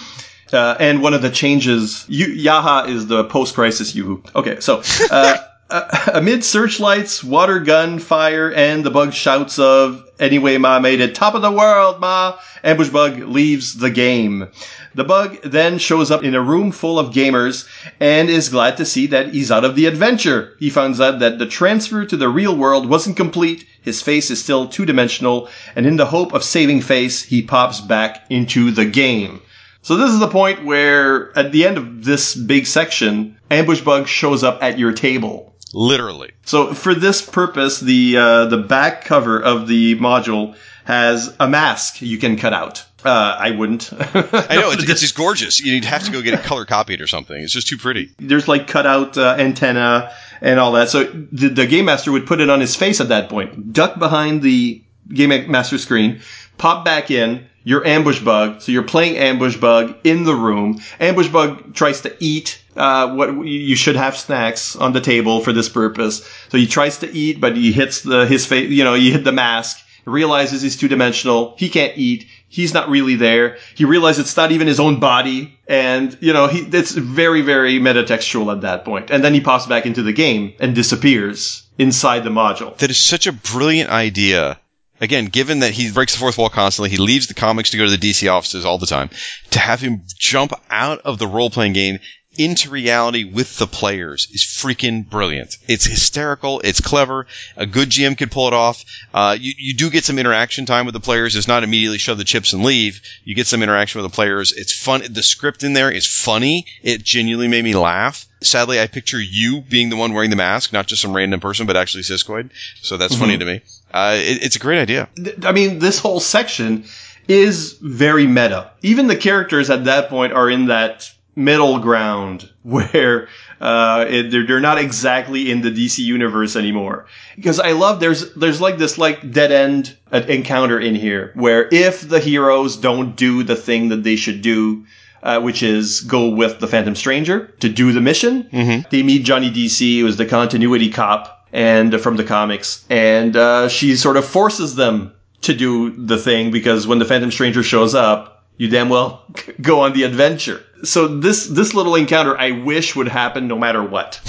Uh, 0.53 0.77
and 0.79 1.03
one 1.03 1.15
of 1.15 1.23
the 1.23 1.31
changes, 1.31 2.05
you, 2.09 2.27
Yaha 2.27 2.89
is 2.89 3.07
the 3.07 3.25
post-crisis 3.25 3.95
Yoo-Hoo. 3.95 4.23
Okay, 4.37 4.61
so 4.61 4.83
uh, 5.11 5.39
uh, 5.71 6.11
amid 6.15 6.45
searchlights, 6.45 7.25
water 7.25 7.59
gun 7.59 7.99
fire, 7.99 8.53
and 8.53 8.85
the 8.85 8.91
bug 8.91 9.13
shouts 9.13 9.59
of 9.59 10.09
"Anyway, 10.21 10.59
Ma 10.59 10.79
made 10.79 11.01
it, 11.01 11.15
top 11.15 11.35
of 11.35 11.43
the 11.43 11.51
world, 11.51 12.01
Ma!" 12.01 12.39
Ambush 12.63 12.91
Bug 12.91 13.19
leaves 13.19 13.75
the 13.75 13.91
game. 13.91 14.49
The 14.95 15.05
bug 15.05 15.39
then 15.43 15.79
shows 15.79 16.11
up 16.11 16.23
in 16.23 16.35
a 16.35 16.41
room 16.41 16.71
full 16.71 16.99
of 16.99 17.13
gamers 17.13 17.67
and 17.99 18.31
is 18.31 18.49
glad 18.49 18.77
to 18.77 18.87
see 18.87 19.09
that 19.09 19.35
he's 19.35 19.51
out 19.51 19.65
of 19.65 19.75
the 19.75 19.87
adventure. 19.87 20.55
He 20.61 20.71
finds 20.71 21.01
out 21.01 21.19
that 21.19 21.39
the 21.39 21.47
transfer 21.47 22.05
to 22.05 22.17
the 22.17 22.29
real 22.29 22.57
world 22.57 22.89
wasn't 22.89 23.17
complete. 23.17 23.67
His 23.83 24.01
face 24.01 24.31
is 24.31 24.43
still 24.43 24.69
two-dimensional, 24.69 25.49
and 25.75 25.87
in 25.87 25.97
the 25.97 26.07
hope 26.07 26.33
of 26.33 26.45
saving 26.45 26.81
face, 26.81 27.23
he 27.23 27.43
pops 27.43 27.81
back 27.81 28.25
into 28.31 28.71
the 28.71 28.85
game. 28.87 29.43
So 29.83 29.97
this 29.97 30.11
is 30.11 30.21
the 30.21 30.29
point 30.29 30.65
where, 30.65 31.37
at 31.37 31.53
the 31.53 31.67
end 31.67 31.77
of 31.77 32.05
this 32.05 32.35
big 32.35 32.67
section, 32.67 33.37
Ambush 33.51 33.83
Bug 33.83 34.07
shows 34.07 34.43
up 34.43 34.63
at 34.63 34.79
your 34.79 34.93
table. 34.93 35.55
Literally. 35.75 36.31
So 36.45 36.73
for 36.73 36.95
this 36.95 37.21
purpose, 37.21 37.81
the 37.81 38.17
uh, 38.17 38.45
the 38.47 38.59
back 38.59 39.05
cover 39.05 39.43
of 39.43 39.67
the 39.67 39.99
module 39.99 40.57
has 40.85 41.35
a 41.41 41.49
mask 41.49 42.01
you 42.01 42.17
can 42.17 42.37
cut 42.37 42.53
out. 42.55 42.85
Uh, 43.05 43.37
I 43.39 43.51
wouldn't. 43.51 43.93
I 43.93 44.57
know 44.57 44.71
it's, 44.71 44.89
it's 44.89 45.01
just 45.03 45.17
gorgeous. 45.17 45.61
You'd 45.61 45.85
have 45.85 46.05
to 46.05 46.11
go 46.11 46.23
get 46.23 46.35
it 46.35 46.43
color 46.43 46.65
copied 46.65 47.03
or 47.03 47.07
something. 47.07 47.37
It's 47.41 47.53
just 47.53 47.69
too 47.69 47.77
pretty. 47.77 48.11
There's 48.19 48.49
like 48.49 48.67
cutout 48.67 49.19
uh, 49.19 49.37
antenna 49.39 50.13
and 50.41 50.59
all 50.59 50.73
that. 50.73 50.89
So 50.89 51.05
the, 51.05 51.49
the 51.49 51.67
game 51.67 51.85
master 51.85 52.13
would 52.13 52.27
put 52.27 52.41
it 52.41 52.49
on 52.49 52.61
his 52.61 52.77
face 52.77 53.01
at 53.01 53.09
that 53.09 53.29
point, 53.29 53.73
duck 53.73 53.99
behind 53.99 54.43
the 54.43 54.83
game 55.09 55.51
master 55.51 55.79
screen, 55.79 56.21
pop 56.57 56.85
back 56.85 57.11
in. 57.11 57.47
Your 57.67 57.87
ambush 57.87 58.21
bug. 58.21 58.61
So 58.61 58.73
you're 58.73 58.83
playing 58.83 59.17
ambush 59.17 59.57
bug 59.57 59.97
in 60.05 60.25
the 60.25 60.35
room. 60.35 60.83
Ambush 61.01 61.29
bug 61.29 61.75
tries 61.75 62.03
to 62.03 62.15
eat. 62.21 62.63
Uh, 62.77 63.15
what 63.15 63.47
you 63.47 63.75
should 63.75 63.97
have 63.97 64.19
snacks 64.19 64.77
on 64.77 64.93
the 64.93 65.01
table 65.01 65.41
for 65.41 65.51
this 65.51 65.71
purpose. 65.71 66.29
So 66.51 66.59
he 66.59 66.67
tries 66.67 66.99
to 66.99 67.11
eat, 67.11 67.41
but 67.41 67.57
he 67.57 67.73
hits 67.73 68.03
the 68.03 68.27
his 68.27 68.45
face. 68.45 68.69
You 68.69 68.85
know, 68.85 68.93
you 68.93 69.13
hit 69.13 69.25
the 69.25 69.33
mask. 69.33 69.81
Realizes 70.05 70.63
he's 70.63 70.77
two 70.77 70.89
dimensional. 70.89 71.55
He 71.57 71.69
can't 71.69 71.97
eat. 71.97 72.27
He's 72.49 72.75
not 72.75 72.89
really 72.89 73.17
there. 73.17 73.57
He 73.75 73.85
realizes 73.85 74.27
it's 74.27 74.37
not 74.37 74.53
even 74.53 74.67
his 74.67 74.79
own 74.79 75.01
body, 75.01 75.59
and 75.67 76.17
you 76.21 76.33
know 76.33 76.47
he 76.47 76.61
it's 76.61 76.93
very 76.93 77.43
very 77.43 77.81
metatextual 77.81 78.53
at 78.55 78.61
that 78.63 78.85
point. 78.85 79.11
And 79.11 79.25
then 79.25 79.35
he 79.35 79.41
pops 79.41 79.67
back 79.67 79.87
into 79.87 80.03
the 80.03 80.13
game 80.13 80.53
and 80.61 80.75
disappears 80.75 81.67
inside 81.79 82.25
the 82.25 82.31
module. 82.31 82.77
That 82.79 82.91
is 82.91 82.99
such 82.99 83.27
a 83.27 83.33
brilliant 83.33 83.91
idea. 83.91 84.61
Again, 85.01 85.27
given 85.27 85.61
that 85.61 85.73
he 85.73 85.91
breaks 85.91 86.13
the 86.13 86.21
fourth 86.21 86.39
wall 86.39 86.49
constantly, 86.49 86.91
he 86.91 86.99
leaves 86.99 87.27
the 87.27 87.35
comics 87.35 87.71
to 87.71 87.77
go 87.77 87.85
to 87.85 87.97
the 87.97 88.11
DC 88.11 88.31
offices 88.31 88.65
all 88.65 88.79
the 88.79 88.87
time. 88.87 89.11
To 89.51 89.59
have 89.59 89.81
him 89.81 90.03
jump 90.17 90.53
out 90.71 91.01
of 91.01 91.19
the 91.19 91.27
role 91.27 91.51
playing 91.51 91.73
game 91.73 91.99
into 92.39 92.71
reality 92.71 93.25
with 93.25 93.57
the 93.59 93.67
players 93.67 94.29
is 94.33 94.43
freaking 94.43 95.09
brilliant. 95.09 95.59
It's 95.69 95.85
hysterical. 95.85 96.61
It's 96.61 96.81
clever. 96.81 97.27
A 97.57 97.67
good 97.67 97.91
GM 97.91 98.17
could 98.17 98.31
pull 98.31 98.49
it 98.49 98.55
off. 98.55 98.85
Uh, 99.13 99.37
you, 99.39 99.53
you 99.57 99.75
do 99.75 99.91
get 99.91 100.05
some 100.05 100.19
interaction 100.19 100.67
time 100.67 100.87
with 100.87 100.95
the 100.95 101.01
players. 101.01 101.37
It's 101.37 101.49
not 101.49 101.65
immediately 101.65 101.99
shove 101.99 102.19
the 102.19 102.25
chips 102.25 102.53
and 102.53 102.63
leave. 102.65 103.01
You 103.25 103.35
get 103.35 103.47
some 103.47 103.63
interaction 103.63 104.03
with 104.03 104.11
the 104.11 104.15
players. 104.15 104.53
It's 104.53 104.73
fun. 104.73 105.03
The 105.09 105.23
script 105.23 105.65
in 105.65 105.73
there 105.73 105.91
is 105.91 106.07
funny. 106.07 106.67
It 106.83 107.03
genuinely 107.03 107.49
made 107.49 107.65
me 107.65 107.75
laugh. 107.75 108.27
Sadly, 108.41 108.81
I 108.81 108.87
picture 108.87 109.21
you 109.21 109.63
being 109.63 109.89
the 109.89 109.97
one 109.97 110.13
wearing 110.13 110.31
the 110.31 110.37
mask, 110.37 110.73
not 110.73 110.87
just 110.87 111.01
some 111.01 111.15
random 111.15 111.41
person, 111.41 111.67
but 111.67 111.77
actually 111.77 112.03
Siskoid. 112.03 112.51
So 112.83 112.97
that's 112.97 113.17
funny 113.17 113.39
to 113.39 113.45
me. 113.45 113.63
Uh, 113.93 114.17
it, 114.19 114.43
it's 114.43 114.57
a 114.57 114.59
great 114.59 114.81
idea. 114.81 115.09
I 115.45 115.53
mean, 115.53 115.79
this 115.79 115.99
whole 115.99 116.21
section 116.21 116.85
is 117.29 117.75
very 117.81 118.27
meta. 118.27 118.71
Even 118.83 119.07
the 119.07 119.17
characters 119.17 119.71
at 119.71 119.85
that 119.85 120.09
point 120.09 120.33
are 120.33 120.51
in 120.51 120.67
that 120.67 121.11
middle 121.37 121.79
ground 121.79 122.51
where 122.63 123.29
uh, 123.61 124.07
it, 124.09 124.31
they're, 124.31 124.47
they're 124.47 124.61
not 124.61 124.79
exactly 124.79 125.51
in 125.51 125.63
the 125.63 125.71
DC 125.71 125.99
universe 125.99 126.57
anymore. 126.57 127.07
Because 127.37 127.61
I 127.61 127.73
love 127.73 128.01
there's 128.01 128.33
there's 128.35 128.61
like 128.61 128.79
this 128.79 128.99
like 128.99 129.31
dead 129.33 129.53
end 129.53 129.97
uh, 130.13 130.23
encounter 130.29 130.79
in 130.79 130.95
here 130.95 131.33
where 131.35 131.69
if 131.73 132.09
the 132.09 132.21
heroes 132.21 132.77
don't 132.77 133.17
do 133.17 133.43
the 133.43 133.57
thing 133.57 133.89
that 133.89 134.03
they 134.03 134.17
should 134.17 134.43
do. 134.43 134.85
Uh, 135.23 135.41
which 135.41 135.63
is 135.63 136.03
go 136.03 136.29
with 136.29 136.61
the 136.61 136.67
Phantom 136.67 136.95
Stranger 136.95 137.47
to 137.61 137.71
do 137.71 137.93
the 137.93 138.01
mission. 138.03 138.47
They 138.91 139.03
meet 139.03 139.25
Johnny 139.25 139.51
DC, 139.51 140.01
who 140.01 140.07
is 140.07 140.19
the 140.19 140.27
continuity 140.27 140.91
cop, 140.91 141.49
and 141.51 141.95
uh, 141.95 141.99
from 141.99 142.17
the 142.17 142.25
comics, 142.25 142.85
and 142.91 143.35
uh, 143.35 143.71
she 143.71 143.97
sort 143.97 144.19
of 144.19 144.27
forces 144.27 144.75
them 144.75 145.15
to 145.41 145.55
do 145.55 145.91
the 145.91 146.19
thing 146.19 146.51
because 146.51 146.87
when 146.87 146.99
the 146.99 147.05
Phantom 147.05 147.31
Stranger 147.31 147.63
shows 147.63 147.95
up, 147.95 148.34
you 148.57 148.69
damn 148.69 148.89
well 148.89 149.25
go 149.61 149.81
on 149.81 149.93
the 149.93 150.05
adventure. 150.05 150.63
So 150.85 151.09
this 151.09 151.47
this 151.47 151.75
little 151.75 151.95
encounter, 151.95 152.37
I 152.37 152.53
wish 152.53 152.95
would 152.95 153.09
happen 153.09 153.49
no 153.49 153.59
matter 153.59 153.83
what. 153.83 154.21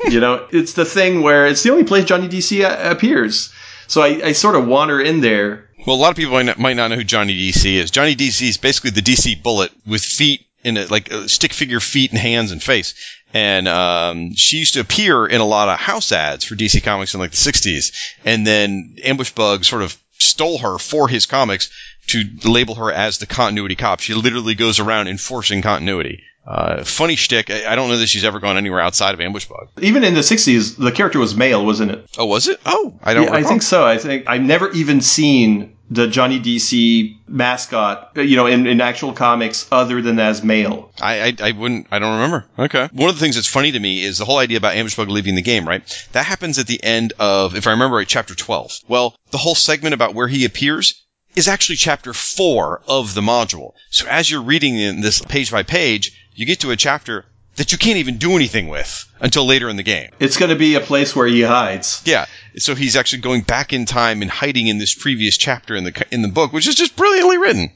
you 0.08 0.20
know, 0.20 0.46
it's 0.50 0.72
the 0.72 0.84
thing 0.84 1.22
where 1.22 1.46
it's 1.46 1.62
the 1.62 1.70
only 1.70 1.84
place 1.84 2.04
Johnny 2.04 2.28
DC 2.28 2.64
a- 2.64 2.90
appears. 2.90 3.52
So 3.86 4.02
I, 4.02 4.26
I 4.26 4.32
sort 4.32 4.54
of 4.54 4.66
wander 4.66 5.00
in 5.00 5.20
there. 5.20 5.70
Well, 5.86 5.96
a 5.96 5.98
lot 5.98 6.10
of 6.10 6.16
people 6.16 6.32
might 6.32 6.44
not, 6.44 6.58
might 6.58 6.76
not 6.76 6.88
know 6.88 6.96
who 6.96 7.04
Johnny 7.04 7.34
DC 7.34 7.74
is. 7.74 7.90
Johnny 7.90 8.16
DC 8.16 8.48
is 8.48 8.56
basically 8.56 8.90
the 8.90 9.00
DC 9.00 9.42
Bullet 9.42 9.72
with 9.86 10.02
feet 10.02 10.46
in 10.64 10.76
it, 10.76 10.90
like 10.90 11.12
uh, 11.12 11.28
stick 11.28 11.52
figure 11.52 11.80
feet 11.80 12.10
and 12.10 12.18
hands 12.18 12.52
and 12.52 12.62
face. 12.62 12.94
And 13.32 13.68
um, 13.68 14.34
she 14.34 14.58
used 14.58 14.74
to 14.74 14.80
appear 14.80 15.26
in 15.26 15.40
a 15.40 15.46
lot 15.46 15.68
of 15.68 15.78
house 15.78 16.12
ads 16.12 16.44
for 16.44 16.56
DC 16.56 16.82
Comics 16.82 17.14
in 17.14 17.20
like 17.20 17.30
the 17.30 17.36
'60s, 17.36 17.94
and 18.24 18.46
then 18.46 18.96
Ambush 19.04 19.32
Bug 19.32 19.64
sort 19.64 19.82
of 19.82 19.96
stole 20.18 20.58
her 20.58 20.78
for 20.78 21.08
his 21.08 21.26
comics 21.26 21.70
to 22.08 22.24
label 22.44 22.74
her 22.76 22.90
as 22.90 23.18
the 23.18 23.26
continuity 23.26 23.76
cop. 23.76 24.00
She 24.00 24.14
literally 24.14 24.54
goes 24.54 24.80
around 24.80 25.08
enforcing 25.08 25.62
continuity. 25.62 26.22
Uh, 26.46 26.82
funny 26.82 27.14
shtick. 27.16 27.50
I 27.50 27.72
I 27.72 27.76
don't 27.76 27.90
know 27.90 27.98
that 27.98 28.08
she's 28.08 28.24
ever 28.24 28.40
gone 28.40 28.56
anywhere 28.56 28.80
outside 28.80 29.12
of 29.12 29.20
Ambush 29.20 29.44
Bug. 29.46 29.68
Even 29.82 30.02
in 30.02 30.14
the 30.14 30.20
'60s, 30.20 30.76
the 30.76 30.92
character 30.92 31.18
was 31.18 31.36
male, 31.36 31.64
wasn't 31.64 31.90
it? 31.90 32.06
Oh, 32.16 32.24
was 32.24 32.48
it? 32.48 32.58
Oh, 32.64 32.98
I 33.02 33.12
don't. 33.12 33.24
Yeah, 33.24 33.34
I 33.34 33.42
think 33.42 33.60
so. 33.60 33.84
I 33.84 33.98
think 33.98 34.24
I've 34.26 34.40
never 34.40 34.70
even 34.70 35.02
seen 35.02 35.76
the 35.90 36.06
Johnny 36.06 36.40
DC 36.40 37.16
mascot, 37.28 38.12
uh, 38.16 38.22
you 38.22 38.36
know, 38.36 38.46
in, 38.46 38.66
in 38.66 38.80
actual 38.80 39.12
comics 39.12 39.66
other 39.70 40.00
than 40.00 40.18
as 40.18 40.42
male. 40.42 40.90
I, 41.00 41.20
I 41.20 41.48
I 41.48 41.52
wouldn't. 41.52 41.88
I 41.90 41.98
don't 41.98 42.14
remember. 42.14 42.46
Okay. 42.58 42.88
One 42.92 43.10
of 43.10 43.16
the 43.16 43.20
things 43.20 43.34
that's 43.34 43.46
funny 43.46 43.72
to 43.72 43.78
me 43.78 44.02
is 44.02 44.16
the 44.16 44.24
whole 44.24 44.38
idea 44.38 44.56
about 44.56 44.74
Ambush 44.74 44.96
Bug 44.96 45.10
leaving 45.10 45.34
the 45.34 45.42
game. 45.42 45.68
Right. 45.68 45.82
That 46.12 46.24
happens 46.24 46.58
at 46.58 46.66
the 46.66 46.82
end 46.82 47.12
of, 47.18 47.56
if 47.56 47.66
I 47.66 47.72
remember 47.72 47.96
right, 47.96 48.08
chapter 48.08 48.34
twelve. 48.34 48.72
Well, 48.88 49.14
the 49.32 49.38
whole 49.38 49.54
segment 49.54 49.92
about 49.92 50.14
where 50.14 50.28
he 50.28 50.46
appears 50.46 51.04
is 51.38 51.48
actually 51.48 51.76
chapter 51.76 52.12
four 52.12 52.82
of 52.86 53.14
the 53.14 53.20
module. 53.20 53.72
So 53.90 54.06
as 54.08 54.30
you're 54.30 54.42
reading 54.42 54.76
in 54.76 55.00
this 55.00 55.22
page 55.22 55.50
by 55.50 55.62
page, 55.62 56.12
you 56.34 56.44
get 56.46 56.60
to 56.60 56.72
a 56.72 56.76
chapter 56.76 57.24
that 57.56 57.72
you 57.72 57.78
can't 57.78 57.98
even 57.98 58.18
do 58.18 58.36
anything 58.36 58.68
with 58.68 59.04
until 59.20 59.44
later 59.46 59.68
in 59.68 59.76
the 59.76 59.82
game. 59.82 60.10
It's 60.20 60.36
going 60.36 60.50
to 60.50 60.56
be 60.56 60.74
a 60.74 60.80
place 60.80 61.14
where 61.14 61.26
he 61.26 61.42
hides. 61.42 62.02
Yeah. 62.04 62.26
So 62.56 62.74
he's 62.74 62.96
actually 62.96 63.22
going 63.22 63.42
back 63.42 63.72
in 63.72 63.84
time 63.84 64.22
and 64.22 64.30
hiding 64.30 64.68
in 64.68 64.78
this 64.78 64.94
previous 64.94 65.36
chapter 65.36 65.74
in 65.74 65.84
the 65.84 66.06
in 66.10 66.22
the 66.22 66.28
book, 66.28 66.52
which 66.52 66.68
is 66.68 66.74
just 66.74 66.96
brilliantly 66.96 67.38
written. 67.38 67.70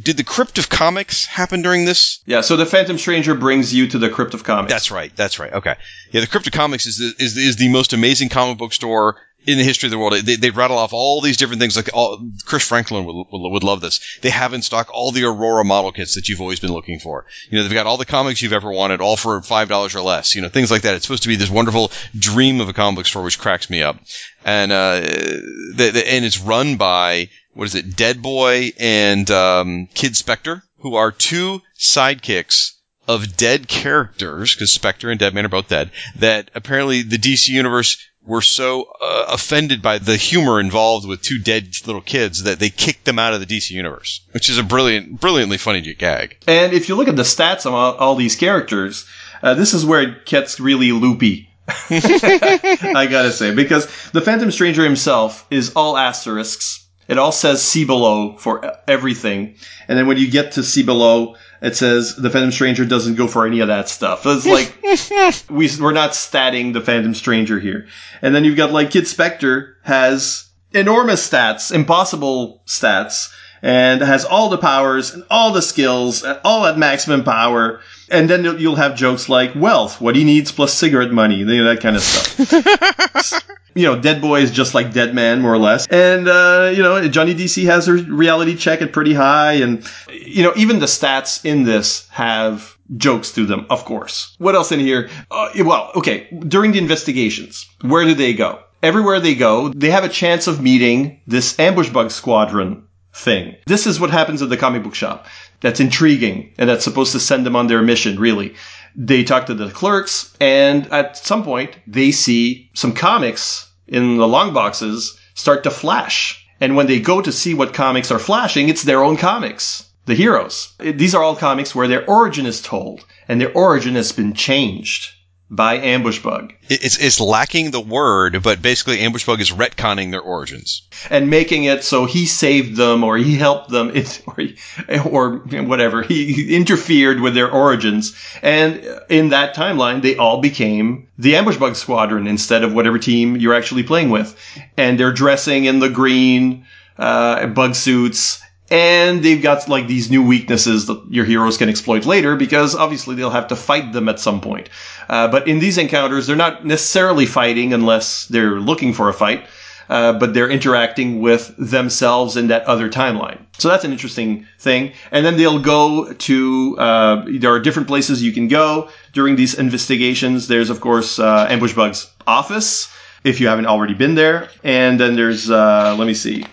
Did 0.00 0.16
the 0.16 0.24
Crypt 0.24 0.58
of 0.58 0.68
Comics 0.68 1.26
happen 1.26 1.62
during 1.62 1.84
this? 1.84 2.20
Yeah, 2.26 2.42
so 2.42 2.56
the 2.56 2.66
Phantom 2.66 2.98
Stranger 2.98 3.34
brings 3.34 3.74
you 3.74 3.88
to 3.88 3.98
the 3.98 4.08
Crypt 4.08 4.34
of 4.34 4.44
Comics. 4.44 4.72
That's 4.72 4.90
right. 4.90 5.14
That's 5.16 5.38
right. 5.38 5.52
Okay. 5.52 5.74
Yeah, 6.12 6.20
the 6.20 6.26
Crypt 6.26 6.46
of 6.46 6.52
Comics 6.52 6.86
is 6.86 6.98
the, 6.98 7.24
is, 7.24 7.36
is 7.36 7.56
the 7.56 7.68
most 7.68 7.92
amazing 7.92 8.28
comic 8.28 8.58
book 8.58 8.72
store 8.72 9.16
in 9.46 9.58
the 9.58 9.64
history 9.64 9.86
of 9.86 9.90
the 9.92 9.98
world. 9.98 10.14
They, 10.14 10.36
they 10.36 10.50
rattle 10.50 10.78
off 10.78 10.92
all 10.92 11.20
these 11.20 11.36
different 11.36 11.60
things. 11.60 11.76
Like 11.76 11.90
all, 11.94 12.20
Chris 12.44 12.66
Franklin 12.66 13.04
would, 13.04 13.26
would, 13.30 13.64
love 13.64 13.80
this. 13.80 14.18
They 14.20 14.30
have 14.30 14.52
in 14.52 14.62
stock 14.62 14.90
all 14.92 15.10
the 15.10 15.24
Aurora 15.24 15.64
model 15.64 15.92
kits 15.92 16.16
that 16.16 16.28
you've 16.28 16.40
always 16.40 16.60
been 16.60 16.72
looking 16.72 16.98
for. 16.98 17.24
You 17.48 17.58
know, 17.58 17.64
they've 17.64 17.72
got 17.72 17.86
all 17.86 17.96
the 17.96 18.04
comics 18.04 18.42
you've 18.42 18.52
ever 18.52 18.70
wanted, 18.70 19.00
all 19.00 19.16
for 19.16 19.40
five 19.42 19.68
dollars 19.68 19.94
or 19.94 20.02
less. 20.02 20.34
You 20.34 20.42
know, 20.42 20.48
things 20.48 20.70
like 20.70 20.82
that. 20.82 20.94
It's 20.94 21.06
supposed 21.06 21.22
to 21.22 21.28
be 21.28 21.36
this 21.36 21.50
wonderful 21.50 21.92
dream 22.18 22.60
of 22.60 22.68
a 22.68 22.72
comic 22.72 22.96
book 22.96 23.06
store, 23.06 23.22
which 23.22 23.38
cracks 23.38 23.70
me 23.70 23.82
up. 23.82 23.98
And 24.44 24.72
uh, 24.72 25.00
the, 25.00 25.90
the, 25.92 26.12
and 26.12 26.24
it's 26.24 26.40
run 26.40 26.76
by 26.76 27.30
what 27.54 27.64
is 27.64 27.74
it, 27.74 27.96
Dead 27.96 28.22
Boy 28.22 28.72
and 28.78 29.28
um, 29.30 29.88
Kid 29.94 30.16
Spectre, 30.16 30.62
who 30.80 30.94
are 30.94 31.10
two 31.10 31.60
sidekicks 31.76 32.72
of 33.08 33.36
dead 33.36 33.66
characters, 33.66 34.54
because 34.54 34.72
Spectre 34.72 35.10
and 35.10 35.18
Deadman 35.18 35.46
are 35.46 35.48
both 35.48 35.68
dead, 35.68 35.90
that 36.16 36.50
apparently 36.54 37.02
the 37.02 37.16
DC 37.16 37.48
universe 37.48 37.96
were 38.28 38.42
so 38.42 38.82
uh, 39.00 39.26
offended 39.30 39.80
by 39.80 39.96
the 39.96 40.16
humor 40.16 40.60
involved 40.60 41.08
with 41.08 41.22
two 41.22 41.38
dead 41.38 41.70
little 41.86 42.02
kids 42.02 42.42
that 42.42 42.58
they 42.58 42.68
kicked 42.68 43.06
them 43.06 43.18
out 43.18 43.32
of 43.32 43.40
the 43.40 43.46
DC 43.46 43.70
universe, 43.70 44.20
which 44.32 44.50
is 44.50 44.58
a 44.58 44.62
brilliant, 44.62 45.18
brilliantly 45.18 45.56
funny 45.56 45.80
gag. 45.94 46.36
And 46.46 46.74
if 46.74 46.90
you 46.90 46.94
look 46.94 47.08
at 47.08 47.16
the 47.16 47.22
stats 47.22 47.64
on 47.64 47.72
all, 47.72 47.94
all 47.94 48.14
these 48.14 48.36
characters, 48.36 49.06
uh, 49.42 49.54
this 49.54 49.72
is 49.72 49.86
where 49.86 50.02
it 50.02 50.26
gets 50.26 50.60
really 50.60 50.92
loopy. 50.92 51.48
I 51.68 53.06
gotta 53.10 53.32
say, 53.32 53.54
because 53.54 53.86
the 54.10 54.20
Phantom 54.20 54.50
Stranger 54.50 54.84
himself 54.84 55.46
is 55.50 55.72
all 55.74 55.96
asterisks. 55.96 56.86
It 57.08 57.16
all 57.16 57.32
says 57.32 57.62
see 57.62 57.86
below 57.86 58.36
for 58.36 58.76
everything. 58.86 59.56
And 59.86 59.98
then 59.98 60.06
when 60.06 60.18
you 60.18 60.30
get 60.30 60.52
to 60.52 60.62
see 60.62 60.82
below, 60.82 61.36
it 61.60 61.76
says 61.76 62.16
the 62.16 62.30
Phantom 62.30 62.52
Stranger 62.52 62.84
doesn't 62.84 63.16
go 63.16 63.26
for 63.26 63.46
any 63.46 63.60
of 63.60 63.68
that 63.68 63.88
stuff. 63.88 64.22
It's 64.24 64.46
like, 64.46 64.74
we, 65.50 65.70
we're 65.80 65.92
not 65.92 66.10
statting 66.12 66.72
the 66.72 66.80
Phantom 66.80 67.14
Stranger 67.14 67.58
here. 67.58 67.86
And 68.22 68.34
then 68.34 68.44
you've 68.44 68.56
got 68.56 68.72
like 68.72 68.90
Kid 68.90 69.06
Spectre 69.06 69.76
has 69.82 70.48
enormous 70.72 71.28
stats, 71.28 71.72
impossible 71.72 72.62
stats, 72.66 73.32
and 73.62 74.00
has 74.00 74.24
all 74.24 74.48
the 74.50 74.58
powers 74.58 75.12
and 75.12 75.24
all 75.30 75.52
the 75.52 75.62
skills, 75.62 76.22
and 76.22 76.38
all 76.44 76.66
at 76.66 76.78
maximum 76.78 77.24
power. 77.24 77.80
And 78.10 78.28
then 78.28 78.44
you'll- 78.58 78.76
have 78.78 78.94
jokes 78.96 79.28
like 79.28 79.52
wealth, 79.56 80.00
what 80.00 80.14
he 80.14 80.22
needs 80.24 80.52
plus 80.52 80.72
cigarette 80.72 81.10
money, 81.10 81.36
you 81.36 81.44
know, 81.44 81.64
that 81.64 81.80
kind 81.80 81.96
of 81.96 82.02
stuff. 82.02 83.42
you 83.74 83.84
know, 83.84 84.00
Dead 84.00 84.20
Boy 84.20 84.40
is 84.40 84.50
just 84.50 84.74
like 84.74 84.92
Dead 84.92 85.14
Man, 85.14 85.40
more 85.40 85.52
or 85.52 85.58
less. 85.58 85.86
And, 85.88 86.28
uh, 86.28 86.72
you 86.74 86.82
know, 86.82 87.08
Johnny 87.08 87.34
DC 87.34 87.64
has 87.64 87.86
her 87.86 87.94
reality 87.94 88.56
check 88.56 88.82
at 88.82 88.92
pretty 88.92 89.14
high. 89.14 89.54
And, 89.54 89.84
you 90.12 90.42
know, 90.42 90.52
even 90.56 90.78
the 90.78 90.86
stats 90.86 91.44
in 91.44 91.64
this 91.64 92.08
have 92.10 92.76
jokes 92.96 93.32
to 93.32 93.46
them, 93.46 93.66
of 93.70 93.84
course. 93.84 94.34
What 94.38 94.54
else 94.54 94.72
in 94.72 94.80
here? 94.80 95.10
Uh, 95.30 95.50
well, 95.64 95.90
okay. 95.96 96.28
During 96.46 96.72
the 96.72 96.78
investigations, 96.78 97.68
where 97.82 98.04
do 98.04 98.14
they 98.14 98.32
go? 98.32 98.60
Everywhere 98.82 99.20
they 99.20 99.34
go, 99.34 99.68
they 99.70 99.90
have 99.90 100.04
a 100.04 100.08
chance 100.08 100.46
of 100.46 100.62
meeting 100.62 101.20
this 101.26 101.58
ambush 101.58 101.90
bug 101.90 102.10
squadron 102.10 102.84
thing. 103.12 103.56
This 103.66 103.86
is 103.86 103.98
what 103.98 104.10
happens 104.10 104.42
at 104.42 104.48
the 104.48 104.56
comic 104.56 104.82
book 104.84 104.94
shop. 104.94 105.26
That's 105.60 105.80
intriguing 105.80 106.52
and 106.58 106.68
that's 106.68 106.84
supposed 106.84 107.12
to 107.12 107.20
send 107.20 107.44
them 107.44 107.56
on 107.56 107.66
their 107.66 107.82
mission, 107.82 108.18
really. 108.18 108.54
They 108.94 109.24
talk 109.24 109.46
to 109.46 109.54
the 109.54 109.70
clerks 109.70 110.34
and 110.40 110.86
at 110.92 111.16
some 111.16 111.44
point 111.44 111.76
they 111.86 112.10
see 112.10 112.70
some 112.74 112.92
comics 112.92 113.68
in 113.86 114.16
the 114.16 114.28
long 114.28 114.52
boxes 114.52 115.18
start 115.34 115.62
to 115.64 115.70
flash. 115.70 116.44
And 116.60 116.76
when 116.76 116.86
they 116.86 117.00
go 117.00 117.20
to 117.20 117.32
see 117.32 117.54
what 117.54 117.74
comics 117.74 118.10
are 118.10 118.18
flashing, 118.18 118.68
it's 118.68 118.82
their 118.82 119.02
own 119.02 119.16
comics. 119.16 119.84
The 120.06 120.14
heroes. 120.14 120.72
These 120.78 121.14
are 121.14 121.22
all 121.22 121.36
comics 121.36 121.74
where 121.74 121.88
their 121.88 122.08
origin 122.08 122.46
is 122.46 122.62
told 122.62 123.04
and 123.28 123.40
their 123.40 123.52
origin 123.52 123.94
has 123.94 124.10
been 124.12 124.32
changed 124.32 125.12
by 125.50 125.76
Ambush 125.78 126.18
Bug. 126.22 126.52
It's, 126.68 126.98
it's 126.98 127.20
lacking 127.20 127.70
the 127.70 127.80
word, 127.80 128.42
but 128.42 128.60
basically 128.60 129.00
Ambush 129.00 129.24
Bug 129.24 129.40
is 129.40 129.50
retconning 129.50 130.10
their 130.10 130.20
origins. 130.20 130.82
and 131.08 131.30
making 131.30 131.64
it 131.64 131.84
so 131.84 132.04
he 132.04 132.26
saved 132.26 132.76
them 132.76 133.02
or 133.04 133.16
he 133.16 133.34
helped 133.36 133.70
them 133.70 133.90
it, 133.96 134.22
or, 134.26 134.34
he- 134.36 134.56
or 135.04 135.38
whatever 135.62 136.02
he 136.02 136.54
interfered 136.54 137.20
with 137.20 137.34
their 137.34 137.50
origins 137.50 138.14
and 138.42 138.84
in 139.08 139.30
that 139.30 139.54
timeline 139.54 140.02
they 140.02 140.16
all 140.16 140.40
became 140.40 141.08
the 141.18 141.36
ambush 141.36 141.56
bug 141.56 141.76
squadron 141.76 142.26
instead 142.26 142.62
of 142.64 142.74
whatever 142.74 142.98
team 142.98 143.36
you're 143.36 143.54
actually 143.54 143.82
playing 143.84 144.10
with 144.10 144.36
and 144.76 144.98
they're 145.00 145.12
dressing 145.12 145.64
in 145.64 145.78
the 145.78 145.88
green 145.88 146.66
uh, 146.98 147.46
bug 147.46 147.74
suits 147.74 148.42
and 148.70 149.22
they've 149.22 149.42
got 149.42 149.66
like 149.68 149.86
these 149.86 150.10
new 150.10 150.22
weaknesses 150.22 150.86
that 150.88 151.02
your 151.08 151.24
heroes 151.24 151.56
can 151.56 151.68
exploit 151.70 152.04
later 152.04 152.36
because 152.36 152.74
obviously 152.74 153.14
they'll 153.14 153.30
have 153.30 153.48
to 153.48 153.56
fight 153.56 153.94
them 153.94 154.10
at 154.10 154.20
some 154.20 154.42
point. 154.42 154.68
Uh, 155.08 155.28
but 155.28 155.48
in 155.48 155.58
these 155.58 155.78
encounters, 155.78 156.26
they're 156.26 156.36
not 156.36 156.64
necessarily 156.64 157.26
fighting 157.26 157.72
unless 157.72 158.26
they're 158.26 158.60
looking 158.60 158.92
for 158.92 159.08
a 159.08 159.12
fight 159.12 159.46
uh, 159.88 160.12
but 160.12 160.34
they're 160.34 160.50
interacting 160.50 161.20
with 161.20 161.54
themselves 161.56 162.36
in 162.36 162.48
that 162.48 162.64
other 162.64 162.88
timeline. 162.88 163.38
So 163.58 163.68
that's 163.68 163.84
an 163.84 163.92
interesting 163.92 164.46
thing. 164.58 164.92
And 165.10 165.24
then 165.24 165.36
they'll 165.36 165.60
go 165.60 166.12
to, 166.12 166.78
uh, 166.78 167.24
there 167.26 167.52
are 167.52 167.60
different 167.60 167.88
places 167.88 168.22
you 168.22 168.32
can 168.32 168.48
go 168.48 168.90
during 169.12 169.36
these 169.36 169.54
investigations. 169.54 170.48
There's, 170.48 170.70
of 170.70 170.80
course, 170.80 171.18
uh, 171.18 171.46
Ambush 171.48 171.74
Bug's 171.74 172.10
office, 172.26 172.92
if 173.24 173.40
you 173.40 173.48
haven't 173.48 173.66
already 173.66 173.94
been 173.94 174.14
there. 174.14 174.48
And 174.62 175.00
then 175.00 175.16
there's, 175.16 175.50
uh, 175.50 175.96
let 175.98 176.06
me 176.06 176.14
see. 176.14 176.44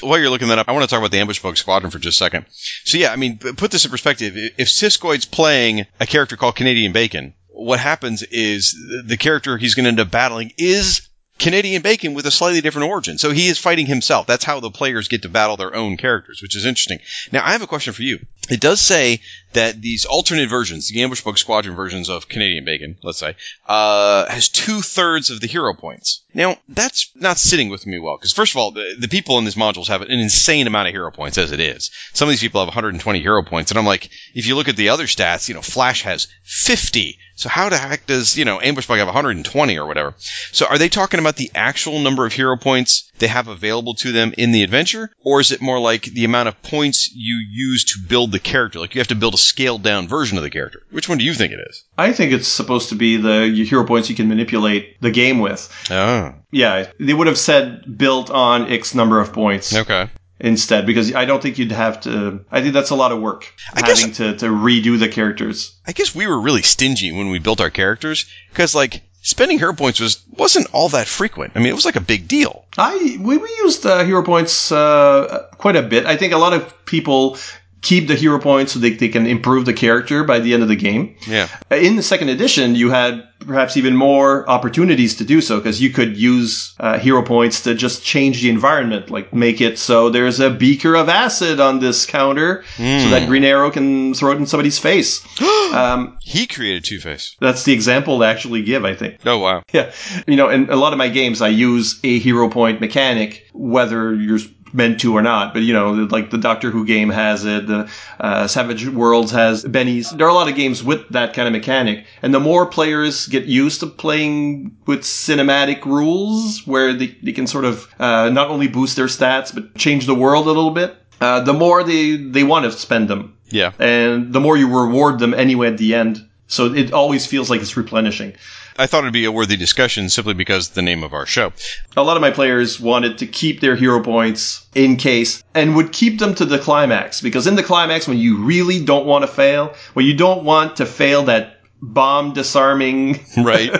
While 0.00 0.18
you're 0.18 0.30
looking 0.30 0.48
that 0.48 0.58
up, 0.58 0.68
I 0.68 0.72
want 0.72 0.82
to 0.82 0.88
talk 0.88 0.98
about 0.98 1.12
the 1.12 1.18
Ambush 1.18 1.40
Bug 1.40 1.56
Squadron 1.56 1.90
for 1.90 1.98
just 1.98 2.16
a 2.16 2.24
second. 2.24 2.46
So 2.84 2.98
yeah, 2.98 3.12
I 3.12 3.16
mean, 3.16 3.38
put 3.38 3.70
this 3.70 3.84
in 3.84 3.90
perspective. 3.90 4.34
If 4.36 4.68
Siskoid's 4.68 5.26
playing 5.26 5.86
a 6.00 6.06
character 6.06 6.36
called 6.36 6.56
Canadian 6.56 6.92
Bacon, 6.92 7.34
what 7.52 7.80
happens 7.80 8.22
is 8.22 8.74
the 9.06 9.16
character 9.16 9.56
he's 9.58 9.74
going 9.74 9.84
to 9.84 9.90
end 9.90 10.00
up 10.00 10.10
battling 10.10 10.52
is 10.58 11.08
Canadian 11.38 11.82
Bacon 11.82 12.14
with 12.14 12.26
a 12.26 12.30
slightly 12.30 12.60
different 12.60 12.88
origin. 12.88 13.18
So 13.18 13.30
he 13.30 13.48
is 13.48 13.58
fighting 13.58 13.86
himself. 13.86 14.26
That's 14.26 14.44
how 14.44 14.60
the 14.60 14.70
players 14.70 15.08
get 15.08 15.22
to 15.22 15.28
battle 15.28 15.56
their 15.56 15.74
own 15.74 15.96
characters, 15.96 16.40
which 16.40 16.56
is 16.56 16.64
interesting. 16.64 17.00
Now, 17.32 17.44
I 17.44 17.52
have 17.52 17.62
a 17.62 17.66
question 17.66 17.92
for 17.92 18.02
you. 18.02 18.20
It 18.48 18.60
does 18.60 18.80
say 18.80 19.20
that 19.54 19.80
these 19.80 20.04
alternate 20.04 20.48
versions, 20.48 20.88
the 20.88 21.02
Ambush 21.02 21.22
Bug 21.22 21.38
Squadron 21.38 21.74
versions 21.74 22.08
of 22.08 22.28
Canadian 22.28 22.64
Bacon, 22.64 22.96
let's 23.02 23.18
say, 23.18 23.34
uh, 23.66 24.30
has 24.30 24.48
two 24.48 24.80
thirds 24.80 25.30
of 25.30 25.40
the 25.40 25.48
hero 25.48 25.74
points. 25.74 26.22
Now, 26.32 26.56
that's 26.68 27.10
not 27.14 27.38
sitting 27.38 27.68
with 27.68 27.86
me 27.86 27.98
well, 27.98 28.16
because 28.16 28.32
first 28.32 28.52
of 28.52 28.58
all, 28.58 28.70
the, 28.70 28.94
the 28.98 29.08
people 29.08 29.38
in 29.38 29.44
these 29.44 29.56
modules 29.56 29.88
have 29.88 30.02
an 30.02 30.10
insane 30.10 30.66
amount 30.68 30.88
of 30.88 30.94
hero 30.94 31.10
points 31.10 31.38
as 31.38 31.50
it 31.50 31.60
is. 31.60 31.90
Some 32.12 32.28
of 32.28 32.30
these 32.30 32.40
people 32.40 32.60
have 32.60 32.68
120 32.68 33.20
hero 33.20 33.42
points, 33.42 33.70
and 33.70 33.78
I'm 33.78 33.86
like, 33.86 34.08
if 34.34 34.46
you 34.46 34.54
look 34.54 34.68
at 34.68 34.76
the 34.76 34.90
other 34.90 35.06
stats, 35.06 35.48
you 35.48 35.54
know, 35.54 35.62
Flash 35.62 36.02
has 36.02 36.28
50. 36.44 37.18
So 37.34 37.48
how 37.48 37.68
the 37.68 37.78
heck 37.78 38.06
does, 38.06 38.36
you 38.36 38.44
know, 38.44 38.60
Ambush 38.60 38.86
Bug 38.86 38.98
have 38.98 39.08
120 39.08 39.78
or 39.78 39.86
whatever? 39.86 40.14
So 40.52 40.66
are 40.66 40.78
they 40.78 40.88
talking 40.88 41.18
about 41.18 41.32
about 41.32 41.38
the 41.38 41.50
actual 41.54 42.00
number 42.00 42.26
of 42.26 42.32
hero 42.32 42.56
points 42.56 43.10
they 43.22 43.28
have 43.28 43.46
available 43.48 43.94
to 43.94 44.10
them 44.12 44.34
in 44.36 44.50
the 44.52 44.62
adventure, 44.64 45.10
or 45.24 45.40
is 45.40 45.52
it 45.52 45.62
more 45.62 45.78
like 45.78 46.02
the 46.02 46.24
amount 46.24 46.48
of 46.48 46.60
points 46.62 47.10
you 47.14 47.36
use 47.50 47.84
to 47.94 48.00
build 48.06 48.32
the 48.32 48.38
character? 48.40 48.80
Like 48.80 48.94
you 48.94 49.00
have 49.00 49.08
to 49.08 49.14
build 49.14 49.34
a 49.34 49.38
scaled 49.38 49.82
down 49.82 50.08
version 50.08 50.36
of 50.38 50.42
the 50.44 50.50
character. 50.50 50.82
Which 50.90 51.08
one 51.08 51.18
do 51.18 51.24
you 51.24 51.32
think 51.32 51.52
it 51.52 51.60
is? 51.70 51.84
I 51.96 52.12
think 52.12 52.32
it's 52.32 52.48
supposed 52.48 52.88
to 52.88 52.94
be 52.96 53.16
the 53.16 53.46
hero 53.64 53.86
points 53.86 54.10
you 54.10 54.16
can 54.16 54.28
manipulate 54.28 55.00
the 55.00 55.10
game 55.12 55.38
with. 55.38 55.72
Oh, 55.90 56.34
Yeah, 56.50 56.90
they 56.98 57.14
would 57.14 57.28
have 57.28 57.38
said 57.38 57.96
built 57.96 58.28
on 58.30 58.70
X 58.70 58.94
number 58.94 59.20
of 59.20 59.32
points 59.32 59.74
okay. 59.74 60.10
instead 60.40 60.84
because 60.86 61.14
I 61.14 61.24
don't 61.24 61.40
think 61.42 61.58
you'd 61.58 61.72
have 61.72 62.00
to. 62.02 62.44
I 62.50 62.60
think 62.60 62.74
that's 62.74 62.90
a 62.90 62.96
lot 62.96 63.12
of 63.12 63.20
work 63.20 63.52
I 63.72 63.82
guess- 63.82 64.00
having 64.00 64.14
to, 64.16 64.36
to 64.38 64.46
redo 64.46 64.98
the 64.98 65.08
characters. 65.08 65.78
I 65.86 65.92
guess 65.92 66.14
we 66.14 66.26
were 66.26 66.40
really 66.40 66.62
stingy 66.62 67.12
when 67.12 67.30
we 67.30 67.38
built 67.38 67.60
our 67.60 67.70
characters 67.70 68.26
because 68.50 68.74
like 68.74 69.02
spending 69.22 69.58
hero 69.58 69.72
points 69.72 70.00
was 70.00 70.22
wasn't 70.36 70.66
all 70.72 70.90
that 70.90 71.06
frequent. 71.06 71.52
I 71.54 71.60
mean, 71.60 71.68
it 71.68 71.74
was 71.74 71.84
like 71.84 71.96
a 71.96 72.00
big 72.00 72.28
deal. 72.28 72.64
I 72.76 73.16
we, 73.20 73.38
we 73.38 73.48
used 73.48 73.86
uh, 73.86 74.04
hero 74.04 74.22
points 74.22 74.70
uh, 74.70 75.46
quite 75.56 75.76
a 75.76 75.82
bit. 75.82 76.04
I 76.04 76.16
think 76.16 76.34
a 76.34 76.38
lot 76.38 76.52
of 76.52 76.84
people 76.84 77.38
keep 77.82 78.06
the 78.08 78.14
hero 78.14 78.38
points 78.38 78.72
so 78.72 78.78
they, 78.78 78.90
they 78.90 79.08
can 79.08 79.26
improve 79.26 79.66
the 79.66 79.72
character 79.72 80.24
by 80.24 80.38
the 80.38 80.54
end 80.54 80.62
of 80.62 80.68
the 80.68 80.76
game. 80.76 81.14
Yeah. 81.26 81.48
In 81.70 81.96
the 81.96 82.02
second 82.02 82.28
edition, 82.28 82.74
you 82.76 82.90
had 82.90 83.22
perhaps 83.40 83.76
even 83.76 83.96
more 83.96 84.48
opportunities 84.48 85.16
to 85.16 85.24
do 85.24 85.40
so 85.40 85.58
because 85.58 85.80
you 85.82 85.90
could 85.90 86.16
use 86.16 86.74
uh, 86.78 86.96
hero 86.96 87.22
points 87.24 87.60
to 87.62 87.74
just 87.74 88.04
change 88.04 88.40
the 88.40 88.48
environment, 88.48 89.10
like 89.10 89.34
make 89.34 89.60
it 89.60 89.80
so 89.80 90.10
there's 90.10 90.38
a 90.38 90.48
beaker 90.48 90.94
of 90.94 91.08
acid 91.08 91.58
on 91.58 91.80
this 91.80 92.06
counter 92.06 92.62
so 92.76 93.10
that 93.10 93.26
Green 93.26 93.42
Arrow 93.42 93.70
can 93.72 94.14
throw 94.14 94.30
it 94.30 94.36
in 94.36 94.46
somebody's 94.46 94.78
face. 94.78 95.24
um, 95.74 96.16
He 96.22 96.46
created 96.46 96.84
Two 96.84 97.00
Face. 97.00 97.36
that's 97.40 97.64
the 97.64 97.72
example 97.72 98.20
to 98.20 98.24
actually 98.24 98.62
give, 98.62 98.84
I 98.84 98.94
think. 98.94 99.18
Oh 99.26 99.38
wow. 99.38 99.62
Yeah. 99.72 99.90
You 100.28 100.36
know, 100.36 100.48
in 100.50 100.70
a 100.70 100.76
lot 100.76 100.92
of 100.92 100.98
my 100.98 101.08
games, 101.08 101.42
I 101.42 101.48
use 101.48 101.98
a 102.04 102.20
hero 102.20 102.48
point 102.48 102.80
mechanic, 102.80 103.44
whether 103.52 104.14
you're 104.14 104.38
meant 104.72 105.00
to 105.00 105.14
or 105.14 105.22
not. 105.22 105.52
But, 105.52 105.62
you 105.62 105.72
know, 105.72 105.92
like 106.10 106.30
the 106.30 106.38
Doctor 106.38 106.70
Who 106.70 106.84
game 106.84 107.10
has 107.10 107.44
it, 107.44 107.66
the 107.66 107.90
uh, 108.20 108.46
Savage 108.46 108.88
Worlds 108.88 109.30
has 109.32 109.64
Bennies. 109.64 110.16
There 110.16 110.26
are 110.26 110.30
a 110.30 110.34
lot 110.34 110.48
of 110.48 110.54
games 110.54 110.82
with 110.82 111.08
that 111.10 111.34
kind 111.34 111.46
of 111.46 111.52
mechanic. 111.52 112.06
And 112.22 112.32
the 112.32 112.40
more 112.40 112.66
players 112.66 113.26
get 113.26 113.44
used 113.44 113.80
to 113.80 113.86
playing 113.86 114.76
with 114.86 115.02
cinematic 115.02 115.84
rules, 115.84 116.66
where 116.66 116.92
they, 116.92 117.16
they 117.22 117.32
can 117.32 117.46
sort 117.46 117.64
of 117.64 117.92
uh, 117.98 118.30
not 118.30 118.48
only 118.48 118.68
boost 118.68 118.96
their 118.96 119.06
stats, 119.06 119.54
but 119.54 119.74
change 119.76 120.06
the 120.06 120.14
world 120.14 120.46
a 120.46 120.50
little 120.50 120.70
bit, 120.70 120.96
uh, 121.20 121.40
the 121.40 121.52
more 121.52 121.84
they, 121.84 122.16
they 122.16 122.44
want 122.44 122.64
to 122.64 122.72
spend 122.72 123.08
them. 123.08 123.36
Yeah. 123.50 123.72
And 123.78 124.32
the 124.32 124.40
more 124.40 124.56
you 124.56 124.68
reward 124.68 125.18
them 125.18 125.34
anyway 125.34 125.68
at 125.68 125.78
the 125.78 125.94
end. 125.94 126.26
So 126.46 126.72
it 126.72 126.92
always 126.92 127.26
feels 127.26 127.48
like 127.48 127.60
it's 127.62 127.76
replenishing. 127.76 128.34
I 128.78 128.86
thought 128.86 129.04
it'd 129.04 129.12
be 129.12 129.24
a 129.24 129.32
worthy 129.32 129.56
discussion 129.56 130.08
simply 130.08 130.34
because 130.34 130.70
the 130.70 130.82
name 130.82 131.02
of 131.02 131.12
our 131.12 131.26
show. 131.26 131.52
a 131.96 132.02
lot 132.02 132.16
of 132.16 132.20
my 132.20 132.30
players 132.30 132.80
wanted 132.80 133.18
to 133.18 133.26
keep 133.26 133.60
their 133.60 133.76
hero 133.76 134.02
points 134.02 134.66
in 134.74 134.96
case 134.96 135.42
and 135.54 135.76
would 135.76 135.92
keep 135.92 136.18
them 136.18 136.34
to 136.36 136.44
the 136.44 136.58
climax 136.58 137.20
because 137.20 137.46
in 137.46 137.54
the 137.56 137.62
climax 137.62 138.08
when 138.08 138.18
you 138.18 138.38
really 138.44 138.84
don't 138.84 139.06
want 139.06 139.22
to 139.22 139.28
fail 139.28 139.74
when 139.94 140.06
you 140.06 140.14
don't 140.16 140.44
want 140.44 140.76
to 140.76 140.86
fail 140.86 141.24
that 141.24 141.58
bomb 141.82 142.32
disarming 142.32 143.18
Right. 143.36 143.70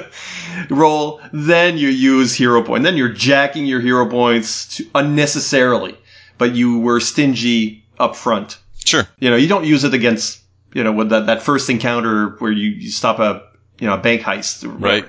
roll 0.69 1.21
then 1.33 1.79
you 1.79 1.89
use 1.89 2.35
hero 2.35 2.63
point 2.63 2.83
then 2.85 2.97
you're 2.97 3.09
jacking 3.13 3.65
your 3.67 3.81
hero 3.81 4.09
points 4.09 4.77
to 4.77 4.87
unnecessarily 4.95 5.97
but 6.39 6.55
you 6.55 6.79
were 6.81 7.01
stingy 7.01 7.85
up 7.99 8.17
front 8.17 8.59
Sure. 8.85 9.07
you 9.21 9.31
know 9.31 9.37
you 9.37 9.47
don't 9.49 9.65
use 9.65 9.85
it 9.85 9.95
against 9.95 10.41
you 10.75 10.83
know 10.83 10.93
with 10.93 11.11
that, 11.11 11.27
that 11.27 11.43
first 11.43 11.71
encounter 11.71 12.31
where 12.41 12.51
you, 12.53 12.71
you 12.71 12.91
stop 12.91 13.19
a 13.21 13.43
you 13.83 13.89
know 13.89 13.95
a 13.95 13.99
bank 14.09 14.23
heist. 14.23 14.65
Right. 14.89 15.05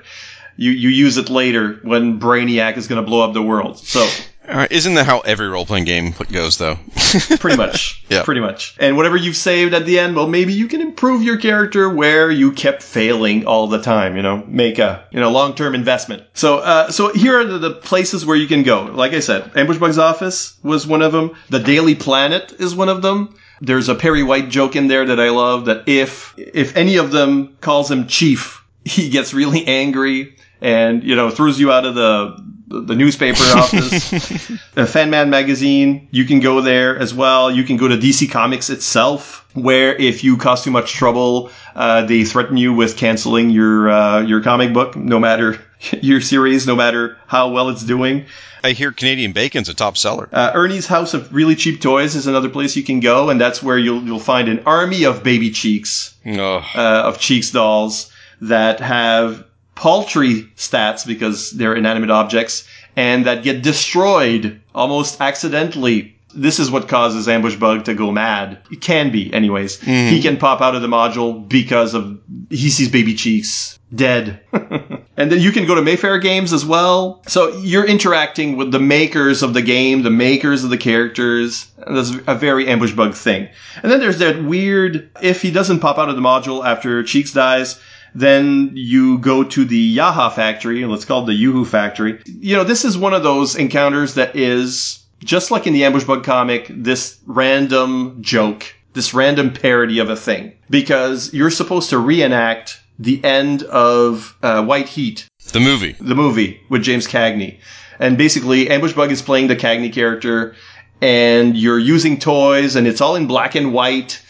you 0.56 0.70
you 0.72 0.88
use 1.06 1.16
it 1.16 1.30
later 1.30 1.78
when 1.82 2.18
brainiac 2.20 2.76
is 2.76 2.86
going 2.88 3.00
to 3.02 3.06
blow 3.10 3.22
up 3.26 3.32
the 3.34 3.42
world 3.42 3.78
so 3.78 4.06
right. 4.48 4.70
Isn't 4.70 4.94
that 4.94 5.06
how 5.06 5.20
every 5.20 5.48
role 5.48 5.64
playing 5.66 5.84
game 5.86 6.14
goes, 6.30 6.58
though? 6.58 6.76
pretty 7.40 7.56
much 7.56 8.04
Yeah. 8.10 8.22
pretty 8.24 8.40
much 8.40 8.76
and 8.78 8.96
whatever 8.96 9.16
you've 9.16 9.36
saved 9.36 9.74
at 9.74 9.84
the 9.86 9.98
end 9.98 10.14
well 10.16 10.28
maybe 10.28 10.52
you 10.52 10.68
can 10.68 10.80
improve 10.80 11.22
your 11.22 11.38
character 11.38 11.88
where 11.88 12.30
you 12.30 12.52
kept 12.52 12.82
failing 12.82 13.46
all 13.46 13.66
the 13.68 13.80
time 13.80 14.16
you 14.16 14.22
know 14.22 14.44
make 14.46 14.78
a 14.78 15.04
you 15.12 15.20
know 15.20 15.30
long-term 15.30 15.74
investment 15.74 16.22
so 16.34 16.58
uh, 16.58 16.90
so 16.90 17.12
here 17.12 17.38
are 17.40 17.44
the, 17.44 17.58
the 17.58 17.70
places 17.72 18.24
where 18.26 18.36
you 18.36 18.46
can 18.48 18.62
go 18.64 18.84
like 19.02 19.12
i 19.12 19.20
said 19.20 19.50
ambush 19.56 19.78
bug's 19.78 19.98
office 19.98 20.56
was 20.62 20.86
one 20.86 21.02
of 21.02 21.12
them 21.12 21.30
the 21.50 21.60
daily 21.60 21.94
planet 21.94 22.52
is 22.58 22.74
one 22.74 22.88
of 22.88 23.02
them 23.02 23.34
there's 23.60 23.88
a 23.88 23.94
perry 23.94 24.22
white 24.22 24.48
joke 24.50 24.76
in 24.76 24.88
there 24.88 25.06
that 25.06 25.20
i 25.20 25.30
love 25.30 25.64
that 25.66 25.88
if 25.88 26.34
if 26.36 26.76
any 26.76 26.96
of 26.98 27.10
them 27.12 27.56
calls 27.60 27.90
him 27.90 28.06
chief 28.06 28.63
he 28.84 29.08
gets 29.08 29.32
really 29.34 29.66
angry 29.66 30.36
and 30.60 31.02
you 31.04 31.16
know 31.16 31.30
throws 31.30 31.58
you 31.58 31.72
out 31.72 31.84
of 31.86 31.94
the 31.94 32.36
the 32.66 32.94
newspaper 32.94 33.42
office 33.56 34.50
uh, 34.76 34.86
Fan 34.86 35.10
Man 35.10 35.30
magazine. 35.30 36.08
You 36.10 36.24
can 36.24 36.40
go 36.40 36.60
there 36.60 36.98
as 36.98 37.12
well. 37.14 37.50
You 37.50 37.62
can 37.64 37.76
go 37.76 37.86
to 37.88 37.96
DC 37.96 38.30
Comics 38.30 38.70
itself, 38.70 39.46
where 39.54 39.94
if 39.94 40.24
you 40.24 40.36
cause 40.38 40.64
too 40.64 40.70
much 40.70 40.92
trouble, 40.92 41.50
uh, 41.74 42.04
they 42.06 42.24
threaten 42.24 42.56
you 42.56 42.72
with 42.72 42.96
canceling 42.96 43.50
your 43.50 43.90
uh, 43.90 44.20
your 44.22 44.40
comic 44.42 44.72
book, 44.72 44.96
no 44.96 45.18
matter 45.18 45.60
your 46.00 46.20
series, 46.20 46.66
no 46.66 46.74
matter 46.74 47.16
how 47.26 47.50
well 47.50 47.68
it's 47.68 47.84
doing. 47.84 48.24
I 48.64 48.72
hear 48.72 48.92
Canadian 48.92 49.32
bacon's 49.32 49.68
a 49.68 49.74
top 49.74 49.98
seller. 49.98 50.26
Uh, 50.32 50.50
Ernie's 50.54 50.86
House 50.86 51.12
of 51.12 51.34
Really 51.34 51.54
Cheap 51.54 51.82
Toys 51.82 52.14
is 52.14 52.26
another 52.26 52.48
place 52.48 52.74
you 52.76 52.82
can 52.82 53.00
go, 53.00 53.28
and 53.28 53.38
that's 53.38 53.62
where 53.62 53.76
you'll 53.78 54.02
you'll 54.02 54.18
find 54.18 54.48
an 54.48 54.62
army 54.64 55.04
of 55.04 55.22
baby 55.22 55.50
cheeks 55.50 56.14
Oh, 56.26 56.64
uh, 56.74 57.02
of 57.04 57.18
Cheeks 57.20 57.50
dolls 57.50 58.10
that 58.40 58.80
have 58.80 59.44
paltry 59.74 60.44
stats 60.56 61.06
because 61.06 61.50
they're 61.50 61.74
inanimate 61.74 62.10
objects 62.10 62.66
and 62.96 63.26
that 63.26 63.42
get 63.42 63.62
destroyed 63.62 64.60
almost 64.74 65.20
accidentally. 65.20 66.16
This 66.36 66.58
is 66.58 66.68
what 66.70 66.88
causes 66.88 67.28
Ambush 67.28 67.56
Bug 67.56 67.84
to 67.84 67.94
go 67.94 68.10
mad. 68.10 68.58
It 68.70 68.80
can 68.80 69.12
be, 69.12 69.32
anyways. 69.32 69.78
Mm-hmm. 69.78 70.08
He 70.08 70.20
can 70.20 70.36
pop 70.36 70.60
out 70.60 70.74
of 70.74 70.82
the 70.82 70.88
module 70.88 71.48
because 71.48 71.94
of 71.94 72.20
he 72.50 72.70
sees 72.70 72.88
baby 72.88 73.14
cheeks 73.14 73.78
dead. 73.94 74.40
and 74.52 75.30
then 75.30 75.40
you 75.40 75.52
can 75.52 75.66
go 75.66 75.76
to 75.76 75.82
Mayfair 75.82 76.18
games 76.18 76.52
as 76.52 76.66
well. 76.66 77.22
So 77.28 77.56
you're 77.58 77.86
interacting 77.86 78.56
with 78.56 78.72
the 78.72 78.80
makers 78.80 79.44
of 79.44 79.54
the 79.54 79.62
game, 79.62 80.02
the 80.02 80.10
makers 80.10 80.64
of 80.64 80.70
the 80.70 80.78
characters. 80.78 81.70
That's 81.86 82.12
a 82.26 82.34
very 82.34 82.66
Ambush 82.66 82.92
Bug 82.92 83.14
thing. 83.14 83.48
And 83.82 83.92
then 83.92 84.00
there's 84.00 84.18
that 84.18 84.42
weird, 84.42 85.10
if 85.22 85.42
he 85.42 85.52
doesn't 85.52 85.80
pop 85.80 85.98
out 85.98 86.08
of 86.08 86.16
the 86.16 86.22
module 86.22 86.64
after 86.64 87.02
Cheeks 87.04 87.32
dies, 87.32 87.80
then 88.14 88.70
you 88.74 89.18
go 89.18 89.42
to 89.42 89.64
the 89.64 89.96
Yaha 89.96 90.32
factory, 90.32 90.84
let's 90.84 91.04
call 91.04 91.22
it 91.22 91.26
the 91.26 91.34
Yoo-Hoo 91.34 91.64
factory. 91.64 92.22
You 92.26 92.56
know, 92.56 92.64
this 92.64 92.84
is 92.84 92.96
one 92.96 93.12
of 93.14 93.22
those 93.22 93.56
encounters 93.56 94.14
that 94.14 94.36
is, 94.36 95.04
just 95.24 95.50
like 95.50 95.66
in 95.66 95.72
the 95.72 95.84
Ambush 95.84 96.04
Bug 96.04 96.22
comic, 96.24 96.66
this 96.70 97.18
random 97.26 98.18
joke, 98.20 98.72
this 98.92 99.12
random 99.14 99.52
parody 99.52 99.98
of 99.98 100.10
a 100.10 100.16
thing. 100.16 100.52
Because 100.70 101.32
you're 101.34 101.50
supposed 101.50 101.90
to 101.90 101.98
reenact 101.98 102.80
the 102.98 103.22
end 103.24 103.64
of 103.64 104.36
uh, 104.42 104.64
White 104.64 104.88
Heat, 104.88 105.28
the 105.52 105.60
movie. 105.60 105.96
the 106.00 106.14
movie 106.14 106.60
with 106.68 106.82
James 106.82 107.08
Cagney. 107.08 107.58
And 107.98 108.16
basically, 108.16 108.70
Ambush 108.70 108.92
Bug 108.92 109.10
is 109.10 109.22
playing 109.22 109.48
the 109.48 109.56
Cagney 109.56 109.92
character, 109.92 110.54
and 111.00 111.56
you're 111.56 111.78
using 111.78 112.18
toys, 112.18 112.76
and 112.76 112.86
it's 112.86 113.00
all 113.00 113.16
in 113.16 113.26
black 113.26 113.56
and 113.56 113.72
white. 113.72 114.22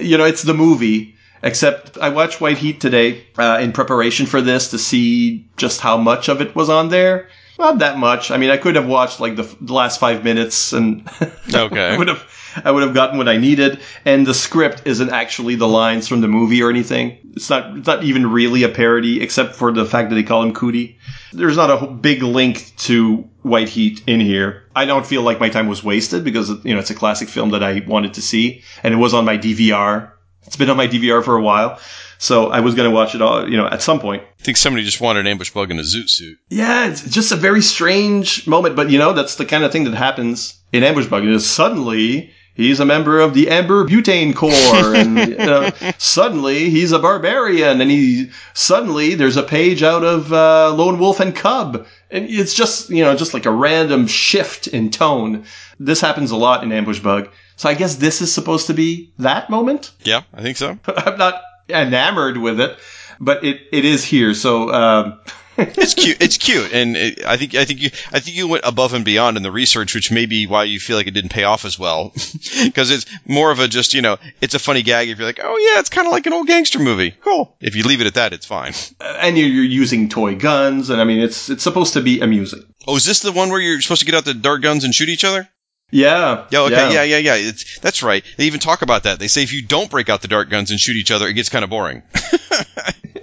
You 0.00 0.18
know, 0.18 0.24
it's 0.24 0.42
the 0.42 0.54
movie. 0.54 1.14
Except 1.42 1.96
I 1.98 2.10
watched 2.10 2.40
White 2.40 2.58
Heat 2.58 2.80
today 2.80 3.24
uh, 3.38 3.58
in 3.60 3.72
preparation 3.72 4.26
for 4.26 4.40
this 4.40 4.70
to 4.70 4.78
see 4.78 5.48
just 5.56 5.80
how 5.80 5.96
much 5.96 6.28
of 6.28 6.40
it 6.40 6.54
was 6.54 6.68
on 6.68 6.88
there. 6.88 7.28
Not 7.58 7.78
that 7.80 7.98
much. 7.98 8.30
I 8.30 8.38
mean, 8.38 8.48
I 8.50 8.56
could 8.56 8.74
have 8.76 8.86
watched 8.86 9.20
like 9.20 9.36
the, 9.36 9.42
f- 9.42 9.56
the 9.60 9.74
last 9.74 10.00
five 10.00 10.24
minutes, 10.24 10.72
and 10.72 11.06
Okay. 11.54 11.88
I 11.88 11.98
would 11.98 12.08
have 12.08 12.62
I 12.64 12.70
would 12.70 12.82
have 12.82 12.94
gotten 12.94 13.18
what 13.18 13.28
I 13.28 13.36
needed. 13.36 13.80
And 14.06 14.26
the 14.26 14.32
script 14.32 14.82
isn't 14.86 15.10
actually 15.10 15.56
the 15.56 15.68
lines 15.68 16.08
from 16.08 16.22
the 16.22 16.28
movie 16.28 16.62
or 16.62 16.70
anything. 16.70 17.18
It's 17.34 17.50
not 17.50 17.76
it's 17.76 17.86
not 17.86 18.02
even 18.02 18.30
really 18.30 18.62
a 18.62 18.68
parody, 18.70 19.20
except 19.20 19.54
for 19.56 19.72
the 19.72 19.84
fact 19.84 20.08
that 20.08 20.14
they 20.16 20.22
call 20.22 20.42
him 20.42 20.54
Cootie. 20.54 20.98
There's 21.34 21.56
not 21.56 21.70
a 21.70 21.86
big 21.86 22.22
link 22.22 22.72
to 22.78 23.28
White 23.42 23.68
Heat 23.68 24.02
in 24.06 24.20
here. 24.20 24.64
I 24.74 24.86
don't 24.86 25.06
feel 25.06 25.20
like 25.22 25.38
my 25.38 25.50
time 25.50 25.68
was 25.68 25.84
wasted 25.84 26.24
because 26.24 26.48
you 26.64 26.72
know 26.72 26.80
it's 26.80 26.90
a 26.90 26.94
classic 26.94 27.28
film 27.28 27.50
that 27.50 27.62
I 27.62 27.82
wanted 27.86 28.14
to 28.14 28.22
see, 28.22 28.62
and 28.82 28.94
it 28.94 28.98
was 28.98 29.12
on 29.12 29.26
my 29.26 29.36
DVR. 29.36 30.12
It's 30.46 30.56
been 30.56 30.70
on 30.70 30.76
my 30.76 30.88
DVR 30.88 31.22
for 31.24 31.36
a 31.36 31.42
while, 31.42 31.78
so 32.18 32.48
I 32.48 32.60
was 32.60 32.74
going 32.74 32.88
to 32.88 32.94
watch 32.94 33.14
it 33.14 33.22
all, 33.22 33.48
you 33.48 33.56
know, 33.56 33.66
at 33.66 33.82
some 33.82 34.00
point. 34.00 34.22
I 34.40 34.42
think 34.42 34.56
somebody 34.56 34.84
just 34.84 35.00
wanted 35.00 35.20
an 35.20 35.26
ambush 35.26 35.50
bug 35.50 35.70
in 35.70 35.78
a 35.78 35.82
zoot 35.82 36.08
suit. 36.08 36.38
Yeah, 36.48 36.88
it's 36.88 37.02
just 37.08 37.32
a 37.32 37.36
very 37.36 37.62
strange 37.62 38.46
moment, 38.46 38.76
but 38.76 38.90
you 38.90 38.98
know, 38.98 39.12
that's 39.12 39.36
the 39.36 39.46
kind 39.46 39.64
of 39.64 39.72
thing 39.72 39.84
that 39.84 39.94
happens 39.94 40.60
in 40.72 40.82
Ambush 40.82 41.06
Bug. 41.06 41.24
Is 41.24 41.48
suddenly 41.48 42.30
he's 42.54 42.80
a 42.80 42.84
member 42.84 43.20
of 43.20 43.34
the 43.34 43.48
Amber 43.48 43.86
Butane 43.86 44.34
Corps, 44.34 44.94
and 44.94 45.16
you 45.16 45.36
know, 45.36 45.70
suddenly 45.98 46.70
he's 46.70 46.92
a 46.92 46.98
barbarian, 46.98 47.80
and 47.80 47.90
he 47.90 48.30
suddenly 48.54 49.14
there's 49.14 49.36
a 49.36 49.42
page 49.42 49.82
out 49.82 50.04
of 50.04 50.32
uh, 50.32 50.72
Lone 50.74 50.98
Wolf 50.98 51.20
and 51.20 51.34
Cub, 51.34 51.86
and 52.10 52.26
it's 52.28 52.54
just 52.54 52.90
you 52.90 53.04
know 53.04 53.16
just 53.16 53.34
like 53.34 53.46
a 53.46 53.50
random 53.50 54.06
shift 54.06 54.66
in 54.66 54.90
tone. 54.90 55.44
This 55.78 56.00
happens 56.00 56.30
a 56.30 56.36
lot 56.36 56.62
in 56.62 56.72
Ambush 56.72 57.00
Bug, 57.00 57.30
so 57.60 57.68
I 57.68 57.74
guess 57.74 57.96
this 57.96 58.22
is 58.22 58.32
supposed 58.32 58.68
to 58.68 58.72
be 58.72 59.12
that 59.18 59.50
moment. 59.50 59.92
Yeah, 60.02 60.22
I 60.32 60.40
think 60.40 60.56
so. 60.56 60.78
I'm 60.86 61.18
not 61.18 61.42
enamored 61.68 62.38
with 62.38 62.58
it, 62.58 62.78
but 63.20 63.44
it, 63.44 63.60
it 63.70 63.84
is 63.84 64.02
here. 64.02 64.32
So 64.32 64.72
um, 64.72 65.20
it's 65.58 65.92
cute. 65.92 66.22
It's 66.22 66.38
cute, 66.38 66.72
and 66.72 66.96
it, 66.96 67.22
I 67.22 67.36
think 67.36 67.54
I 67.54 67.66
think 67.66 67.82
you 67.82 67.90
I 68.10 68.20
think 68.20 68.38
you 68.38 68.48
went 68.48 68.64
above 68.64 68.94
and 68.94 69.04
beyond 69.04 69.36
in 69.36 69.42
the 69.42 69.52
research, 69.52 69.94
which 69.94 70.10
may 70.10 70.24
be 70.24 70.46
why 70.46 70.64
you 70.64 70.80
feel 70.80 70.96
like 70.96 71.06
it 71.06 71.10
didn't 71.10 71.32
pay 71.32 71.44
off 71.44 71.66
as 71.66 71.78
well, 71.78 72.14
because 72.64 72.90
it's 72.90 73.04
more 73.26 73.50
of 73.50 73.58
a 73.58 73.68
just 73.68 73.92
you 73.92 74.00
know 74.00 74.16
it's 74.40 74.54
a 74.54 74.58
funny 74.58 74.80
gag 74.80 75.10
if 75.10 75.18
you're 75.18 75.26
like 75.26 75.40
oh 75.44 75.58
yeah 75.58 75.80
it's 75.80 75.90
kind 75.90 76.06
of 76.06 76.12
like 76.12 76.24
an 76.24 76.32
old 76.32 76.46
gangster 76.46 76.78
movie 76.78 77.10
cool 77.20 77.54
if 77.60 77.76
you 77.76 77.82
leave 77.82 78.00
it 78.00 78.06
at 78.06 78.14
that 78.14 78.32
it's 78.32 78.46
fine. 78.46 78.72
and 79.00 79.36
you're, 79.36 79.48
you're 79.48 79.64
using 79.64 80.08
toy 80.08 80.34
guns, 80.34 80.88
and 80.88 80.98
I 80.98 81.04
mean 81.04 81.20
it's 81.20 81.50
it's 81.50 81.62
supposed 81.62 81.92
to 81.92 82.00
be 82.00 82.20
amusing. 82.20 82.64
Oh, 82.86 82.96
is 82.96 83.04
this 83.04 83.20
the 83.20 83.32
one 83.32 83.50
where 83.50 83.60
you're 83.60 83.82
supposed 83.82 84.00
to 84.00 84.06
get 84.06 84.14
out 84.14 84.24
the 84.24 84.32
dart 84.32 84.62
guns 84.62 84.84
and 84.84 84.94
shoot 84.94 85.10
each 85.10 85.24
other? 85.24 85.46
Yeah. 85.90 86.46
Yeah, 86.50 86.60
okay, 86.62 86.94
yeah, 86.94 87.02
yeah, 87.02 87.18
yeah. 87.18 87.34
It's, 87.36 87.78
that's 87.80 88.02
right. 88.02 88.24
They 88.36 88.44
even 88.44 88.60
talk 88.60 88.82
about 88.82 89.04
that. 89.04 89.18
They 89.18 89.28
say 89.28 89.42
if 89.42 89.52
you 89.52 89.66
don't 89.66 89.90
break 89.90 90.08
out 90.08 90.22
the 90.22 90.28
dart 90.28 90.50
guns 90.50 90.70
and 90.70 90.78
shoot 90.78 90.96
each 90.96 91.10
other, 91.10 91.26
it 91.26 91.34
gets 91.34 91.48
kind 91.48 91.64
of 91.64 91.70
boring. 91.70 92.02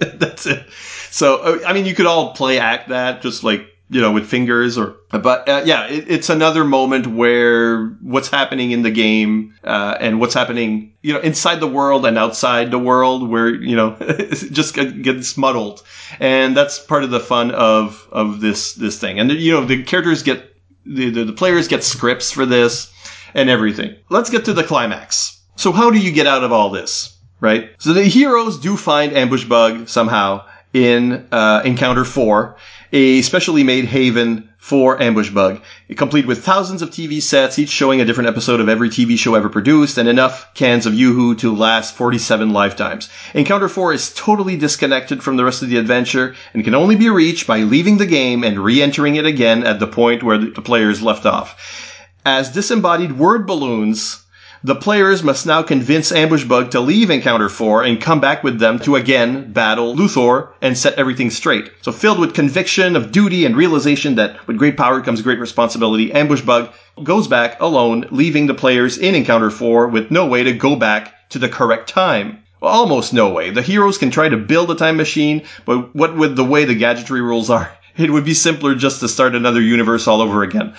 That's 0.00 0.46
it. 0.46 0.64
So 1.10 1.36
uh, 1.36 1.58
I 1.66 1.72
mean, 1.72 1.86
you 1.86 1.94
could 1.94 2.06
all 2.06 2.34
play 2.34 2.58
act 2.58 2.88
that 2.88 3.22
just 3.22 3.44
like 3.44 3.66
you 3.90 4.00
know 4.00 4.12
with 4.12 4.26
fingers 4.26 4.76
or 4.76 4.96
but 5.10 5.48
uh, 5.48 5.62
yeah 5.64 5.86
it, 5.86 6.04
it's 6.08 6.28
another 6.28 6.62
moment 6.62 7.06
where 7.06 7.86
what's 8.02 8.28
happening 8.28 8.70
in 8.70 8.82
the 8.82 8.90
game 8.90 9.54
uh, 9.64 9.96
and 9.98 10.20
what's 10.20 10.34
happening 10.34 10.92
you 11.00 11.14
know 11.14 11.20
inside 11.20 11.58
the 11.58 11.66
world 11.66 12.04
and 12.04 12.18
outside 12.18 12.70
the 12.70 12.78
world 12.78 13.28
where 13.28 13.48
you 13.48 13.76
know 13.76 13.96
just 14.52 14.74
gets 14.74 15.36
muddled 15.36 15.82
and 16.20 16.56
that's 16.56 16.78
part 16.78 17.02
of 17.02 17.10
the 17.10 17.20
fun 17.20 17.50
of 17.50 18.06
of 18.12 18.40
this 18.40 18.74
this 18.74 19.00
thing 19.00 19.18
and 19.18 19.32
you 19.32 19.52
know 19.52 19.64
the 19.64 19.82
characters 19.82 20.22
get 20.22 20.54
the, 20.88 21.10
the, 21.10 21.24
the 21.24 21.32
players 21.32 21.68
get 21.68 21.84
scripts 21.84 22.30
for 22.30 22.46
this 22.46 22.92
and 23.34 23.50
everything. 23.50 23.94
Let's 24.08 24.30
get 24.30 24.44
to 24.46 24.52
the 24.52 24.64
climax. 24.64 25.40
So 25.56 25.72
how 25.72 25.90
do 25.90 25.98
you 25.98 26.12
get 26.12 26.26
out 26.26 26.44
of 26.44 26.52
all 26.52 26.70
this 26.70 27.18
right? 27.40 27.70
So 27.78 27.92
the 27.92 28.04
heroes 28.04 28.58
do 28.58 28.76
find 28.76 29.12
ambush 29.12 29.44
bug 29.44 29.88
somehow 29.88 30.44
in 30.72 31.26
uh, 31.32 31.62
encounter 31.64 32.04
4 32.04 32.56
a 32.92 33.22
specially 33.22 33.64
made 33.64 33.84
haven 33.84 34.47
for 34.58 35.00
Ambush 35.00 35.30
Bug, 35.30 35.62
complete 35.96 36.26
with 36.26 36.44
thousands 36.44 36.82
of 36.82 36.90
TV 36.90 37.22
sets, 37.22 37.58
each 37.58 37.70
showing 37.70 38.00
a 38.00 38.04
different 38.04 38.28
episode 38.28 38.60
of 38.60 38.68
every 38.68 38.90
TV 38.90 39.16
show 39.16 39.34
ever 39.34 39.48
produced, 39.48 39.96
and 39.96 40.08
enough 40.08 40.52
cans 40.54 40.84
of 40.84 40.94
Yoo-Hoo 40.94 41.36
to 41.36 41.54
last 41.54 41.94
47 41.94 42.52
lifetimes. 42.52 43.08
Encounter 43.34 43.68
4 43.68 43.92
is 43.92 44.12
totally 44.14 44.56
disconnected 44.56 45.22
from 45.22 45.36
the 45.36 45.44
rest 45.44 45.62
of 45.62 45.68
the 45.68 45.78
adventure, 45.78 46.34
and 46.52 46.64
can 46.64 46.74
only 46.74 46.96
be 46.96 47.08
reached 47.08 47.46
by 47.46 47.60
leaving 47.60 47.96
the 47.96 48.06
game 48.06 48.44
and 48.44 48.58
re-entering 48.58 49.16
it 49.16 49.24
again 49.24 49.64
at 49.64 49.78
the 49.78 49.86
point 49.86 50.22
where 50.22 50.38
the 50.38 50.50
players 50.60 51.00
left 51.00 51.24
off. 51.24 52.04
As 52.26 52.50
disembodied 52.50 53.16
word 53.16 53.46
balloons, 53.46 54.24
the 54.64 54.74
players 54.74 55.22
must 55.22 55.46
now 55.46 55.62
convince 55.62 56.10
Ambush 56.10 56.44
Bug 56.44 56.72
to 56.72 56.80
leave 56.80 57.10
Encounter 57.10 57.48
4 57.48 57.84
and 57.84 58.00
come 58.00 58.20
back 58.20 58.42
with 58.42 58.58
them 58.58 58.80
to 58.80 58.96
again 58.96 59.52
battle 59.52 59.94
Luthor 59.94 60.50
and 60.60 60.76
set 60.76 60.98
everything 60.98 61.30
straight. 61.30 61.70
So 61.82 61.92
filled 61.92 62.18
with 62.18 62.34
conviction 62.34 62.96
of 62.96 63.12
duty 63.12 63.44
and 63.44 63.56
realization 63.56 64.16
that 64.16 64.46
with 64.48 64.58
great 64.58 64.76
power 64.76 65.00
comes 65.00 65.22
great 65.22 65.38
responsibility, 65.38 66.12
Ambush 66.12 66.40
Bug 66.42 66.72
goes 67.04 67.28
back 67.28 67.60
alone, 67.60 68.06
leaving 68.10 68.48
the 68.48 68.54
players 68.54 68.98
in 68.98 69.14
Encounter 69.14 69.50
4 69.50 69.88
with 69.88 70.10
no 70.10 70.26
way 70.26 70.42
to 70.42 70.52
go 70.52 70.74
back 70.74 71.14
to 71.30 71.38
the 71.38 71.48
correct 71.48 71.88
time. 71.88 72.42
Well, 72.60 72.72
almost 72.72 73.12
no 73.12 73.30
way. 73.30 73.50
The 73.50 73.62
heroes 73.62 73.98
can 73.98 74.10
try 74.10 74.28
to 74.28 74.36
build 74.36 74.72
a 74.72 74.74
time 74.74 74.96
machine, 74.96 75.44
but 75.64 75.94
what 75.94 76.16
with 76.16 76.34
the 76.34 76.44
way 76.44 76.64
the 76.64 76.74
gadgetry 76.74 77.20
rules 77.20 77.50
are, 77.50 77.70
it 77.98 78.10
would 78.10 78.24
be 78.24 78.34
simpler 78.34 78.74
just 78.74 79.00
to 79.00 79.08
start 79.08 79.34
another 79.34 79.60
universe 79.60 80.06
all 80.06 80.20
over 80.20 80.42
again. 80.42 80.74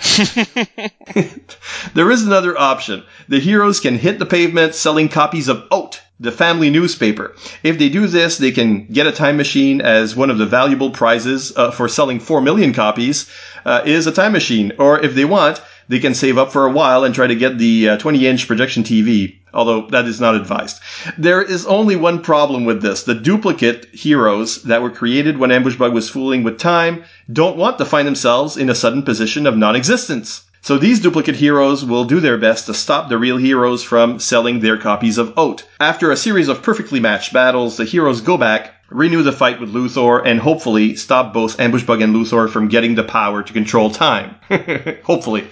there 1.94 2.10
is 2.10 2.26
another 2.26 2.58
option. 2.58 3.04
The 3.28 3.38
heroes 3.38 3.80
can 3.80 3.98
hit 3.98 4.18
the 4.18 4.26
pavement 4.26 4.74
selling 4.74 5.08
copies 5.08 5.48
of 5.48 5.66
Oat, 5.70 6.00
the 6.18 6.32
family 6.32 6.70
newspaper. 6.70 7.36
If 7.62 7.78
they 7.78 7.88
do 7.88 8.06
this, 8.06 8.38
they 8.38 8.52
can 8.52 8.86
get 8.86 9.06
a 9.06 9.12
time 9.12 9.36
machine 9.36 9.80
as 9.80 10.16
one 10.16 10.30
of 10.30 10.38
the 10.38 10.46
valuable 10.46 10.90
prizes 10.90 11.56
uh, 11.56 11.70
for 11.70 11.88
selling 11.88 12.20
4 12.20 12.40
million 12.40 12.72
copies 12.72 13.30
uh, 13.64 13.82
is 13.84 14.06
a 14.06 14.12
time 14.12 14.32
machine. 14.32 14.72
Or 14.78 14.98
if 14.98 15.14
they 15.14 15.24
want, 15.26 15.60
they 15.88 15.98
can 15.98 16.14
save 16.14 16.38
up 16.38 16.52
for 16.52 16.66
a 16.66 16.72
while 16.72 17.04
and 17.04 17.14
try 17.14 17.26
to 17.26 17.34
get 17.34 17.58
the 17.58 17.98
20 17.98 18.26
inch 18.26 18.46
projection 18.46 18.82
TV, 18.82 19.39
although 19.52 19.86
that 19.88 20.06
is 20.06 20.20
not 20.20 20.34
advised. 20.34 20.80
There 21.18 21.42
is 21.42 21.66
only 21.66 21.96
one 21.96 22.22
problem 22.22 22.64
with 22.64 22.82
this. 22.82 23.02
The 23.02 23.14
duplicate 23.14 23.86
heroes 23.92 24.62
that 24.64 24.82
were 24.82 24.90
created 24.90 25.38
when 25.38 25.50
Ambush 25.50 25.76
Bug 25.76 25.92
was 25.92 26.10
fooling 26.10 26.42
with 26.42 26.58
time 26.58 27.04
don't 27.32 27.56
want 27.56 27.78
to 27.78 27.84
find 27.84 28.06
themselves 28.06 28.56
in 28.56 28.70
a 28.70 28.74
sudden 28.74 29.02
position 29.02 29.46
of 29.46 29.56
non-existence. 29.56 30.44
So 30.62 30.76
these 30.76 31.00
duplicate 31.00 31.36
heroes 31.36 31.84
will 31.84 32.04
do 32.04 32.20
their 32.20 32.36
best 32.36 32.66
to 32.66 32.74
stop 32.74 33.08
the 33.08 33.16
real 33.16 33.38
heroes 33.38 33.82
from 33.82 34.18
selling 34.18 34.60
their 34.60 34.76
copies 34.76 35.16
of 35.16 35.32
Oat. 35.38 35.64
After 35.80 36.10
a 36.10 36.16
series 36.16 36.48
of 36.48 36.62
perfectly 36.62 37.00
matched 37.00 37.32
battles, 37.32 37.78
the 37.78 37.86
heroes 37.86 38.20
go 38.20 38.36
back, 38.36 38.74
renew 38.90 39.22
the 39.22 39.32
fight 39.32 39.58
with 39.58 39.72
Luthor, 39.72 40.22
and 40.24 40.38
hopefully 40.38 40.96
stop 40.96 41.32
both 41.32 41.58
Ambush 41.58 41.84
Bug 41.84 42.02
and 42.02 42.14
Luthor 42.14 42.50
from 42.50 42.68
getting 42.68 42.94
the 42.94 43.04
power 43.04 43.42
to 43.42 43.52
control 43.54 43.90
time. 43.90 44.36
hopefully. 45.04 45.48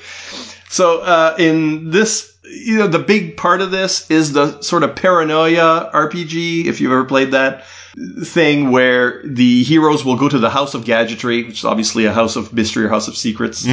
So 0.68 1.00
uh, 1.00 1.34
in 1.38 1.90
this, 1.90 2.34
you 2.50 2.78
know, 2.78 2.86
the 2.86 2.98
big 2.98 3.36
part 3.36 3.60
of 3.60 3.70
this 3.70 4.10
is 4.10 4.32
the 4.32 4.60
sort 4.62 4.82
of 4.82 4.96
paranoia 4.96 5.90
RPG. 5.92 6.66
If 6.66 6.80
you've 6.80 6.92
ever 6.92 7.04
played 7.04 7.32
that 7.32 7.64
thing 8.24 8.70
where 8.70 9.22
the 9.24 9.62
heroes 9.64 10.04
will 10.04 10.16
go 10.16 10.28
to 10.28 10.38
the 10.38 10.50
House 10.50 10.74
of 10.74 10.84
Gadgetry, 10.84 11.44
which 11.44 11.58
is 11.58 11.64
obviously 11.64 12.04
a 12.04 12.12
House 12.12 12.36
of 12.36 12.52
Mystery 12.52 12.84
or 12.84 12.88
House 12.88 13.08
of 13.08 13.16
Secrets 13.16 13.66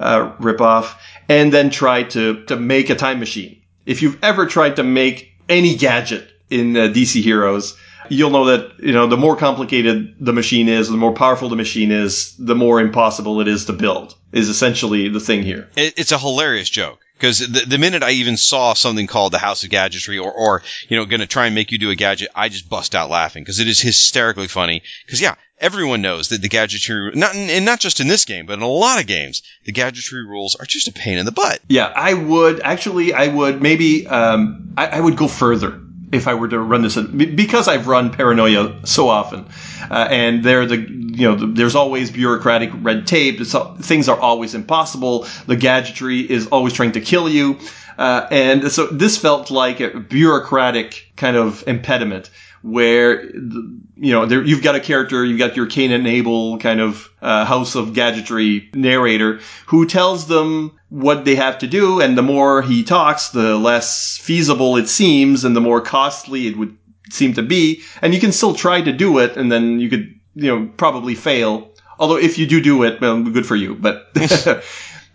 uh, 0.00 0.32
ripoff, 0.40 0.94
and 1.28 1.52
then 1.52 1.70
try 1.70 2.02
to 2.04 2.44
to 2.44 2.56
make 2.56 2.90
a 2.90 2.94
time 2.94 3.20
machine. 3.20 3.60
If 3.86 4.02
you've 4.02 4.22
ever 4.22 4.46
tried 4.46 4.76
to 4.76 4.82
make 4.82 5.32
any 5.48 5.76
gadget 5.76 6.28
in 6.50 6.76
uh, 6.76 6.80
DC 6.88 7.22
Heroes, 7.22 7.76
you'll 8.08 8.30
know 8.30 8.46
that 8.46 8.78
you 8.80 8.92
know 8.92 9.06
the 9.06 9.16
more 9.16 9.36
complicated 9.36 10.14
the 10.20 10.32
machine 10.32 10.68
is, 10.68 10.88
the 10.88 10.96
more 10.96 11.14
powerful 11.14 11.48
the 11.48 11.56
machine 11.56 11.92
is, 11.92 12.34
the 12.38 12.54
more 12.54 12.80
impossible 12.80 13.40
it 13.40 13.48
is 13.48 13.64
to 13.66 13.72
build. 13.72 14.14
Is 14.32 14.48
essentially 14.48 15.08
the 15.08 15.20
thing 15.20 15.42
here. 15.42 15.70
It's 15.76 16.12
a 16.12 16.18
hilarious 16.18 16.68
joke 16.68 17.00
because 17.18 17.40
the, 17.40 17.64
the 17.66 17.78
minute 17.78 18.02
I 18.02 18.12
even 18.12 18.36
saw 18.36 18.74
something 18.74 19.06
called 19.06 19.32
the 19.32 19.38
House 19.38 19.64
of 19.64 19.70
Gadgetry 19.70 20.18
or, 20.18 20.32
or 20.32 20.62
you 20.88 20.96
know, 20.96 21.04
going 21.04 21.20
to 21.20 21.26
try 21.26 21.46
and 21.46 21.54
make 21.54 21.72
you 21.72 21.78
do 21.78 21.90
a 21.90 21.96
gadget, 21.96 22.28
I 22.34 22.48
just 22.48 22.68
bust 22.68 22.94
out 22.94 23.10
laughing 23.10 23.42
because 23.42 23.58
it 23.58 23.66
is 23.66 23.80
hysterically 23.80 24.46
funny. 24.46 24.82
Because 25.04 25.20
yeah, 25.20 25.34
everyone 25.58 26.00
knows 26.00 26.28
that 26.28 26.42
the 26.42 26.48
gadgetry, 26.48 27.12
not 27.14 27.34
and 27.34 27.64
not 27.64 27.80
just 27.80 28.00
in 28.00 28.08
this 28.08 28.24
game, 28.24 28.46
but 28.46 28.54
in 28.54 28.62
a 28.62 28.68
lot 28.68 29.00
of 29.00 29.06
games, 29.06 29.42
the 29.64 29.72
gadgetry 29.72 30.24
rules 30.24 30.54
are 30.54 30.66
just 30.66 30.88
a 30.88 30.92
pain 30.92 31.18
in 31.18 31.26
the 31.26 31.32
butt. 31.32 31.60
Yeah, 31.68 31.86
I 31.86 32.14
would 32.14 32.60
actually, 32.60 33.12
I 33.12 33.28
would 33.28 33.60
maybe, 33.60 34.06
um, 34.06 34.74
I, 34.76 34.86
I 34.86 35.00
would 35.00 35.16
go 35.16 35.28
further 35.28 35.80
if 36.12 36.26
I 36.26 36.34
were 36.34 36.48
to 36.48 36.58
run 36.58 36.82
this 36.82 36.96
because 36.96 37.68
I've 37.68 37.86
run 37.86 38.10
Paranoia 38.10 38.86
so 38.86 39.08
often, 39.08 39.46
uh, 39.90 40.08
and 40.10 40.42
there 40.42 40.64
the 40.66 40.76
you 40.78 41.28
know 41.28 41.34
the, 41.34 41.46
there's 41.46 41.74
always 41.74 42.10
bureaucratic 42.10 42.70
red 42.74 43.06
tape. 43.06 43.40
Things 43.80 44.08
are 44.08 44.18
always 44.18 44.54
impossible. 44.54 45.26
The 45.46 45.56
gadgetry 45.56 46.20
is 46.20 46.46
always 46.48 46.72
trying 46.72 46.92
to 46.92 47.00
kill 47.00 47.28
you, 47.28 47.58
uh, 47.98 48.26
and 48.30 48.70
so 48.70 48.86
this 48.86 49.18
felt 49.18 49.50
like 49.50 49.80
a 49.80 49.98
bureaucratic 50.00 51.12
kind 51.16 51.36
of 51.36 51.66
impediment 51.66 52.30
where 52.62 53.24
you 53.24 54.12
know 54.12 54.26
there, 54.26 54.42
you've 54.42 54.62
got 54.62 54.74
a 54.74 54.80
character, 54.80 55.24
you've 55.24 55.38
got 55.38 55.56
your 55.56 55.66
Cain 55.66 55.92
and 55.92 56.06
Abel 56.06 56.58
kind 56.58 56.80
of 56.80 57.08
uh, 57.20 57.44
House 57.44 57.74
of 57.74 57.94
Gadgetry 57.94 58.70
narrator 58.74 59.40
who 59.66 59.86
tells 59.86 60.26
them 60.26 60.78
what 60.88 61.24
they 61.24 61.34
have 61.34 61.58
to 61.58 61.66
do, 61.66 62.00
and 62.00 62.16
the 62.16 62.22
more 62.22 62.62
he 62.62 62.82
talks, 62.82 63.30
the 63.30 63.56
less 63.56 64.18
feasible 64.18 64.76
it 64.76 64.88
seems, 64.88 65.44
and 65.44 65.54
the 65.54 65.60
more 65.60 65.80
costly 65.80 66.46
it 66.46 66.56
would 66.56 66.76
seem 67.10 67.34
to 67.34 67.42
be. 67.42 67.82
And 68.02 68.14
you 68.14 68.20
can 68.20 68.32
still 68.32 68.54
try 68.54 68.80
to 68.80 68.92
do 68.92 69.18
it, 69.18 69.36
and 69.36 69.50
then 69.52 69.80
you 69.80 69.88
could 69.88 70.14
you 70.34 70.46
know 70.46 70.70
probably 70.76 71.14
fail. 71.14 71.70
Although 71.98 72.18
if 72.18 72.38
you 72.38 72.46
do 72.46 72.60
do 72.60 72.84
it, 72.84 73.00
well, 73.00 73.22
good 73.22 73.46
for 73.46 73.56
you, 73.56 73.74
but. 73.74 74.08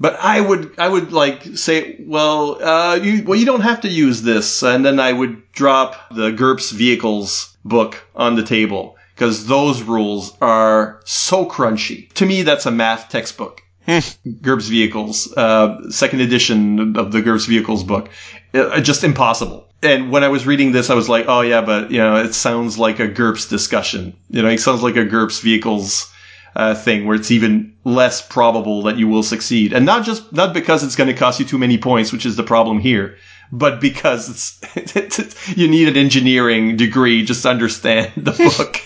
But 0.03 0.19
I 0.19 0.41
would, 0.41 0.77
I 0.77 0.89
would 0.89 1.13
like 1.13 1.55
say, 1.55 1.95
well, 2.01 2.61
uh, 2.61 2.95
you, 2.95 3.23
well, 3.23 3.39
you 3.39 3.45
don't 3.45 3.61
have 3.61 3.79
to 3.81 3.87
use 3.87 4.21
this, 4.21 4.61
and 4.61 4.83
then 4.85 4.99
I 4.99 5.13
would 5.13 5.49
drop 5.53 5.95
the 6.13 6.29
GURPS 6.29 6.71
vehicles 6.71 7.55
book 7.63 8.03
on 8.13 8.35
the 8.35 8.43
table 8.43 8.97
because 9.15 9.47
those 9.47 9.81
rules 9.81 10.35
are 10.41 10.99
so 11.05 11.45
crunchy. 11.45 12.11
To 12.15 12.25
me, 12.25 12.41
that's 12.41 12.65
a 12.65 12.71
math 12.71 13.07
textbook. 13.07 13.61
GURPS 13.87 14.67
vehicles, 14.67 15.31
uh, 15.37 15.89
second 15.89 16.19
edition 16.19 16.97
of 16.97 17.13
the 17.13 17.21
GURPS 17.21 17.45
vehicles 17.45 17.85
book, 17.85 18.09
uh, 18.53 18.81
just 18.81 19.05
impossible. 19.05 19.69
And 19.81 20.11
when 20.11 20.25
I 20.25 20.27
was 20.27 20.45
reading 20.45 20.73
this, 20.73 20.89
I 20.89 20.95
was 20.95 21.07
like, 21.07 21.27
oh 21.29 21.39
yeah, 21.39 21.61
but 21.61 21.91
you 21.91 21.99
know, 21.99 22.17
it 22.17 22.33
sounds 22.33 22.77
like 22.77 22.99
a 22.99 23.07
GURPS 23.07 23.47
discussion. 23.47 24.17
You 24.29 24.41
know, 24.41 24.49
it 24.49 24.59
sounds 24.59 24.83
like 24.83 24.97
a 24.97 25.05
GURPS 25.05 25.39
vehicles 25.41 26.12
uh, 26.55 26.75
thing 26.75 27.05
where 27.05 27.15
it's 27.15 27.31
even 27.31 27.75
less 27.83 28.21
probable 28.25 28.83
that 28.83 28.97
you 28.97 29.07
will 29.07 29.23
succeed. 29.23 29.73
And 29.73 29.85
not 29.85 30.05
just, 30.05 30.31
not 30.31 30.53
because 30.53 30.83
it's 30.83 30.95
going 30.95 31.07
to 31.09 31.13
cost 31.15 31.39
you 31.39 31.45
too 31.45 31.57
many 31.57 31.77
points, 31.77 32.11
which 32.11 32.25
is 32.25 32.35
the 32.35 32.43
problem 32.43 32.79
here, 32.79 33.17
but 33.51 33.81
because 33.81 34.59
you 35.55 35.67
need 35.67 35.87
an 35.87 35.97
engineering 35.97 36.77
degree 36.77 37.25
just 37.25 37.43
to 37.43 37.49
understand 37.49 38.11
the 38.17 38.31
book. 38.57 38.81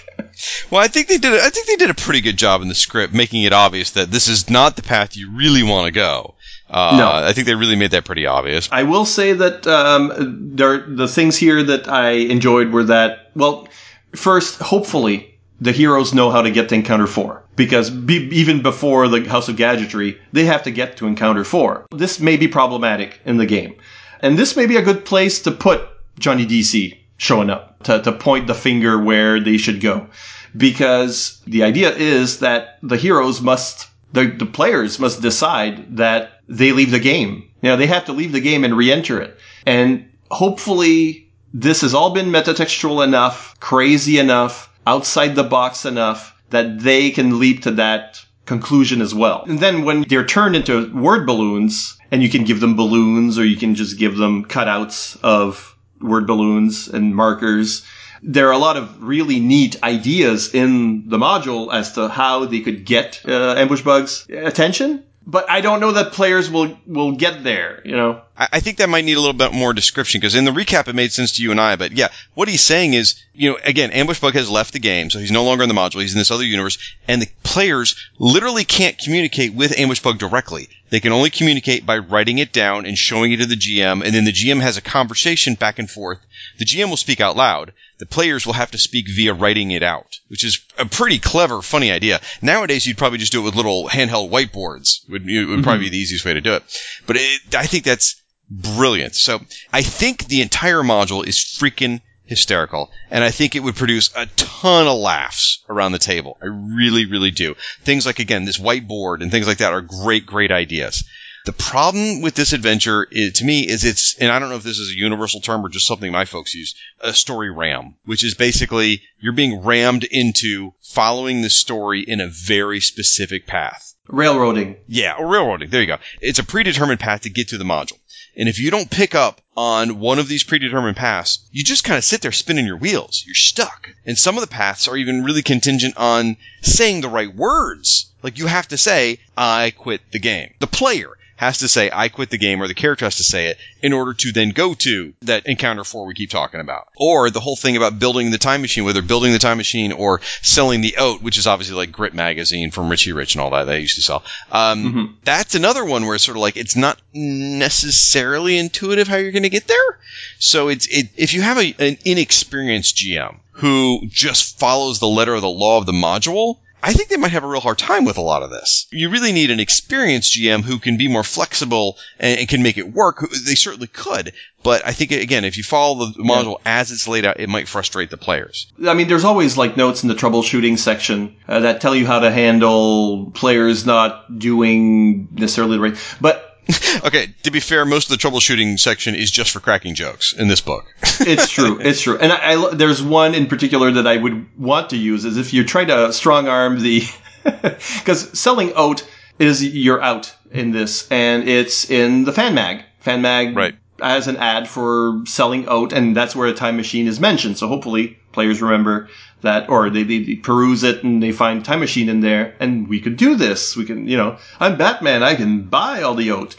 well, 0.72 0.82
I 0.82 0.88
think 0.88 1.08
they 1.08 1.18
did. 1.18 1.34
A, 1.34 1.44
I 1.44 1.50
think 1.50 1.68
they 1.68 1.76
did 1.76 1.90
a 1.90 1.94
pretty 1.96 2.22
good 2.22 2.38
job 2.38 2.62
in 2.62 2.68
the 2.68 2.76
script, 2.76 3.14
making 3.14 3.44
it 3.44 3.54
obvious 3.54 3.92
that 3.92 4.12
this 4.12 4.28
is 4.28 4.50
not 4.50 4.76
the 4.76 4.82
path 4.82 5.16
you 5.16 5.32
really 5.36 5.64
want 5.64 5.86
to 5.86 5.92
go. 5.92 6.36
Uh, 6.70 6.96
No. 6.98 7.10
I 7.10 7.34
think 7.34 7.48
they 7.48 7.56
really 7.56 7.78
made 7.78 7.92
that 7.92 8.04
pretty 8.04 8.26
obvious. 8.26 8.68
I 8.72 8.84
will 8.84 9.06
say 9.06 9.34
that 9.34 9.66
um, 9.68 10.52
there 10.56 10.80
the 10.80 11.08
things 11.08 11.38
here 11.38 11.64
that 11.64 11.88
I 11.88 12.12
enjoyed 12.12 12.72
were 12.72 12.86
that 12.86 13.32
well, 13.36 13.68
first, 14.16 14.60
hopefully 14.60 15.37
the 15.60 15.72
heroes 15.72 16.14
know 16.14 16.30
how 16.30 16.42
to 16.42 16.52
get 16.52 16.70
to 16.70 16.76
Encounter 16.76 17.08
4. 17.08 17.44
Because 17.56 17.90
be, 17.90 18.16
even 18.32 18.62
before 18.62 19.08
the 19.08 19.28
House 19.28 19.50
of 19.50 19.56
Gadgetry, 19.56 20.18
they 20.32 20.46
have 20.46 20.64
to 20.64 20.72
get 20.72 20.98
to 20.98 21.08
Encounter 21.08 21.44
4. 21.44 21.88
This 21.92 22.20
may 22.20 22.38
be 22.38 22.48
problematic 22.48 23.20
in 23.26 23.38
the 23.38 23.46
game. 23.46 23.76
And 24.20 24.38
this 24.38 24.56
may 24.56 24.66
be 24.66 24.78
a 24.78 24.82
good 24.82 25.06
place 25.06 25.42
to 25.44 25.52
put 25.52 25.82
Johnny 26.20 26.46
DC 26.46 26.98
showing 27.18 27.50
up, 27.50 27.84
to, 27.84 28.02
to 28.02 28.12
point 28.12 28.48
the 28.48 28.54
finger 28.54 29.02
where 29.02 29.40
they 29.40 29.58
should 29.58 29.82
go. 29.82 30.08
Because 30.56 31.42
the 31.46 31.64
idea 31.64 31.92
is 31.96 32.40
that 32.40 32.78
the 32.84 32.98
heroes 32.98 33.42
must, 33.42 33.90
the, 34.14 34.28
the 34.28 34.46
players 34.46 35.00
must 35.00 35.22
decide 35.22 35.98
that 35.98 36.42
they 36.48 36.72
leave 36.72 36.92
the 36.92 37.00
game. 37.00 37.50
You 37.62 37.70
know, 37.70 37.78
they 37.78 37.88
have 37.88 38.06
to 38.06 38.14
leave 38.14 38.32
the 38.32 38.42
game 38.42 38.64
and 38.64 38.78
re-enter 38.78 39.20
it. 39.20 39.38
And 39.66 40.10
hopefully 40.30 41.28
this 41.54 41.82
has 41.82 41.94
all 41.94 42.12
been 42.12 42.28
metatextual 42.28 43.04
enough, 43.04 43.60
crazy 43.60 44.20
enough, 44.20 44.70
outside 44.88 45.36
the 45.36 45.44
box 45.44 45.86
enough 45.86 46.34
that 46.50 46.80
they 46.80 47.12
can 47.12 47.40
leap 47.40 47.64
to 47.64 47.72
that 47.72 48.24
conclusion 48.46 49.02
as 49.02 49.14
well. 49.14 49.44
And 49.48 49.60
then 49.60 49.84
when 49.84 50.04
they're 50.04 50.26
turned 50.26 50.56
into 50.56 50.92
word 50.96 51.28
balloons, 51.28 51.98
and 52.10 52.24
you 52.24 52.30
can 52.30 52.46
give 52.46 52.62
them 52.62 52.78
balloons 52.78 53.38
or 53.38 53.46
you 53.46 53.58
can 53.58 53.76
just 53.76 54.00
give 54.00 54.16
them 54.16 54.46
cutouts 54.46 55.18
of 55.22 55.76
word 56.02 56.26
balloons 56.26 56.88
and 56.88 57.14
markers. 57.14 57.84
There 58.24 58.48
are 58.48 58.54
a 58.54 58.58
lot 58.58 58.78
of 58.78 59.04
really 59.04 59.42
neat 59.42 59.84
ideas 59.84 60.54
in 60.56 61.10
the 61.10 61.18
module 61.18 61.72
as 61.74 61.92
to 61.94 62.08
how 62.08 62.46
they 62.46 62.62
could 62.62 62.86
get 62.86 63.22
uh, 63.28 63.56
ambush 63.58 63.82
bugs 63.82 64.26
attention 64.30 65.04
but 65.28 65.50
I 65.50 65.60
don't 65.60 65.82
know 65.82 65.92
that 65.92 66.14
players 66.14 66.50
will 66.50 66.78
will 66.88 67.12
get 67.12 67.44
there. 67.44 67.82
You 67.84 67.98
know, 67.98 68.22
I, 68.38 68.48
I 68.54 68.60
think 68.60 68.78
that 68.78 68.90
might 68.90 69.06
need 69.06 69.18
a 69.18 69.20
little 69.20 69.34
bit 69.34 69.54
more 69.54 69.74
description 69.74 70.20
because 70.20 70.36
in 70.36 70.46
the 70.46 70.52
recap 70.52 70.88
it 70.88 70.96
made 70.96 71.12
sense 71.12 71.34
to 71.34 71.44
you 71.44 71.52
and 71.52 71.60
I. 71.60 71.76
But 71.76 71.92
yeah, 71.94 72.10
what 72.34 72.48
he's 72.48 72.62
saying 72.62 72.94
is, 72.94 73.22
you 73.34 73.52
know, 73.52 73.60
again, 73.64 73.92
Ambush 73.92 74.20
Bug 74.20 74.34
has 74.34 74.50
left 74.50 74.74
the 74.74 74.80
game, 74.80 75.10
so 75.10 75.20
he's 75.20 75.32
no 75.32 75.44
longer 75.44 75.64
in 75.64 75.70
the 75.70 75.76
module. 75.76 76.02
He's 76.02 76.14
in 76.14 76.20
this 76.20 76.32
other 76.32 76.46
universe, 76.46 76.78
and 77.08 77.22
the 77.22 77.30
players 77.44 77.96
literally 78.20 78.64
can't 78.64 78.98
communicate 78.98 79.54
with 79.54 79.78
Ambush 79.78 80.02
Bug 80.02 80.20
directly. 80.20 80.70
They 80.90 81.02
can 81.02 81.12
only 81.12 81.30
communicate 81.30 81.86
by 81.86 81.98
writing 81.98 82.38
it 82.38 82.54
down 82.54 82.86
and 82.86 82.98
showing 82.98 83.34
it 83.34 83.38
to 83.38 83.46
the 83.46 83.56
GM, 83.56 84.06
and 84.06 84.16
then 84.16 84.24
the 84.24 84.32
GM 84.32 84.62
has 84.62 84.78
a 84.78 84.82
conversation 84.82 85.56
back 85.56 85.80
and 85.80 85.90
forth. 85.90 86.20
The 86.60 86.66
GM 86.66 86.90
will 86.90 86.98
speak 86.98 87.20
out 87.20 87.36
loud. 87.36 87.74
The 87.98 88.06
players 88.06 88.46
will 88.46 88.54
have 88.54 88.72
to 88.72 88.78
speak 88.78 89.08
via 89.10 89.34
writing 89.34 89.72
it 89.72 89.84
out, 89.84 90.20
which 90.28 90.44
is 90.44 90.60
a 90.78 90.86
pretty 90.86 91.20
clever, 91.20 91.62
funny 91.62 91.92
idea. 91.92 92.22
Nowadays, 92.42 92.86
you'd 92.86 92.98
probably 92.98 93.18
just 93.18 93.32
do 93.32 93.42
it 93.42 93.46
with 93.46 93.56
little 93.56 93.90
handheld 93.90 94.30
whiteboards. 94.30 95.10
Would 95.10 95.28
it 95.28 95.46
would 95.46 95.64
probably 95.64 95.80
mm-hmm. 95.80 95.84
be 95.86 95.90
the 95.90 95.98
easiest 95.98 96.24
way 96.24 96.36
to 96.36 96.42
do 96.42 96.54
it. 96.54 96.64
But 97.06 97.18
it, 97.18 97.56
I 97.56 97.66
think 97.66 97.84
that's 97.84 98.22
brilliant. 98.50 99.16
So 99.16 99.40
I 99.72 99.82
think 99.82 100.26
the 100.26 100.42
entire 100.42 100.82
module 100.82 101.26
is 101.26 101.38
freaking 101.38 102.02
hysterical. 102.26 102.92
And 103.10 103.24
I 103.24 103.32
think 103.32 103.56
it 103.56 103.64
would 103.64 103.76
produce 103.76 104.10
a 104.16 104.26
ton 104.36 104.88
of 104.88 104.98
laughs 104.98 105.64
around 105.70 105.94
the 105.94 106.00
table. 106.00 106.38
I 106.42 106.46
really, 106.48 107.06
really 107.06 107.32
do. 107.32 107.56
Things 107.82 108.06
like, 108.06 108.20
again, 108.20 108.46
this 108.46 108.60
whiteboard 108.60 109.22
and 109.22 109.32
things 109.32 109.48
like 109.48 109.60
that 109.60 109.74
are 109.74 109.82
great, 109.82 110.26
great 110.26 110.52
ideas. 110.52 111.04
The 111.46 111.54
problem 111.54 112.22
with 112.22 112.36
this 112.36 112.52
adventure, 112.52 113.08
is, 113.10 113.40
to 113.40 113.46
me, 113.46 113.62
is 113.66 113.86
it's, 113.86 114.18
and 114.18 114.30
I 114.30 114.40
don't 114.40 114.50
know 114.50 114.58
if 114.58 114.64
this 114.64 114.80
is 114.80 114.92
a 114.92 115.00
universal 115.00 115.40
term 115.40 115.66
or 115.66 115.70
just 115.70 115.88
something 115.88 116.12
my 116.12 116.26
folks 116.26 116.54
use, 116.54 116.76
a 117.00 117.14
story 117.14 117.50
ram, 117.50 117.96
which 118.04 118.26
is 118.26 118.34
basically 118.34 119.02
you're 119.22 119.32
being 119.32 119.64
rammed 119.64 120.04
into 120.04 120.74
following 120.82 121.42
the 121.42 121.50
story 121.50 122.04
in 122.06 122.20
a 122.20 122.28
very 122.28 122.82
specific 122.82 123.48
path. 123.48 123.94
railroading. 124.10 124.76
Yeah, 124.88 125.16
or 125.18 125.28
railroading. 125.28 125.70
There 125.70 125.80
you 125.80 125.88
go. 125.88 125.98
It's 126.20 126.40
a 126.40 126.44
predetermined 126.44 127.00
path 127.00 127.22
to 127.22 127.30
get 127.30 127.50
to 127.50 127.58
the 127.58 127.64
module. 127.64 127.98
And 128.38 128.48
if 128.48 128.60
you 128.60 128.70
don't 128.70 128.90
pick 128.90 129.16
up 129.16 129.42
on 129.56 130.00
one 130.00 130.20
of 130.20 130.28
these 130.28 130.44
predetermined 130.44 130.96
paths, 130.96 131.40
you 131.52 131.64
just 131.64 131.84
kind 131.84 131.98
of 131.98 132.04
sit 132.04 132.22
there 132.22 132.32
spinning 132.32 132.68
your 132.68 132.78
wheels. 132.78 133.24
You're 133.26 133.34
stuck. 133.34 133.90
And 134.06 134.16
some 134.16 134.36
of 134.38 134.42
the 134.42 134.48
paths 134.48 134.88
are 134.88 134.96
even 134.96 135.24
really 135.24 135.42
contingent 135.42 135.98
on 135.98 136.38
saying 136.62 137.02
the 137.02 137.10
right 137.10 137.34
words. 137.34 138.12
Like 138.22 138.38
you 138.38 138.46
have 138.46 138.68
to 138.68 138.78
say, 138.78 139.20
I 139.36 139.72
quit 139.72 140.02
the 140.12 140.20
game. 140.20 140.54
The 140.60 140.68
player 140.68 141.17
has 141.38 141.60
to 141.60 141.68
say, 141.68 141.90
I 141.94 142.10
quit 142.10 142.30
the 142.30 142.38
game, 142.38 142.62
or 142.62 142.68
the 142.68 142.74
character 142.74 143.06
has 143.06 143.18
to 143.18 143.24
say 143.24 143.48
it 143.48 143.58
in 143.82 143.94
order 143.94 144.14
to 144.14 144.32
then 144.34 144.50
go 144.50 144.74
to 144.74 145.14
that 145.22 145.46
encounter 145.46 145.84
four 145.84 146.06
we 146.06 146.14
keep 146.14 146.30
talking 146.30 146.60
about. 146.60 146.88
Or 146.98 147.30
the 147.30 147.40
whole 147.40 147.56
thing 147.56 147.78
about 147.78 148.00
building 148.00 148.32
the 148.32 148.38
time 148.38 148.62
machine, 148.62 148.84
whether 148.84 149.02
building 149.02 149.32
the 149.32 149.40
time 149.40 149.58
machine 149.58 149.92
or 149.92 150.20
selling 150.42 150.82
the 150.82 150.96
oat, 150.98 151.22
which 151.22 151.38
is 151.38 151.48
obviously 151.48 151.76
like 151.76 151.92
Grit 151.92 152.14
magazine 152.14 152.72
from 152.72 152.90
Richie 152.90 153.14
Rich 153.14 153.36
and 153.36 153.42
all 153.42 153.52
that 153.52 153.64
they 153.66 153.80
used 153.80 153.96
to 153.96 154.02
sell. 154.02 154.24
Um, 154.52 155.18
That's 155.24 155.56
another 155.56 155.86
one 155.86 156.06
where 156.06 156.16
it's 156.16 156.24
sort 156.24 156.38
of 156.38 156.42
like 156.42 156.58
it's 156.58 156.76
not 156.76 157.00
necessarily 157.14 158.58
intuitive 158.58 159.08
how 159.08 159.18
you're 159.18 159.32
going 159.32 159.44
to 159.44 159.50
get 159.50 159.68
there. 159.68 160.00
So 160.40 160.70
it's 160.70 160.88
it, 160.88 161.10
if 161.16 161.34
you 161.34 161.42
have 161.42 161.58
a, 161.58 161.76
an 161.80 161.98
inexperienced 162.06 162.96
GM 162.98 163.38
who 163.52 164.02
just 164.08 164.60
follows 164.60 165.00
the 165.00 165.08
letter 165.08 165.34
of 165.34 165.42
the 165.42 165.50
law 165.50 165.78
of 165.78 165.86
the 165.86 165.92
module, 165.92 166.58
I 166.88 166.94
think 166.94 167.10
they 167.10 167.18
might 167.18 167.34
have 167.34 167.44
a 167.44 167.48
real 167.48 167.60
hard 167.60 167.78
time 167.78 168.06
with 168.06 168.18
a 168.18 168.22
lot 168.22 168.44
of 168.44 168.50
this. 168.50 168.88
You 168.94 169.10
really 169.10 169.34
need 169.34 169.52
an 169.52 169.60
experienced 169.60 170.34
GM 170.34 170.62
who 170.62 170.80
can 170.80 170.96
be 170.96 171.10
more 171.10 171.24
flexible 171.24 171.98
and, 172.18 172.40
and 172.40 172.48
can 172.48 172.64
make 172.64 172.78
it 172.78 172.94
work. 172.94 173.30
They 173.46 173.56
certainly 173.56 173.88
could, 173.88 174.32
but 174.64 174.88
I 174.88 174.94
think 174.94 175.12
again, 175.12 175.44
if 175.44 175.58
you 175.58 175.64
follow 175.64 176.06
the 176.06 176.24
module 176.24 176.62
as 176.66 176.94
it's 176.94 177.06
laid 177.06 177.26
out, 177.26 177.42
it 177.42 177.50
might 177.50 177.68
frustrate 177.68 178.10
the 178.10 178.16
players. 178.16 178.72
I 178.86 178.94
mean, 178.94 179.10
there's 179.10 179.26
always 179.26 179.58
like 179.58 179.76
notes 179.76 180.04
in 180.04 180.08
the 180.08 180.16
troubleshooting 180.16 180.80
section 180.80 181.36
uh, 181.46 181.60
that 181.60 181.82
tell 181.82 181.94
you 181.94 182.08
how 182.08 182.20
to 182.20 182.32
handle 182.32 183.32
players 183.32 183.86
not 183.86 184.40
doing 184.40 185.28
necessarily 185.34 185.76
the 185.76 185.82
right. 185.82 186.18
But 186.22 186.47
okay, 187.06 187.34
to 187.44 187.52
be 187.52 187.60
fair, 187.60 187.86
most 187.86 188.12
of 188.12 188.20
the 188.20 188.28
troubleshooting 188.28 188.80
section 188.80 189.16
is 189.16 189.32
just 189.32 189.52
for 189.52 189.60
cracking 189.60 189.96
jokes 189.96 190.34
in 190.34 190.48
this 190.48 190.62
book. 190.62 190.86
it's 191.22 191.50
true. 191.50 191.80
It's 191.80 192.02
true. 192.02 192.18
And 192.18 192.32
I, 192.32 192.54
I, 192.54 192.76
there's 192.76 193.02
one 193.02 193.36
in 193.36 193.48
particular 193.48 193.92
that 193.92 194.08
I 194.08 194.18
would 194.18 194.58
want 194.60 194.90
to 194.92 194.98
use 194.98 195.26
is 195.26 195.38
if 195.38 195.54
you 195.54 195.64
try 195.64 195.86
to 195.86 196.12
strong 196.12 196.48
arm 196.48 196.80
the, 196.82 197.04
because 197.44 198.38
selling 198.38 198.74
oat 198.76 199.08
is 199.40 199.64
your 199.64 200.02
out 200.02 200.34
in 200.52 200.72
this, 200.72 201.08
and 201.12 201.48
it's 201.48 201.90
in 201.90 202.26
the 202.26 202.34
fan 202.34 202.54
mag. 202.54 202.84
Fan 203.00 203.22
mag 203.22 203.56
right. 203.56 203.76
as 204.02 204.28
an 204.28 204.38
ad 204.38 204.68
for 204.68 205.22
selling 205.26 205.68
oat, 205.70 205.94
and 205.94 206.16
that's 206.16 206.36
where 206.36 206.48
a 206.48 206.54
time 206.54 206.76
machine 206.76 207.08
is 207.08 207.20
mentioned. 207.20 207.58
So 207.58 207.68
hopefully 207.68 208.18
players 208.32 208.62
remember 208.62 209.10
that, 209.42 209.70
or 209.70 209.90
they, 209.90 210.04
they, 210.04 210.36
peruse 210.36 210.84
it 210.84 211.04
and 211.04 211.22
they 211.22 211.32
find 211.32 211.64
time 211.64 211.80
machine 211.80 212.10
in 212.10 212.22
there, 212.22 212.56
and 212.60 212.88
we 212.88 213.00
could 213.00 213.18
do 213.18 213.36
this. 213.36 213.76
We 213.76 213.86
can, 213.86 214.08
you 214.08 214.18
know, 214.18 214.38
I'm 214.60 214.78
Batman. 214.78 215.24
I 215.24 215.36
can 215.36 215.64
buy 215.64 216.02
all 216.02 216.16
the 216.16 216.32
oat, 216.32 216.56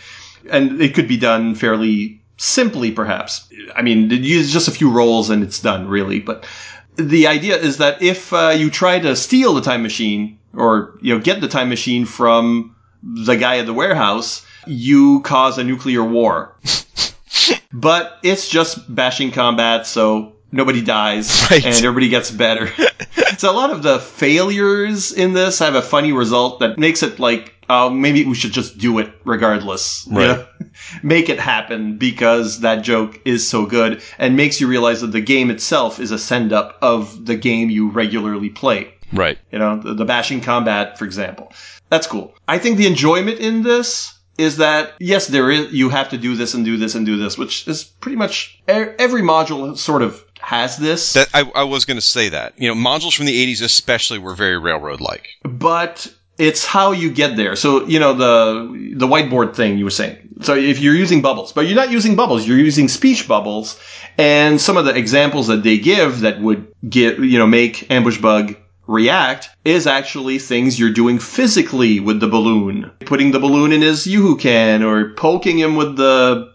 and 0.51 0.81
it 0.81 0.95
could 0.95 1.09
be 1.09 1.16
done 1.16 1.55
fairly 1.55 2.20
simply, 2.37 2.93
perhaps. 2.93 3.49
I 3.74 3.83
mean, 3.83 4.11
use 4.11 4.53
just 4.53 4.68
a 4.68 4.72
few 4.72 4.91
rolls 4.91 5.29
and 5.29 5.43
it's 5.43 5.61
done, 5.61 5.89
really. 5.89 6.20
But 6.20 6.47
the 6.97 7.26
idea 7.26 7.57
is 7.57 7.79
that 7.79 8.01
if 8.01 8.33
uh, 8.33 8.55
you 8.57 8.70
try 8.70 8.99
to 9.01 9.14
steal 9.16 9.55
the 9.55 9.61
time 9.61 9.83
machine, 9.83 10.39
or 10.55 10.99
you 11.03 11.14
know, 11.14 11.20
get 11.20 11.41
the 11.41 11.49
time 11.49 11.68
machine 11.68 12.07
from 12.07 12.74
the 13.03 13.37
guy 13.37 13.59
at 13.59 13.66
the 13.66 13.74
warehouse, 13.74 14.45
you 14.66 15.20
cause 15.20 15.59
a 15.59 15.64
nuclear 15.64 16.03
war. 16.03 16.57
but 17.72 18.18
it's 18.22 18.49
just 18.49 18.93
bashing 18.93 19.31
combat, 19.31 19.87
so 19.87 20.35
nobody 20.53 20.82
dies 20.82 21.46
Right. 21.51 21.64
and 21.64 21.74
everybody 21.74 22.09
gets 22.09 22.30
better. 22.30 22.70
so 23.38 23.51
a 23.51 23.55
lot 23.55 23.70
of 23.70 23.82
the 23.82 23.99
failures 23.99 25.12
in 25.12 25.32
this 25.32 25.59
have 25.59 25.74
a 25.74 25.82
funny 25.82 26.12
result 26.12 26.61
that 26.61 26.78
makes 26.78 27.03
it 27.03 27.18
like, 27.18 27.55
oh, 27.70 27.90
maybe 27.90 28.24
we 28.24 28.34
should 28.34 28.53
just 28.53 28.78
do 28.78 28.99
it 28.99 29.12
regardless. 29.24 30.07
you 30.07 30.16
Right. 30.16 30.26
know? 30.38 30.46
Make 31.03 31.28
it 31.28 31.38
happen 31.40 31.99
because 31.99 32.61
that 32.61 32.82
joke 32.82 33.20
is 33.24 33.46
so 33.49 33.66
good 33.66 34.03
and 34.18 34.36
makes 34.36 34.61
you 34.61 34.68
realize 34.68 35.01
that 35.03 35.12
the 35.12 35.20
game 35.20 35.51
itself 35.51 35.99
is 36.01 36.11
a 36.11 36.18
send 36.18 36.53
up 36.53 36.78
of 36.82 37.26
the 37.26 37.36
game 37.36 37.68
you 37.70 37.90
regularly 37.90 38.49
play. 38.49 38.94
Right. 39.12 39.38
You 39.53 39.59
know, 39.59 39.80
the, 39.80 39.94
the 39.94 40.05
bashing 40.05 40.40
combat, 40.40 40.99
for 40.99 41.05
example. 41.05 41.53
That's 41.90 42.07
cool. 42.07 42.34
I 42.46 42.59
think 42.59 42.76
the 42.76 42.86
enjoyment 42.86 43.38
in 43.38 43.62
this 43.62 44.14
is 44.36 44.59
that 44.59 44.92
yes, 45.01 45.26
there 45.26 45.51
is 45.51 45.72
you 45.72 45.88
have 45.88 46.11
to 46.11 46.18
do 46.18 46.36
this 46.36 46.55
and 46.55 46.64
do 46.64 46.76
this 46.76 46.94
and 46.94 47.05
do 47.05 47.16
this, 47.16 47.36
which 47.36 47.66
is 47.66 47.82
pretty 47.82 48.16
much 48.16 48.62
every 48.68 49.22
module 49.22 49.76
sort 49.76 50.01
of 50.03 50.22
has 50.41 50.76
this. 50.76 51.14
That 51.14 51.28
I, 51.34 51.51
I 51.55 51.64
was 51.64 51.84
going 51.84 51.97
to 51.97 52.07
say 52.07 52.30
that. 52.30 52.55
You 52.59 52.68
know, 52.68 52.74
modules 52.74 53.16
from 53.16 53.26
the 53.26 53.55
80s 53.55 53.62
especially 53.62 54.18
were 54.18 54.34
very 54.34 54.59
railroad 54.59 55.01
like. 55.01 55.28
but 55.43 56.12
it's 56.39 56.64
how 56.64 56.93
you 56.93 57.11
get 57.11 57.36
there. 57.36 57.57
So, 57.57 57.86
you 57.86 57.99
know, 57.99 58.14
the, 58.14 58.95
the 58.97 59.07
whiteboard 59.07 59.57
thing 59.57 59.76
you 59.76 59.84
were 59.84 59.91
saying. 59.91 60.16
So 60.41 60.55
if 60.55 60.78
you're 60.78 60.95
using 60.95 61.20
bubbles, 61.20 61.53
but 61.53 61.66
you're 61.66 61.76
not 61.76 61.91
using 61.91 62.14
bubbles, 62.14 62.47
you're 62.47 62.59
using 62.59 62.86
speech 62.86 63.26
bubbles. 63.26 63.78
And 64.16 64.61
some 64.61 64.76
of 64.76 64.84
the 64.84 64.95
examples 64.95 65.49
that 65.49 65.64
they 65.64 65.78
give 65.78 66.20
that 66.20 66.41
would 66.41 66.72
get, 66.89 67.18
you 67.18 67.39
know, 67.39 67.47
make 67.47 67.91
ambush 67.91 68.20
bug 68.20 68.57
react 68.86 69.51
is 69.64 69.86
actually 69.86 70.39
things 70.39 70.78
you're 70.78 70.93
doing 70.93 71.18
physically 71.18 71.99
with 71.99 72.20
the 72.20 72.28
balloon. 72.28 72.91
Putting 73.01 73.32
the 73.32 73.41
balloon 73.41 73.72
in 73.72 73.82
his 73.82 74.07
yoo-hoo 74.07 74.36
can 74.36 74.84
or 74.84 75.14
poking 75.14 75.59
him 75.59 75.74
with 75.74 75.97
the 75.97 76.53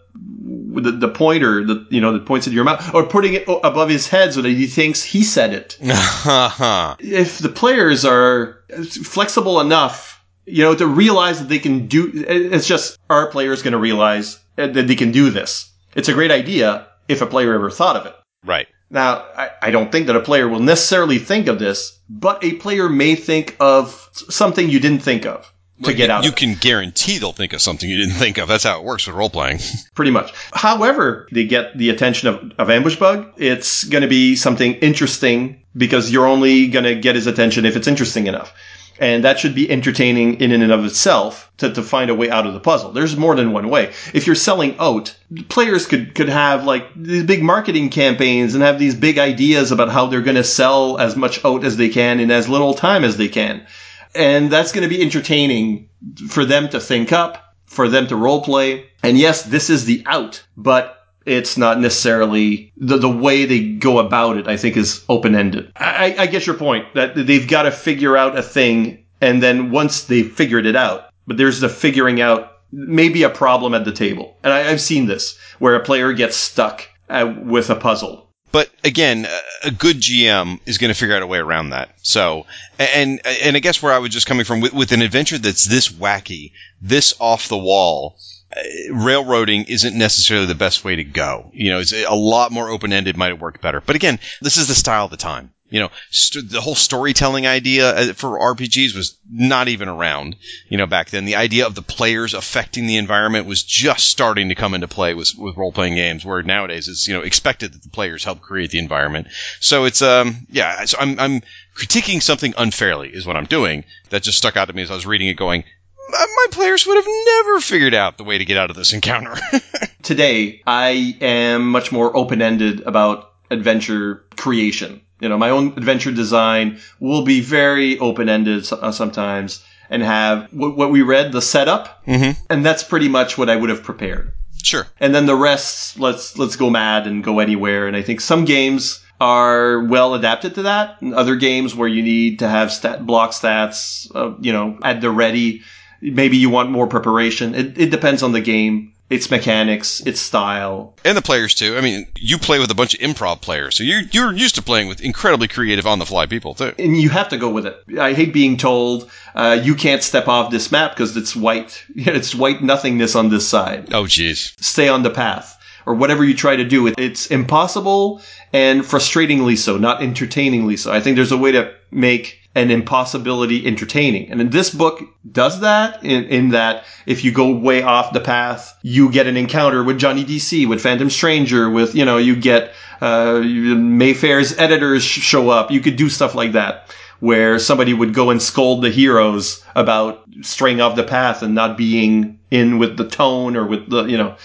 the, 0.74 0.92
the 0.92 1.08
pointer 1.08 1.64
that 1.64 1.86
you 1.90 2.00
know 2.00 2.12
that 2.12 2.26
points 2.26 2.46
at 2.46 2.52
your 2.52 2.64
mouth 2.64 2.94
or 2.94 3.04
putting 3.04 3.34
it 3.34 3.44
above 3.62 3.88
his 3.88 4.08
head 4.08 4.32
so 4.34 4.42
that 4.42 4.50
he 4.50 4.66
thinks 4.66 5.02
he 5.02 5.22
said 5.22 5.52
it 5.52 5.78
uh-huh. 5.84 6.96
if 6.98 7.38
the 7.38 7.48
players 7.48 8.04
are 8.04 8.64
flexible 9.04 9.60
enough, 9.60 10.24
you 10.46 10.62
know, 10.62 10.74
to 10.74 10.86
realize 10.86 11.38
that 11.38 11.48
they 11.48 11.58
can 11.58 11.86
do, 11.86 12.10
it's 12.14 12.66
just 12.66 12.98
our 13.10 13.30
players 13.30 13.62
going 13.62 13.72
to 13.72 13.78
realize 13.78 14.38
that 14.56 14.74
they 14.74 14.94
can 14.94 15.12
do 15.12 15.30
this. 15.30 15.70
It's 15.94 16.08
a 16.08 16.12
great 16.12 16.30
idea 16.30 16.86
if 17.08 17.22
a 17.22 17.26
player 17.26 17.54
ever 17.54 17.70
thought 17.70 17.96
of 17.96 18.06
it. 18.06 18.14
right. 18.44 18.66
Now, 18.90 19.24
I, 19.36 19.50
I 19.62 19.70
don't 19.70 19.90
think 19.90 20.06
that 20.06 20.14
a 20.14 20.20
player 20.20 20.46
will 20.46 20.60
necessarily 20.60 21.18
think 21.18 21.48
of 21.48 21.58
this, 21.58 21.98
but 22.08 22.44
a 22.44 22.54
player 22.54 22.88
may 22.88 23.16
think 23.16 23.56
of 23.58 24.08
something 24.12 24.68
you 24.68 24.78
didn't 24.78 25.02
think 25.02 25.26
of 25.26 25.50
to 25.84 25.94
get 25.94 26.08
you, 26.08 26.14
out. 26.14 26.24
You 26.24 26.32
can 26.32 26.54
guarantee 26.54 27.18
they'll 27.18 27.32
think 27.32 27.52
of 27.52 27.60
something 27.60 27.88
you 27.88 27.98
didn't 27.98 28.14
think 28.14 28.38
of. 28.38 28.48
That's 28.48 28.64
how 28.64 28.78
it 28.78 28.84
works 28.84 29.06
with 29.06 29.16
role 29.16 29.30
playing. 29.30 29.58
pretty 29.94 30.10
much. 30.10 30.32
However, 30.52 31.28
they 31.32 31.44
get 31.44 31.76
the 31.76 31.90
attention 31.90 32.28
of, 32.28 32.52
of 32.58 32.70
Ambush 32.70 32.96
Bug. 32.96 33.32
It's 33.36 33.84
going 33.84 34.02
to 34.02 34.08
be 34.08 34.36
something 34.36 34.74
interesting 34.74 35.62
because 35.76 36.10
you're 36.10 36.26
only 36.26 36.68
going 36.68 36.84
to 36.84 36.94
get 36.94 37.14
his 37.14 37.26
attention 37.26 37.64
if 37.64 37.76
it's 37.76 37.88
interesting 37.88 38.26
enough. 38.26 38.52
And 39.00 39.24
that 39.24 39.40
should 39.40 39.56
be 39.56 39.68
entertaining 39.68 40.40
in 40.40 40.52
and 40.52 40.70
of 40.70 40.84
itself 40.84 41.50
to, 41.58 41.72
to 41.72 41.82
find 41.82 42.10
a 42.10 42.14
way 42.14 42.30
out 42.30 42.46
of 42.46 42.54
the 42.54 42.60
puzzle. 42.60 42.92
There's 42.92 43.16
more 43.16 43.34
than 43.34 43.52
one 43.52 43.68
way. 43.68 43.92
If 44.12 44.26
you're 44.26 44.36
selling 44.36 44.76
oat, 44.78 45.16
players 45.48 45.86
could, 45.86 46.14
could 46.14 46.28
have 46.28 46.64
like 46.64 46.86
these 46.94 47.24
big 47.24 47.42
marketing 47.42 47.90
campaigns 47.90 48.54
and 48.54 48.62
have 48.62 48.78
these 48.78 48.94
big 48.94 49.18
ideas 49.18 49.72
about 49.72 49.90
how 49.90 50.06
they're 50.06 50.22
going 50.22 50.36
to 50.36 50.44
sell 50.44 50.98
as 50.98 51.16
much 51.16 51.44
oat 51.44 51.64
as 51.64 51.76
they 51.76 51.88
can 51.88 52.20
in 52.20 52.30
as 52.30 52.48
little 52.48 52.74
time 52.74 53.02
as 53.02 53.16
they 53.16 53.28
can. 53.28 53.66
And 54.14 54.50
that's 54.50 54.72
going 54.72 54.88
to 54.88 54.94
be 54.94 55.02
entertaining 55.02 55.88
for 56.28 56.44
them 56.44 56.68
to 56.70 56.80
think 56.80 57.12
up, 57.12 57.54
for 57.66 57.88
them 57.88 58.06
to 58.08 58.16
role 58.16 58.42
play. 58.42 58.86
And 59.02 59.18
yes, 59.18 59.42
this 59.42 59.70
is 59.70 59.84
the 59.84 60.02
out, 60.06 60.44
but 60.56 61.00
it's 61.26 61.56
not 61.56 61.80
necessarily 61.80 62.72
the, 62.76 62.98
the 62.98 63.08
way 63.08 63.46
they 63.46 63.72
go 63.72 63.98
about 63.98 64.36
it, 64.36 64.46
I 64.46 64.56
think 64.56 64.76
is 64.76 65.04
open 65.08 65.34
ended. 65.34 65.72
I, 65.76 66.14
I 66.18 66.26
get 66.26 66.46
your 66.46 66.56
point 66.56 66.94
that 66.94 67.14
they've 67.14 67.48
got 67.48 67.62
to 67.62 67.70
figure 67.70 68.16
out 68.16 68.38
a 68.38 68.42
thing. 68.42 69.04
And 69.20 69.42
then 69.42 69.70
once 69.70 70.04
they've 70.04 70.30
figured 70.30 70.66
it 70.66 70.76
out, 70.76 71.10
but 71.26 71.36
there's 71.36 71.60
the 71.60 71.68
figuring 71.68 72.20
out 72.20 72.52
maybe 72.72 73.22
a 73.22 73.30
problem 73.30 73.74
at 73.74 73.84
the 73.84 73.92
table. 73.92 74.36
And 74.42 74.52
I, 74.52 74.70
I've 74.70 74.80
seen 74.80 75.06
this 75.06 75.38
where 75.58 75.76
a 75.76 75.84
player 75.84 76.12
gets 76.12 76.36
stuck 76.36 76.86
uh, 77.08 77.32
with 77.42 77.70
a 77.70 77.76
puzzle. 77.76 78.28
But 78.54 78.70
again, 78.84 79.26
a- 79.64 79.72
good 79.72 79.96
GM 79.96 80.60
is 80.64 80.78
going 80.78 80.92
to 80.92 80.94
figure 80.94 81.16
out 81.16 81.22
a 81.22 81.26
way 81.26 81.38
around 81.38 81.70
that. 81.70 81.88
So, 82.02 82.46
and 82.78 83.20
and 83.26 83.56
I 83.56 83.58
guess 83.58 83.82
where 83.82 83.92
I 83.92 83.98
was 83.98 84.10
just 84.10 84.28
coming 84.28 84.44
from 84.44 84.60
with, 84.60 84.72
with 84.72 84.92
an 84.92 85.02
adventure 85.02 85.38
that's 85.38 85.64
this 85.64 85.88
wacky, 85.88 86.52
this 86.80 87.14
off 87.18 87.48
the 87.48 87.58
wall, 87.58 88.16
uh, 88.56 88.94
railroading 88.94 89.64
isn't 89.64 89.98
necessarily 89.98 90.46
the 90.46 90.54
best 90.54 90.84
way 90.84 90.94
to 90.94 91.02
go. 91.02 91.50
You 91.52 91.72
know, 91.72 91.80
it's 91.80 91.92
a 91.92 92.14
lot 92.14 92.52
more 92.52 92.70
open 92.70 92.92
ended 92.92 93.16
might 93.16 93.30
have 93.30 93.40
worked 93.40 93.60
better. 93.60 93.80
But 93.80 93.96
again, 93.96 94.20
this 94.40 94.56
is 94.56 94.68
the 94.68 94.76
style 94.76 95.06
of 95.06 95.10
the 95.10 95.16
time. 95.16 95.52
You 95.74 95.80
know, 95.80 95.90
st- 96.12 96.50
the 96.50 96.60
whole 96.60 96.76
storytelling 96.76 97.48
idea 97.48 97.90
uh, 97.90 98.12
for 98.12 98.38
RPGs 98.38 98.94
was 98.94 99.18
not 99.28 99.66
even 99.66 99.88
around. 99.88 100.36
You 100.68 100.78
know, 100.78 100.86
back 100.86 101.10
then, 101.10 101.24
the 101.24 101.34
idea 101.34 101.66
of 101.66 101.74
the 101.74 101.82
players 101.82 102.32
affecting 102.32 102.86
the 102.86 102.96
environment 102.96 103.48
was 103.48 103.64
just 103.64 104.08
starting 104.08 104.50
to 104.50 104.54
come 104.54 104.74
into 104.74 104.86
play 104.86 105.14
with 105.14 105.32
with 105.36 105.56
role 105.56 105.72
playing 105.72 105.96
games. 105.96 106.24
Where 106.24 106.44
nowadays 106.44 106.86
it's 106.86 107.08
you 107.08 107.14
know 107.14 107.22
expected 107.22 107.72
that 107.72 107.82
the 107.82 107.88
players 107.88 108.22
help 108.22 108.40
create 108.40 108.70
the 108.70 108.78
environment. 108.78 109.26
So 109.58 109.84
it's 109.84 110.00
um 110.00 110.46
yeah, 110.48 110.84
so 110.84 110.96
I'm 111.00 111.18
I'm 111.18 111.42
critiquing 111.74 112.22
something 112.22 112.54
unfairly 112.56 113.08
is 113.08 113.26
what 113.26 113.34
I'm 113.34 113.46
doing. 113.46 113.82
That 114.10 114.22
just 114.22 114.38
stuck 114.38 114.56
out 114.56 114.66
to 114.66 114.74
me 114.74 114.82
as 114.82 114.92
I 114.92 114.94
was 114.94 115.06
reading 115.06 115.26
it, 115.26 115.34
going. 115.34 115.64
"My 116.08 116.24
my 116.24 116.46
players 116.52 116.86
would 116.86 116.98
have 116.98 117.14
never 117.26 117.60
figured 117.60 117.94
out 117.94 118.16
the 118.16 118.22
way 118.22 118.38
to 118.38 118.44
get 118.44 118.58
out 118.58 118.70
of 118.70 118.76
this 118.76 118.92
encounter. 118.92 119.34
today 120.04 120.62
I 120.68 121.16
am 121.20 121.68
much 121.68 121.90
more 121.90 122.16
open 122.16 122.42
ended 122.42 122.82
about 122.82 123.32
adventure 123.50 124.24
creation. 124.36 125.00
You 125.20 125.28
know, 125.28 125.38
my 125.38 125.50
own 125.50 125.68
adventure 125.76 126.12
design 126.12 126.80
will 127.00 127.22
be 127.22 127.40
very 127.40 127.98
open 127.98 128.28
ended 128.28 128.66
sometimes 128.66 129.64
and 129.90 130.02
have 130.02 130.52
what, 130.52 130.76
what 130.76 130.90
we 130.90 131.02
read, 131.02 131.32
the 131.32 131.42
setup, 131.42 132.04
mm-hmm. 132.06 132.32
and 132.50 132.64
that's 132.64 132.82
pretty 132.82 133.08
much 133.08 133.38
what 133.38 133.48
I 133.48 133.56
would 133.56 133.70
have 133.70 133.82
prepared. 133.82 134.32
Sure. 134.62 134.86
And 134.98 135.14
then 135.14 135.26
the 135.26 135.36
rest, 135.36 136.00
let's 136.00 136.38
let's 136.38 136.56
go 136.56 136.70
mad 136.70 137.06
and 137.06 137.22
go 137.22 137.38
anywhere. 137.38 137.86
And 137.86 137.96
I 137.96 138.02
think 138.02 138.20
some 138.20 138.46
games 138.46 139.04
are 139.20 139.84
well 139.84 140.14
adapted 140.14 140.54
to 140.54 140.62
that. 140.62 141.02
And 141.02 141.14
other 141.14 141.36
games 141.36 141.74
where 141.74 141.88
you 141.88 142.02
need 142.02 142.38
to 142.38 142.48
have 142.48 142.72
stat 142.72 143.04
block 143.04 143.32
stats, 143.32 144.10
uh, 144.14 144.34
you 144.40 144.52
know, 144.52 144.78
at 144.82 145.02
the 145.02 145.10
ready. 145.10 145.62
Maybe 146.00 146.38
you 146.38 146.50
want 146.50 146.70
more 146.70 146.86
preparation. 146.86 147.54
It, 147.54 147.78
it 147.78 147.90
depends 147.90 148.22
on 148.22 148.32
the 148.32 148.40
game, 148.40 148.93
its 149.10 149.30
mechanics, 149.30 150.00
its 150.00 150.20
style. 150.20 150.94
And 151.04 151.16
the 151.16 151.22
players 151.22 151.54
too. 151.54 151.76
I 151.76 151.80
mean, 151.80 152.06
you 152.16 152.38
play 152.38 152.58
with 152.58 152.70
a 152.70 152.74
bunch 152.74 152.94
of 152.94 153.00
improv 153.00 153.40
players, 153.40 153.76
so 153.76 153.84
you're 153.84 154.02
you're 154.10 154.32
used 154.32 154.54
to 154.56 154.62
playing 154.62 154.88
with 154.88 155.00
incredibly 155.02 155.48
creative 155.48 155.86
on 155.86 155.98
the 155.98 156.06
fly 156.06 156.26
people 156.26 156.54
too. 156.54 156.72
And 156.78 157.00
you 157.00 157.10
have 157.10 157.28
to 157.28 157.36
go 157.36 157.50
with 157.50 157.66
it. 157.66 157.76
I 157.98 158.12
hate 158.12 158.32
being 158.32 158.56
told 158.56 159.10
uh, 159.34 159.60
you 159.62 159.74
can't 159.74 160.02
step 160.02 160.28
off 160.28 160.50
this 160.50 160.72
map 160.72 160.92
because 160.92 161.16
it's 161.16 161.36
white. 161.36 161.84
It's 162.14 162.34
white 162.34 162.62
nothingness 162.62 163.16
on 163.16 163.28
this 163.28 163.48
side. 163.48 163.92
Oh, 163.92 164.04
jeez. 164.04 164.54
Stay 164.62 164.88
on 164.88 165.02
the 165.02 165.10
path 165.10 165.58
or 165.86 165.94
whatever 165.94 166.24
you 166.24 166.34
try 166.34 166.56
to 166.56 166.64
do. 166.64 166.86
It's 166.86 167.26
impossible 167.26 168.22
and 168.52 168.82
frustratingly 168.82 169.58
so, 169.58 169.76
not 169.78 170.02
entertainingly 170.02 170.76
so. 170.76 170.92
I 170.92 171.00
think 171.00 171.16
there's 171.16 171.32
a 171.32 171.38
way 171.38 171.52
to 171.52 171.74
make 171.90 172.40
an 172.54 172.70
impossibility 172.70 173.66
entertaining. 173.66 174.30
And 174.30 174.52
this 174.52 174.70
book 174.70 175.02
does 175.30 175.60
that 175.60 176.04
in, 176.04 176.24
in 176.24 176.48
that 176.50 176.84
if 177.04 177.24
you 177.24 177.32
go 177.32 177.56
way 177.56 177.82
off 177.82 178.12
the 178.12 178.20
path, 178.20 178.76
you 178.82 179.10
get 179.10 179.26
an 179.26 179.36
encounter 179.36 179.82
with 179.82 179.98
Johnny 179.98 180.24
DC, 180.24 180.68
with 180.68 180.80
Phantom 180.80 181.10
Stranger, 181.10 181.68
with, 181.68 181.94
you 181.94 182.04
know, 182.04 182.16
you 182.16 182.36
get, 182.36 182.72
uh, 183.00 183.40
Mayfair's 183.42 184.56
editors 184.56 185.02
show 185.02 185.50
up. 185.50 185.70
You 185.70 185.80
could 185.80 185.96
do 185.96 186.08
stuff 186.08 186.34
like 186.34 186.52
that 186.52 186.94
where 187.20 187.58
somebody 187.58 187.94
would 187.94 188.14
go 188.14 188.30
and 188.30 188.42
scold 188.42 188.82
the 188.82 188.90
heroes 188.90 189.64
about 189.74 190.22
straying 190.42 190.80
off 190.80 190.96
the 190.96 191.02
path 191.02 191.42
and 191.42 191.54
not 191.54 191.76
being 191.76 192.38
in 192.50 192.78
with 192.78 192.96
the 192.96 193.08
tone 193.08 193.56
or 193.56 193.66
with 193.66 193.88
the, 193.88 194.04
you 194.04 194.18
know, 194.18 194.36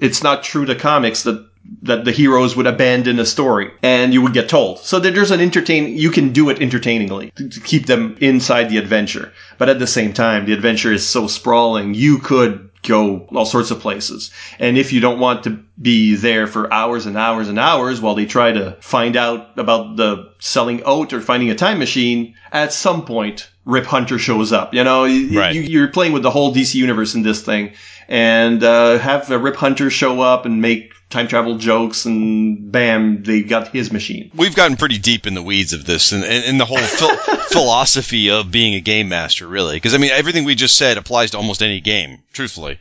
it's 0.00 0.22
not 0.22 0.42
true 0.42 0.64
to 0.64 0.74
comics 0.74 1.24
that 1.24 1.47
that 1.82 2.04
the 2.04 2.12
heroes 2.12 2.56
would 2.56 2.66
abandon 2.66 3.18
a 3.18 3.26
story 3.26 3.70
and 3.82 4.12
you 4.12 4.22
would 4.22 4.32
get 4.32 4.48
told. 4.48 4.78
So 4.78 4.98
there's 4.98 5.30
an 5.30 5.40
entertain, 5.40 5.96
you 5.96 6.10
can 6.10 6.32
do 6.32 6.48
it 6.50 6.60
entertainingly 6.60 7.30
to, 7.36 7.60
keep 7.60 7.86
them 7.86 8.16
inside 8.20 8.70
the 8.70 8.78
adventure. 8.78 9.32
But 9.58 9.68
at 9.68 9.78
the 9.78 9.86
same 9.86 10.12
time, 10.12 10.46
the 10.46 10.52
adventure 10.54 10.92
is 10.92 11.06
so 11.06 11.26
sprawling, 11.26 11.94
you 11.94 12.18
could 12.18 12.70
go 12.82 13.26
all 13.34 13.44
sorts 13.44 13.70
of 13.70 13.80
places. 13.80 14.30
And 14.58 14.78
if 14.78 14.92
you 14.92 15.00
don't 15.00 15.18
want 15.18 15.44
to 15.44 15.58
be 15.80 16.14
there 16.14 16.46
for 16.46 16.72
hours 16.72 17.06
and 17.06 17.16
hours 17.16 17.48
and 17.48 17.58
hours 17.58 18.00
while 18.00 18.14
they 18.14 18.26
try 18.26 18.52
to 18.52 18.76
find 18.80 19.16
out 19.16 19.58
about 19.58 19.96
the 19.96 20.32
selling 20.38 20.82
oat 20.84 21.12
or 21.12 21.20
finding 21.20 21.50
a 21.50 21.54
time 21.54 21.78
machine, 21.78 22.34
at 22.52 22.72
some 22.72 23.04
point, 23.04 23.50
Rip 23.64 23.84
Hunter 23.84 24.18
shows 24.18 24.52
up. 24.52 24.72
You 24.72 24.84
know, 24.84 25.02
Right. 25.04 25.54
you, 25.54 25.62
you're 25.62 25.88
playing 25.88 26.12
with 26.12 26.22
the 26.22 26.30
whole 26.30 26.54
DC 26.54 26.74
universe 26.74 27.14
in 27.14 27.22
this 27.22 27.42
thing 27.42 27.72
and 28.08 28.64
uh, 28.64 28.98
have 28.98 29.30
a 29.30 29.38
Rip 29.38 29.56
Hunter 29.56 29.90
show 29.90 30.20
up 30.22 30.46
and 30.46 30.62
make 30.62 30.92
time 31.10 31.28
travel 31.28 31.56
jokes, 31.56 32.04
and 32.04 32.70
bam, 32.70 33.22
they 33.22 33.42
got 33.42 33.68
his 33.68 33.90
machine. 33.90 34.30
We've 34.34 34.54
gotten 34.54 34.76
pretty 34.76 34.98
deep 34.98 35.26
in 35.26 35.34
the 35.34 35.42
weeds 35.42 35.72
of 35.72 35.84
this 35.84 36.12
and, 36.12 36.24
and, 36.24 36.44
and 36.44 36.60
the 36.60 36.64
whole 36.64 36.78
phil- 36.78 37.16
philosophy 37.50 38.30
of 38.30 38.50
being 38.50 38.74
a 38.74 38.80
game 38.80 39.08
master, 39.08 39.46
really. 39.46 39.76
Because, 39.76 39.94
I 39.94 39.98
mean, 39.98 40.10
everything 40.10 40.44
we 40.44 40.54
just 40.54 40.76
said 40.76 40.98
applies 40.98 41.30
to 41.30 41.38
almost 41.38 41.62
any 41.62 41.80
game, 41.80 42.18
truthfully. 42.32 42.78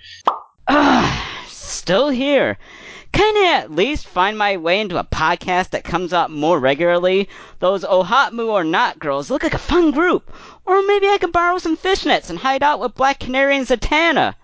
Still 1.47 2.09
here. 2.09 2.57
Can 3.13 3.37
I 3.37 3.59
at 3.59 3.71
least 3.71 4.05
find 4.05 4.37
my 4.37 4.57
way 4.57 4.81
into 4.81 4.99
a 4.99 5.03
podcast 5.03 5.69
that 5.69 5.85
comes 5.85 6.11
out 6.11 6.29
more 6.29 6.59
regularly? 6.59 7.29
Those 7.59 7.83
Ohotmu 7.83 8.47
or 8.47 8.63
Not 8.63 8.99
girls 8.99 9.31
look 9.31 9.43
like 9.43 9.53
a 9.53 9.57
fun 9.57 9.91
group. 9.91 10.29
Or 10.65 10.85
maybe 10.85 11.07
I 11.07 11.17
could 11.17 11.31
borrow 11.31 11.57
some 11.57 11.77
fishnets 11.77 12.29
and 12.29 12.37
hide 12.37 12.61
out 12.61 12.81
with 12.81 12.95
Black 12.95 13.19
Canary 13.19 13.55
and 13.55 13.65
Zatanna. 13.65 14.35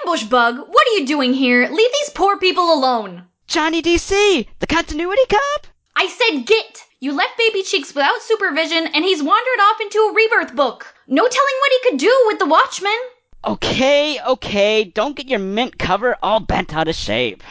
Ambush 0.00 0.22
Bug, 0.24 0.56
what 0.56 0.86
are 0.86 0.98
you 0.98 1.06
doing 1.06 1.34
here? 1.34 1.68
Leave 1.68 1.92
these 1.92 2.10
poor 2.10 2.38
people 2.38 2.72
alone. 2.72 3.24
Johnny 3.52 3.82
DC, 3.82 4.46
the 4.60 4.66
continuity 4.66 5.26
cop? 5.28 5.66
I 5.94 6.06
said 6.08 6.46
get! 6.46 6.84
You 7.00 7.12
left 7.12 7.36
Baby 7.36 7.62
Cheeks 7.62 7.94
without 7.94 8.22
supervision, 8.22 8.86
and 8.86 9.04
he's 9.04 9.22
wandered 9.22 9.60
off 9.60 9.78
into 9.78 9.98
a 9.98 10.14
rebirth 10.14 10.56
book. 10.56 10.86
No 11.06 11.28
telling 11.28 11.54
what 11.60 11.72
he 11.72 11.90
could 11.90 11.98
do 11.98 12.24
with 12.28 12.38
the 12.38 12.46
Watchmen. 12.46 12.96
Okay, 13.44 14.18
okay, 14.26 14.84
don't 14.84 15.14
get 15.14 15.28
your 15.28 15.38
mint 15.38 15.78
cover 15.78 16.16
all 16.22 16.40
bent 16.40 16.74
out 16.74 16.88
of 16.88 16.94
shape. 16.94 17.42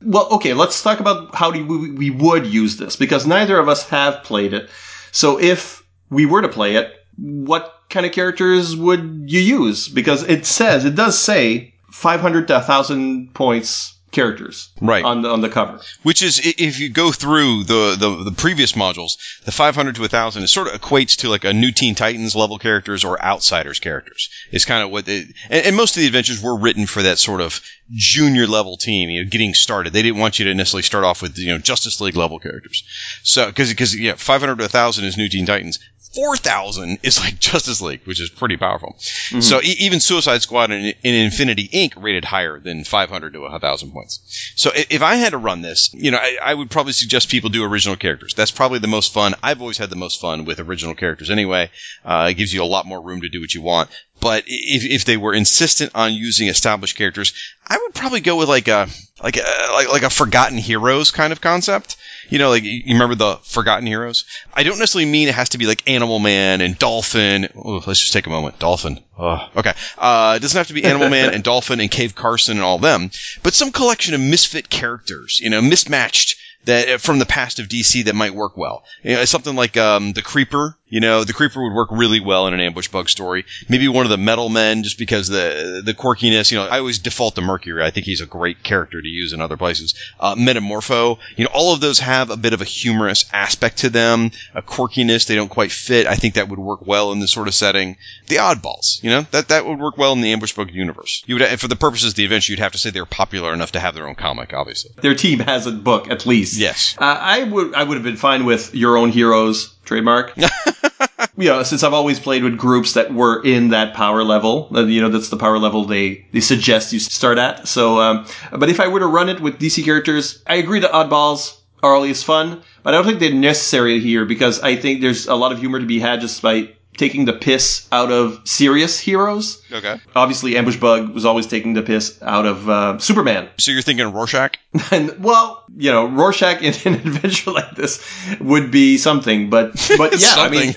Well, 0.00 0.28
okay, 0.34 0.54
let's 0.54 0.80
talk 0.80 1.00
about 1.00 1.34
how 1.34 1.50
we, 1.50 1.64
we 1.64 2.10
would 2.10 2.46
use 2.46 2.76
this 2.76 2.94
because 2.94 3.26
neither 3.26 3.58
of 3.58 3.68
us 3.68 3.88
have 3.88 4.22
played 4.22 4.54
it. 4.54 4.70
So 5.10 5.40
if 5.40 5.82
we 6.10 6.26
were 6.26 6.42
to 6.42 6.48
play 6.48 6.76
it, 6.76 6.94
what 7.16 7.74
kind 7.90 8.06
of 8.06 8.12
characters 8.12 8.76
would 8.76 9.24
you 9.26 9.40
use? 9.40 9.88
Because 9.88 10.22
it 10.22 10.46
says, 10.46 10.84
it 10.84 10.94
does 10.94 11.18
say 11.18 11.74
500 11.90 12.46
to 12.46 12.54
1,000 12.54 13.34
points 13.34 13.93
characters 14.14 14.70
Right. 14.80 15.04
on 15.04 15.20
the, 15.22 15.28
on 15.28 15.40
the 15.42 15.48
cover. 15.50 15.80
Which 16.02 16.22
is, 16.22 16.40
if 16.42 16.78
you 16.80 16.88
go 16.88 17.12
through 17.12 17.64
the, 17.64 17.96
the, 17.98 18.24
the 18.24 18.32
previous 18.32 18.72
modules, 18.72 19.16
the 19.44 19.52
500 19.52 19.96
to 19.96 20.00
1,000, 20.00 20.42
it 20.42 20.48
sort 20.48 20.68
of 20.68 20.80
equates 20.80 21.18
to 21.18 21.28
like 21.28 21.44
a 21.44 21.52
new 21.52 21.72
Teen 21.72 21.94
Titans 21.94 22.34
level 22.34 22.58
characters 22.58 23.04
or 23.04 23.22
Outsiders 23.22 23.80
characters. 23.80 24.30
It's 24.50 24.64
kind 24.64 24.82
of 24.82 24.90
what 24.90 25.04
they, 25.04 25.24
and, 25.50 25.66
and 25.66 25.76
most 25.76 25.96
of 25.96 26.00
the 26.00 26.06
adventures 26.06 26.42
were 26.42 26.58
written 26.58 26.86
for 26.86 27.02
that 27.02 27.18
sort 27.18 27.40
of 27.42 27.60
junior 27.90 28.46
level 28.46 28.76
team, 28.76 29.10
you 29.10 29.24
know, 29.24 29.28
getting 29.30 29.52
started. 29.54 29.92
They 29.92 30.02
didn't 30.02 30.20
want 30.20 30.38
you 30.38 30.46
to 30.46 30.54
necessarily 30.54 30.82
start 30.84 31.04
off 31.04 31.20
with, 31.20 31.36
you 31.36 31.48
know, 31.48 31.58
Justice 31.58 32.00
League 32.00 32.16
level 32.16 32.38
characters. 32.38 32.84
So, 33.22 33.52
cause, 33.52 33.74
cause, 33.74 33.94
yeah, 33.94 34.14
500 34.14 34.56
to 34.56 34.62
1,000 34.62 35.04
is 35.04 35.16
new 35.16 35.28
Teen 35.28 35.46
Titans. 35.46 35.78
4,000 36.14 37.00
is 37.02 37.18
like 37.18 37.38
Justice 37.40 37.80
League, 37.82 38.02
which 38.04 38.20
is 38.20 38.30
pretty 38.30 38.56
powerful. 38.56 38.94
Mm-hmm. 38.98 39.40
So 39.40 39.60
e- 39.60 39.76
even 39.80 39.98
Suicide 39.98 40.42
Squad 40.42 40.70
and, 40.70 40.94
and 41.04 41.16
Infinity 41.16 41.68
Inc. 41.68 42.00
rated 42.00 42.24
higher 42.24 42.60
than 42.60 42.84
500 42.84 43.32
to 43.32 43.40
1,000 43.40 43.90
points. 43.90 44.03
So 44.08 44.70
if 44.74 45.02
I 45.02 45.16
had 45.16 45.30
to 45.30 45.38
run 45.38 45.62
this, 45.62 45.90
you 45.94 46.10
know, 46.10 46.18
I, 46.18 46.38
I 46.42 46.54
would 46.54 46.70
probably 46.70 46.92
suggest 46.92 47.28
people 47.28 47.50
do 47.50 47.64
original 47.64 47.96
characters. 47.96 48.34
That's 48.34 48.50
probably 48.50 48.78
the 48.78 48.88
most 48.88 49.12
fun. 49.12 49.34
I've 49.42 49.60
always 49.60 49.78
had 49.78 49.90
the 49.90 49.96
most 49.96 50.20
fun 50.20 50.44
with 50.44 50.60
original 50.60 50.94
characters 50.94 51.30
anyway. 51.30 51.70
Uh, 52.04 52.28
it 52.30 52.34
gives 52.34 52.52
you 52.52 52.62
a 52.62 52.66
lot 52.66 52.86
more 52.86 53.00
room 53.00 53.22
to 53.22 53.28
do 53.28 53.40
what 53.40 53.54
you 53.54 53.62
want. 53.62 53.90
But 54.20 54.44
if, 54.46 54.84
if 54.84 55.04
they 55.04 55.16
were 55.16 55.34
insistent 55.34 55.92
on 55.94 56.12
using 56.14 56.48
established 56.48 56.96
characters, 56.96 57.34
I 57.66 57.78
would 57.78 57.94
probably 57.94 58.20
go 58.20 58.36
with 58.36 58.48
like 58.48 58.68
a 58.68 58.88
like 59.22 59.36
a 59.36 59.44
like, 59.72 59.88
like 59.88 60.02
a 60.02 60.10
forgotten 60.10 60.58
heroes 60.58 61.10
kind 61.10 61.32
of 61.32 61.40
concept. 61.40 61.96
You 62.28 62.38
know, 62.38 62.50
like 62.50 62.64
you 62.64 62.94
remember 62.94 63.14
the 63.14 63.36
Forgotten 63.42 63.86
Heroes? 63.86 64.24
I 64.52 64.62
don't 64.62 64.78
necessarily 64.78 65.10
mean 65.10 65.28
it 65.28 65.34
has 65.34 65.50
to 65.50 65.58
be 65.58 65.66
like 65.66 65.88
Animal 65.88 66.18
Man 66.18 66.60
and 66.60 66.78
Dolphin. 66.78 67.48
Oh, 67.54 67.82
let's 67.86 68.00
just 68.00 68.12
take 68.12 68.26
a 68.26 68.30
moment. 68.30 68.58
Dolphin. 68.58 69.00
Oh, 69.18 69.48
okay. 69.56 69.72
Uh, 69.98 70.34
it 70.36 70.40
doesn't 70.42 70.58
have 70.58 70.68
to 70.68 70.74
be 70.74 70.84
Animal 70.84 71.08
Man 71.08 71.34
and 71.34 71.44
Dolphin 71.44 71.80
and 71.80 71.90
Cave 71.90 72.14
Carson 72.14 72.56
and 72.56 72.64
all 72.64 72.78
them, 72.78 73.10
but 73.42 73.54
some 73.54 73.72
collection 73.72 74.14
of 74.14 74.20
misfit 74.20 74.68
characters, 74.68 75.40
you 75.40 75.50
know, 75.50 75.62
mismatched 75.62 76.36
that 76.64 77.00
from 77.00 77.18
the 77.18 77.26
past 77.26 77.58
of 77.58 77.68
DC 77.68 78.04
that 78.04 78.14
might 78.14 78.34
work 78.34 78.56
well. 78.56 78.84
You 79.02 79.16
know, 79.16 79.24
something 79.24 79.54
like 79.54 79.76
um, 79.76 80.12
the 80.12 80.22
Creeper. 80.22 80.76
You 80.86 81.00
know, 81.00 81.24
the 81.24 81.32
Creeper 81.32 81.62
would 81.62 81.72
work 81.72 81.88
really 81.90 82.20
well 82.20 82.46
in 82.46 82.54
an 82.54 82.60
ambush 82.60 82.88
bug 82.88 83.08
story. 83.08 83.46
Maybe 83.70 83.88
one 83.88 84.04
of 84.04 84.10
the 84.10 84.18
Metal 84.18 84.50
Men, 84.50 84.82
just 84.82 84.98
because 84.98 85.28
the 85.28 85.82
the 85.84 85.94
quirkiness. 85.94 86.52
You 86.52 86.58
know, 86.58 86.66
I 86.66 86.78
always 86.78 86.98
default 86.98 87.36
to 87.36 87.40
Mercury. 87.40 87.82
I 87.82 87.90
think 87.90 88.04
he's 88.04 88.20
a 88.20 88.26
great 88.26 88.62
character 88.62 89.00
to 89.00 89.08
use 89.08 89.32
in 89.32 89.40
other 89.40 89.56
places. 89.56 89.94
Uh, 90.20 90.34
Metamorpho. 90.34 91.18
You 91.36 91.44
know, 91.44 91.50
all 91.54 91.72
of 91.72 91.80
those 91.80 92.00
have 92.00 92.30
a 92.30 92.36
bit 92.36 92.52
of 92.52 92.60
a 92.60 92.66
humorous 92.66 93.24
aspect 93.32 93.78
to 93.78 93.88
them, 93.88 94.30
a 94.54 94.60
quirkiness. 94.60 95.26
They 95.26 95.36
don't 95.36 95.48
quite 95.48 95.72
fit. 95.72 96.06
I 96.06 96.16
think 96.16 96.34
that 96.34 96.50
would 96.50 96.58
work 96.58 96.86
well 96.86 97.12
in 97.12 97.18
this 97.18 97.32
sort 97.32 97.48
of 97.48 97.54
setting. 97.54 97.96
The 98.26 98.36
Oddballs. 98.36 99.02
You 99.02 99.10
know, 99.10 99.26
that 99.30 99.48
that 99.48 99.66
would 99.66 99.78
work 99.78 99.96
well 99.96 100.12
in 100.12 100.20
the 100.20 100.32
ambush 100.32 100.52
bug 100.52 100.70
universe. 100.70 101.24
You 101.26 101.36
would, 101.36 101.42
and 101.42 101.58
for 101.58 101.68
the 101.68 101.76
purposes 101.76 102.12
of 102.12 102.16
the 102.16 102.26
event, 102.26 102.48
you'd 102.48 102.58
have 102.58 102.72
to 102.72 102.78
say 102.78 102.90
they're 102.90 103.06
popular 103.06 103.54
enough 103.54 103.72
to 103.72 103.80
have 103.80 103.94
their 103.94 104.06
own 104.06 104.16
comic, 104.16 104.52
obviously. 104.52 104.92
Their 105.00 105.14
team 105.14 105.38
has 105.38 105.66
a 105.66 105.72
book 105.72 106.10
at 106.10 106.26
least. 106.26 106.58
Yes. 106.58 106.94
Uh, 106.98 107.04
I 107.04 107.42
would 107.42 107.74
I 107.74 107.82
would 107.82 107.94
have 107.94 108.04
been 108.04 108.16
fine 108.16 108.44
with 108.44 108.74
your 108.74 108.98
own 108.98 109.10
heroes 109.10 109.73
trademark. 109.84 110.34
you 111.36 111.48
know, 111.48 111.62
since 111.62 111.82
I've 111.82 111.92
always 111.92 112.20
played 112.20 112.44
with 112.44 112.56
groups 112.56 112.94
that 112.94 113.12
were 113.12 113.42
in 113.44 113.68
that 113.70 113.94
power 113.94 114.22
level, 114.22 114.68
uh, 114.74 114.84
you 114.84 115.00
know, 115.00 115.08
that's 115.08 115.28
the 115.28 115.36
power 115.36 115.58
level 115.58 115.84
they 115.84 116.26
they 116.32 116.40
suggest 116.40 116.92
you 116.92 116.98
start 116.98 117.38
at. 117.38 117.66
So, 117.68 118.00
um, 118.00 118.26
but 118.52 118.68
if 118.68 118.80
I 118.80 118.88
were 118.88 119.00
to 119.00 119.06
run 119.06 119.28
it 119.28 119.40
with 119.40 119.58
DC 119.58 119.84
characters, 119.84 120.42
I 120.46 120.56
agree 120.56 120.80
that 120.80 120.92
oddballs 120.92 121.58
are 121.82 121.94
always 121.94 122.22
fun, 122.22 122.62
but 122.82 122.94
I 122.94 122.96
don't 122.96 123.06
think 123.06 123.20
they're 123.20 123.34
necessary 123.34 124.00
here 124.00 124.24
because 124.24 124.60
I 124.60 124.76
think 124.76 125.00
there's 125.02 125.26
a 125.26 125.34
lot 125.34 125.52
of 125.52 125.58
humor 125.58 125.78
to 125.78 125.86
be 125.86 125.98
had 125.98 126.20
just 126.20 126.40
by 126.40 126.70
taking 126.96 127.24
the 127.24 127.32
piss 127.32 127.88
out 127.90 128.10
of 128.12 128.40
serious 128.44 128.98
heroes. 128.98 129.62
Okay. 129.70 130.00
Obviously, 130.14 130.56
Ambush 130.56 130.76
Bug 130.76 131.10
was 131.10 131.24
always 131.24 131.46
taking 131.46 131.74
the 131.74 131.82
piss 131.82 132.20
out 132.22 132.46
of 132.46 132.68
uh, 132.68 132.98
Superman. 132.98 133.48
So 133.58 133.72
you're 133.72 133.82
thinking 133.82 134.12
Rorschach? 134.12 134.56
And 134.90 135.22
well, 135.22 135.64
you 135.76 135.90
know, 135.90 136.06
Rorschach 136.06 136.60
in 136.62 136.74
an 136.86 136.94
adventure 137.06 137.52
like 137.52 137.74
this 137.76 138.04
would 138.40 138.70
be 138.70 138.98
something, 138.98 139.50
but 139.50 139.72
but 139.96 140.20
yeah, 140.20 140.34
I 140.36 140.48
mean, 140.48 140.74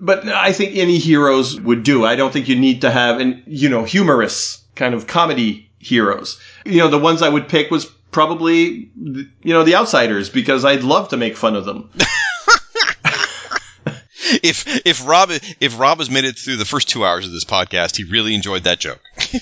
but 0.00 0.26
I 0.26 0.52
think 0.52 0.76
any 0.76 0.98
heroes 0.98 1.60
would 1.60 1.82
do. 1.82 2.04
I 2.04 2.16
don't 2.16 2.32
think 2.32 2.48
you 2.48 2.56
need 2.56 2.80
to 2.80 2.90
have 2.90 3.20
an 3.20 3.42
you 3.46 3.68
know 3.68 3.84
humorous 3.84 4.64
kind 4.74 4.94
of 4.94 5.06
comedy 5.06 5.70
heroes. 5.78 6.40
You 6.64 6.78
know, 6.78 6.88
the 6.88 6.98
ones 6.98 7.22
I 7.22 7.28
would 7.28 7.48
pick 7.48 7.70
was 7.70 7.86
probably 8.10 8.90
you 8.96 9.28
know 9.44 9.64
the 9.64 9.74
outsiders 9.74 10.30
because 10.30 10.64
I'd 10.64 10.82
love 10.82 11.10
to 11.10 11.16
make 11.16 11.36
fun 11.36 11.56
of 11.56 11.64
them. 11.66 11.90
if 14.42 14.86
if 14.86 15.06
Rob 15.06 15.30
if 15.60 15.78
Rob 15.78 15.98
has 15.98 16.10
made 16.10 16.24
it 16.24 16.38
through 16.38 16.56
the 16.56 16.64
first 16.64 16.88
two 16.88 17.04
hours 17.04 17.26
of 17.26 17.32
this 17.32 17.44
podcast, 17.44 17.96
he 17.96 18.04
really 18.04 18.34
enjoyed 18.34 18.64
that 18.64 18.80
joke. 18.80 19.00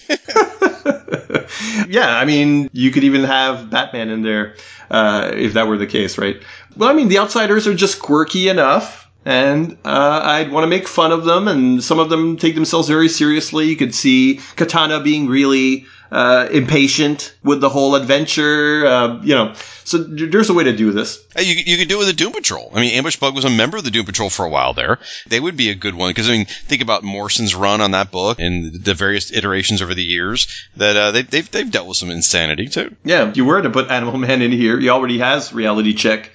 yeah, 1.89 2.17
I 2.17 2.25
mean, 2.25 2.69
you 2.73 2.91
could 2.91 3.05
even 3.05 3.25
have 3.25 3.71
Batman 3.71 4.11
in 4.11 4.23
there 4.23 4.57
uh, 4.91 5.31
if 5.35 5.55
that 5.55 5.67
were 5.67 5.79
the 5.79 5.87
case, 5.87 6.19
right? 6.19 6.43
Well, 6.77 6.89
I 6.89 6.93
mean, 6.93 7.09
the 7.09 7.19
outsiders 7.19 7.67
are 7.67 7.75
just 7.75 8.01
quirky 8.01 8.49
enough. 8.49 9.03
And 9.27 9.79
uh, 9.87 10.21
I'd 10.23 10.53
want 10.53 10.65
to 10.65 10.69
make 10.69 10.87
fun 10.87 11.11
of 11.11 11.25
them, 11.25 11.49
and 11.49 11.83
some 11.83 11.99
of 11.99 12.11
them 12.11 12.37
take 12.37 12.55
themselves 12.55 12.89
very 12.89 13.09
seriously. 13.09 13.71
You 13.71 13.77
could 13.77 13.95
see 13.95 14.41
Katana 14.57 15.01
being 15.01 15.29
really 15.29 15.87
uh, 16.11 16.49
impatient 16.51 17.35
with 17.43 17.61
the 17.61 17.69
whole 17.69 17.95
adventure, 17.95 18.87
uh, 18.87 19.23
you 19.23 19.35
know. 19.35 19.55
So 19.85 19.99
there's 19.99 20.49
a 20.49 20.55
way 20.55 20.65
to 20.65 20.75
do 20.75 20.93
this. 20.93 21.23
Hey, 21.37 21.43
you, 21.43 21.63
you 21.67 21.77
could 21.77 21.89
do 21.89 21.97
it 21.97 21.99
with 21.99 22.07
the 22.07 22.15
Doom 22.15 22.33
Patrol. 22.33 22.71
I 22.75 22.81
mean, 22.81 22.95
Ambush 22.95 23.17
Bug 23.17 23.35
was 23.35 23.45
a 23.45 23.51
member 23.51 23.77
of 23.77 23.85
the 23.85 23.91
Doom 23.91 24.07
Patrol 24.07 24.31
for 24.31 24.47
a 24.47 24.49
while 24.49 24.73
there. 24.73 24.99
They 25.27 25.41
would 25.41 25.57
be 25.57 25.71
a 25.71 25.75
good 25.75 25.95
one 25.95 26.11
because 26.11 26.29
I 26.29 26.33
mean, 26.33 26.47
think 26.47 26.83
about 26.83 27.03
Morrison's 27.03 27.55
run 27.55 27.81
on 27.81 27.91
that 27.91 28.11
book 28.11 28.39
and 28.39 28.73
the 28.73 28.95
various 28.95 29.33
iterations 29.33 29.83
over 29.83 29.95
the 29.95 30.05
years 30.05 30.47
that 30.77 30.97
uh, 30.97 31.11
they, 31.11 31.23
they've 31.23 31.51
they've 31.51 31.71
dealt 31.71 31.89
with 31.89 31.97
some 31.97 32.11
insanity 32.11 32.69
too. 32.69 32.95
Yeah, 33.05 33.29
if 33.29 33.37
you 33.37 33.45
were 33.45 33.61
to 33.61 33.71
put 33.71 33.91
Animal 33.91 34.17
Man 34.17 34.41
in 34.41 34.53
here, 34.53 34.79
he 34.79 34.89
already 34.89 35.19
has 35.19 35.53
reality 35.53 35.95
check 35.95 36.31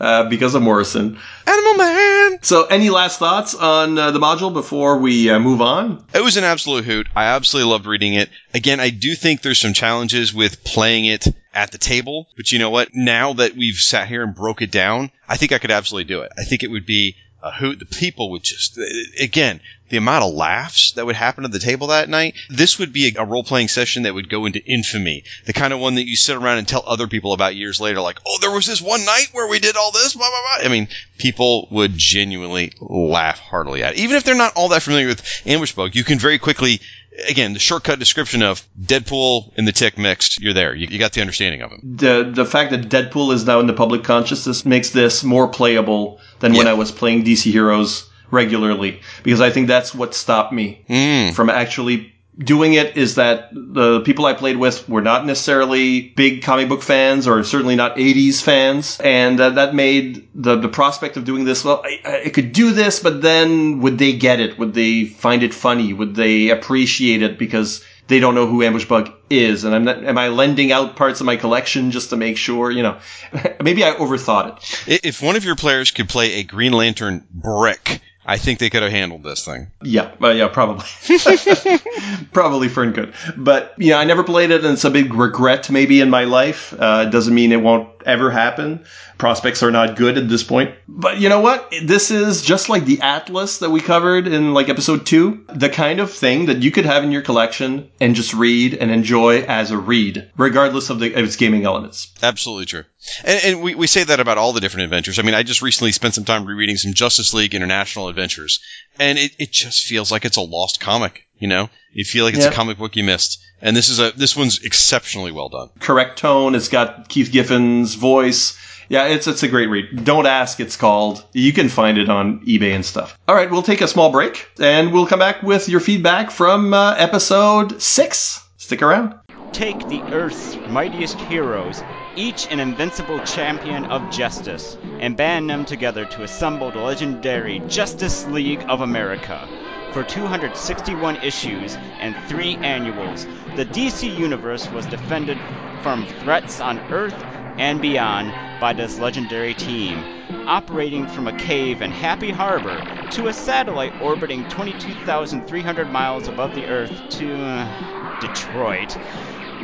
uh, 0.00 0.28
because 0.28 0.54
of 0.54 0.62
Morrison. 0.62 1.18
Animal 1.46 1.74
Man. 1.74 2.38
So, 2.42 2.66
any 2.66 2.90
last 2.90 3.18
thoughts 3.18 3.54
on 3.54 3.98
uh, 3.98 4.10
the 4.10 4.18
module 4.18 4.52
before 4.52 4.98
we 4.98 5.30
uh, 5.30 5.38
move 5.38 5.60
on? 5.60 6.04
It 6.14 6.22
was 6.22 6.36
an 6.36 6.44
absolute 6.44 6.84
hoot. 6.84 7.08
I 7.14 7.24
absolutely 7.26 7.70
loved 7.70 7.86
reading 7.86 8.14
it. 8.14 8.30
Again, 8.54 8.80
I 8.80 8.90
do 8.90 9.14
think 9.14 9.42
there's 9.42 9.60
some 9.60 9.74
challenges 9.74 10.32
with 10.34 10.64
playing 10.64 11.06
it 11.06 11.26
at 11.54 11.70
the 11.70 11.78
table, 11.78 12.28
but 12.36 12.50
you 12.50 12.58
know 12.58 12.70
what? 12.70 12.94
Now 12.94 13.34
that 13.34 13.56
we've 13.56 13.76
sat 13.76 14.08
here 14.08 14.22
and 14.22 14.34
broke 14.34 14.62
it 14.62 14.70
down, 14.70 15.10
I 15.28 15.36
think 15.36 15.52
I 15.52 15.58
could 15.58 15.70
absolutely 15.70 16.12
do 16.12 16.22
it. 16.22 16.32
I 16.38 16.44
think 16.44 16.62
it 16.62 16.70
would 16.70 16.86
be 16.86 17.16
Uh, 17.42 17.48
a 17.48 17.50
hoot. 17.50 17.78
The 17.78 17.86
people 17.86 18.30
would 18.30 18.42
just, 18.42 18.78
again, 19.20 19.60
the 19.88 19.96
amount 19.96 20.24
of 20.24 20.32
laughs 20.32 20.92
that 20.92 21.04
would 21.04 21.16
happen 21.16 21.44
at 21.44 21.52
the 21.52 21.58
table 21.58 21.88
that 21.88 22.08
night. 22.08 22.34
This 22.48 22.78
would 22.78 22.92
be 22.92 23.14
a, 23.16 23.24
role 23.24 23.44
playing 23.44 23.68
session 23.68 24.04
that 24.04 24.14
would 24.14 24.28
go 24.28 24.46
into 24.46 24.64
infamy. 24.64 25.24
The 25.44 25.52
kind 25.52 25.72
of 25.72 25.80
one 25.80 25.96
that 25.96 26.06
you 26.06 26.16
sit 26.16 26.36
around 26.36 26.58
and 26.58 26.68
tell 26.68 26.82
other 26.86 27.06
people 27.06 27.32
about 27.32 27.54
years 27.54 27.80
later, 27.80 28.00
like, 28.00 28.18
oh, 28.26 28.38
there 28.40 28.50
was 28.50 28.66
this 28.66 28.80
one 28.80 29.04
night 29.04 29.28
where 29.32 29.48
we 29.48 29.58
did 29.58 29.76
all 29.76 29.92
this, 29.92 30.14
blah, 30.14 30.28
blah, 30.28 30.60
blah. 30.60 30.66
I 30.66 30.70
mean, 30.70 30.88
people 31.18 31.68
would 31.70 31.92
genuinely 31.96 32.72
laugh 32.80 33.38
heartily 33.38 33.82
at 33.82 33.94
it. 33.94 33.98
Even 34.00 34.16
if 34.16 34.24
they're 34.24 34.34
not 34.34 34.54
all 34.56 34.68
that 34.70 34.82
familiar 34.82 35.08
with 35.08 35.22
Ambush 35.44 35.72
Bug, 35.72 35.94
you 35.94 36.04
can 36.04 36.18
very 36.18 36.38
quickly 36.38 36.80
again, 37.28 37.52
the 37.52 37.58
shortcut 37.58 37.98
description 37.98 38.42
of 38.42 38.62
Deadpool 38.80 39.52
and 39.56 39.66
the 39.66 39.72
Tick 39.72 39.98
mixed, 39.98 40.40
you're 40.40 40.54
there. 40.54 40.74
You, 40.74 40.86
you, 40.88 40.98
got 40.98 41.12
the 41.12 41.20
understanding 41.20 41.62
of 41.62 41.70
him. 41.70 41.96
The 41.96 42.30
the 42.32 42.44
fact 42.44 42.70
that 42.70 42.88
Deadpool 42.88 43.32
is 43.32 43.46
now 43.46 43.60
in 43.60 43.66
the 43.66 43.72
public 43.72 44.04
consciousness 44.04 44.64
makes 44.64 44.90
this 44.90 45.22
more 45.22 45.48
playable 45.48 46.20
than 46.40 46.52
yeah. 46.52 46.58
when 46.58 46.68
I 46.68 46.74
was 46.74 46.90
playing 46.90 47.24
DC 47.24 47.50
Heroes 47.52 48.08
regularly, 48.30 49.00
because 49.22 49.40
I 49.40 49.50
think 49.50 49.68
that's 49.68 49.94
what 49.94 50.14
stopped 50.14 50.52
me 50.52 50.84
mm. 50.88 51.34
from 51.34 51.50
actually 51.50 52.11
doing 52.38 52.74
it 52.74 52.96
is 52.96 53.16
that 53.16 53.50
the 53.52 54.00
people 54.00 54.24
I 54.24 54.32
played 54.32 54.56
with 54.56 54.88
were 54.88 55.02
not 55.02 55.26
necessarily 55.26 56.00
big 56.00 56.42
comic 56.42 56.68
book 56.68 56.82
fans 56.82 57.28
or 57.28 57.44
certainly 57.44 57.76
not 57.76 57.96
80s 57.96 58.42
fans. 58.42 58.98
And 59.00 59.38
uh, 59.38 59.50
that 59.50 59.74
made 59.74 60.28
the, 60.34 60.56
the 60.56 60.68
prospect 60.68 61.16
of 61.16 61.24
doing 61.24 61.44
this, 61.44 61.64
well, 61.64 61.82
I, 61.84 62.22
I, 62.24 62.28
could 62.30 62.52
do 62.52 62.72
this, 62.72 63.00
but 63.00 63.20
then 63.20 63.80
would 63.80 63.98
they 63.98 64.14
get 64.14 64.40
it? 64.40 64.58
Would 64.58 64.72
they 64.72 65.04
find 65.04 65.42
it 65.42 65.52
funny? 65.52 65.92
Would 65.92 66.14
they 66.14 66.48
appreciate 66.48 67.22
it 67.22 67.38
because 67.38 67.84
they 68.08 68.18
don't 68.18 68.34
know 68.34 68.46
who 68.46 68.62
Ambush 68.62 68.86
Bug 68.86 69.12
is? 69.28 69.64
And 69.64 69.74
I'm 69.74 69.84
not, 69.84 70.02
am 70.02 70.16
I 70.16 70.28
lending 70.28 70.72
out 70.72 70.96
parts 70.96 71.20
of 71.20 71.26
my 71.26 71.36
collection 71.36 71.90
just 71.90 72.10
to 72.10 72.16
make 72.16 72.38
sure, 72.38 72.70
you 72.70 72.82
know, 72.82 72.98
maybe 73.62 73.84
I 73.84 73.92
overthought 73.92 74.56
it. 74.86 75.00
If 75.04 75.22
one 75.22 75.36
of 75.36 75.44
your 75.44 75.56
players 75.56 75.90
could 75.90 76.08
play 76.08 76.34
a 76.34 76.44
Green 76.44 76.72
Lantern 76.72 77.26
brick, 77.30 78.00
I 78.24 78.38
think 78.38 78.60
they 78.60 78.70
could 78.70 78.82
have 78.82 78.92
handled 78.92 79.24
this 79.24 79.44
thing. 79.44 79.68
Yeah, 79.82 80.12
uh, 80.22 80.28
yeah, 80.28 80.48
probably. 80.48 80.86
probably 82.32 82.68
Fern 82.68 82.92
could. 82.92 83.14
But, 83.36 83.74
yeah, 83.78 83.98
I 83.98 84.04
never 84.04 84.22
played 84.22 84.50
it, 84.52 84.64
and 84.64 84.74
it's 84.74 84.84
a 84.84 84.90
big 84.90 85.14
regret 85.14 85.70
maybe 85.70 86.00
in 86.00 86.08
my 86.08 86.24
life. 86.24 86.72
Uh, 86.78 87.06
doesn't 87.06 87.34
mean 87.34 87.50
it 87.50 87.60
won't 87.60 87.91
ever 88.06 88.30
happen. 88.30 88.84
Prospects 89.18 89.62
are 89.62 89.70
not 89.70 89.96
good 89.96 90.18
at 90.18 90.28
this 90.28 90.42
point. 90.42 90.74
But 90.88 91.18
you 91.20 91.28
know 91.28 91.40
what? 91.40 91.72
This 91.84 92.10
is 92.10 92.42
just 92.42 92.68
like 92.68 92.84
the 92.84 93.00
Atlas 93.00 93.58
that 93.58 93.70
we 93.70 93.80
covered 93.80 94.26
in 94.26 94.54
like 94.54 94.68
episode 94.68 95.06
two. 95.06 95.44
The 95.52 95.68
kind 95.68 96.00
of 96.00 96.12
thing 96.12 96.46
that 96.46 96.62
you 96.62 96.70
could 96.70 96.86
have 96.86 97.04
in 97.04 97.12
your 97.12 97.22
collection 97.22 97.90
and 98.00 98.14
just 98.14 98.34
read 98.34 98.74
and 98.74 98.90
enjoy 98.90 99.42
as 99.42 99.70
a 99.70 99.78
read, 99.78 100.30
regardless 100.36 100.90
of, 100.90 100.98
the, 100.98 101.14
of 101.14 101.24
its 101.24 101.36
gaming 101.36 101.64
elements. 101.64 102.12
Absolutely 102.22 102.66
true. 102.66 102.84
And, 103.24 103.44
and 103.44 103.62
we, 103.62 103.74
we 103.74 103.86
say 103.86 104.04
that 104.04 104.20
about 104.20 104.38
all 104.38 104.52
the 104.52 104.60
different 104.60 104.84
adventures. 104.84 105.18
I 105.18 105.22
mean, 105.22 105.34
I 105.34 105.42
just 105.42 105.62
recently 105.62 105.92
spent 105.92 106.14
some 106.14 106.24
time 106.24 106.46
rereading 106.46 106.76
some 106.76 106.94
Justice 106.94 107.34
League 107.34 107.54
International 107.54 108.08
adventures, 108.08 108.60
and 108.98 109.18
it, 109.18 109.32
it 109.38 109.50
just 109.50 109.84
feels 109.84 110.12
like 110.12 110.24
it's 110.24 110.36
a 110.36 110.42
lost 110.42 110.80
comic. 110.80 111.26
You 111.42 111.48
know, 111.48 111.70
you 111.92 112.04
feel 112.04 112.24
like 112.24 112.34
it's 112.34 112.44
Yeah. 112.44 112.52
a 112.52 112.54
comic 112.54 112.78
book 112.78 112.94
you 112.94 113.02
missed. 113.02 113.40
And 113.60 113.76
this 113.76 113.88
is 113.88 113.98
a 113.98 114.12
this 114.12 114.36
one's 114.36 114.62
exceptionally 114.62 115.32
well 115.32 115.48
done. 115.48 115.70
Correct 115.80 116.16
tone. 116.16 116.54
It's 116.54 116.68
got 116.68 117.08
Keith 117.08 117.32
Giffen's 117.32 117.96
voice. 117.96 118.56
Yeah, 118.88 119.06
it's 119.06 119.26
it's 119.26 119.42
a 119.42 119.48
great 119.48 119.66
read. 119.68 120.04
Don't 120.04 120.26
ask. 120.26 120.60
It's 120.60 120.76
called. 120.76 121.24
You 121.32 121.52
can 121.52 121.68
find 121.68 121.98
it 121.98 122.08
on 122.08 122.46
eBay 122.46 122.76
and 122.76 122.86
stuff. 122.86 123.18
All 123.26 123.34
right, 123.34 123.50
we'll 123.50 123.62
take 123.64 123.80
a 123.80 123.88
small 123.88 124.12
break 124.12 124.50
and 124.60 124.92
we'll 124.92 125.06
come 125.08 125.18
back 125.18 125.42
with 125.42 125.68
your 125.68 125.80
feedback 125.80 126.30
from 126.30 126.72
uh, 126.72 126.94
episode 126.96 127.82
six. 127.82 128.40
Stick 128.56 128.80
around. 128.80 129.14
Take 129.50 129.88
the 129.88 130.00
Earth's 130.12 130.56
mightiest 130.68 131.18
heroes, 131.22 131.82
each 132.14 132.46
an 132.52 132.60
invincible 132.60 133.18
champion 133.24 133.86
of 133.86 134.12
justice, 134.12 134.76
and 135.00 135.16
band 135.16 135.50
them 135.50 135.64
together 135.64 136.04
to 136.04 136.22
assemble 136.22 136.70
the 136.70 136.78
legendary 136.78 137.60
Justice 137.68 138.26
League 138.28 138.64
of 138.68 138.80
America. 138.80 139.48
For 139.92 140.02
261 140.02 141.16
issues 141.16 141.76
and 142.00 142.16
three 142.26 142.56
annuals, 142.56 143.26
the 143.56 143.66
DC 143.66 144.16
Universe 144.16 144.66
was 144.70 144.86
defended 144.86 145.38
from 145.82 146.06
threats 146.06 146.60
on 146.60 146.78
Earth 146.90 147.22
and 147.58 147.82
beyond 147.82 148.32
by 148.58 148.72
this 148.72 148.98
legendary 148.98 149.52
team, 149.52 150.02
operating 150.48 151.06
from 151.06 151.28
a 151.28 151.38
cave 151.38 151.82
in 151.82 151.90
Happy 151.90 152.30
Harbor 152.30 152.82
to 153.10 153.26
a 153.26 153.34
satellite 153.34 153.92
orbiting 154.00 154.48
22,300 154.48 155.90
miles 155.90 156.26
above 156.26 156.54
the 156.54 156.64
Earth 156.64 157.10
to 157.18 157.34
uh, 157.34 158.20
Detroit. 158.20 158.96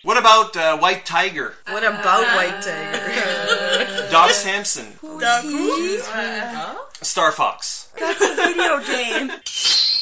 What 0.03 0.19
about 0.19 0.57
uh, 0.57 0.79
White 0.79 1.05
Tiger? 1.05 1.55
What 1.69 1.83
about 1.85 2.37
White 2.37 2.63
Tiger? 2.63 4.09
Doc 4.11 4.31
Samson? 4.31 4.87
Doc 5.03 5.45
who? 5.45 5.99
Star 7.03 7.33
Fox? 7.33 7.89
That's 7.99 8.21
a 8.21 8.35
video 8.35 8.81
game. 8.81 9.33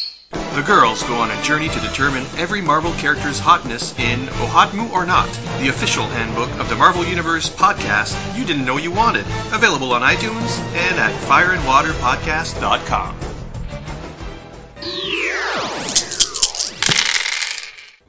The 0.55 0.63
girls 0.63 1.03
go 1.03 1.15
on 1.17 1.31
a 1.31 1.43
journey 1.43 1.69
to 1.69 1.81
determine 1.81 2.25
every 2.37 2.61
Marvel 2.61 2.93
character's 2.93 3.41
hotness 3.41 3.99
in 3.99 4.27
Ohotmu 4.27 4.91
or 4.93 5.05
Not, 5.05 5.29
the 5.59 5.69
official 5.69 6.07
handbook 6.07 6.51
of 6.61 6.69
the 6.69 6.77
Marvel 6.77 7.05
Universe 7.05 7.51
podcast 7.51 8.15
you 8.39 8.45
didn't 8.45 8.65
know 8.65 8.77
you 8.77 8.93
wanted. 8.93 9.27
Available 9.53 9.93
on 9.93 10.03
iTunes 10.03 10.59
and 10.75 10.99
at 10.99 11.13
fireandwaterpodcast.com. 11.23 13.17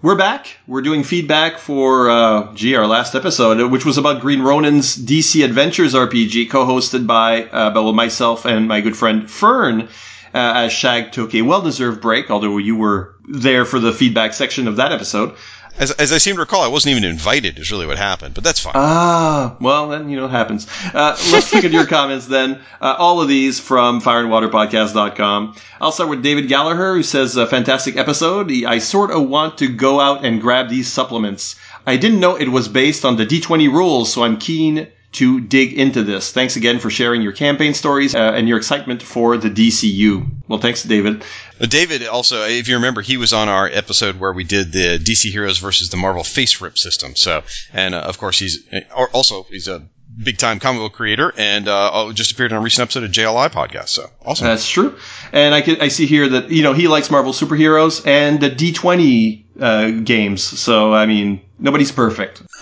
We're 0.04 0.16
back. 0.16 0.58
We're 0.68 0.84
doing 0.84 1.04
feedback 1.04 1.58
for, 1.58 2.12
uh, 2.12 2.54
gee, 2.54 2.76
our 2.76 2.86
last 2.86 3.16
episode, 3.16 3.72
which 3.72 3.86
was 3.86 3.98
about 3.98 4.22
Green 4.22 4.44
Ronin's 4.44 4.96
DC 4.96 5.44
Adventures 5.44 5.96
RPG, 5.96 6.46
co-hosted 6.52 7.08
by, 7.08 7.46
uh, 7.46 7.92
myself 7.92 8.46
and 8.46 8.68
my 8.68 8.82
good 8.82 8.96
friend 8.96 9.28
Fern, 9.28 9.82
uh, 9.82 9.88
as 10.38 10.74
Shag 10.74 11.12
took 11.12 11.34
a 11.34 11.42
well-deserved 11.42 12.02
break, 12.02 12.30
although 12.30 12.58
you 12.58 12.76
were 12.76 13.16
there 13.28 13.66
for 13.66 13.80
the 13.80 13.94
feedback 13.94 14.34
section 14.34 14.68
of 14.68 14.76
that 14.76 14.92
episode. 14.92 15.36
As, 15.78 15.92
as 15.92 16.14
I 16.14 16.20
seem 16.20 16.36
to 16.36 16.42
recall, 16.42 16.62
I 16.62 16.70
wasn't 16.70 16.92
even 16.92 17.04
invited. 17.04 17.60
Is 17.60 17.70
really 17.70 17.86
what 17.86 17.98
happened, 17.98 18.34
but 18.34 18.46
that's 18.46 18.62
fine. 18.62 18.74
Ah, 18.76 19.58
well, 19.60 19.90
then, 19.90 20.10
you 20.10 20.16
know, 20.16 20.26
it 20.26 20.32
happens. 20.32 20.68
Uh, 20.94 21.18
let's 21.32 21.54
look 21.54 21.66
at 21.66 21.72
your 21.72 21.86
comments 21.98 22.28
then. 22.28 22.62
Uh, 22.80 22.96
all 22.98 23.22
of 23.22 23.28
these 23.28 23.60
from 23.60 24.00
fireandwaterpodcast.com. 24.00 25.56
I'll 25.82 25.92
start 25.92 26.10
with 26.10 26.24
David 26.24 26.48
Gallagher, 26.48 26.94
who 26.94 27.04
says, 27.04 27.36
a 27.36 27.46
fantastic 27.46 27.98
episode. 27.98 28.52
I 28.66 28.78
sort 28.80 29.12
of 29.12 29.28
want 29.28 29.58
to 29.58 29.68
go 29.68 30.00
out 30.00 30.24
and 30.24 30.40
grab 30.40 30.70
these 30.70 30.90
supplements. 30.90 31.58
I 31.86 31.98
didn't 31.98 32.22
know 32.22 32.38
it 32.38 32.50
was 32.50 32.70
based 32.70 33.04
on 33.04 33.18
the 33.18 33.26
D20 33.26 33.70
rules, 33.70 34.14
so 34.14 34.24
I'm 34.24 34.38
keen 34.38 34.88
to 35.16 35.42
dig 35.42 35.74
into 35.74 36.04
this. 36.04 36.32
Thanks 36.32 36.56
again 36.56 36.80
for 36.80 36.90
sharing 36.90 37.22
your 37.22 37.32
campaign 37.32 37.74
stories 37.74 38.16
uh, 38.16 38.34
and 38.36 38.48
your 38.48 38.58
excitement 38.58 39.02
for 39.02 39.38
the 39.38 39.50
DCU. 39.50 40.30
Well, 40.48 40.60
thanks, 40.60 40.84
David. 40.84 41.24
Uh, 41.60 41.66
David 41.66 42.06
also, 42.06 42.44
if 42.44 42.68
you 42.68 42.76
remember, 42.76 43.02
he 43.02 43.18
was 43.18 43.34
on 43.34 43.50
our 43.50 43.68
episode 43.68 44.20
where 44.20 44.34
we 44.34 44.44
did 44.44 44.72
the 44.72 45.00
DC 45.00 45.32
Heroes 45.32 45.58
versus 45.58 45.90
the 45.90 45.98
Marvel 45.98 46.24
FASERIP 46.24 46.78
system. 46.78 47.16
So, 47.16 47.44
and 47.74 47.96
uh, 47.96 48.00
of 48.00 48.18
course, 48.18 48.40
he's 48.40 48.68
uh, 48.72 49.06
also 49.14 49.44
he's 49.44 49.68
a 49.68 49.88
big 50.22 50.38
time 50.38 50.60
comic 50.60 50.82
book 50.82 50.94
creator 50.94 51.34
and 51.38 51.68
uh, 51.68 52.12
just 52.14 52.32
appeared 52.32 52.52
on 52.54 52.60
a 52.60 52.62
recent 52.62 52.84
episode 52.84 53.04
of 53.04 53.12
JLI 53.12 53.50
podcast. 53.50 53.90
So 53.90 54.10
awesome. 54.24 54.48
That's 54.48 54.68
true. 54.68 54.98
And 55.32 55.54
I, 55.54 55.62
can, 55.62 55.82
I 55.82 55.88
see 55.90 56.06
here 56.06 56.28
that 56.30 56.52
you 56.52 56.64
know 56.64 56.74
he 56.74 56.88
likes 56.88 57.10
Marvel 57.10 57.34
superheroes 57.34 58.06
and 58.06 58.40
the 58.40 58.50
D20 58.50 59.46
uh, 59.60 59.92
games. 60.04 60.44
So 60.44 60.94
I 60.94 61.06
mean, 61.06 61.42
nobody's 61.60 61.92
perfect. 61.92 62.44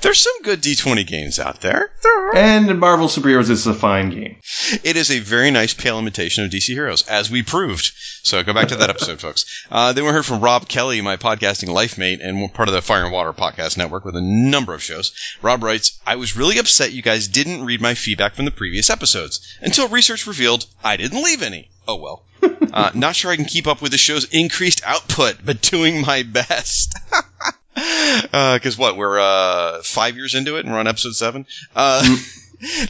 There's 0.00 0.20
some 0.20 0.42
good 0.42 0.62
D20 0.62 1.06
games 1.06 1.38
out 1.38 1.60
there. 1.60 1.90
And 2.34 2.78
Marvel 2.78 3.08
Superheroes 3.08 3.50
is 3.50 3.66
a 3.66 3.74
fine 3.74 4.10
game. 4.10 4.36
It 4.82 4.96
is 4.96 5.10
a 5.10 5.18
very 5.18 5.50
nice 5.50 5.74
pale 5.74 5.98
imitation 5.98 6.44
of 6.44 6.50
DC 6.50 6.68
Heroes, 6.68 7.02
as 7.08 7.30
we 7.30 7.42
proved. 7.42 7.92
So 8.22 8.42
go 8.42 8.52
back 8.52 8.68
to 8.68 8.76
that 8.76 8.90
episode, 8.90 9.20
folks. 9.20 9.66
Uh, 9.70 9.92
then 9.92 10.04
we 10.04 10.10
heard 10.10 10.26
from 10.26 10.40
Rob 10.40 10.68
Kelly, 10.68 11.00
my 11.00 11.16
podcasting 11.16 11.68
life 11.68 11.98
mate 11.98 12.20
and 12.20 12.52
part 12.54 12.68
of 12.68 12.74
the 12.74 12.82
Fire 12.82 13.04
and 13.04 13.12
Water 13.12 13.32
podcast 13.32 13.76
network 13.76 14.04
with 14.04 14.16
a 14.16 14.20
number 14.20 14.74
of 14.74 14.82
shows. 14.82 15.12
Rob 15.42 15.62
writes, 15.62 15.98
I 16.06 16.16
was 16.16 16.36
really 16.36 16.58
upset 16.58 16.92
you 16.92 17.02
guys 17.02 17.28
didn't 17.28 17.64
read 17.64 17.80
my 17.80 17.94
feedback 17.94 18.34
from 18.34 18.44
the 18.44 18.50
previous 18.50 18.90
episodes 18.90 19.40
until 19.60 19.88
research 19.88 20.26
revealed 20.26 20.66
I 20.82 20.96
didn't 20.96 21.22
leave 21.22 21.42
any. 21.42 21.68
Oh 21.86 21.96
well. 21.96 22.24
Uh, 22.74 22.90
not 22.92 23.14
sure 23.14 23.30
I 23.30 23.36
can 23.36 23.44
keep 23.44 23.68
up 23.68 23.80
with 23.80 23.92
the 23.92 23.98
show's 23.98 24.24
increased 24.32 24.82
output, 24.84 25.36
but 25.44 25.62
doing 25.62 26.00
my 26.00 26.24
best. 26.24 26.98
Because 27.84 28.78
uh, 28.78 28.80
what 28.80 28.96
we're 28.96 29.18
uh, 29.18 29.82
five 29.82 30.16
years 30.16 30.34
into 30.34 30.56
it 30.56 30.64
and 30.64 30.72
we're 30.72 30.80
on 30.80 30.86
episode 30.86 31.14
seven. 31.14 31.46
Uh, 31.74 32.02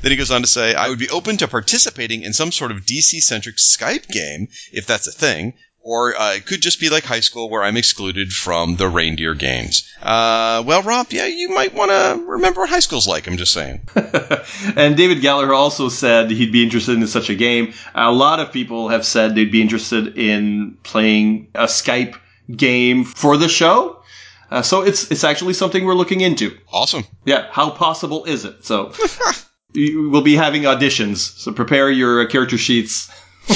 then 0.02 0.10
he 0.10 0.16
goes 0.16 0.30
on 0.30 0.42
to 0.42 0.46
say, 0.46 0.74
"I 0.74 0.88
would 0.88 0.98
be 0.98 1.10
open 1.10 1.36
to 1.38 1.48
participating 1.48 2.22
in 2.22 2.32
some 2.32 2.52
sort 2.52 2.70
of 2.70 2.84
DC 2.84 3.20
centric 3.20 3.56
Skype 3.56 4.08
game 4.08 4.48
if 4.72 4.86
that's 4.86 5.06
a 5.06 5.12
thing." 5.12 5.54
Or 5.86 6.18
uh, 6.18 6.36
it 6.36 6.46
could 6.46 6.62
just 6.62 6.80
be 6.80 6.88
like 6.88 7.04
high 7.04 7.20
school 7.20 7.50
where 7.50 7.62
I'm 7.62 7.76
excluded 7.76 8.32
from 8.32 8.76
the 8.76 8.88
reindeer 8.88 9.34
games. 9.34 9.86
Uh, 10.00 10.62
well, 10.66 10.80
Rob, 10.80 11.08
yeah, 11.10 11.26
you 11.26 11.50
might 11.50 11.74
want 11.74 11.90
to 11.90 12.24
remember 12.26 12.62
what 12.62 12.70
high 12.70 12.80
school's 12.80 13.06
like. 13.06 13.26
I'm 13.26 13.36
just 13.36 13.52
saying. 13.52 13.82
and 14.76 14.96
David 14.96 15.20
Gallagher 15.20 15.52
also 15.52 15.90
said 15.90 16.30
he'd 16.30 16.52
be 16.52 16.62
interested 16.62 16.96
in 16.96 17.06
such 17.06 17.28
a 17.28 17.34
game. 17.34 17.74
A 17.94 18.10
lot 18.10 18.40
of 18.40 18.50
people 18.50 18.88
have 18.88 19.04
said 19.04 19.34
they'd 19.34 19.52
be 19.52 19.60
interested 19.60 20.16
in 20.16 20.78
playing 20.84 21.48
a 21.54 21.64
Skype 21.64 22.16
game 22.50 23.04
for 23.04 23.36
the 23.36 23.48
show. 23.48 24.02
Uh, 24.50 24.62
so 24.62 24.82
it's 24.82 25.10
it's 25.10 25.24
actually 25.24 25.54
something 25.54 25.84
we're 25.84 25.94
looking 25.94 26.20
into. 26.20 26.56
Awesome. 26.72 27.04
Yeah. 27.24 27.46
How 27.50 27.70
possible 27.70 28.24
is 28.24 28.44
it? 28.44 28.64
So 28.64 28.92
we'll 29.74 30.22
be 30.22 30.36
having 30.36 30.62
auditions. 30.62 31.16
So 31.16 31.52
prepare 31.52 31.90
your 31.90 32.26
character 32.26 32.58
sheets. 32.58 33.10
you 33.48 33.54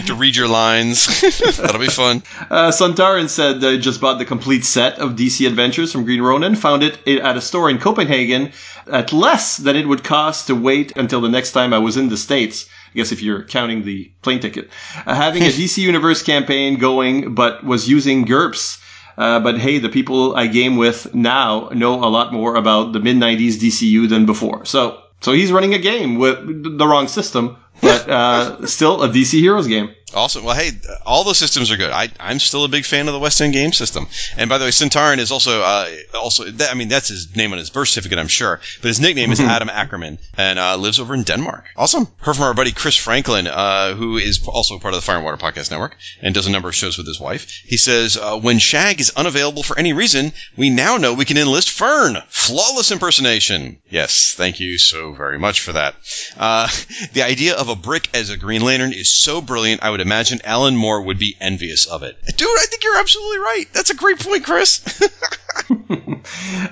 have 0.00 0.06
to 0.06 0.16
read 0.16 0.34
your 0.34 0.48
lines. 0.48 1.20
That'll 1.58 1.80
be 1.80 1.86
fun. 1.86 2.24
Uh, 2.50 2.72
Santarin 2.72 3.28
said 3.28 3.60
they 3.60 3.78
just 3.78 4.00
bought 4.00 4.18
the 4.18 4.24
complete 4.24 4.64
set 4.64 4.98
of 4.98 5.12
DC 5.12 5.46
Adventures 5.46 5.92
from 5.92 6.04
Green 6.04 6.20
Ronin. 6.20 6.56
Found 6.56 6.82
it 6.82 7.06
at 7.06 7.36
a 7.36 7.40
store 7.40 7.70
in 7.70 7.78
Copenhagen 7.78 8.50
at 8.90 9.12
less 9.12 9.58
than 9.58 9.76
it 9.76 9.86
would 9.86 10.02
cost 10.02 10.48
to 10.48 10.56
wait 10.56 10.92
until 10.96 11.20
the 11.20 11.28
next 11.28 11.52
time 11.52 11.72
I 11.72 11.78
was 11.78 11.96
in 11.96 12.08
the 12.08 12.16
States. 12.16 12.66
I 12.92 12.96
guess 12.96 13.12
if 13.12 13.22
you're 13.22 13.44
counting 13.44 13.84
the 13.84 14.10
plane 14.22 14.40
ticket. 14.40 14.68
Uh, 15.06 15.14
having 15.14 15.44
a 15.44 15.46
DC 15.46 15.78
Universe 15.78 16.24
campaign 16.24 16.76
going, 16.76 17.34
but 17.36 17.62
was 17.62 17.88
using 17.88 18.24
GURPS. 18.24 18.78
Uh, 19.20 19.38
but 19.38 19.58
hey, 19.58 19.78
the 19.78 19.90
people 19.90 20.34
I 20.34 20.46
game 20.46 20.76
with 20.76 21.14
now 21.14 21.68
know 21.74 22.02
a 22.02 22.08
lot 22.08 22.32
more 22.32 22.54
about 22.54 22.94
the 22.94 23.00
mid 23.00 23.16
90s 23.16 23.56
DCU 23.56 24.08
than 24.08 24.24
before. 24.24 24.64
So, 24.64 25.02
so 25.20 25.32
he's 25.32 25.52
running 25.52 25.74
a 25.74 25.78
game 25.78 26.14
with 26.14 26.78
the 26.78 26.86
wrong 26.86 27.06
system, 27.06 27.58
but 27.80 28.08
uh, 28.08 28.66
still 28.66 29.02
a 29.02 29.08
DC 29.08 29.40
Heroes 29.40 29.66
game. 29.66 29.94
Awesome. 30.14 30.44
Well, 30.44 30.56
hey, 30.56 30.72
all 31.06 31.24
those 31.24 31.38
systems 31.38 31.70
are 31.70 31.76
good. 31.76 31.90
I, 31.90 32.08
I'm 32.18 32.40
still 32.40 32.64
a 32.64 32.68
big 32.68 32.84
fan 32.84 33.06
of 33.06 33.14
the 33.14 33.20
West 33.20 33.40
End 33.40 33.52
game 33.52 33.72
system. 33.72 34.08
And 34.36 34.48
by 34.48 34.58
the 34.58 34.64
way, 34.64 34.70
Centauran 34.70 35.18
is 35.18 35.30
also 35.30 35.62
uh, 35.62 35.88
also. 36.14 36.44
That, 36.44 36.70
I 36.70 36.74
mean, 36.74 36.88
that's 36.88 37.08
his 37.08 37.34
name 37.36 37.52
on 37.52 37.58
his 37.58 37.70
birth 37.70 37.88
certificate, 37.88 38.18
I'm 38.18 38.28
sure. 38.28 38.60
But 38.82 38.88
his 38.88 39.00
nickname 39.00 39.30
is 39.30 39.40
Adam 39.40 39.68
Ackerman, 39.68 40.18
and 40.36 40.58
uh, 40.58 40.76
lives 40.76 40.98
over 40.98 41.14
in 41.14 41.22
Denmark. 41.22 41.64
Awesome. 41.76 42.08
Heard 42.18 42.34
from 42.34 42.44
our 42.44 42.54
buddy 42.54 42.72
Chris 42.72 42.96
Franklin, 42.96 43.46
uh, 43.46 43.94
who 43.94 44.16
is 44.16 44.40
also 44.46 44.78
part 44.78 44.94
of 44.94 45.00
the 45.00 45.06
Fire 45.06 45.16
and 45.16 45.24
Water 45.24 45.36
Podcast 45.36 45.70
Network 45.70 45.96
and 46.22 46.34
does 46.34 46.46
a 46.46 46.50
number 46.50 46.68
of 46.68 46.74
shows 46.74 46.98
with 46.98 47.06
his 47.06 47.20
wife. 47.20 47.48
He 47.64 47.76
says, 47.76 48.16
uh, 48.16 48.38
when 48.38 48.58
Shag 48.58 49.00
is 49.00 49.10
unavailable 49.10 49.62
for 49.62 49.78
any 49.78 49.92
reason, 49.92 50.32
we 50.56 50.70
now 50.70 50.96
know 50.96 51.14
we 51.14 51.24
can 51.24 51.38
enlist 51.38 51.70
Fern. 51.70 52.18
Flawless 52.28 52.90
impersonation. 52.90 53.80
Yes, 53.88 54.34
thank 54.36 54.58
you 54.58 54.78
so 54.78 55.12
very 55.12 55.38
much 55.38 55.60
for 55.60 55.72
that. 55.72 55.94
Uh, 56.36 56.68
the 57.12 57.22
idea 57.22 57.56
of 57.60 57.68
a 57.68 57.76
brick 57.76 58.08
as 58.14 58.30
a 58.30 58.38
Green 58.38 58.62
Lantern 58.62 58.94
is 58.94 59.12
so 59.12 59.42
brilliant. 59.42 59.82
I 59.82 59.90
would 59.90 60.00
imagine 60.00 60.40
Alan 60.44 60.76
Moore 60.76 61.02
would 61.02 61.18
be 61.18 61.36
envious 61.40 61.86
of 61.86 62.02
it. 62.02 62.16
Dude, 62.36 62.48
I 62.48 62.64
think 62.66 62.82
you're 62.82 62.98
absolutely 62.98 63.38
right. 63.38 63.66
That's 63.74 63.90
a 63.90 63.94
great 63.94 64.18
point, 64.18 64.44
Chris. 64.44 64.80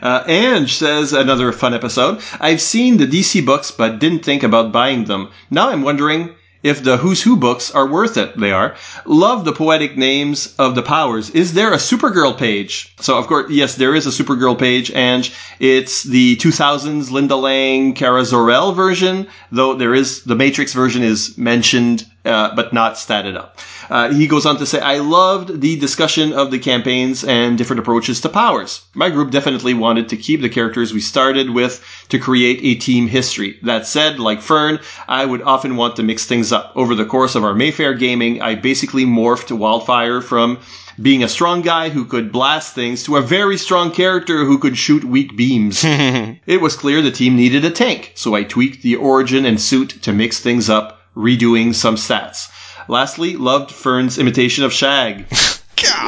Uh, 0.02 0.24
Ange 0.26 0.74
says 0.76 1.12
another 1.12 1.52
fun 1.52 1.74
episode. 1.74 2.20
I've 2.40 2.60
seen 2.60 2.96
the 2.96 3.06
DC 3.06 3.44
books, 3.44 3.70
but 3.70 3.98
didn't 3.98 4.24
think 4.24 4.42
about 4.42 4.72
buying 4.72 5.04
them. 5.04 5.30
Now 5.50 5.70
I'm 5.70 5.82
wondering 5.82 6.34
if 6.62 6.82
the 6.82 6.96
Who's 6.96 7.22
Who 7.22 7.36
books 7.36 7.70
are 7.70 7.86
worth 7.86 8.16
it. 8.16 8.36
They 8.38 8.52
are. 8.52 8.74
Love 9.04 9.44
the 9.44 9.52
poetic 9.52 9.96
names 9.96 10.54
of 10.58 10.74
the 10.74 10.82
powers. 10.82 11.30
Is 11.30 11.54
there 11.54 11.72
a 11.72 11.76
Supergirl 11.76 12.36
page? 12.36 12.94
So 13.00 13.18
of 13.18 13.26
course, 13.26 13.50
yes, 13.50 13.76
there 13.76 13.94
is 13.94 14.06
a 14.06 14.10
Supergirl 14.10 14.58
page, 14.58 14.90
and 14.90 15.30
it's 15.60 16.02
the 16.02 16.36
2000s 16.36 17.10
Linda 17.10 17.36
Lang, 17.36 17.94
Kara 17.94 18.24
Zor-El 18.24 18.72
version. 18.72 19.28
Though 19.52 19.74
there 19.74 19.94
is 19.94 20.24
the 20.24 20.34
Matrix 20.34 20.72
version 20.72 21.02
is 21.02 21.38
mentioned, 21.38 22.06
uh, 22.28 22.54
but 22.54 22.72
not 22.72 22.94
statted 22.94 23.36
up. 23.36 23.58
Uh, 23.90 24.12
he 24.12 24.26
goes 24.26 24.44
on 24.44 24.58
to 24.58 24.66
say, 24.66 24.80
I 24.80 24.98
loved 24.98 25.60
the 25.60 25.76
discussion 25.76 26.32
of 26.32 26.50
the 26.50 26.58
campaigns 26.58 27.24
and 27.24 27.56
different 27.56 27.80
approaches 27.80 28.20
to 28.20 28.28
powers. 28.28 28.82
My 28.94 29.10
group 29.10 29.30
definitely 29.30 29.74
wanted 29.74 30.10
to 30.10 30.16
keep 30.16 30.42
the 30.42 30.48
characters 30.48 30.92
we 30.92 31.00
started 31.00 31.50
with 31.50 31.82
to 32.10 32.18
create 32.18 32.60
a 32.62 32.78
team 32.78 33.08
history. 33.08 33.58
That 33.62 33.86
said, 33.86 34.20
like 34.20 34.42
Fern, 34.42 34.78
I 35.08 35.24
would 35.24 35.42
often 35.42 35.76
want 35.76 35.96
to 35.96 36.02
mix 36.02 36.26
things 36.26 36.52
up. 36.52 36.72
Over 36.76 36.94
the 36.94 37.06
course 37.06 37.34
of 37.34 37.44
our 37.44 37.54
Mayfair 37.54 37.94
gaming, 37.94 38.42
I 38.42 38.54
basically 38.54 39.06
morphed 39.06 39.56
Wildfire 39.56 40.20
from 40.20 40.58
being 41.00 41.22
a 41.22 41.28
strong 41.28 41.62
guy 41.62 41.88
who 41.90 42.04
could 42.04 42.32
blast 42.32 42.74
things 42.74 43.04
to 43.04 43.16
a 43.16 43.22
very 43.22 43.56
strong 43.56 43.92
character 43.92 44.44
who 44.44 44.58
could 44.58 44.76
shoot 44.76 45.04
weak 45.04 45.36
beams. 45.36 45.82
it 45.84 46.60
was 46.60 46.76
clear 46.76 47.00
the 47.00 47.10
team 47.10 47.36
needed 47.36 47.64
a 47.64 47.70
tank, 47.70 48.12
so 48.16 48.34
I 48.34 48.42
tweaked 48.42 48.82
the 48.82 48.96
origin 48.96 49.46
and 49.46 49.60
suit 49.60 49.90
to 50.02 50.12
mix 50.12 50.40
things 50.40 50.68
up, 50.68 50.97
redoing 51.16 51.74
some 51.74 51.96
stats. 51.96 52.50
Lastly, 52.88 53.36
loved 53.36 53.70
Fern's 53.70 54.18
imitation 54.18 54.64
of 54.64 54.72
Shag. 54.72 55.26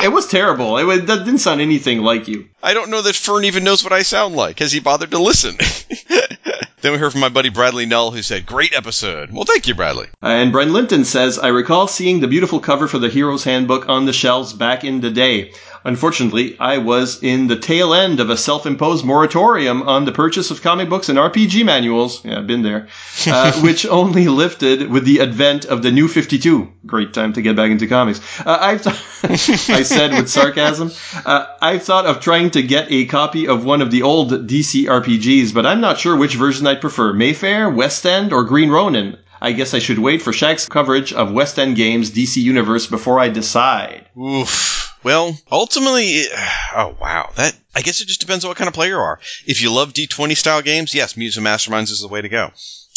It 0.03 0.13
was 0.13 0.27
terrible. 0.27 0.79
It 0.79 0.85
was, 0.85 1.05
that 1.05 1.25
didn't 1.25 1.39
sound 1.39 1.61
anything 1.61 2.01
like 2.01 2.27
you. 2.27 2.49
I 2.63 2.75
don't 2.75 2.91
know 2.91 3.03
that 3.03 3.15
Fern 3.15 3.45
even 3.45 3.65
knows 3.65 3.85
what 3.85 3.93
I 3.93 4.03
sound 4.03 4.35
like. 4.35 4.59
Has 4.59 4.73
he 4.73 4.81
bothered 4.81 5.11
to 5.11 5.19
listen? 5.19 5.57
then 6.81 6.93
we 6.93 6.99
heard 6.99 7.13
from 7.13 7.21
my 7.21 7.29
buddy 7.29 7.51
Bradley 7.51 7.87
Null, 7.87 8.11
who 8.11 8.23
said, 8.23 8.47
Great 8.47 8.75
episode. 8.75 9.31
Well, 9.31 9.45
thank 9.45 9.69
you, 9.69 9.75
Bradley. 9.75 10.07
Uh, 10.23 10.29
and 10.29 10.53
Brent 10.53 10.71
Linton 10.71 11.05
says, 11.05 11.39
I 11.39 11.49
recall 11.49 11.87
seeing 11.87 12.21
the 12.21 12.29
beautiful 12.29 12.61
cover 12.61 12.89
for 12.89 12.99
the 12.99 13.09
Hero's 13.09 13.45
Handbook 13.45 13.89
on 13.89 14.07
the 14.07 14.13
shelves 14.13 14.53
back 14.53 14.85
in 14.85 15.01
the 15.01 15.11
day. 15.11 15.53
Unfortunately, 15.85 16.59
I 16.59 16.79
was 16.79 17.23
in 17.23 17.47
the 17.47 17.57
tail 17.57 17.95
end 17.95 18.21
of 18.21 18.29
a 18.29 18.37
self-imposed 18.37 19.05
moratorium 19.05 19.83
on 19.83 20.05
the 20.05 20.13
purchase 20.13 20.51
of 20.51 20.61
comic 20.61 20.91
books 20.91 21.09
and 21.09 21.19
RPG 21.19 21.65
manuals. 21.65 22.23
Yeah, 22.25 22.39
I've 22.39 22.47
been 22.47 22.63
there. 22.63 22.89
Uh, 23.27 23.53
which 23.63 23.87
only 23.87 24.29
lifted 24.29 24.91
with 24.91 25.05
the 25.05 25.21
advent 25.21 25.65
of 25.65 25.83
the 25.83 25.91
New 25.91 26.07
52. 26.07 26.71
Great 26.85 27.15
time 27.15 27.33
to 27.33 27.43
get 27.43 27.57
back 27.57 27.71
into 27.71 27.87
comics. 27.87 28.21
Uh, 28.41 28.59
I've 28.61 28.83
th- 28.83 29.71
I 29.71 29.83
said 29.83 30.13
with 30.13 30.29
sarcasm. 30.29 30.91
Uh, 31.25 31.47
I've 31.63 31.83
thought 31.83 32.07
of 32.07 32.21
trying 32.21 32.51
to 32.53 32.63
get 32.63 32.91
a 32.91 33.07
copy 33.07 33.49
of 33.49 33.65
one 33.65 33.81
of 33.81 33.91
the 33.91 34.03
old 34.03 34.31
DC 34.31 34.85
RPGs, 34.85 35.55
but 35.55 35.65
I'm 35.65 35.81
not 35.81 35.99
sure 35.99 36.17
which 36.17 36.35
version 36.35 36.67
I'd 36.67 36.81
prefer. 36.81 37.13
Mayfair, 37.13 37.71
West 37.71 38.05
End, 38.05 38.33
or 38.33 38.45
Green 38.45 38.71
Ronin. 38.71 39.17
I 39.41 39.53
guess 39.53 39.73
I 39.75 39.79
should 39.79 39.99
wait 39.99 40.23
for 40.23 40.33
Shag's 40.33 40.67
coverage 40.69 41.13
of 41.13 41.33
West 41.33 41.59
End 41.59 41.77
Games 41.77 42.11
DC 42.11 42.37
Universe 42.37 42.87
before 42.87 43.19
I 43.19 43.29
decide. 43.29 44.07
Oof. 44.19 44.95
Well, 45.03 45.35
ultimately, 45.51 46.05
it- 46.09 46.33
oh 46.77 46.95
wow, 47.01 47.31
that 47.37 47.57
I 47.75 47.81
guess 47.83 48.01
it 48.03 48.09
just 48.09 48.21
depends 48.21 48.45
on 48.45 48.49
what 48.51 48.59
kind 48.59 48.69
of 48.69 48.75
player 48.75 48.91
you 48.91 48.99
are. 48.99 49.19
If 49.47 49.63
you 49.63 49.73
love 49.73 49.95
D20 49.95 50.37
style 50.37 50.61
games, 50.63 50.95
yes, 50.95 51.17
Mutants 51.17 51.37
and 51.39 51.47
Masterminds 51.47 51.91
is 51.91 52.01
the 52.01 52.09
way 52.09 52.21
to 52.21 52.29
go. 52.29 52.51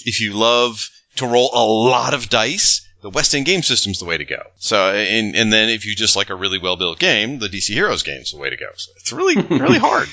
If 0.06 0.20
you 0.20 0.34
love 0.34 0.90
to 1.16 1.28
roll 1.28 1.50
a 1.54 1.64
lot 1.66 2.14
of 2.14 2.28
dice, 2.30 2.86
the 3.02 3.10
West 3.10 3.34
End 3.36 3.46
game 3.46 3.62
system's 3.62 4.00
the 4.00 4.06
way 4.06 4.18
to 4.18 4.26
go. 4.26 4.42
So, 4.58 4.94
and, 4.94 5.36
and 5.36 5.52
then 5.54 5.70
if 5.70 5.86
you 5.86 5.96
just 5.96 6.16
like 6.18 6.30
a 6.30 6.36
really 6.36 6.58
well 6.58 6.76
built 6.76 7.00
game, 7.00 7.40
the 7.40 7.48
DC 7.48 7.74
Heroes 7.74 8.04
game's 8.04 8.32
the 8.32 8.38
way 8.38 8.50
to 8.50 8.58
go. 8.58 8.68
So 8.76 8.92
it's 8.98 9.14
really, 9.14 9.36
really 9.60 9.80
hard. 9.80 10.10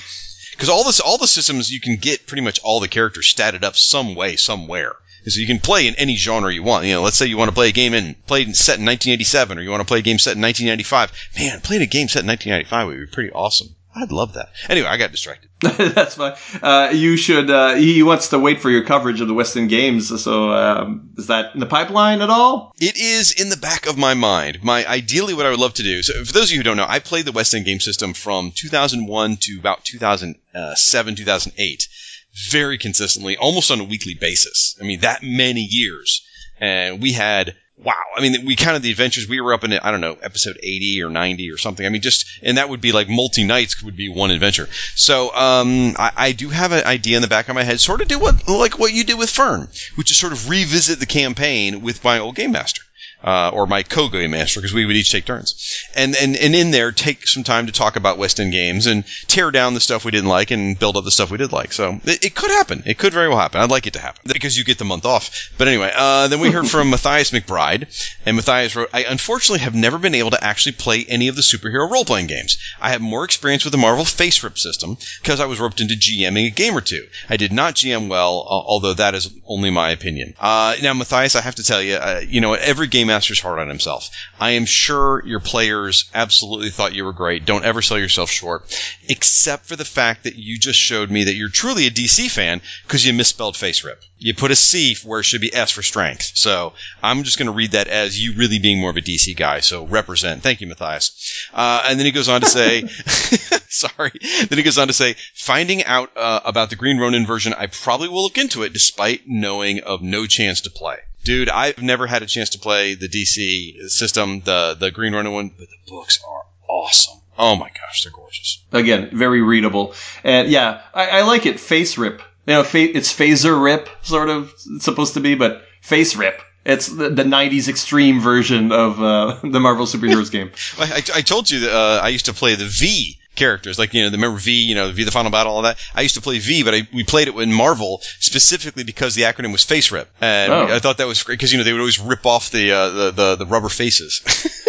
Because 0.51 0.69
all 0.69 0.83
this, 0.85 0.99
all 1.01 1.17
the 1.17 1.27
systems, 1.27 1.71
you 1.71 1.81
can 1.81 1.95
get 1.97 2.25
pretty 2.27 2.43
much 2.43 2.59
all 2.63 2.79
the 2.79 2.87
characters 2.87 3.33
statted 3.33 3.63
up 3.63 3.75
some 3.75 4.15
way, 4.15 4.35
somewhere. 4.37 4.93
So 5.27 5.39
you 5.39 5.47
can 5.47 5.59
play 5.59 5.87
in 5.87 5.95
any 5.95 6.15
genre 6.15 6.53
you 6.53 6.63
want. 6.63 6.85
You 6.85 6.93
know, 6.93 7.03
let's 7.03 7.17
say 7.17 7.27
you 7.27 7.37
want 7.37 7.49
to 7.49 7.55
play 7.55 7.69
a 7.69 7.73
game 7.73 7.93
in 7.93 8.15
played 8.25 8.47
in 8.47 8.53
set 8.53 8.79
in 8.79 8.85
1987, 8.85 9.57
or 9.57 9.61
you 9.61 9.69
want 9.69 9.81
to 9.81 9.87
play 9.87 9.99
a 9.99 10.03
game 10.03 10.19
set 10.19 10.35
in 10.35 10.41
1995. 10.41 11.11
Man, 11.37 11.61
playing 11.61 11.83
a 11.83 11.85
game 11.85 12.07
set 12.07 12.23
in 12.23 12.27
1995 12.27 12.87
would 12.87 13.09
be 13.09 13.13
pretty 13.13 13.31
awesome. 13.31 13.75
I'd 13.93 14.11
love 14.11 14.33
that. 14.33 14.53
Anyway, 14.69 14.87
I 14.87 14.95
got 14.95 15.11
distracted. 15.11 15.49
That's 15.59 16.15
fine. 16.15 16.33
Uh, 16.61 16.91
you 16.93 17.17
should. 17.17 17.49
Uh, 17.49 17.75
he 17.75 18.03
wants 18.03 18.29
to 18.29 18.39
wait 18.39 18.61
for 18.61 18.69
your 18.69 18.85
coverage 18.85 19.19
of 19.19 19.27
the 19.27 19.33
West 19.33 19.57
End 19.57 19.69
Games. 19.69 20.07
So 20.23 20.51
um, 20.51 21.09
is 21.17 21.27
that 21.27 21.53
in 21.53 21.59
the 21.59 21.65
pipeline 21.65 22.21
at 22.21 22.29
all? 22.29 22.73
It 22.79 22.97
is 22.97 23.33
in 23.33 23.49
the 23.49 23.57
back 23.57 23.87
of 23.87 23.97
my 23.97 24.13
mind. 24.13 24.63
My 24.63 24.87
ideally, 24.87 25.33
what 25.33 25.45
I 25.45 25.49
would 25.49 25.59
love 25.59 25.73
to 25.75 25.83
do. 25.83 26.01
So, 26.03 26.23
for 26.23 26.31
those 26.31 26.45
of 26.45 26.51
you 26.51 26.57
who 26.57 26.63
don't 26.63 26.77
know, 26.77 26.85
I 26.87 26.99
played 26.99 27.25
the 27.25 27.33
West 27.33 27.53
End 27.53 27.65
game 27.65 27.81
system 27.81 28.13
from 28.13 28.53
2001 28.55 29.37
to 29.41 29.57
about 29.59 29.83
2007, 29.83 31.15
2008, 31.15 31.87
very 32.33 32.77
consistently, 32.77 33.37
almost 33.37 33.71
on 33.71 33.79
a 33.79 33.83
weekly 33.83 34.13
basis. 34.13 34.75
I 34.79 34.83
mean, 34.83 35.01
that 35.01 35.23
many 35.23 35.61
years, 35.61 36.21
and 36.59 37.01
we 37.01 37.11
had. 37.13 37.55
Wow, 37.83 37.95
I 38.15 38.21
mean, 38.21 38.45
we 38.45 38.55
counted 38.55 38.83
the 38.83 38.91
adventures. 38.91 39.27
We 39.27 39.41
were 39.41 39.55
up 39.55 39.63
in, 39.63 39.73
I 39.73 39.89
don't 39.89 40.01
know, 40.01 40.15
episode 40.21 40.59
80 40.61 41.01
or 41.01 41.09
90 41.09 41.49
or 41.49 41.57
something. 41.57 41.83
I 41.83 41.89
mean, 41.89 42.03
just, 42.03 42.27
and 42.43 42.57
that 42.57 42.69
would 42.69 42.79
be 42.79 42.91
like 42.91 43.09
multi 43.09 43.43
nights 43.43 43.81
would 43.81 43.95
be 43.95 44.07
one 44.07 44.29
adventure. 44.29 44.69
So, 44.93 45.33
um, 45.33 45.95
I, 45.97 46.11
I 46.15 46.31
do 46.33 46.49
have 46.49 46.73
an 46.73 46.83
idea 46.85 47.15
in 47.15 47.23
the 47.23 47.27
back 47.27 47.49
of 47.49 47.55
my 47.55 47.63
head, 47.63 47.79
sort 47.79 48.01
of 48.01 48.07
do 48.07 48.19
what, 48.19 48.47
like 48.47 48.77
what 48.77 48.93
you 48.93 49.03
did 49.03 49.17
with 49.17 49.31
Fern, 49.31 49.67
which 49.95 50.11
is 50.11 50.17
sort 50.17 50.31
of 50.31 50.47
revisit 50.47 50.99
the 50.99 51.07
campaign 51.07 51.81
with 51.81 52.03
my 52.03 52.19
old 52.19 52.35
game 52.35 52.51
master 52.51 52.83
uh, 53.23 53.51
or 53.53 53.67
my 53.67 53.83
co-game 53.83 54.31
master, 54.31 54.59
because 54.59 54.73
we 54.73 54.85
would 54.85 54.95
each 54.95 55.11
take 55.11 55.25
turns, 55.25 55.85
and, 55.95 56.15
and 56.15 56.35
and 56.35 56.55
in 56.55 56.71
there 56.71 56.91
take 56.91 57.27
some 57.27 57.43
time 57.43 57.67
to 57.67 57.71
talk 57.71 57.95
about 57.95 58.17
West 58.17 58.39
End 58.39 58.51
games 58.51 58.87
and 58.87 59.03
tear 59.27 59.51
down 59.51 59.73
the 59.73 59.79
stuff 59.79 60.05
we 60.05 60.11
didn't 60.11 60.29
like 60.29 60.51
and 60.51 60.77
build 60.77 60.97
up 60.97 61.03
the 61.03 61.11
stuff 61.11 61.31
we 61.31 61.37
did 61.37 61.51
like. 61.51 61.73
So 61.73 61.99
it, 62.03 62.25
it 62.25 62.35
could 62.35 62.51
happen. 62.51 62.83
It 62.85 62.97
could 62.97 63.13
very 63.13 63.29
well 63.29 63.37
happen. 63.37 63.61
I'd 63.61 63.69
like 63.69 63.87
it 63.87 63.93
to 63.93 63.99
happen 63.99 64.21
because 64.31 64.57
you 64.57 64.63
get 64.63 64.77
the 64.77 64.85
month 64.85 65.05
off. 65.05 65.51
But 65.57 65.67
anyway, 65.67 65.91
uh, 65.95 66.27
then 66.27 66.39
we 66.39 66.51
heard 66.51 66.67
from 66.67 66.89
Matthias 66.89 67.31
McBride, 67.31 67.87
and 68.25 68.35
Matthias 68.35 68.75
wrote, 68.75 68.89
"I 68.93 69.03
unfortunately 69.03 69.59
have 69.59 69.75
never 69.75 69.97
been 69.97 70.15
able 70.15 70.31
to 70.31 70.43
actually 70.43 70.73
play 70.73 71.05
any 71.07 71.27
of 71.27 71.35
the 71.35 71.41
superhero 71.41 71.89
role-playing 71.89 72.27
games. 72.27 72.57
I 72.79 72.91
have 72.91 73.01
more 73.01 73.23
experience 73.23 73.63
with 73.63 73.71
the 73.71 73.77
Marvel 73.77 74.05
FASERIP 74.05 74.57
system 74.57 74.97
because 75.21 75.39
I 75.39 75.45
was 75.45 75.59
roped 75.59 75.81
into 75.81 75.95
GMing 75.95 76.47
a 76.47 76.49
game 76.49 76.75
or 76.75 76.81
two. 76.81 77.07
I 77.29 77.37
did 77.37 77.51
not 77.51 77.75
GM 77.75 78.07
well, 78.07 78.43
although 78.47 78.93
that 78.93 79.15
is 79.15 79.29
only 79.45 79.69
my 79.69 79.91
opinion. 79.91 80.33
Uh, 80.39 80.75
now, 80.81 80.93
Matthias, 80.93 81.35
I 81.35 81.41
have 81.41 81.55
to 81.55 81.63
tell 81.63 81.81
you, 81.81 81.95
uh, 81.95 82.21
you 82.25 82.41
know, 82.41 82.53
every 82.53 82.87
game 82.87 83.09
master's 83.11 83.41
hard 83.41 83.59
on 83.59 83.67
himself. 83.67 84.09
I 84.39 84.51
am 84.51 84.65
sure 84.65 85.21
your 85.25 85.41
players 85.41 86.05
absolutely 86.13 86.69
thought 86.69 86.95
you 86.95 87.03
were 87.03 87.11
great. 87.11 87.43
Don't 87.43 87.65
ever 87.65 87.81
sell 87.81 87.99
yourself 87.99 88.29
short, 88.29 88.63
except 89.09 89.65
for 89.65 89.75
the 89.75 89.83
fact 89.83 90.23
that 90.23 90.37
you 90.37 90.57
just 90.57 90.79
showed 90.79 91.11
me 91.11 91.25
that 91.25 91.35
you're 91.35 91.49
truly 91.49 91.87
a 91.87 91.91
DC 91.91 92.31
fan 92.31 92.61
because 92.83 93.05
you 93.05 93.11
misspelled 93.11 93.57
face 93.57 93.83
rip. 93.83 94.01
You 94.17 94.33
put 94.33 94.51
a 94.51 94.55
C 94.55 94.95
where 95.03 95.19
it 95.19 95.23
should 95.23 95.41
be 95.41 95.53
S 95.53 95.71
for 95.71 95.81
strength. 95.81 96.31
So 96.35 96.73
I'm 97.03 97.23
just 97.23 97.37
going 97.37 97.47
to 97.47 97.51
read 97.51 97.71
that 97.71 97.89
as 97.89 98.17
you 98.17 98.33
really 98.33 98.59
being 98.59 98.79
more 98.79 98.91
of 98.91 98.97
a 98.97 99.01
DC 99.01 99.35
guy. 99.35 99.59
So 99.59 99.85
represent. 99.85 100.41
Thank 100.41 100.61
you, 100.61 100.67
Matthias. 100.67 101.49
Uh, 101.53 101.83
and 101.89 101.99
then 101.99 102.05
he 102.05 102.13
goes 102.13 102.29
on 102.29 102.39
to 102.39 102.47
say, 102.47 102.87
sorry. 103.67 104.13
Then 104.47 104.57
he 104.57 104.63
goes 104.63 104.77
on 104.77 104.87
to 104.87 104.93
say, 104.93 105.15
finding 105.33 105.83
out 105.83 106.11
uh, 106.15 106.39
about 106.45 106.69
the 106.69 106.77
Green 106.77 106.97
Ronin 106.97 107.25
version, 107.25 107.53
I 107.53 107.67
probably 107.67 108.07
will 108.07 108.23
look 108.23 108.37
into 108.37 108.63
it 108.63 108.71
despite 108.71 109.27
knowing 109.27 109.81
of 109.81 110.01
no 110.01 110.27
chance 110.27 110.61
to 110.61 110.69
play. 110.69 110.97
Dude, 111.23 111.49
I've 111.49 111.81
never 111.81 112.07
had 112.07 112.23
a 112.23 112.25
chance 112.25 112.49
to 112.51 112.59
play 112.59 112.95
the 112.95 113.07
DC 113.07 113.89
system, 113.89 114.41
the 114.41 114.75
the 114.79 114.91
Green 114.91 115.13
Ronin 115.13 115.31
one, 115.31 115.49
but 115.49 115.67
the 115.69 115.91
books 115.91 116.19
are 116.27 116.45
awesome. 116.67 117.19
Oh 117.37 117.55
my 117.55 117.69
gosh, 117.69 118.03
they're 118.03 118.11
gorgeous. 118.11 118.63
Again, 118.71 119.09
very 119.13 119.41
readable, 119.41 119.93
and 120.23 120.49
yeah, 120.49 120.81
I, 120.93 121.19
I 121.19 121.21
like 121.21 121.45
it. 121.45 121.59
Face 121.59 121.97
rip, 121.97 122.21
you 122.47 122.53
know, 122.53 122.63
fa- 122.63 122.97
it's 122.97 123.13
phaser 123.13 123.61
rip, 123.61 123.89
sort 124.01 124.29
of 124.29 124.53
supposed 124.79 125.13
to 125.13 125.19
be, 125.19 125.35
but 125.35 125.63
face 125.81 126.15
rip. 126.15 126.41
It's 126.65 126.87
the, 126.87 127.09
the 127.09 127.23
'90s 127.23 127.67
extreme 127.67 128.19
version 128.19 128.71
of 128.71 129.01
uh, 129.01 129.39
the 129.43 129.59
Marvel 129.59 129.85
superheroes 129.85 130.31
game. 130.31 130.51
I, 130.79 130.83
I, 130.83 131.17
I 131.17 131.21
told 131.21 131.49
you 131.49 131.61
that 131.61 131.75
uh, 131.75 132.01
I 132.03 132.09
used 132.09 132.25
to 132.25 132.33
play 132.33 132.55
the 132.55 132.65
V 132.65 133.17
characters, 133.35 133.79
like 133.79 133.93
you 133.93 134.03
know, 134.03 134.09
the 134.09 134.17
remember 134.17 134.39
V, 134.39 134.51
you 134.51 134.75
know, 134.75 134.91
V 134.91 135.03
the 135.03 135.11
Final 135.11 135.31
Battle, 135.31 135.53
all 135.53 135.61
that. 135.63 135.77
I 135.95 136.01
used 136.01 136.15
to 136.15 136.21
play 136.21 136.39
V, 136.39 136.63
but 136.63 136.73
I, 136.73 136.87
we 136.93 137.03
played 137.03 137.27
it 137.27 137.35
in 137.35 137.53
Marvel 137.53 138.01
specifically 138.19 138.83
because 138.83 139.15
the 139.15 139.23
acronym 139.23 139.51
was 139.51 139.63
Face 139.63 139.91
Rip, 139.91 140.09
and 140.19 140.51
Oh. 140.51 140.67
I 140.67 140.79
thought 140.79 140.97
that 140.97 141.07
was 141.07 141.23
great 141.23 141.35
because 141.39 141.51
you 141.51 141.57
know 141.57 141.63
they 141.63 141.71
would 141.73 141.79
always 141.79 141.99
rip 141.99 142.25
off 142.25 142.51
the 142.51 142.71
uh, 142.71 142.89
the, 142.89 143.11
the 143.11 143.35
the 143.37 143.45
rubber 143.45 143.69
faces. 143.69 144.21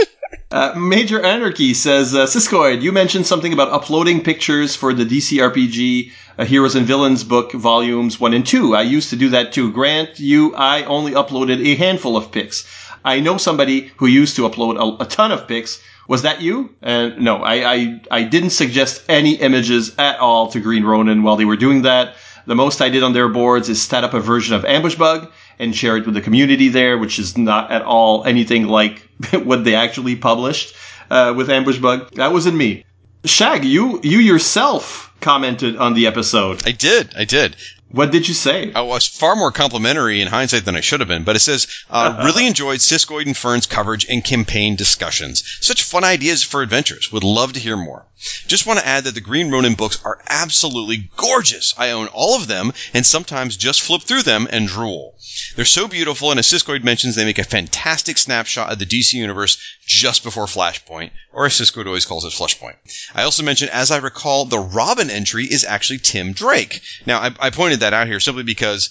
Uh, 0.50 0.74
Major 0.76 1.18
Anarchy 1.24 1.72
says, 1.72 2.14
uh, 2.14 2.26
Siskoid, 2.26 2.82
you 2.82 2.92
mentioned 2.92 3.26
something 3.26 3.54
about 3.54 3.70
uploading 3.72 4.22
pictures 4.22 4.76
for 4.76 4.92
the 4.92 5.04
DC 5.06 5.38
RPG 5.38 6.12
uh, 6.36 6.44
Heroes 6.44 6.74
and 6.74 6.86
Villains 6.86 7.24
book 7.24 7.52
volumes 7.52 8.20
1 8.20 8.34
and 8.34 8.46
2. 8.46 8.74
I 8.76 8.82
used 8.82 9.08
to 9.10 9.16
do 9.16 9.30
that 9.30 9.54
too. 9.54 9.72
Grant 9.72 10.20
you, 10.20 10.54
I 10.54 10.84
only 10.84 11.12
uploaded 11.12 11.64
a 11.66 11.74
handful 11.76 12.18
of 12.18 12.30
pics. 12.32 12.66
I 13.04 13.20
know 13.20 13.36
somebody 13.36 13.90
who 13.96 14.06
used 14.06 14.36
to 14.36 14.42
upload 14.42 14.76
a, 14.76 15.02
a 15.02 15.06
ton 15.06 15.32
of 15.32 15.48
pics. 15.48 15.82
Was 16.08 16.22
that 16.22 16.42
you? 16.42 16.74
And 16.82 17.18
no, 17.18 17.38
I, 17.38 17.72
I, 17.74 18.00
I 18.10 18.22
didn't 18.24 18.50
suggest 18.50 19.04
any 19.08 19.34
images 19.34 19.94
at 19.98 20.18
all 20.18 20.48
to 20.48 20.60
Green 20.60 20.84
Ronin 20.84 21.22
while 21.22 21.36
they 21.36 21.44
were 21.44 21.56
doing 21.56 21.82
that. 21.82 22.14
The 22.46 22.56
most 22.56 22.82
I 22.82 22.88
did 22.88 23.02
on 23.02 23.12
their 23.12 23.28
boards 23.28 23.68
is 23.68 23.80
set 23.80 24.02
up 24.02 24.14
a 24.14 24.20
version 24.20 24.54
of 24.56 24.64
Ambush 24.64 24.96
Bug 24.96 25.30
and 25.58 25.76
share 25.76 25.96
it 25.96 26.04
with 26.06 26.14
the 26.14 26.20
community 26.20 26.68
there, 26.68 26.98
which 26.98 27.18
is 27.18 27.38
not 27.38 27.70
at 27.70 27.82
all 27.82 28.24
anything 28.24 28.66
like 28.66 29.08
what 29.44 29.64
they 29.64 29.74
actually 29.74 30.16
published 30.16 30.74
uh, 31.10 31.32
with 31.36 31.50
Ambush 31.50 31.78
Bug. 31.78 32.10
That 32.14 32.32
wasn't 32.32 32.56
me. 32.56 32.84
Shag, 33.24 33.64
you 33.64 34.00
you 34.02 34.18
yourself 34.18 35.14
commented 35.20 35.76
on 35.76 35.94
the 35.94 36.08
episode. 36.08 36.66
I 36.66 36.72
did. 36.72 37.14
I 37.16 37.24
did. 37.24 37.56
What 37.92 38.10
did 38.10 38.26
you 38.26 38.32
say? 38.32 38.72
I 38.72 38.80
was 38.80 39.06
far 39.06 39.36
more 39.36 39.52
complimentary 39.52 40.22
in 40.22 40.28
hindsight 40.28 40.64
than 40.64 40.76
I 40.76 40.80
should 40.80 41.00
have 41.00 41.10
been, 41.10 41.24
but 41.24 41.36
it 41.36 41.40
says, 41.40 41.66
uh, 41.90 42.22
really 42.24 42.46
enjoyed 42.46 42.80
Siskoid 42.80 43.26
and 43.26 43.36
Fern's 43.36 43.66
coverage 43.66 44.06
and 44.08 44.24
campaign 44.24 44.76
discussions. 44.76 45.44
Such 45.60 45.82
fun 45.82 46.02
ideas 46.02 46.42
for 46.42 46.62
adventures. 46.62 47.12
Would 47.12 47.22
love 47.22 47.52
to 47.52 47.60
hear 47.60 47.76
more. 47.76 48.06
Just 48.46 48.66
want 48.66 48.78
to 48.78 48.86
add 48.86 49.04
that 49.04 49.14
the 49.14 49.20
Green 49.20 49.50
Ronin 49.50 49.74
books 49.74 49.98
are 50.04 50.22
absolutely 50.26 51.10
gorgeous. 51.16 51.74
I 51.76 51.90
own 51.90 52.06
all 52.06 52.36
of 52.36 52.46
them 52.46 52.72
and 52.94 53.04
sometimes 53.04 53.56
just 53.56 53.82
flip 53.82 54.02
through 54.02 54.22
them 54.22 54.48
and 54.50 54.68
drool. 54.68 55.18
They're 55.56 55.64
so 55.64 55.88
beautiful, 55.88 56.30
and 56.30 56.38
as 56.38 56.46
Siskoid 56.46 56.84
mentions, 56.84 57.14
they 57.14 57.24
make 57.24 57.38
a 57.38 57.44
fantastic 57.44 58.18
snapshot 58.18 58.70
of 58.70 58.78
the 58.78 58.86
DC 58.86 59.14
universe 59.14 59.58
just 59.86 60.22
before 60.22 60.46
Flashpoint, 60.46 61.10
or 61.32 61.46
as 61.46 61.54
Siskoid 61.54 61.86
always 61.86 62.04
calls 62.04 62.24
it, 62.24 62.32
Flashpoint. 62.32 62.76
I 63.14 63.22
also 63.22 63.42
mentioned, 63.42 63.70
as 63.70 63.90
I 63.90 63.98
recall, 63.98 64.44
the 64.44 64.58
Robin 64.58 65.10
entry 65.10 65.46
is 65.46 65.64
actually 65.64 65.98
Tim 65.98 66.32
Drake. 66.32 66.80
Now, 67.06 67.20
I, 67.20 67.34
I 67.40 67.50
pointed 67.50 67.80
that 67.82 67.92
out 67.94 68.06
here 68.06 68.18
simply 68.20 68.42
because, 68.42 68.90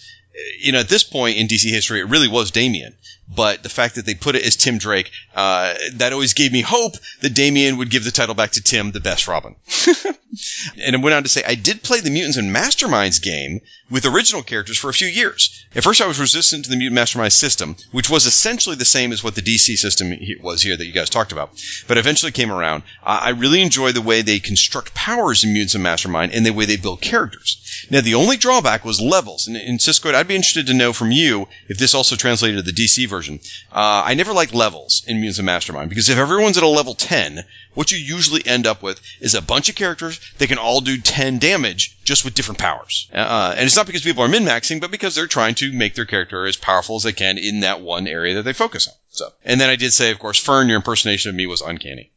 you 0.59 0.71
know, 0.71 0.79
at 0.79 0.89
this 0.89 1.03
point 1.03 1.37
in 1.37 1.47
DC 1.47 1.69
history, 1.69 1.99
it 1.99 2.09
really 2.09 2.27
was 2.27 2.51
Damian. 2.51 2.95
But 3.33 3.63
the 3.63 3.69
fact 3.69 3.95
that 3.95 4.05
they 4.05 4.13
put 4.13 4.35
it 4.35 4.45
as 4.45 4.57
Tim 4.57 4.77
Drake, 4.77 5.09
uh, 5.33 5.73
that 5.93 6.11
always 6.11 6.33
gave 6.33 6.51
me 6.51 6.61
hope 6.61 6.97
that 7.21 7.33
Damian 7.33 7.77
would 7.77 7.89
give 7.89 8.03
the 8.03 8.11
title 8.11 8.35
back 8.35 8.51
to 8.51 8.61
Tim, 8.61 8.91
the 8.91 8.99
best 8.99 9.27
Robin. 9.27 9.55
and 10.05 10.95
it 10.95 11.01
went 11.01 11.13
on 11.13 11.23
to 11.23 11.29
say, 11.29 11.43
I 11.45 11.55
did 11.55 11.81
play 11.81 12.01
the 12.01 12.09
Mutants 12.09 12.37
and 12.37 12.53
Masterminds 12.53 13.21
game 13.21 13.61
with 13.89 14.05
original 14.05 14.41
characters 14.41 14.77
for 14.77 14.89
a 14.89 14.93
few 14.93 15.07
years. 15.07 15.65
At 15.75 15.83
first, 15.83 16.01
I 16.01 16.07
was 16.07 16.19
resistant 16.19 16.63
to 16.65 16.69
the 16.69 16.77
Mutant 16.77 16.95
Mastermind 16.95 17.33
system, 17.33 17.75
which 17.91 18.09
was 18.09 18.25
essentially 18.25 18.77
the 18.77 18.85
same 18.85 19.11
as 19.11 19.23
what 19.23 19.35
the 19.35 19.41
DC 19.41 19.77
system 19.77 20.13
was 20.41 20.61
here 20.61 20.77
that 20.77 20.85
you 20.85 20.93
guys 20.93 21.09
talked 21.09 21.33
about, 21.33 21.51
but 21.87 21.97
eventually 21.97 22.31
came 22.31 22.51
around. 22.51 22.83
I 23.03 23.31
really 23.31 23.61
enjoy 23.61 23.91
the 23.91 24.01
way 24.01 24.21
they 24.21 24.39
construct 24.39 24.93
powers 24.93 25.43
in 25.43 25.51
Mutants 25.53 25.75
and 25.75 25.83
Mastermind 25.83 26.33
and 26.33 26.45
the 26.45 26.51
way 26.51 26.65
they 26.65 26.77
build 26.77 27.01
characters. 27.01 27.85
Now, 27.89 28.01
the 28.01 28.15
only 28.15 28.37
drawback 28.37 28.85
was 28.85 29.01
levels, 29.01 29.47
and 29.47 29.57
in 29.57 29.77
Siskoid, 29.77 30.15
I'd 30.21 30.27
be 30.27 30.35
interested 30.35 30.67
to 30.67 30.75
know 30.75 30.93
from 30.93 31.11
you 31.11 31.47
if 31.67 31.79
this 31.79 31.95
also 31.95 32.15
translated 32.15 32.63
to 32.63 32.71
the 32.71 32.79
DC 32.79 33.09
version. 33.09 33.39
Uh, 33.71 34.03
I 34.05 34.13
never 34.13 34.33
liked 34.33 34.53
levels 34.53 35.03
in 35.07 35.17
Mutants 35.17 35.39
and 35.39 35.47
Mastermind 35.47 35.89
because 35.89 36.09
if 36.09 36.19
everyone's 36.19 36.59
at 36.59 36.63
a 36.63 36.67
level 36.67 36.93
10, 36.93 37.43
what 37.73 37.91
you 37.91 37.97
usually 37.97 38.45
end 38.45 38.67
up 38.67 38.83
with 38.83 39.01
is 39.19 39.33
a 39.33 39.41
bunch 39.41 39.69
of 39.69 39.73
characters 39.73 40.19
that 40.37 40.45
can 40.45 40.59
all 40.59 40.79
do 40.79 40.99
10 40.99 41.39
damage 41.39 41.97
just 42.03 42.23
with 42.23 42.35
different 42.35 42.59
powers. 42.59 43.09
Uh, 43.11 43.55
and 43.57 43.65
it's 43.65 43.75
not 43.75 43.87
because 43.87 44.03
people 44.03 44.23
are 44.23 44.27
min 44.27 44.45
maxing, 44.45 44.79
but 44.79 44.91
because 44.91 45.15
they're 45.15 45.25
trying 45.25 45.55
to 45.55 45.73
make 45.73 45.95
their 45.95 46.05
character 46.05 46.45
as 46.45 46.55
powerful 46.55 46.97
as 46.97 47.01
they 47.01 47.13
can 47.13 47.39
in 47.39 47.61
that 47.61 47.81
one 47.81 48.07
area 48.07 48.35
that 48.35 48.43
they 48.43 48.53
focus 48.53 48.87
on. 48.87 48.93
So, 49.09 49.33
and 49.43 49.59
then 49.59 49.71
I 49.71 49.75
did 49.75 49.91
say, 49.91 50.11
of 50.11 50.19
course, 50.19 50.37
Fern, 50.37 50.67
your 50.67 50.77
impersonation 50.77 51.29
of 51.29 51.35
me 51.35 51.47
was 51.47 51.61
uncanny. 51.61 52.11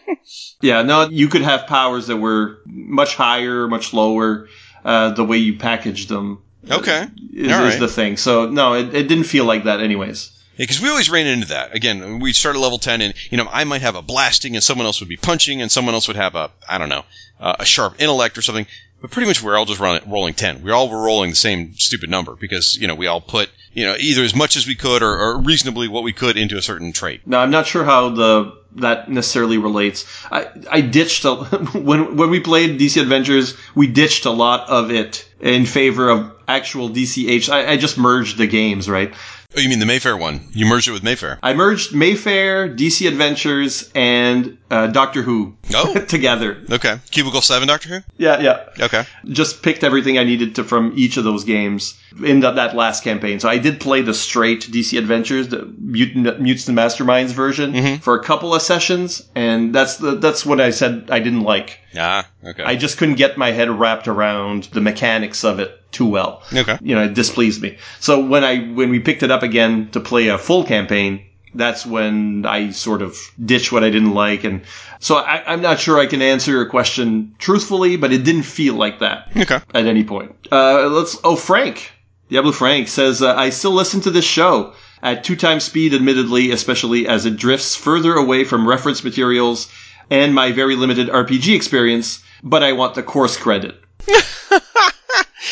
yeah, 0.60 0.82
no, 0.82 1.08
you 1.08 1.28
could 1.28 1.42
have 1.42 1.68
powers 1.68 2.08
that 2.08 2.16
were 2.16 2.58
much 2.66 3.14
higher, 3.14 3.68
much 3.68 3.94
lower. 3.94 4.48
Uh, 4.84 5.10
the 5.10 5.24
way 5.24 5.38
you 5.38 5.58
packaged 5.58 6.08
them, 6.08 6.42
okay, 6.70 7.06
is, 7.32 7.46
is 7.46 7.52
right. 7.52 7.78
the 7.78 7.88
thing. 7.88 8.16
So 8.16 8.48
no, 8.48 8.74
it, 8.74 8.94
it 8.94 9.08
didn't 9.08 9.24
feel 9.24 9.44
like 9.44 9.64
that, 9.64 9.80
anyways. 9.80 10.35
Because 10.56 10.80
we 10.80 10.88
always 10.88 11.10
ran 11.10 11.26
into 11.26 11.48
that. 11.48 11.74
Again, 11.74 12.20
we 12.20 12.32
start 12.32 12.56
at 12.56 12.62
level 12.62 12.78
10 12.78 13.00
and, 13.00 13.14
you 13.30 13.36
know, 13.36 13.48
I 13.50 13.64
might 13.64 13.82
have 13.82 13.96
a 13.96 14.02
blasting 14.02 14.54
and 14.54 14.64
someone 14.64 14.86
else 14.86 15.00
would 15.00 15.08
be 15.08 15.16
punching 15.16 15.62
and 15.62 15.70
someone 15.70 15.94
else 15.94 16.08
would 16.08 16.16
have 16.16 16.34
a, 16.34 16.50
I 16.68 16.78
don't 16.78 16.88
know, 16.88 17.04
uh, 17.40 17.56
a 17.60 17.64
sharp 17.64 18.00
intellect 18.00 18.38
or 18.38 18.42
something. 18.42 18.66
But 19.00 19.10
pretty 19.10 19.28
much 19.28 19.42
we're 19.42 19.56
all 19.56 19.66
just 19.66 19.80
run, 19.80 20.00
rolling 20.06 20.34
10. 20.34 20.62
We 20.62 20.70
all 20.70 20.88
were 20.88 21.02
rolling 21.02 21.30
the 21.30 21.36
same 21.36 21.74
stupid 21.74 22.08
number 22.08 22.34
because, 22.34 22.76
you 22.76 22.88
know, 22.88 22.94
we 22.94 23.06
all 23.06 23.20
put, 23.20 23.50
you 23.74 23.84
know, 23.84 23.94
either 23.98 24.22
as 24.22 24.34
much 24.34 24.56
as 24.56 24.66
we 24.66 24.74
could 24.74 25.02
or, 25.02 25.18
or 25.18 25.42
reasonably 25.42 25.88
what 25.88 26.02
we 26.02 26.14
could 26.14 26.38
into 26.38 26.56
a 26.56 26.62
certain 26.62 26.92
trait. 26.92 27.26
Now 27.26 27.40
I'm 27.40 27.50
not 27.50 27.66
sure 27.66 27.84
how 27.84 28.08
the 28.10 28.56
that 28.76 29.10
necessarily 29.10 29.58
relates. 29.58 30.06
I 30.30 30.48
I 30.70 30.80
ditched 30.80 31.24
a, 31.24 31.34
when 31.74 32.16
when 32.16 32.30
we 32.30 32.40
played 32.40 32.80
DC 32.80 33.00
Adventures, 33.00 33.54
we 33.74 33.86
ditched 33.86 34.24
a 34.24 34.30
lot 34.30 34.70
of 34.70 34.90
it 34.90 35.28
in 35.40 35.66
favor 35.66 36.08
of 36.08 36.32
actual 36.48 36.88
DCH. 36.88 37.50
I, 37.50 37.72
I 37.72 37.76
just 37.76 37.98
merged 37.98 38.38
the 38.38 38.46
games, 38.46 38.88
right? 38.88 39.12
Oh, 39.56 39.60
you 39.60 39.68
mean 39.68 39.78
the 39.78 39.86
Mayfair 39.86 40.16
one? 40.16 40.40
You 40.52 40.66
merged 40.66 40.88
it 40.88 40.92
with 40.92 41.02
Mayfair. 41.02 41.38
I 41.42 41.54
merged 41.54 41.94
Mayfair, 41.94 42.68
DC 42.68 43.06
Adventures, 43.08 43.90
and 43.94 44.58
uh, 44.70 44.88
Doctor 44.88 45.22
Who 45.22 45.56
Oh. 45.74 45.94
together. 46.08 46.62
Okay. 46.70 46.98
Cubicle 47.10 47.40
7, 47.40 47.68
Doctor 47.68 47.88
Who? 47.88 47.98
Yeah, 48.18 48.40
yeah. 48.40 48.68
Okay. 48.80 49.04
Just 49.26 49.62
picked 49.62 49.84
everything 49.84 50.18
I 50.18 50.24
needed 50.24 50.54
to 50.56 50.64
from 50.64 50.92
each 50.96 51.16
of 51.16 51.24
those 51.24 51.44
games 51.44 51.98
in 52.24 52.40
that, 52.40 52.56
that 52.56 52.74
last 52.76 53.04
campaign. 53.04 53.40
So 53.40 53.48
I 53.48 53.58
did 53.58 53.80
play 53.80 54.02
the 54.02 54.14
straight 54.14 54.62
DC 54.62 54.98
Adventures, 54.98 55.48
the 55.48 55.72
Mutant, 55.78 56.40
Mutants 56.40 56.68
and 56.68 56.76
Masterminds 56.76 57.32
version 57.32 57.98
for 58.00 58.14
a 58.18 58.22
couple 58.24 58.54
of 58.54 58.62
sessions, 58.62 59.22
and 59.34 59.74
that's 59.74 59.96
the 59.96 60.16
that's 60.16 60.44
what 60.46 60.60
I 60.60 60.70
said 60.70 61.08
I 61.10 61.18
didn't 61.18 61.42
like. 61.42 61.80
Ah, 61.98 62.26
okay. 62.44 62.62
I 62.62 62.76
just 62.76 62.96
couldn't 62.98 63.14
get 63.16 63.36
my 63.38 63.50
head 63.52 63.70
wrapped 63.70 64.08
around 64.08 64.64
the 64.72 64.80
mechanics 64.80 65.44
of 65.44 65.60
it 65.60 65.78
too 65.92 66.06
well. 66.06 66.42
Okay. 66.52 66.78
You 66.82 66.94
know, 66.94 67.04
it 67.04 67.14
displeased 67.14 67.62
me. 67.62 67.78
So 68.00 68.24
when 68.24 68.44
I 68.44 68.58
when 68.66 68.90
we 68.90 69.00
picked 69.00 69.22
it 69.22 69.30
up 69.30 69.42
again 69.42 69.88
to 69.92 70.00
play 70.00 70.28
a 70.28 70.38
full 70.38 70.64
campaign, 70.64 71.24
that's 71.54 71.86
when 71.86 72.44
I 72.46 72.70
sort 72.70 73.00
of 73.02 73.16
ditched 73.42 73.72
what 73.72 73.82
I 73.84 73.90
didn't 73.90 74.12
like, 74.12 74.44
and 74.44 74.62
so 75.00 75.16
I, 75.16 75.42
I'm 75.50 75.62
not 75.62 75.78
sure 75.80 75.98
I 75.98 76.06
can 76.06 76.20
answer 76.20 76.50
your 76.50 76.66
question 76.66 77.34
truthfully, 77.38 77.96
but 77.96 78.12
it 78.12 78.24
didn't 78.24 78.42
feel 78.42 78.74
like 78.74 78.98
that 79.00 79.28
Okay. 79.36 79.60
at 79.74 79.86
any 79.86 80.04
point. 80.04 80.34
Uh, 80.52 80.86
let's. 80.88 81.16
Oh, 81.24 81.36
Frank, 81.36 81.92
Diablo 82.28 82.52
Frank 82.52 82.88
says 82.88 83.22
uh, 83.22 83.34
I 83.34 83.50
still 83.50 83.72
listen 83.72 84.02
to 84.02 84.10
this 84.10 84.24
show 84.26 84.74
at 85.02 85.24
two 85.24 85.36
times 85.36 85.64
speed, 85.64 85.94
admittedly, 85.94 86.50
especially 86.50 87.06
as 87.08 87.24
it 87.24 87.36
drifts 87.36 87.74
further 87.76 88.14
away 88.14 88.44
from 88.44 88.68
reference 88.68 89.02
materials 89.04 89.68
and 90.10 90.34
my 90.34 90.52
very 90.52 90.76
limited 90.76 91.08
RPG 91.08 91.54
experience. 91.56 92.22
But 92.42 92.62
I 92.62 92.72
want 92.72 92.94
the 92.96 93.02
course 93.02 93.36
credit. 93.38 93.80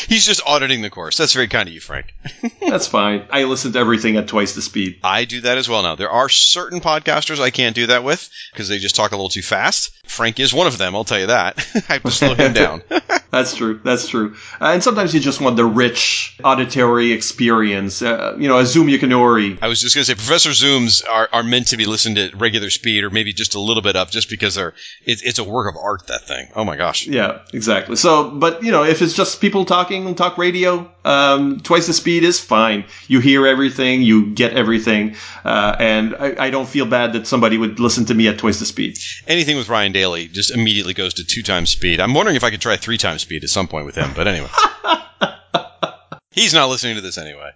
He's 0.07 0.25
just 0.25 0.41
auditing 0.45 0.81
the 0.81 0.89
course. 0.89 1.17
That's 1.17 1.33
very 1.33 1.47
kind 1.47 1.67
of 1.67 1.73
you, 1.73 1.79
Frank. 1.79 2.13
That's 2.61 2.87
fine. 2.87 3.25
I 3.31 3.43
listen 3.43 3.73
to 3.73 3.79
everything 3.79 4.17
at 4.17 4.27
twice 4.27 4.53
the 4.53 4.61
speed. 4.61 4.99
I 5.03 5.25
do 5.25 5.41
that 5.41 5.57
as 5.57 5.69
well 5.69 5.83
now. 5.83 5.95
There 5.95 6.09
are 6.09 6.29
certain 6.29 6.81
podcasters 6.81 7.39
I 7.39 7.49
can't 7.49 7.75
do 7.75 7.87
that 7.87 8.03
with 8.03 8.29
because 8.51 8.67
they 8.67 8.77
just 8.79 8.95
talk 8.95 9.11
a 9.11 9.15
little 9.15 9.29
too 9.29 9.41
fast. 9.41 9.91
Frank 10.05 10.39
is 10.39 10.53
one 10.53 10.67
of 10.67 10.77
them, 10.77 10.95
I'll 10.95 11.03
tell 11.03 11.19
you 11.19 11.27
that. 11.27 11.65
I 11.89 11.93
have 11.93 12.03
to 12.03 12.11
slow 12.11 12.33
him 12.35 12.53
down. 12.53 12.83
That's 13.31 13.55
true. 13.55 13.79
That's 13.83 14.07
true. 14.07 14.35
Uh, 14.61 14.71
and 14.73 14.83
sometimes 14.83 15.13
you 15.13 15.19
just 15.19 15.41
want 15.41 15.57
the 15.57 15.65
rich 15.65 16.37
auditory 16.43 17.11
experience. 17.11 18.01
Uh, 18.01 18.35
you 18.39 18.47
know, 18.47 18.59
a 18.59 18.65
Zoom 18.65 18.87
Yukinori. 18.87 19.59
I 19.61 19.67
was 19.67 19.81
just 19.81 19.95
going 19.95 20.03
to 20.03 20.05
say, 20.05 20.15
Professor 20.15 20.51
Zooms 20.51 21.07
are, 21.07 21.27
are 21.33 21.43
meant 21.43 21.67
to 21.67 21.77
be 21.77 21.85
listened 21.85 22.17
at 22.17 22.39
regular 22.39 22.69
speed 22.69 23.03
or 23.03 23.09
maybe 23.09 23.33
just 23.33 23.55
a 23.55 23.59
little 23.59 23.83
bit 23.83 23.95
up 23.95 24.09
just 24.09 24.29
because 24.29 24.55
they're, 24.55 24.73
it, 25.05 25.21
it's 25.23 25.39
a 25.39 25.43
work 25.43 25.73
of 25.73 25.77
art, 25.81 26.07
that 26.07 26.27
thing. 26.27 26.47
Oh 26.55 26.63
my 26.63 26.77
gosh. 26.77 27.07
Yeah, 27.07 27.39
exactly. 27.53 27.95
So, 27.97 28.29
but 28.31 28.63
you 28.63 28.71
know, 28.71 28.83
if 28.83 29.01
it's 29.01 29.13
just 29.13 29.41
people 29.41 29.65
talking 29.65 29.84
on 29.91 30.15
talk 30.15 30.37
radio, 30.37 30.91
um, 31.03 31.59
twice 31.59 31.87
the 31.87 31.93
speed 31.93 32.23
is 32.23 32.39
fine. 32.39 32.85
You 33.07 33.19
hear 33.19 33.45
everything, 33.45 34.01
you 34.01 34.33
get 34.33 34.53
everything, 34.53 35.15
uh, 35.43 35.75
and 35.79 36.15
I, 36.15 36.45
I 36.45 36.49
don't 36.49 36.67
feel 36.67 36.85
bad 36.85 37.13
that 37.13 37.27
somebody 37.27 37.57
would 37.57 37.79
listen 37.79 38.05
to 38.05 38.13
me 38.13 38.27
at 38.27 38.37
twice 38.37 38.59
the 38.59 38.65
speed. 38.65 38.97
Anything 39.27 39.57
with 39.57 39.69
Ryan 39.69 39.91
Daly 39.91 40.27
just 40.27 40.51
immediately 40.51 40.93
goes 40.93 41.15
to 41.15 41.23
two 41.23 41.43
times 41.43 41.69
speed. 41.69 41.99
I'm 41.99 42.13
wondering 42.13 42.35
if 42.35 42.43
I 42.43 42.49
could 42.49 42.61
try 42.61 42.77
three 42.77 42.97
times 42.97 43.21
speed 43.21 43.43
at 43.43 43.49
some 43.49 43.67
point 43.67 43.85
with 43.85 43.95
him, 43.95 44.11
but 44.15 44.27
anyway. 44.27 44.49
He's 46.31 46.53
not 46.53 46.69
listening 46.69 46.95
to 46.95 47.01
this 47.01 47.17
anyway. 47.17 47.51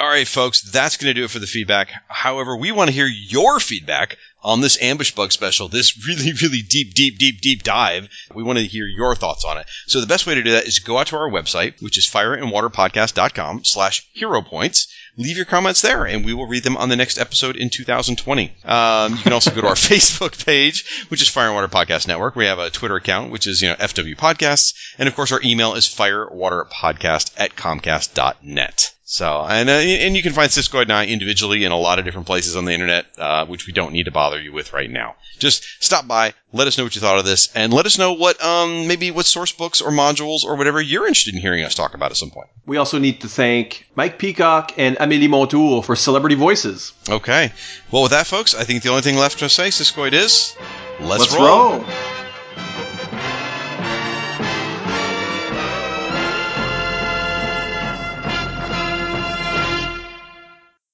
All 0.00 0.08
right, 0.08 0.28
folks, 0.28 0.62
that's 0.62 0.96
going 0.96 1.12
to 1.12 1.14
do 1.14 1.24
it 1.24 1.30
for 1.30 1.40
the 1.40 1.46
feedback. 1.46 1.90
However, 2.06 2.56
we 2.56 2.70
want 2.70 2.88
to 2.88 2.94
hear 2.94 3.06
your 3.08 3.58
feedback 3.58 4.16
on 4.42 4.60
this 4.60 4.80
ambush 4.80 5.12
bug 5.12 5.32
special, 5.32 5.68
this 5.68 6.06
really, 6.06 6.32
really 6.42 6.62
deep, 6.62 6.94
deep, 6.94 7.18
deep, 7.18 7.40
deep 7.40 7.62
dive. 7.62 8.08
We 8.34 8.42
want 8.42 8.58
to 8.58 8.64
hear 8.64 8.86
your 8.86 9.14
thoughts 9.14 9.44
on 9.44 9.58
it. 9.58 9.66
So 9.86 10.00
the 10.00 10.06
best 10.06 10.26
way 10.26 10.34
to 10.34 10.42
do 10.42 10.52
that 10.52 10.66
is 10.66 10.78
go 10.78 10.98
out 10.98 11.08
to 11.08 11.16
our 11.16 11.30
website, 11.30 11.82
which 11.82 11.98
is 11.98 12.06
fireandwaterpodcast.com 12.06 13.64
slash 13.64 14.06
hero 14.12 14.42
points. 14.42 14.88
Leave 15.16 15.36
your 15.36 15.46
comments 15.46 15.82
there, 15.82 16.04
and 16.04 16.24
we 16.24 16.32
will 16.32 16.46
read 16.46 16.62
them 16.62 16.76
on 16.76 16.88
the 16.88 16.96
next 16.96 17.18
episode 17.18 17.56
in 17.56 17.70
2020. 17.70 18.52
Um, 18.64 19.16
you 19.16 19.22
can 19.22 19.32
also 19.32 19.50
go 19.50 19.62
to 19.62 19.66
our 19.66 19.74
Facebook 19.74 20.44
page, 20.44 21.06
which 21.08 21.22
is 21.22 21.28
Fire 21.28 21.46
and 21.46 21.54
Water 21.54 21.68
Podcast 21.68 22.06
Network. 22.06 22.36
We 22.36 22.46
have 22.46 22.60
a 22.60 22.70
Twitter 22.70 22.96
account, 22.96 23.32
which 23.32 23.48
is 23.48 23.60
you 23.60 23.68
know 23.68 23.74
FW 23.74 24.16
Podcasts, 24.16 24.74
and 24.96 25.08
of 25.08 25.16
course 25.16 25.32
our 25.32 25.40
email 25.42 25.74
is 25.74 25.86
firewaterpodcast 25.86 27.32
at 27.36 27.56
comcast.net. 27.56 28.94
So, 29.10 29.42
and 29.42 29.70
uh, 29.70 29.72
and 29.72 30.14
you 30.14 30.22
can 30.22 30.34
find 30.34 30.50
Siskoid 30.50 30.82
and 30.82 30.92
I 30.92 31.06
individually 31.06 31.64
in 31.64 31.72
a 31.72 31.78
lot 31.78 31.98
of 31.98 32.04
different 32.04 32.26
places 32.26 32.56
on 32.56 32.66
the 32.66 32.74
internet, 32.74 33.06
uh, 33.16 33.46
which 33.46 33.66
we 33.66 33.72
don't 33.72 33.94
need 33.94 34.04
to 34.04 34.10
bother 34.10 34.38
you 34.38 34.52
with 34.52 34.74
right 34.74 34.90
now. 34.90 35.16
Just 35.38 35.64
stop 35.82 36.06
by, 36.06 36.34
let 36.52 36.66
us 36.66 36.76
know 36.76 36.84
what 36.84 36.94
you 36.94 37.00
thought 37.00 37.18
of 37.18 37.24
this, 37.24 37.48
and 37.54 37.72
let 37.72 37.86
us 37.86 37.96
know 37.96 38.12
what 38.12 38.44
um 38.44 38.86
maybe 38.86 39.10
what 39.10 39.24
source 39.24 39.50
books 39.50 39.80
or 39.80 39.90
modules 39.90 40.44
or 40.44 40.56
whatever 40.56 40.78
you're 40.78 41.06
interested 41.06 41.34
in 41.34 41.40
hearing 41.40 41.64
us 41.64 41.74
talk 41.74 41.94
about 41.94 42.10
at 42.10 42.18
some 42.18 42.28
point. 42.30 42.48
We 42.66 42.76
also 42.76 42.98
need 42.98 43.22
to 43.22 43.28
thank 43.28 43.86
Mike 43.94 44.18
Peacock 44.18 44.74
and 44.76 44.98
Amélie 44.98 45.30
Montour 45.30 45.82
for 45.82 45.96
celebrity 45.96 46.36
voices. 46.36 46.92
Okay. 47.08 47.50
Well, 47.90 48.02
with 48.02 48.10
that, 48.10 48.26
folks, 48.26 48.54
I 48.54 48.64
think 48.64 48.82
the 48.82 48.90
only 48.90 49.00
thing 49.00 49.16
left 49.16 49.38
to 49.38 49.48
say, 49.48 49.68
Siskoid, 49.68 50.12
is 50.12 50.54
let's, 51.00 51.20
Let's 51.20 51.34
roll. 51.34 51.78
roll. 51.78 51.84